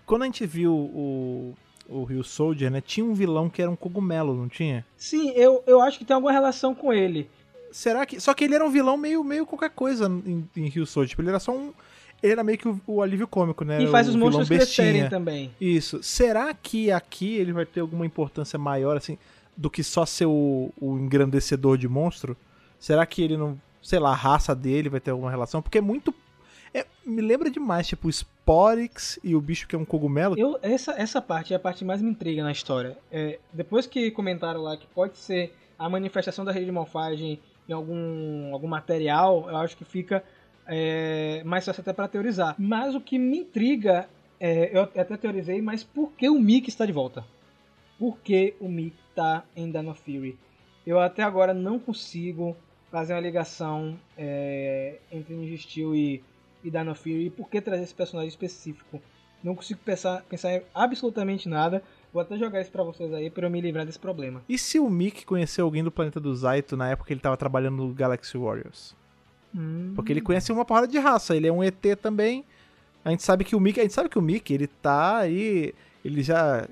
Quando 0.05 0.23
a 0.23 0.25
gente 0.25 0.45
viu 0.45 0.73
o, 0.73 1.53
o 1.89 2.03
Rio 2.03 2.23
Soldier, 2.23 2.71
né? 2.71 2.81
Tinha 2.81 3.05
um 3.05 3.13
vilão 3.13 3.49
que 3.49 3.61
era 3.61 3.69
um 3.69 3.75
cogumelo, 3.75 4.35
não 4.35 4.47
tinha? 4.47 4.85
Sim, 4.95 5.31
eu, 5.31 5.63
eu 5.65 5.81
acho 5.81 5.97
que 5.97 6.05
tem 6.05 6.13
alguma 6.13 6.31
relação 6.31 6.73
com 6.73 6.93
ele. 6.93 7.29
Será 7.71 8.05
que. 8.05 8.19
Só 8.19 8.33
que 8.33 8.43
ele 8.43 8.55
era 8.55 8.65
um 8.65 8.69
vilão 8.69 8.97
meio, 8.97 9.23
meio 9.23 9.45
qualquer 9.45 9.71
coisa 9.71 10.07
em, 10.07 10.47
em 10.55 10.67
Rio 10.67 10.85
Soldier. 10.85 11.09
Tipo, 11.09 11.21
ele 11.21 11.29
era 11.29 11.39
só 11.39 11.51
um. 11.51 11.73
Ele 12.21 12.33
era 12.33 12.43
meio 12.43 12.57
que 12.57 12.67
o, 12.67 12.79
o 12.85 13.01
alívio 13.01 13.27
cômico, 13.27 13.63
né? 13.63 13.81
e 13.81 13.87
faz 13.87 14.07
o 14.07 14.11
os 14.11 14.15
monstros 14.15 14.49
bestinha. 14.49 14.87
crescerem 14.87 15.09
também. 15.09 15.51
Isso. 15.59 16.03
Será 16.03 16.53
que 16.53 16.91
aqui 16.91 17.35
ele 17.35 17.53
vai 17.53 17.65
ter 17.65 17.79
alguma 17.79 18.05
importância 18.05 18.59
maior, 18.59 18.97
assim, 18.97 19.17
do 19.55 19.69
que 19.69 19.83
só 19.83 20.05
ser 20.05 20.25
o, 20.25 20.69
o 20.79 20.97
engrandecedor 20.97 21.77
de 21.77 21.87
monstro? 21.87 22.35
Será 22.79 23.05
que 23.05 23.21
ele 23.21 23.37
não. 23.37 23.59
Sei 23.81 23.99
lá, 23.99 24.11
a 24.11 24.15
raça 24.15 24.55
dele 24.55 24.89
vai 24.89 24.99
ter 24.99 25.11
alguma 25.11 25.29
relação? 25.29 25.61
Porque 25.61 25.77
é 25.77 25.81
muito. 25.81 26.13
é- 26.73 26.85
me 27.05 27.21
lembra 27.21 27.49
demais, 27.49 27.87
tipo, 27.87 28.07
o 28.07 28.09
Sporix 28.09 29.19
e 29.23 29.35
o 29.35 29.41
bicho 29.41 29.67
que 29.67 29.75
é 29.75 29.79
um 29.79 29.85
cogumelo. 29.85 30.35
Eu, 30.37 30.57
essa, 30.61 30.91
essa 30.93 31.21
parte 31.21 31.53
é 31.53 31.55
a 31.55 31.59
parte 31.59 31.83
mais 31.83 32.01
me 32.01 32.09
intriga 32.09 32.43
na 32.43 32.51
história. 32.51 32.97
É, 33.11 33.39
depois 33.51 33.85
que 33.85 34.11
comentaram 34.11 34.61
lá 34.61 34.77
que 34.77 34.87
pode 34.87 35.17
ser 35.17 35.53
a 35.77 35.89
manifestação 35.89 36.43
da 36.43 36.51
rede 36.51 36.65
de 36.65 36.71
morfagem 36.71 37.39
em 37.67 37.73
algum, 37.73 38.53
algum 38.53 38.67
material, 38.67 39.47
eu 39.49 39.57
acho 39.57 39.77
que 39.77 39.85
fica 39.85 40.23
é, 40.67 41.41
mais 41.45 41.65
fácil 41.65 41.81
até 41.81 41.93
para 41.93 42.07
teorizar. 42.07 42.55
Mas 42.57 42.95
o 42.95 43.01
que 43.01 43.17
me 43.17 43.39
intriga, 43.39 44.09
é, 44.39 44.75
eu 44.75 44.83
até 44.83 45.17
teorizei, 45.17 45.61
mas 45.61 45.83
por 45.83 46.11
que 46.13 46.29
o 46.29 46.39
Mickey 46.39 46.69
está 46.69 46.85
de 46.85 46.91
volta? 46.91 47.23
Por 47.97 48.17
que 48.19 48.55
o 48.59 48.67
Mickey 48.67 48.97
está 49.09 49.43
em 49.55 49.71
Dino 49.71 49.93
Fury? 49.93 50.37
Eu 50.85 50.99
até 50.99 51.21
agora 51.21 51.53
não 51.53 51.77
consigo 51.77 52.55
fazer 52.91 53.13
uma 53.13 53.19
ligação 53.19 53.97
é, 54.17 54.97
entre 55.11 55.33
Ninja 55.33 55.57
Steel 55.57 55.95
e, 55.95 56.23
e 56.63 56.69
Dino 56.71 56.95
Fury 56.95 57.25
e 57.25 57.29
por 57.29 57.49
que 57.49 57.61
trazer 57.61 57.83
esse 57.83 57.93
personagem 57.93 58.29
específico. 58.29 59.01
Não 59.43 59.55
consigo 59.55 59.79
pensar, 59.85 60.21
pensar 60.23 60.53
em 60.53 60.61
absolutamente 60.73 61.47
nada. 61.47 61.81
Vou 62.11 62.21
até 62.21 62.37
jogar 62.37 62.59
isso 62.61 62.71
pra 62.71 62.83
vocês 62.83 63.13
aí 63.13 63.29
pra 63.29 63.45
eu 63.45 63.49
me 63.49 63.61
livrar 63.61 63.85
desse 63.85 63.99
problema. 63.99 64.41
E 64.49 64.57
se 64.57 64.79
o 64.79 64.89
Mickey 64.89 65.23
conheceu 65.23 65.63
alguém 65.63 65.83
do 65.83 65.91
planeta 65.91 66.19
do 66.19 66.35
Zaito 66.35 66.75
na 66.75 66.89
época 66.89 67.07
que 67.07 67.13
ele 67.13 67.21
tava 67.21 67.37
trabalhando 67.37 67.77
no 67.77 67.93
Galaxy 67.93 68.37
Warriors? 68.37 68.95
Porque 69.95 70.11
ele 70.11 70.21
conhece 70.21 70.51
uma 70.51 70.65
porrada 70.65 70.87
de 70.87 70.97
raça, 70.99 71.35
ele 71.35 71.47
é 71.47 71.51
um 71.51 71.63
ET 71.63 71.83
também. 72.01 72.43
A 73.03 73.11
gente 73.11 73.23
sabe 73.23 73.43
que 73.43 73.55
o 73.55 73.59
Mickey, 73.59 73.79
a 73.79 73.83
gente 73.83 73.93
sabe 73.93 74.09
que 74.09 74.19
o 74.19 74.21
Mickey, 74.21 74.53
ele 74.53 74.67
tá 74.67 75.17
aí, 75.17 75.73
ele 76.03 76.21
já 76.21 76.67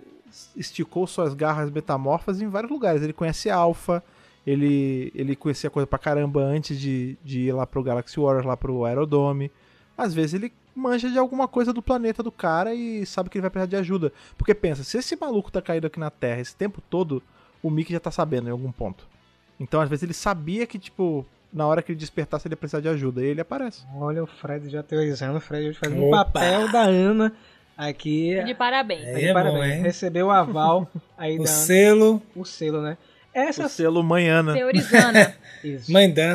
esticou 0.55 1.07
suas 1.07 1.33
garras 1.33 1.71
metamorfas 1.71 2.41
em 2.41 2.47
vários 2.47 2.71
lugares. 2.71 3.01
Ele 3.01 3.13
conhece 3.13 3.49
Alpha, 3.49 4.03
ele 4.47 5.11
ele 5.13 5.35
conhecia 5.35 5.69
coisa 5.69 5.85
pra 5.85 5.99
caramba 5.99 6.41
antes 6.41 6.79
de, 6.79 7.17
de 7.23 7.41
ir 7.41 7.51
lá 7.51 7.67
pro 7.67 7.83
Galaxy 7.83 8.17
Warriors, 8.19 8.45
lá 8.45 8.55
pro 8.55 8.85
Aerodome. 8.85 9.51
Às 9.97 10.13
vezes 10.13 10.35
ele 10.35 10.53
manja 10.73 11.09
de 11.09 11.17
alguma 11.17 11.47
coisa 11.47 11.73
do 11.73 11.81
planeta 11.81 12.23
do 12.23 12.31
cara 12.31 12.73
e 12.73 13.05
sabe 13.05 13.29
que 13.29 13.37
ele 13.37 13.41
vai 13.41 13.49
precisar 13.49 13.69
de 13.69 13.75
ajuda. 13.75 14.13
Porque 14.37 14.53
pensa, 14.55 14.83
se 14.83 14.97
esse 14.97 15.15
maluco 15.19 15.51
tá 15.51 15.61
caído 15.61 15.87
aqui 15.87 15.99
na 15.99 16.09
Terra 16.09 16.39
esse 16.39 16.55
tempo 16.55 16.81
todo, 16.89 17.21
o 17.61 17.69
Mickey 17.69 17.91
já 17.93 17.99
tá 17.99 18.11
sabendo 18.11 18.47
em 18.47 18.51
algum 18.51 18.71
ponto. 18.71 19.07
Então, 19.59 19.81
às 19.81 19.89
vezes, 19.89 20.03
ele 20.03 20.13
sabia 20.13 20.67
que, 20.67 20.77
tipo, 20.77 21.25
na 21.51 21.65
hora 21.65 21.81
que 21.81 21.91
ele 21.91 21.99
despertasse, 21.99 22.47
ele 22.47 22.53
ia 22.53 22.57
precisar 22.57 22.79
de 22.79 22.87
ajuda. 22.89 23.23
E 23.23 23.25
ele 23.25 23.41
aparece. 23.41 23.83
Olha 23.95 24.23
o 24.23 24.27
Fred 24.27 24.69
já 24.69 24.83
teorizando. 24.83 25.37
O 25.39 25.41
Fred 25.41 25.69
hoje 25.69 25.79
fazendo 25.79 26.03
o 26.03 26.07
Opa! 26.09 26.25
papel 26.25 26.71
da 26.71 26.83
Ana 26.83 27.33
aqui. 27.75 28.39
De 28.43 28.53
parabéns. 28.53 29.03
É, 29.03 29.15
Aí, 29.15 29.25
é 29.25 29.33
parabéns. 29.33 29.57
bom, 29.57 29.63
hein? 29.65 29.81
Recebeu 29.81 30.27
o 30.27 30.31
aval 30.31 30.87
aí 31.17 31.37
O 31.39 31.41
da 31.41 31.47
selo 31.47 32.21
o 32.35 32.45
selo, 32.45 32.83
né? 32.83 32.97
O 33.37 33.39
Essas. 33.39 33.71
selo 33.71 34.03
Manhana. 34.03 34.53
Teorizando. 34.53 35.19
Isso. 35.63 35.91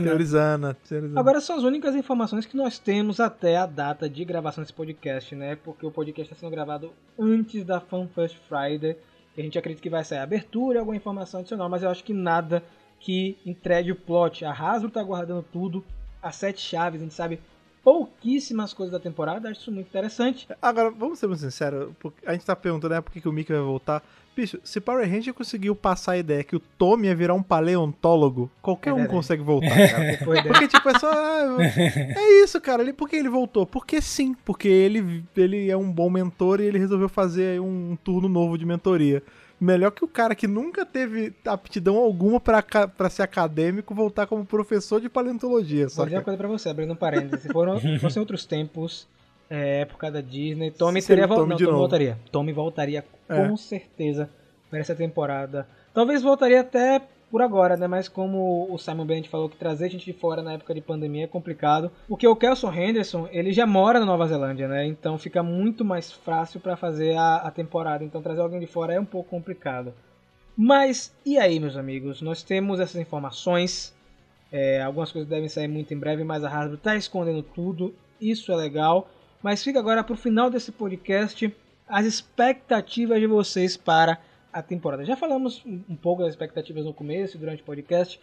Teorizana. 0.09 0.76
teorizana. 0.88 1.20
Agora 1.20 1.40
são 1.40 1.57
as 1.57 1.64
únicas 1.64 1.94
informações 1.96 2.46
que 2.46 2.57
nós 2.57 2.78
temos 2.78 3.18
até 3.18 3.57
a 3.57 3.66
data 3.66 4.09
de 4.09 4.24
gravação 4.24 4.62
desse 4.62 4.72
podcast, 4.72 5.34
né? 5.34 5.57
Porque 5.57 5.84
o 5.84 5.90
podcast 5.90 6.32
está 6.32 6.40
sendo 6.40 6.50
gravado 6.53 6.92
antes 7.18 7.64
da 7.64 7.80
Fan 7.80 8.09
First 8.14 8.36
Friday. 8.48 8.96
E 9.36 9.40
a 9.40 9.44
gente 9.44 9.59
acredita 9.59 9.82
que 9.82 9.90
vai 9.90 10.05
sair 10.05 10.18
a 10.18 10.22
abertura, 10.22 10.80
alguma 10.80 10.96
informação 10.96 11.40
adicional, 11.40 11.68
mas 11.68 11.82
eu 11.82 11.90
acho 11.90 12.05
que 12.05 12.12
nada 12.12 12.62
que 13.00 13.36
entregue 13.44 13.90
o 13.90 13.96
plot. 13.96 14.44
A 14.44 14.53
Hasbro 14.53 14.90
tá 14.90 15.03
guardando 15.03 15.44
tudo, 15.53 15.84
as 16.22 16.36
sete 16.36 16.61
chaves, 16.61 17.00
a 17.00 17.05
gente 17.05 17.14
sabe 17.14 17.40
pouquíssimas 17.83 18.72
coisas 18.72 18.93
da 18.93 19.01
temporada, 19.01 19.49
acho 19.49 19.61
isso 19.61 19.72
muito 19.72 19.89
interessante. 19.89 20.47
Agora, 20.61 20.91
vamos 20.91 21.18
ser 21.18 21.26
muito 21.26 21.41
sinceros. 21.41 21.91
porque 21.99 22.26
A 22.26 22.33
gente 22.33 22.47
tá 22.47 22.55
perguntando, 22.55 22.95
né, 22.95 23.01
por 23.01 23.12
que, 23.12 23.20
que 23.20 23.28
o 23.28 23.33
Mickey 23.33 23.53
vai 23.53 23.62
voltar. 23.62 24.03
Bicho, 24.35 24.59
se 24.64 24.80
Power 24.80 25.07
Ranger 25.07 25.35
conseguiu 25.35 25.76
passar 25.76 26.12
a 26.12 26.18
ideia 26.18 26.43
que 26.43 26.57
o 26.57 26.61
Tommy 26.61 27.09
ia 27.09 27.14
virar 27.14 27.35
um 27.35 27.43
paleontólogo, 27.43 28.51
qualquer 28.62 28.91
É 28.91 28.95
um 28.95 29.07
consegue 29.07 29.43
voltar, 29.43 29.68
cara. 29.68 30.18
Porque, 30.47 30.68
tipo, 30.68 30.89
é 30.89 30.99
só. 30.99 31.11
ah, 31.12 31.59
é 31.61 32.43
isso, 32.43 32.59
cara. 32.61 32.83
Ele, 32.83 32.95
por 32.95 33.09
que 33.09 33.16
ele 33.16 33.28
voltou? 33.28 33.66
Porque 33.66 34.01
sim. 34.01 34.35
Porque 34.43 34.68
ele, 34.68 35.22
ele 35.37 35.70
é 35.70 35.76
um 35.76 35.93
bom 35.93 36.09
mentor 36.09 36.61
e 36.61 36.64
ele 36.64 36.78
resolveu 36.78 37.11
fazer 37.11 37.47
aí 37.53 37.61
um 37.61 37.97
turno 38.03 38.28
novo 38.28 38.57
de 38.57 38.64
mentoria. 38.64 39.22
Melhor 39.64 39.92
que 39.92 40.04
o 40.04 40.08
cara 40.08 40.34
que 40.34 40.48
nunca 40.48 40.84
teve 40.84 41.32
aptidão 41.46 41.96
alguma 41.96 42.40
pra 42.40 43.08
ser 43.08 43.22
acadêmico 43.22 43.94
voltar 43.94 44.26
como 44.26 44.44
professor 44.44 45.00
de 45.00 45.08
paleontologia. 45.08 45.82
Vou 45.82 45.90
Só 45.90 46.04
dizer 46.04 46.16
uma 46.16 46.22
coisa 46.24 46.36
pra 46.36 46.48
você, 46.48 46.68
abrindo 46.68 46.92
um 46.92 46.96
parênteses. 46.96 47.42
Se 47.42 47.48
foram, 47.52 47.78
fossem 48.00 48.18
outros 48.18 48.44
tempos, 48.44 49.06
é, 49.48 49.82
época 49.82 50.10
da 50.10 50.20
Disney, 50.20 50.72
Tommy 50.72 51.00
Seria 51.00 51.22
teria 51.22 51.24
o 51.26 51.28
vol- 51.28 51.46
Tommy 51.46 51.50
não, 51.50 51.58
Tommy 51.58 51.78
voltaria. 51.78 52.18
Tommy 52.32 52.52
voltaria 52.52 53.04
É. 53.28 53.36
com 53.48 53.56
certeza 53.56 54.28
para 54.68 54.80
essa 54.80 54.94
temporada. 54.96 55.68
Talvez 55.94 56.22
voltaria 56.22 56.60
até 56.62 57.00
por 57.33 57.41
agora, 57.41 57.78
né? 57.78 57.87
Mas 57.87 58.09
como 58.09 58.68
o 58.70 58.76
Simon 58.76 59.07
Bennett 59.07 59.30
falou 59.30 59.49
que 59.49 59.57
trazer 59.57 59.89
gente 59.89 60.05
de 60.05 60.12
fora 60.12 60.43
na 60.43 60.53
época 60.53 60.74
de 60.74 60.83
pandemia 60.83 61.24
é 61.24 61.26
complicado, 61.26 61.91
porque 62.07 62.28
o 62.28 62.37
Kelson 62.37 62.70
Henderson, 62.70 63.26
ele 63.33 63.53
já 63.53 63.66
mora 63.66 63.99
na 63.99 64.05
Nova 64.05 64.26
Zelândia, 64.26 64.68
né? 64.68 64.85
Então 64.85 65.16
fica 65.16 65.43
muito 65.43 65.83
mais 65.83 66.12
fácil 66.12 66.61
para 66.61 66.76
fazer 66.76 67.16
a, 67.16 67.37
a 67.37 67.51
temporada. 67.51 68.05
Então 68.05 68.20
trazer 68.20 68.43
alguém 68.43 68.61
de 68.61 68.66
fora 68.66 68.93
é 68.93 69.01
um 69.01 69.05
pouco 69.07 69.30
complicado. 69.30 69.95
Mas 70.55 71.16
e 71.24 71.39
aí, 71.39 71.59
meus 71.59 71.74
amigos? 71.74 72.20
Nós 72.20 72.43
temos 72.43 72.78
essas 72.78 73.01
informações. 73.01 73.95
É, 74.53 74.83
algumas 74.83 75.11
coisas 75.11 75.26
devem 75.26 75.49
sair 75.49 75.68
muito 75.68 75.95
em 75.95 75.99
breve, 75.99 76.22
mas 76.24 76.45
a 76.45 76.51
Hasbro 76.51 76.74
está 76.74 76.95
escondendo 76.97 77.43
tudo. 77.43 77.95
Isso 78.20 78.53
é 78.53 78.57
legal. 78.57 79.09
Mas 79.43 79.64
fica 79.64 79.78
agora 79.78 80.05
para 80.05 80.12
o 80.12 80.18
final 80.18 80.51
desse 80.51 80.70
podcast 80.70 81.51
as 81.89 82.05
expectativas 82.05 83.18
de 83.18 83.26
vocês 83.26 83.74
para 83.74 84.18
a 84.53 84.62
temporada. 84.62 85.05
Já 85.05 85.16
falamos 85.16 85.62
um 85.64 85.96
pouco 85.96 86.22
das 86.22 86.32
expectativas 86.32 86.84
no 86.84 86.92
começo, 86.92 87.38
durante 87.38 87.62
o 87.62 87.64
podcast, 87.64 88.20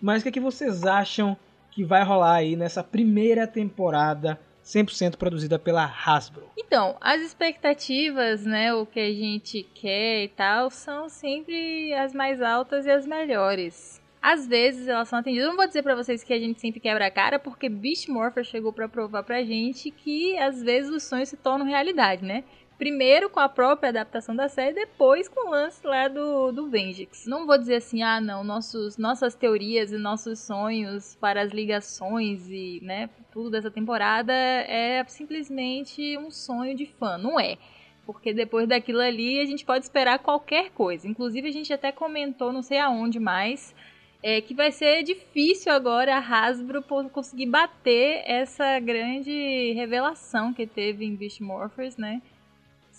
mas 0.00 0.20
o 0.20 0.22
que, 0.24 0.28
é 0.28 0.32
que 0.32 0.40
vocês 0.40 0.84
acham 0.84 1.36
que 1.70 1.84
vai 1.84 2.02
rolar 2.02 2.34
aí 2.34 2.56
nessa 2.56 2.82
primeira 2.82 3.46
temporada 3.46 4.38
100% 4.64 5.16
produzida 5.16 5.58
pela 5.58 5.84
Hasbro? 5.84 6.50
Então, 6.56 6.96
as 7.00 7.22
expectativas, 7.22 8.44
né, 8.44 8.74
o 8.74 8.84
que 8.84 9.00
a 9.00 9.12
gente 9.12 9.62
quer 9.74 10.24
e 10.24 10.28
tal, 10.28 10.70
são 10.70 11.08
sempre 11.08 11.94
as 11.94 12.12
mais 12.12 12.42
altas 12.42 12.86
e 12.86 12.90
as 12.90 13.06
melhores. 13.06 14.02
Às 14.20 14.46
vezes 14.46 14.88
elas 14.88 15.08
são 15.08 15.18
atendidas. 15.18 15.44
Eu 15.44 15.50
não 15.50 15.56
vou 15.56 15.66
dizer 15.66 15.82
pra 15.82 15.94
vocês 15.94 16.24
que 16.24 16.32
a 16.32 16.38
gente 16.38 16.60
sempre 16.60 16.80
quebra 16.80 17.06
a 17.06 17.10
cara, 17.10 17.38
porque 17.38 17.68
Beast 17.68 18.08
Morpher 18.08 18.44
chegou 18.44 18.72
pra 18.72 18.88
provar 18.88 19.22
pra 19.22 19.44
gente 19.44 19.90
que 19.90 20.36
às 20.38 20.62
vezes 20.62 20.90
os 20.90 21.04
sonhos 21.04 21.28
se 21.28 21.36
tornam 21.36 21.64
realidade, 21.64 22.24
né? 22.24 22.44
Primeiro 22.78 23.28
com 23.28 23.40
a 23.40 23.48
própria 23.48 23.88
adaptação 23.88 24.36
da 24.36 24.48
série, 24.48 24.72
depois 24.72 25.28
com 25.28 25.48
o 25.48 25.50
lance 25.50 25.84
lá 25.84 26.06
do, 26.06 26.52
do 26.52 26.68
Vengix. 26.68 27.26
Não 27.26 27.44
vou 27.44 27.58
dizer 27.58 27.74
assim, 27.74 28.02
ah 28.02 28.20
não, 28.20 28.44
nossos, 28.44 28.96
nossas 28.96 29.34
teorias 29.34 29.90
e 29.90 29.98
nossos 29.98 30.38
sonhos 30.38 31.16
para 31.16 31.42
as 31.42 31.50
ligações 31.50 32.48
e 32.48 32.78
né, 32.80 33.10
tudo 33.32 33.50
dessa 33.50 33.68
temporada 33.68 34.32
é 34.32 35.04
simplesmente 35.08 36.16
um 36.18 36.30
sonho 36.30 36.72
de 36.76 36.86
fã. 36.86 37.18
Não 37.18 37.40
é. 37.40 37.58
Porque 38.06 38.32
depois 38.32 38.68
daquilo 38.68 39.00
ali 39.00 39.40
a 39.40 39.44
gente 39.44 39.64
pode 39.64 39.84
esperar 39.84 40.20
qualquer 40.20 40.70
coisa. 40.70 41.08
Inclusive 41.08 41.48
a 41.48 41.52
gente 41.52 41.72
até 41.72 41.90
comentou, 41.90 42.52
não 42.52 42.62
sei 42.62 42.78
aonde 42.78 43.18
mais, 43.18 43.74
é 44.22 44.40
que 44.40 44.54
vai 44.54 44.70
ser 44.70 45.02
difícil 45.02 45.72
agora 45.72 46.14
a 46.14 46.18
Hasbro 46.18 46.84
conseguir 47.12 47.46
bater 47.46 48.22
essa 48.24 48.78
grande 48.78 49.72
revelação 49.72 50.54
que 50.54 50.64
teve 50.64 51.04
em 51.04 51.16
Beast 51.16 51.40
Morphers, 51.40 51.96
né? 51.96 52.22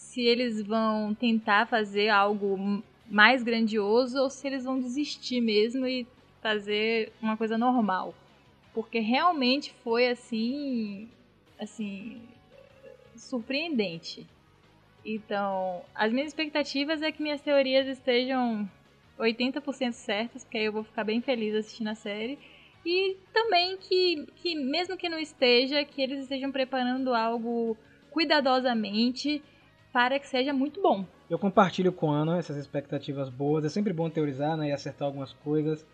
Se 0.09 0.21
eles 0.21 0.63
vão 0.63 1.13
tentar 1.13 1.67
fazer 1.67 2.09
algo 2.09 2.81
mais 3.07 3.43
grandioso 3.43 4.17
ou 4.17 4.27
se 4.27 4.47
eles 4.47 4.63
vão 4.63 4.79
desistir 4.79 5.39
mesmo 5.39 5.85
e 5.85 6.07
fazer 6.41 7.13
uma 7.21 7.37
coisa 7.37 7.59
normal. 7.59 8.15
Porque 8.73 8.97
realmente 8.97 9.71
foi 9.83 10.07
assim, 10.07 11.07
assim, 11.59 12.23
surpreendente. 13.15 14.25
Então, 15.05 15.83
as 15.93 16.11
minhas 16.11 16.29
expectativas 16.29 17.03
é 17.03 17.11
que 17.11 17.21
minhas 17.21 17.41
teorias 17.41 17.85
estejam 17.85 18.67
80% 19.19 19.91
certas, 19.91 20.43
porque 20.43 20.57
aí 20.57 20.65
eu 20.65 20.73
vou 20.73 20.83
ficar 20.83 21.03
bem 21.03 21.21
feliz 21.21 21.53
assistindo 21.53 21.89
a 21.89 21.95
série. 21.95 22.39
E 22.83 23.15
também 23.31 23.77
que, 23.77 24.25
que 24.37 24.55
mesmo 24.55 24.97
que 24.97 25.07
não 25.07 25.19
esteja, 25.19 25.85
que 25.85 26.01
eles 26.01 26.21
estejam 26.21 26.51
preparando 26.51 27.13
algo 27.13 27.77
cuidadosamente 28.09 29.43
para 29.91 30.19
que 30.19 30.27
seja 30.27 30.53
muito 30.53 30.81
bom. 30.81 31.05
Eu 31.29 31.39
compartilho 31.39 31.91
com 31.91 32.11
Ana 32.11 32.37
essas 32.37 32.57
expectativas 32.57 33.29
boas. 33.29 33.65
É 33.65 33.69
sempre 33.69 33.93
bom 33.93 34.09
teorizar 34.09 34.55
né, 34.57 34.69
e 34.69 34.71
acertar 34.71 35.07
algumas 35.07 35.33
coisas. 35.33 35.85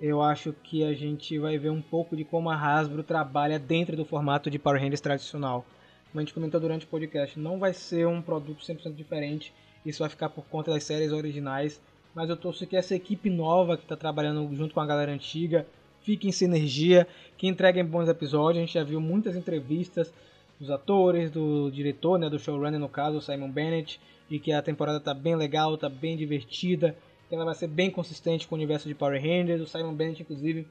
Eu 0.00 0.22
acho 0.22 0.52
que 0.62 0.84
a 0.84 0.94
gente 0.94 1.38
vai 1.38 1.58
ver 1.58 1.70
um 1.70 1.82
pouco 1.82 2.16
de 2.16 2.24
como 2.24 2.50
a 2.50 2.56
Hasbro 2.56 3.02
trabalha 3.02 3.58
dentro 3.58 3.96
do 3.96 4.04
formato 4.04 4.50
de 4.50 4.58
Power 4.58 4.80
Rangers 4.80 5.00
tradicional. 5.00 5.64
Como 6.10 6.20
a 6.20 6.22
gente 6.22 6.32
comentou 6.32 6.60
durante 6.60 6.86
o 6.86 6.88
podcast, 6.88 7.38
não 7.38 7.58
vai 7.58 7.74
ser 7.74 8.06
um 8.06 8.22
produto 8.22 8.64
100% 8.64 8.94
diferente. 8.94 9.52
Isso 9.84 10.00
vai 10.00 10.08
ficar 10.08 10.28
por 10.28 10.44
conta 10.46 10.70
das 10.70 10.84
séries 10.84 11.12
originais. 11.12 11.80
Mas 12.14 12.30
eu 12.30 12.36
torço 12.36 12.66
que 12.66 12.76
essa 12.76 12.94
equipe 12.94 13.28
nova 13.28 13.76
que 13.76 13.82
está 13.82 13.96
trabalhando 13.96 14.48
junto 14.54 14.72
com 14.72 14.80
a 14.80 14.86
galera 14.86 15.12
antiga 15.12 15.66
fique 16.02 16.28
em 16.28 16.32
sinergia, 16.32 17.06
que 17.36 17.46
entreguem 17.46 17.84
bons 17.84 18.08
episódios. 18.08 18.62
A 18.62 18.66
gente 18.66 18.74
já 18.74 18.84
viu 18.84 19.00
muitas 19.00 19.36
entrevistas 19.36 20.12
dos 20.58 20.70
atores, 20.70 21.30
do 21.30 21.70
diretor, 21.70 22.18
né, 22.18 22.28
do 22.28 22.38
showrunner 22.38 22.80
no 22.80 22.88
caso, 22.88 23.20
Simon 23.20 23.50
Bennett, 23.50 24.00
e 24.30 24.38
que 24.38 24.52
a 24.52 24.60
temporada 24.60 25.00
tá 25.00 25.14
bem 25.14 25.36
legal, 25.36 25.76
tá 25.76 25.88
bem 25.88 26.16
divertida, 26.16 26.96
que 27.28 27.34
ela 27.34 27.44
vai 27.44 27.54
ser 27.54 27.68
bem 27.68 27.90
consistente 27.90 28.46
com 28.46 28.54
o 28.54 28.58
universo 28.58 28.88
de 28.88 28.94
Power 28.94 29.20
Rangers. 29.20 29.62
O 29.62 29.66
Simon 29.66 29.94
Bennett, 29.94 30.22
inclusive, 30.22 30.66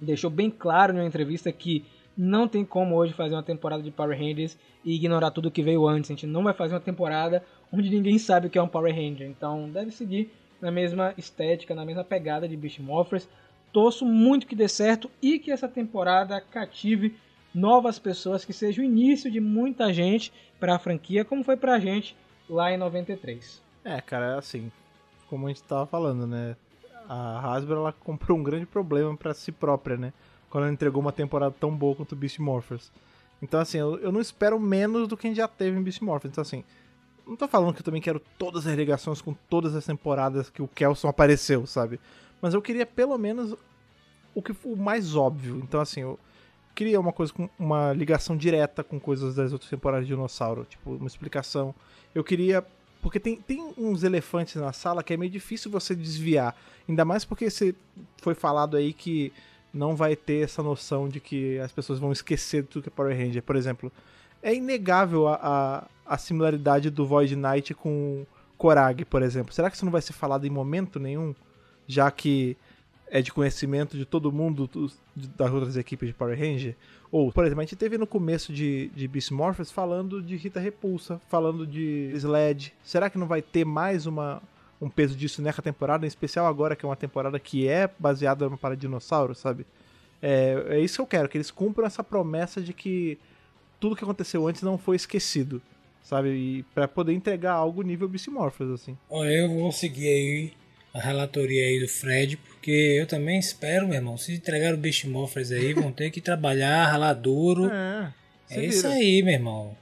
deixou 0.00 0.30
bem 0.30 0.50
claro 0.50 0.92
em 0.92 0.96
uma 0.96 1.06
entrevista 1.06 1.50
que 1.50 1.84
não 2.16 2.46
tem 2.46 2.64
como 2.64 2.96
hoje 2.96 3.12
fazer 3.12 3.34
uma 3.34 3.42
temporada 3.42 3.82
de 3.82 3.90
Power 3.90 4.18
Rangers 4.18 4.58
e 4.84 4.94
ignorar 4.94 5.30
tudo 5.30 5.50
que 5.50 5.62
veio 5.62 5.86
antes. 5.86 6.10
A 6.10 6.14
gente 6.14 6.26
não 6.26 6.42
vai 6.42 6.52
fazer 6.52 6.74
uma 6.74 6.80
temporada 6.80 7.42
onde 7.72 7.88
ninguém 7.88 8.18
sabe 8.18 8.46
o 8.46 8.50
que 8.50 8.58
é 8.58 8.62
um 8.62 8.68
Power 8.68 8.94
Ranger. 8.94 9.26
Então 9.26 9.70
deve 9.70 9.90
seguir 9.90 10.30
na 10.60 10.70
mesma 10.70 11.14
estética, 11.16 11.74
na 11.74 11.84
mesma 11.84 12.04
pegada 12.04 12.46
de 12.46 12.56
Beast 12.56 12.78
Morphers. 12.80 13.28
Torço 13.72 14.04
muito 14.04 14.46
que 14.46 14.56
dê 14.56 14.68
certo 14.68 15.10
e 15.22 15.38
que 15.38 15.50
essa 15.50 15.68
temporada 15.68 16.40
cative 16.40 17.16
novas 17.54 17.98
pessoas, 17.98 18.44
que 18.44 18.52
seja 18.52 18.80
o 18.80 18.84
início 18.84 19.30
de 19.30 19.40
muita 19.40 19.92
gente 19.92 20.32
para 20.58 20.76
a 20.76 20.78
franquia, 20.78 21.24
como 21.24 21.44
foi 21.44 21.56
pra 21.56 21.78
gente 21.78 22.16
lá 22.48 22.72
em 22.72 22.76
93. 22.76 23.62
É, 23.84 24.00
cara, 24.00 24.34
é 24.34 24.38
assim, 24.38 24.70
como 25.28 25.46
a 25.46 25.48
gente 25.48 25.62
tava 25.62 25.86
falando, 25.86 26.26
né? 26.26 26.56
A 27.08 27.52
Hasbro 27.52 27.76
ela 27.76 27.92
comprou 27.92 28.38
um 28.38 28.42
grande 28.42 28.66
problema 28.66 29.16
pra 29.16 29.34
si 29.34 29.50
própria, 29.50 29.96
né? 29.96 30.12
Quando 30.48 30.64
ela 30.64 30.72
entregou 30.72 31.00
uma 31.00 31.12
temporada 31.12 31.54
tão 31.58 31.74
boa 31.74 31.96
quanto 31.96 32.14
Beast 32.14 32.38
Morphers. 32.38 32.92
Então, 33.42 33.58
assim, 33.58 33.78
eu, 33.78 33.98
eu 33.98 34.12
não 34.12 34.20
espero 34.20 34.60
menos 34.60 35.08
do 35.08 35.16
que 35.16 35.26
a 35.26 35.30
gente 35.30 35.38
já 35.38 35.48
teve 35.48 35.78
em 35.78 35.82
Beast 35.82 36.02
Morphers. 36.02 36.32
Então, 36.32 36.42
assim, 36.42 36.64
não 37.26 37.36
tô 37.36 37.48
falando 37.48 37.72
que 37.72 37.80
eu 37.80 37.84
também 37.84 38.02
quero 38.02 38.20
todas 38.38 38.66
as 38.66 38.74
ligações 38.74 39.22
com 39.22 39.34
todas 39.48 39.74
as 39.74 39.86
temporadas 39.86 40.50
que 40.50 40.60
o 40.62 40.68
Kelson 40.68 41.08
apareceu, 41.08 41.66
sabe? 41.66 41.98
Mas 42.40 42.54
eu 42.54 42.62
queria 42.62 42.84
pelo 42.84 43.16
menos 43.16 43.56
o 44.34 44.42
que 44.42 44.54
o 44.64 44.76
mais 44.76 45.14
óbvio. 45.16 45.56
Então, 45.56 45.80
assim, 45.80 46.00
eu 46.00 46.18
queria 46.74 46.98
uma 46.98 47.12
coisa 47.12 47.32
com 47.32 47.48
uma 47.58 47.92
ligação 47.92 48.36
direta 48.36 48.82
com 48.82 48.98
coisas 48.98 49.34
das 49.34 49.52
outras 49.52 49.70
temporadas 49.70 50.06
de 50.06 50.14
Dinossauro, 50.14 50.66
tipo, 50.68 50.94
uma 50.94 51.06
explicação. 51.06 51.74
Eu 52.14 52.24
queria 52.24 52.64
porque 53.02 53.18
tem, 53.18 53.36
tem 53.36 53.72
uns 53.78 54.02
elefantes 54.02 54.56
na 54.56 54.72
sala 54.72 55.02
que 55.02 55.14
é 55.14 55.16
meio 55.16 55.30
difícil 55.30 55.70
você 55.70 55.94
desviar. 55.94 56.54
Ainda 56.88 57.04
mais 57.04 57.24
porque 57.24 57.48
você 57.48 57.74
foi 58.18 58.34
falado 58.34 58.76
aí 58.76 58.92
que 58.92 59.32
não 59.72 59.96
vai 59.96 60.14
ter 60.16 60.44
essa 60.44 60.62
noção 60.62 61.08
de 61.08 61.20
que 61.20 61.58
as 61.60 61.72
pessoas 61.72 61.98
vão 61.98 62.12
esquecer 62.12 62.64
tudo 62.64 62.82
que 62.82 62.88
é 62.88 62.92
Power 62.92 63.16
Ranger. 63.16 63.42
Por 63.42 63.56
exemplo, 63.56 63.90
é 64.42 64.54
inegável 64.54 65.28
a, 65.28 65.34
a, 66.06 66.14
a 66.14 66.18
similaridade 66.18 66.90
do 66.90 67.06
Void 67.06 67.34
Knight 67.36 67.72
com 67.74 68.26
Korag, 68.58 69.04
por 69.06 69.22
exemplo. 69.22 69.54
Será 69.54 69.70
que 69.70 69.76
isso 69.76 69.84
não 69.84 69.92
vai 69.92 70.02
ser 70.02 70.12
falado 70.12 70.46
em 70.46 70.50
momento 70.50 71.00
nenhum? 71.00 71.34
Já 71.86 72.10
que 72.10 72.56
é 73.10 73.20
de 73.20 73.32
conhecimento 73.32 73.96
de 73.98 74.04
todo 74.04 74.30
mundo 74.32 74.66
dos- 74.72 74.96
das 75.36 75.50
outras 75.52 75.76
equipes 75.76 76.08
de 76.08 76.14
Power 76.14 76.38
Ranger? 76.38 76.76
Ou, 77.12 77.32
por 77.32 77.44
exemplo, 77.44 77.60
a 77.60 77.64
gente 77.64 77.74
teve 77.76 77.98
no 77.98 78.06
começo 78.06 78.52
de, 78.52 78.88
de 78.94 79.08
Beast 79.08 79.32
Morphers 79.32 79.70
falando 79.70 80.22
de 80.22 80.36
Rita 80.36 80.60
Repulsa, 80.60 81.20
falando 81.28 81.66
de 81.66 82.10
Sled. 82.14 82.72
Será 82.84 83.10
que 83.10 83.18
não 83.18 83.26
vai 83.26 83.42
ter 83.42 83.64
mais 83.64 84.06
uma, 84.06 84.40
um 84.80 84.88
peso 84.88 85.16
disso 85.16 85.42
nessa 85.42 85.60
temporada? 85.60 86.06
Em 86.06 86.08
especial 86.08 86.46
agora 86.46 86.76
que 86.76 86.84
é 86.86 86.88
uma 86.88 86.94
temporada 86.96 87.38
que 87.40 87.66
é 87.66 87.90
baseada 87.98 88.44
numa 88.44 88.56
parada 88.56 88.76
de 88.76 88.82
dinossauro, 88.86 89.34
sabe? 89.34 89.66
É, 90.22 90.66
é 90.76 90.80
isso 90.80 90.96
que 90.96 91.00
eu 91.00 91.06
quero, 91.06 91.28
que 91.28 91.36
eles 91.36 91.50
cumpram 91.50 91.84
essa 91.86 92.04
promessa 92.04 92.60
de 92.60 92.72
que 92.72 93.18
tudo 93.80 93.96
que 93.96 94.04
aconteceu 94.04 94.46
antes 94.46 94.62
não 94.62 94.78
foi 94.78 94.94
esquecido, 94.94 95.60
sabe? 96.04 96.28
E 96.28 96.62
pra 96.74 96.86
poder 96.86 97.12
entregar 97.12 97.54
algo 97.54 97.82
nível 97.82 98.06
Beast 98.08 98.28
Morphers, 98.28 98.70
assim. 98.70 98.96
Olha, 99.08 99.30
eu 99.30 99.48
vou 99.48 99.72
seguir 99.72 100.06
aí 100.06 100.52
a 100.92 101.00
relatoria 101.00 101.64
aí 101.64 101.80
do 101.80 101.88
Fred, 101.88 102.36
porque 102.36 102.70
eu 102.70 103.06
também 103.06 103.38
espero, 103.38 103.86
meu 103.86 103.96
irmão. 103.96 104.18
Se 104.18 104.32
entregar 104.32 104.74
o 104.74 105.08
Morphers 105.08 105.52
aí, 105.52 105.72
vão 105.72 105.92
ter 105.92 106.10
que 106.10 106.20
trabalhar, 106.20 106.86
ralar 106.86 107.14
duro. 107.14 107.70
É, 108.52 108.58
É 108.58 108.64
isso 108.64 108.84
aí, 108.88 109.22
meu 109.22 109.34
irmão. 109.34 109.76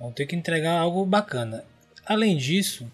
Vão 0.00 0.10
ter 0.10 0.24
que 0.24 0.34
entregar 0.34 0.78
algo 0.78 1.04
bacana. 1.04 1.62
Além 2.06 2.38
disso, 2.38 2.90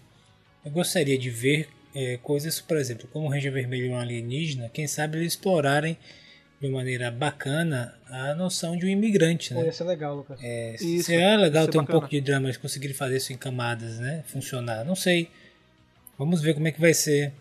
eu 0.65 0.69
gostaria 0.71 1.17
de 1.17 1.29
ver 1.29 1.69
é, 1.95 2.17
coisas, 2.21 2.59
por 2.59 2.75
exemplo, 2.75 3.07
como 3.13 3.27
o 3.27 3.29
Ranger 3.29 3.53
Vermelho 3.53 3.87
é 3.87 3.89
um 3.91 3.97
alienígena, 3.97 4.67
quem 4.67 4.85
sabe 4.87 5.17
eles 5.17 5.31
explorarem 5.31 5.97
de 6.59 6.67
maneira 6.67 7.09
bacana 7.11 7.93
a 8.09 8.33
noção 8.35 8.75
de 8.77 8.85
um 8.85 8.89
imigrante, 8.89 9.53
Pô, 9.53 9.61
né? 9.61 9.67
ia 9.67 9.71
ser 9.71 9.83
legal, 9.85 10.15
Lucas. 10.15 10.39
É, 10.43 10.75
Isso, 10.75 11.05
seria 11.05 11.37
legal 11.37 11.63
isso 11.63 11.69
é 11.69 11.71
ter 11.71 11.79
um 11.79 11.85
pouco 11.85 12.09
de 12.09 12.19
drama, 12.19 12.47
eles 12.47 12.57
conseguirem 12.57 12.95
fazer 12.95 13.17
isso 13.17 13.31
em 13.31 13.37
camadas, 13.37 13.99
né? 13.99 14.23
Funcionar. 14.27 14.83
Não 14.83 14.95
sei. 14.95 15.29
Vamos 16.17 16.41
ver 16.41 16.53
como 16.53 16.67
é 16.67 16.71
que 16.71 16.81
vai 16.81 16.93
ser. 16.93 17.31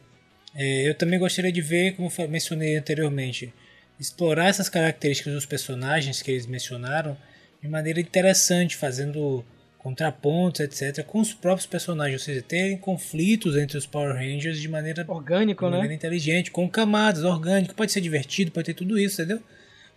É, 0.55 0.89
eu 0.89 0.95
também 0.95 1.19
gostaria 1.19 1.51
de 1.51 1.61
ver, 1.61 1.97
como 1.97 2.11
mencionei 2.29 2.77
anteriormente, 2.77 3.53
explorar 3.99 4.49
essas 4.49 4.69
características 4.69 5.33
dos 5.35 5.47
personagens 5.47 6.23
que 6.23 6.31
eles 6.31 6.47
mencionaram 6.47 7.17
de 7.61 7.69
maneira 7.69 8.01
interessante, 8.01 8.77
fazendo 8.77 9.45
contrapontos, 9.79 10.61
etc., 10.61 11.05
com 11.05 11.21
os 11.21 11.35
próprios 11.35 11.67
personagens, 11.67 12.21
ou 12.21 12.25
seja, 12.25 12.43
terem 12.43 12.77
conflitos 12.77 13.57
entre 13.57 13.77
os 13.77 13.87
Power 13.87 14.15
Rangers 14.15 14.59
de 14.59 14.69
maneira, 14.69 15.05
Orgânico, 15.07 15.65
de 15.65 15.71
né? 15.71 15.77
maneira 15.77 15.95
inteligente, 15.95 16.51
com 16.51 16.69
camadas, 16.69 17.23
orgânico, 17.23 17.75
pode 17.75 17.93
ser 17.93 18.01
divertido, 18.01 18.51
pode 18.51 18.67
ter 18.67 18.75
tudo 18.75 18.99
isso, 18.99 19.21
entendeu? 19.21 19.43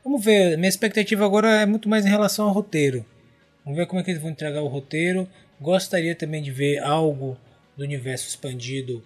Vamos 0.04 0.24
ver, 0.24 0.58
minha 0.58 0.70
expectativa 0.70 1.26
agora 1.26 1.62
é 1.62 1.66
muito 1.66 1.88
mais 1.88 2.06
em 2.06 2.10
relação 2.10 2.48
ao 2.48 2.54
roteiro. 2.54 3.06
Vamos 3.64 3.78
ver 3.78 3.86
como 3.86 4.00
é 4.00 4.04
que 4.04 4.12
eles 4.12 4.22
vão 4.22 4.32
entregar 4.32 4.62
o 4.62 4.68
roteiro. 4.68 5.28
Gostaria 5.60 6.16
também 6.16 6.42
de 6.42 6.52
ver 6.52 6.80
algo 6.80 7.38
do 7.76 7.84
universo 7.84 8.28
expandido 8.28 9.04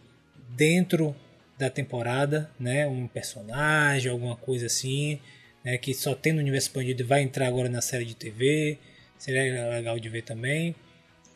dentro 0.50 1.16
da 1.62 1.70
temporada, 1.70 2.50
né? 2.60 2.88
Um 2.88 3.08
personagem, 3.08 4.12
alguma 4.12 4.36
coisa 4.36 4.66
assim, 4.66 5.20
né? 5.64 5.78
Que 5.78 5.94
só 5.94 6.16
tem 6.16 6.34
no 6.34 6.40
universo 6.40 6.68
expandido 6.68 7.04
e 7.04 7.06
vai 7.06 7.22
entrar 7.22 7.48
agora 7.48 7.70
na 7.70 7.82
série 7.82 8.04
de 8.04 8.16
TV. 8.16 8.80
Seria 9.18 9.70
legal 9.70 10.00
de 10.00 10.10
ver 10.10 10.24
também. 10.24 10.76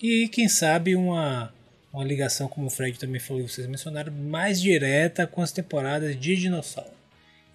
E 0.02 0.28
quem 0.28 0.50
sabe 0.50 0.96
uma, 0.96 1.54
uma 1.94 2.04
ligação, 2.04 2.48
como 2.48 2.68
o 2.68 2.70
Fred 2.72 2.98
também 2.98 3.22
falou 3.22 3.44
e 3.44 3.48
vocês 3.48 3.68
mencionaram, 3.68 4.12
mais 4.12 4.60
direta 4.60 5.28
com 5.28 5.44
as 5.44 5.52
temporadas 5.52 6.20
de 6.20 6.36
dinossauro. 6.36 6.96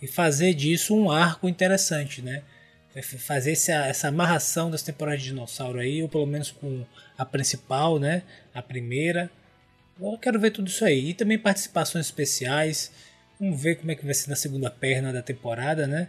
E 0.00 0.06
fazer 0.06 0.54
disso 0.54 0.94
um 0.94 1.10
arco 1.10 1.48
interessante, 1.48 2.22
né? 2.22 2.42
Fazer 3.02 3.52
essa, 3.52 3.86
essa 3.86 4.08
amarração 4.08 4.70
das 4.70 4.82
temporadas 4.82 5.22
de 5.22 5.28
dinossauro 5.28 5.80
aí, 5.80 6.02
ou 6.02 6.08
pelo 6.08 6.26
menos 6.26 6.52
com 6.52 6.84
a 7.18 7.24
principal, 7.24 7.98
né? 7.98 8.22
A 8.54 8.62
primeira. 8.62 9.28
Eu 10.00 10.18
quero 10.18 10.40
ver 10.40 10.50
tudo 10.50 10.68
isso 10.68 10.84
aí. 10.84 11.10
E 11.10 11.14
também 11.14 11.38
participações 11.38 12.06
especiais. 12.06 12.92
Vamos 13.38 13.60
ver 13.60 13.76
como 13.76 13.90
é 13.90 13.94
que 13.94 14.04
vai 14.04 14.14
ser 14.14 14.30
na 14.30 14.36
segunda 14.36 14.70
perna 14.70 15.12
da 15.12 15.22
temporada, 15.22 15.86
né? 15.86 16.08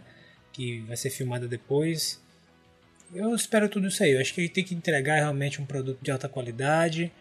Que 0.52 0.80
vai 0.80 0.96
ser 0.96 1.10
filmada 1.10 1.46
depois. 1.46 2.20
Eu 3.14 3.34
espero 3.34 3.68
tudo 3.68 3.88
isso 3.88 4.02
aí. 4.02 4.12
Eu 4.12 4.20
acho 4.20 4.32
que 4.32 4.40
ele 4.40 4.48
tem 4.48 4.64
que 4.64 4.74
entregar 4.74 5.16
realmente 5.16 5.60
um 5.60 5.66
produto 5.66 5.98
de 6.02 6.10
alta 6.10 6.28
qualidade, 6.28 7.12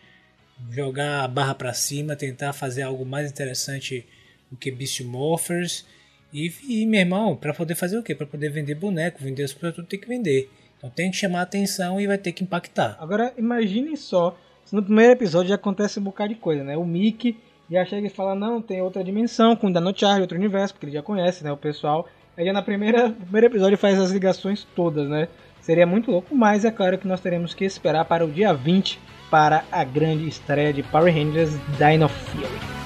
jogar 0.70 1.24
a 1.24 1.28
barra 1.28 1.56
para 1.56 1.74
cima, 1.74 2.16
tentar 2.16 2.54
fazer 2.54 2.84
algo 2.84 3.06
mais 3.06 3.30
interessante 3.30 4.06
do 4.50 4.56
que 4.56 4.72
Beast 4.72 5.02
Morphers. 5.02 5.86
E, 6.34 6.54
e 6.68 6.86
meu 6.86 7.02
irmão, 7.02 7.36
para 7.36 7.54
poder 7.54 7.76
fazer 7.76 7.98
o 7.98 8.04
quê? 8.04 8.16
Para 8.16 8.28
poder 8.28 8.50
vender 8.50 8.76
boneco, 8.76 9.22
vender 9.22 9.44
os 9.44 9.54
produtos, 9.54 9.90
tem 9.90 10.00
que 10.00 10.08
vender. 10.08 10.50
Então 10.78 10.90
tem 10.90 11.12
que 11.12 11.18
chamar 11.18 11.40
a 11.40 11.44
atenção 11.44 12.00
e 12.00 12.08
vai 12.08 12.18
ter 12.18 12.32
que 12.32 12.44
impactar. 12.44 12.98
Agora, 13.00 13.34
imaginem 13.38 13.96
só, 13.98 14.40
no 14.72 14.84
primeiro 14.84 15.14
episódio 15.14 15.50
já 15.50 15.56
acontece 15.56 16.00
um 16.00 16.04
bocado 16.04 16.34
de 16.34 16.40
coisa, 16.40 16.64
né? 16.64 16.78
O 16.78 16.86
Mickey 16.86 17.38
já 17.70 17.86
chega 17.86 18.08
e 18.08 18.10
fala, 18.10 18.36
não, 18.36 18.62
tem 18.62 18.82
outra 18.82 19.04
dimensão, 19.04 19.56
com 19.56 19.72
Dino 19.72 19.94
Charge, 19.96 20.22
outro 20.22 20.38
universo, 20.38 20.74
porque 20.74 20.88
ele 20.88 20.94
já 20.94 21.02
conhece, 21.02 21.44
né, 21.44 21.52
o 21.52 21.58
pessoal. 21.58 22.08
Aí 22.38 22.46
já 22.46 22.54
na 22.54 22.62
primeira, 22.62 23.08
no 23.10 23.16
primeiro 23.16 23.48
episódio 23.48 23.78
faz 23.78 24.00
as 24.00 24.12
ligações 24.12 24.68
todas, 24.76 25.08
né? 25.08 25.28
Seria 25.62 25.86
muito 25.86 26.12
louco, 26.12 26.36
mas 26.36 26.66
é 26.66 26.72
claro 26.72 26.98
que 26.98 27.08
nós 27.08 27.22
teremos 27.22 27.54
que 27.54 27.64
esperar 27.64 28.06
para 28.06 28.26
o 28.26 28.32
dia 28.32 28.54
20 28.54 29.00
para 29.30 29.64
a 29.72 29.84
grande 29.84 30.28
estreia 30.28 30.74
de 30.74 30.84
Power 30.84 31.14
Rangers 31.14 31.52
Dino 31.78 32.10
Fury. 32.10 32.81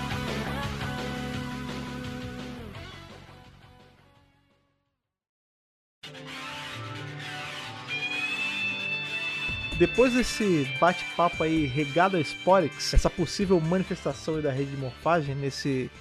Depois 9.78 10.14
desse 10.14 10.66
bate-papo 10.80 11.44
aí 11.44 11.66
regado 11.66 12.16
a 12.16 12.22
Sporix, 12.22 12.94
essa 12.94 13.10
possível 13.10 13.60
manifestação 13.60 14.40
da 14.40 14.50
rede 14.50 14.72
de 14.72 14.78
morfagem 14.78 15.36
nesse. 15.36 15.92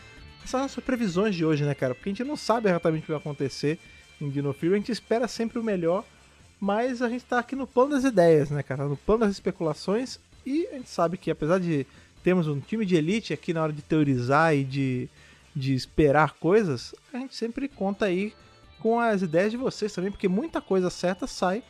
Essas 0.45 0.61
nossas 0.61 0.85
previsões 0.85 1.35
de 1.35 1.45
hoje, 1.45 1.65
né, 1.65 1.75
cara? 1.75 1.93
Porque 1.93 2.09
a 2.09 2.13
gente 2.13 2.23
não 2.23 2.37
sabe 2.37 2.69
exatamente 2.69 3.03
o 3.03 3.07
que 3.07 3.11
vai 3.11 3.21
acontecer 3.21 3.81
em 4.21 4.31
Dino 4.31 4.53
Fury, 4.53 4.75
a 4.75 4.77
gente 4.77 4.93
espera 4.93 5.27
sempre 5.27 5.59
o 5.59 5.65
melhor, 5.65 6.05
mas 6.61 7.03
a 7.03 7.09
gente 7.09 7.25
tá 7.25 7.41
aqui 7.41 7.57
no 7.57 7.67
plano 7.67 7.91
das 7.93 8.05
ideias, 8.05 8.49
né, 8.51 8.63
cara? 8.63 8.87
No 8.87 8.97
plano 8.97 9.21
das 9.21 9.33
especulações, 9.33 10.21
e 10.47 10.69
a 10.69 10.75
gente 10.75 10.91
sabe 10.91 11.19
que 11.19 11.31
apesar 11.31 11.59
de 11.59 11.85
termos 12.23 12.47
um 12.47 12.61
time 12.61 12.87
de 12.87 12.95
elite 12.95 13.33
aqui 13.33 13.53
na 13.53 13.63
hora 13.63 13.73
de 13.73 13.83
teorizar 13.83 14.55
e 14.55 14.63
de, 14.63 15.09
de 15.57 15.75
esperar 15.75 16.35
coisas, 16.35 16.95
a 17.13 17.19
gente 17.19 17.35
sempre 17.35 17.67
conta 17.67 18.05
aí 18.05 18.33
com 18.79 19.01
as 19.01 19.23
ideias 19.23 19.51
de 19.51 19.57
vocês 19.57 19.93
também, 19.93 20.13
porque 20.13 20.29
muita 20.29 20.61
coisa 20.61 20.91
certa 20.91 21.27
sai 21.27 21.63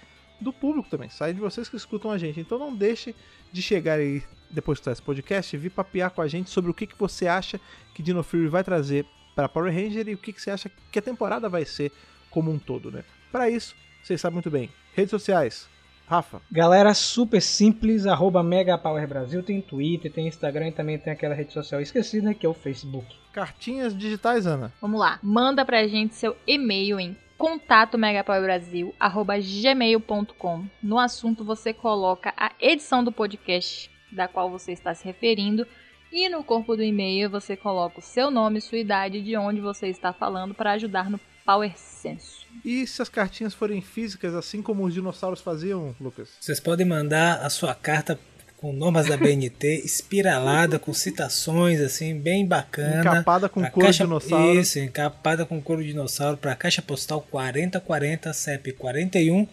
do 0.44 0.52
público 0.52 0.88
também, 0.88 1.08
sai 1.08 1.32
de 1.32 1.40
vocês 1.40 1.68
que 1.68 1.76
escutam 1.76 2.10
a 2.10 2.18
gente. 2.18 2.38
Então 2.38 2.58
não 2.58 2.74
deixe 2.74 3.14
de 3.52 3.62
chegar 3.62 3.98
aí 3.98 4.22
depois 4.50 4.80
do 4.80 4.90
esse 4.90 5.02
podcast 5.02 5.54
e 5.54 5.58
vir 5.58 5.70
papear 5.70 6.10
com 6.10 6.22
a 6.22 6.28
gente 6.28 6.50
sobre 6.50 6.70
o 6.70 6.74
que, 6.74 6.86
que 6.86 6.98
você 6.98 7.26
acha 7.26 7.60
que 7.92 8.02
Dino 8.02 8.22
Fury 8.22 8.46
vai 8.48 8.62
trazer 8.62 9.04
para 9.34 9.48
Power 9.48 9.72
Ranger 9.72 10.08
e 10.08 10.14
o 10.14 10.18
que, 10.18 10.32
que 10.32 10.40
você 10.40 10.50
acha 10.50 10.70
que 10.92 10.98
a 10.98 11.02
temporada 11.02 11.48
vai 11.48 11.64
ser 11.64 11.90
como 12.30 12.50
um 12.50 12.58
todo, 12.58 12.90
né? 12.90 13.02
Para 13.32 13.50
isso, 13.50 13.74
vocês 14.02 14.20
sabem 14.20 14.34
muito 14.34 14.50
bem. 14.50 14.70
Redes 14.94 15.10
sociais. 15.10 15.68
Rafa, 16.06 16.42
Galera 16.52 16.92
super 16.92 17.40
simples, 17.40 18.06
arroba 18.06 18.42
Mega 18.42 18.76
Power 18.76 19.08
Brasil, 19.08 19.42
tem 19.42 19.62
Twitter, 19.62 20.12
tem 20.12 20.28
Instagram 20.28 20.68
e 20.68 20.72
também 20.72 20.98
tem 20.98 21.12
aquela 21.12 21.34
rede 21.34 21.52
social 21.52 21.80
esquecida 21.80 22.34
que 22.34 22.44
é 22.44 22.48
o 22.48 22.52
Facebook. 22.52 23.06
cartinhas 23.32 23.96
digitais, 23.96 24.46
Ana. 24.46 24.70
Vamos 24.82 25.00
lá. 25.00 25.18
Manda 25.22 25.64
pra 25.64 25.88
gente 25.88 26.14
seu 26.14 26.36
e-mail 26.46 27.00
em 27.00 27.16
contato 27.36 27.98
megapowerbrasil@gmail.com. 27.98 30.64
No 30.82 30.98
assunto 30.98 31.44
você 31.44 31.72
coloca 31.72 32.34
a 32.36 32.50
edição 32.60 33.04
do 33.04 33.12
podcast 33.12 33.90
da 34.12 34.28
qual 34.28 34.50
você 34.50 34.72
está 34.72 34.94
se 34.94 35.04
referindo 35.04 35.66
e 36.12 36.28
no 36.28 36.44
corpo 36.44 36.76
do 36.76 36.82
e-mail 36.82 37.28
você 37.28 37.56
coloca 37.56 37.98
o 37.98 38.02
seu 38.02 38.30
nome, 38.30 38.60
sua 38.60 38.78
idade 38.78 39.18
e 39.18 39.22
de 39.22 39.36
onde 39.36 39.60
você 39.60 39.88
está 39.88 40.12
falando 40.12 40.54
para 40.54 40.70
ajudar 40.72 41.10
no 41.10 41.18
Power 41.44 41.76
Senso. 41.76 42.46
E 42.64 42.86
se 42.86 43.02
as 43.02 43.08
cartinhas 43.08 43.52
forem 43.52 43.82
físicas, 43.82 44.34
assim 44.34 44.62
como 44.62 44.84
os 44.84 44.94
dinossauros 44.94 45.40
faziam, 45.40 45.94
Lucas? 46.00 46.36
Vocês 46.40 46.60
podem 46.60 46.86
mandar 46.86 47.44
a 47.44 47.50
sua 47.50 47.74
carta 47.74 48.18
com 48.64 48.72
normas 48.72 49.06
da 49.08 49.16
BNT, 49.18 49.82
espiralada, 49.84 50.78
com 50.78 50.94
citações, 50.94 51.82
assim, 51.82 52.18
bem 52.18 52.46
bacana. 52.46 53.00
Encapada 53.00 53.46
com 53.46 53.60
couro 53.60 53.86
caixa- 53.86 54.04
dinossauro. 54.04 54.58
Isso, 54.58 54.78
encapada 54.78 55.44
com 55.44 55.60
couro 55.60 55.84
dinossauro 55.84 56.38
para 56.38 56.52
a 56.52 56.56
caixa 56.56 56.80
postal 56.80 57.20
4040 57.30 58.32
CEP 58.32 58.72
41 58.72 59.46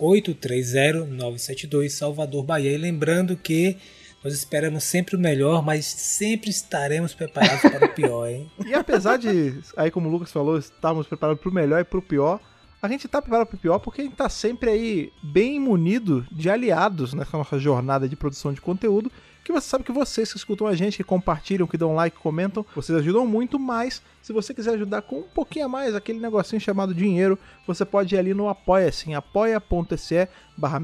830 0.00 1.04
972 1.06 1.92
Salvador, 1.92 2.42
Bahia. 2.42 2.72
E 2.72 2.76
lembrando 2.76 3.36
que 3.36 3.76
nós 4.24 4.34
esperamos 4.34 4.82
sempre 4.82 5.14
o 5.14 5.18
melhor, 5.20 5.62
mas 5.64 5.86
sempre 5.86 6.50
estaremos 6.50 7.14
preparados 7.14 7.60
para 7.70 7.86
o 7.86 7.88
pior, 7.94 8.28
hein? 8.28 8.50
E 8.66 8.74
apesar 8.74 9.16
de, 9.16 9.60
aí 9.76 9.92
como 9.92 10.08
o 10.08 10.10
Lucas 10.10 10.32
falou, 10.32 10.58
estarmos 10.58 11.06
preparados 11.06 11.40
pro 11.40 11.52
melhor 11.52 11.80
e 11.80 11.84
pro 11.84 12.02
pior, 12.02 12.40
a 12.80 12.88
gente 12.88 13.08
tá 13.08 13.20
preparado 13.20 13.46
pro 13.46 13.58
pior 13.58 13.78
porque 13.78 14.02
a 14.02 14.04
gente 14.04 14.16
tá 14.16 14.28
sempre 14.28 14.70
aí 14.70 15.12
bem 15.22 15.58
munido 15.58 16.26
de 16.30 16.50
aliados 16.50 17.14
nessa 17.14 17.36
nossa 17.36 17.58
jornada 17.58 18.08
de 18.08 18.16
produção 18.16 18.52
de 18.52 18.60
conteúdo, 18.60 19.10
que 19.46 19.52
você 19.52 19.68
sabe 19.68 19.84
que 19.84 19.92
vocês 19.92 20.32
que 20.32 20.38
escutam 20.38 20.66
a 20.66 20.74
gente, 20.74 20.96
que 20.96 21.04
compartilham, 21.04 21.68
que 21.68 21.78
dão 21.78 21.94
like, 21.94 22.18
comentam, 22.18 22.66
vocês 22.74 22.98
ajudam 22.98 23.24
muito, 23.24 23.60
mas 23.60 24.02
se 24.20 24.32
você 24.32 24.52
quiser 24.52 24.74
ajudar 24.74 25.02
com 25.02 25.20
um 25.20 25.22
pouquinho 25.22 25.66
a 25.66 25.68
mais, 25.68 25.94
aquele 25.94 26.18
negocinho 26.18 26.60
chamado 26.60 26.92
dinheiro, 26.92 27.38
você 27.64 27.84
pode 27.84 28.12
ir 28.16 28.18
ali 28.18 28.34
no 28.34 28.48
Apoia-se, 28.48 29.14
apoia.se 29.14 30.28
barra 30.56 30.80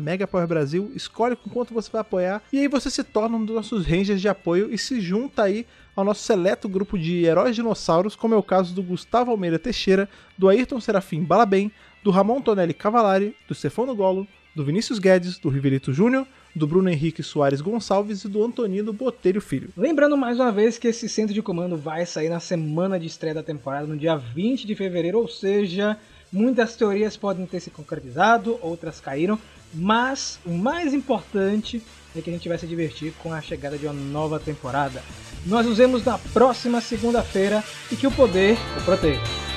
Brasil, 0.47 0.93
escolhe 0.95 1.35
com 1.35 1.51
quanto 1.51 1.75
você 1.75 1.91
vai 1.91 2.03
apoiar, 2.03 2.41
e 2.53 2.61
aí 2.61 2.69
você 2.69 2.89
se 2.89 3.03
torna 3.03 3.37
um 3.37 3.45
dos 3.45 3.57
nossos 3.57 3.85
rangers 3.85 4.21
de 4.21 4.29
apoio 4.29 4.73
e 4.73 4.79
se 4.79 5.01
junta 5.01 5.43
aí 5.43 5.67
ao 5.95 6.05
nosso 6.05 6.23
seleto 6.23 6.69
grupo 6.69 6.99
de 6.99 7.25
heróis 7.25 7.55
dinossauros, 7.55 8.17
como 8.17 8.35
é 8.35 8.37
o 8.37 8.43
caso 8.43 8.75
do 8.75 8.83
Gustavo 8.83 9.31
Almeida 9.31 9.59
Teixeira, 9.59 10.09
do 10.37 10.49
Ayrton 10.49 10.81
Serafim 10.81 11.23
Balabem, 11.23 11.71
do 12.03 12.11
Ramon 12.11 12.41
Tonelli 12.41 12.75
Cavalari, 12.75 13.37
do 13.47 13.55
Stefano 13.55 13.95
Golo, 13.95 14.27
do 14.55 14.65
Vinícius 14.65 14.99
Guedes, 14.99 15.39
do 15.39 15.49
Riverito 15.49 15.93
Júnior, 15.93 16.27
do 16.55 16.67
Bruno 16.67 16.91
Henrique 16.91 17.23
Soares 17.23 17.61
Gonçalves 17.61 18.25
e 18.25 18.29
do 18.29 18.45
Antonino 18.45 18.93
Botelho 18.93 19.41
Filho. 19.41 19.71
Lembrando 19.77 20.17
mais 20.17 20.39
uma 20.39 20.53
vez 20.53 20.77
que 20.77 20.89
esse 20.89 21.09
centro 21.09 21.33
de 21.33 21.41
comando 21.41 21.77
vai 21.77 22.05
sair 22.05 22.29
na 22.29 22.41
semana 22.41 23.01
de 23.01 23.07
estreia 23.07 23.35
da 23.35 23.43
temporada, 23.43 23.87
no 23.87 23.97
dia 23.97 24.17
20 24.17 24.67
de 24.67 24.75
fevereiro, 24.75 25.19
ou 25.19 25.29
seja, 25.29 25.97
muitas 26.31 26.77
teorias 26.77 27.17
podem 27.17 27.47
ter 27.47 27.61
se 27.61 27.71
concretizado, 27.71 28.59
outras 28.61 29.01
caíram, 29.01 29.39
mas 29.73 30.39
o 30.45 30.53
mais 30.53 30.93
importante 30.93 31.83
é 32.15 32.21
que 32.21 32.29
a 32.29 32.33
gente 32.33 32.49
vai 32.49 32.59
se 32.59 32.67
divertir 32.67 33.15
com 33.23 33.33
a 33.33 33.41
chegada 33.41 33.79
de 33.79 33.87
uma 33.87 33.95
nova 33.95 34.39
temporada. 34.39 35.03
Nós 35.45 35.67
nos 35.67 35.79
vemos 35.79 36.05
na 36.05 36.19
próxima 36.19 36.81
segunda-feira 36.81 37.65
e 37.91 37.97
que 37.97 38.07
o 38.07 38.13
poder 38.13 38.57
o 38.79 38.83
proteja. 38.85 39.52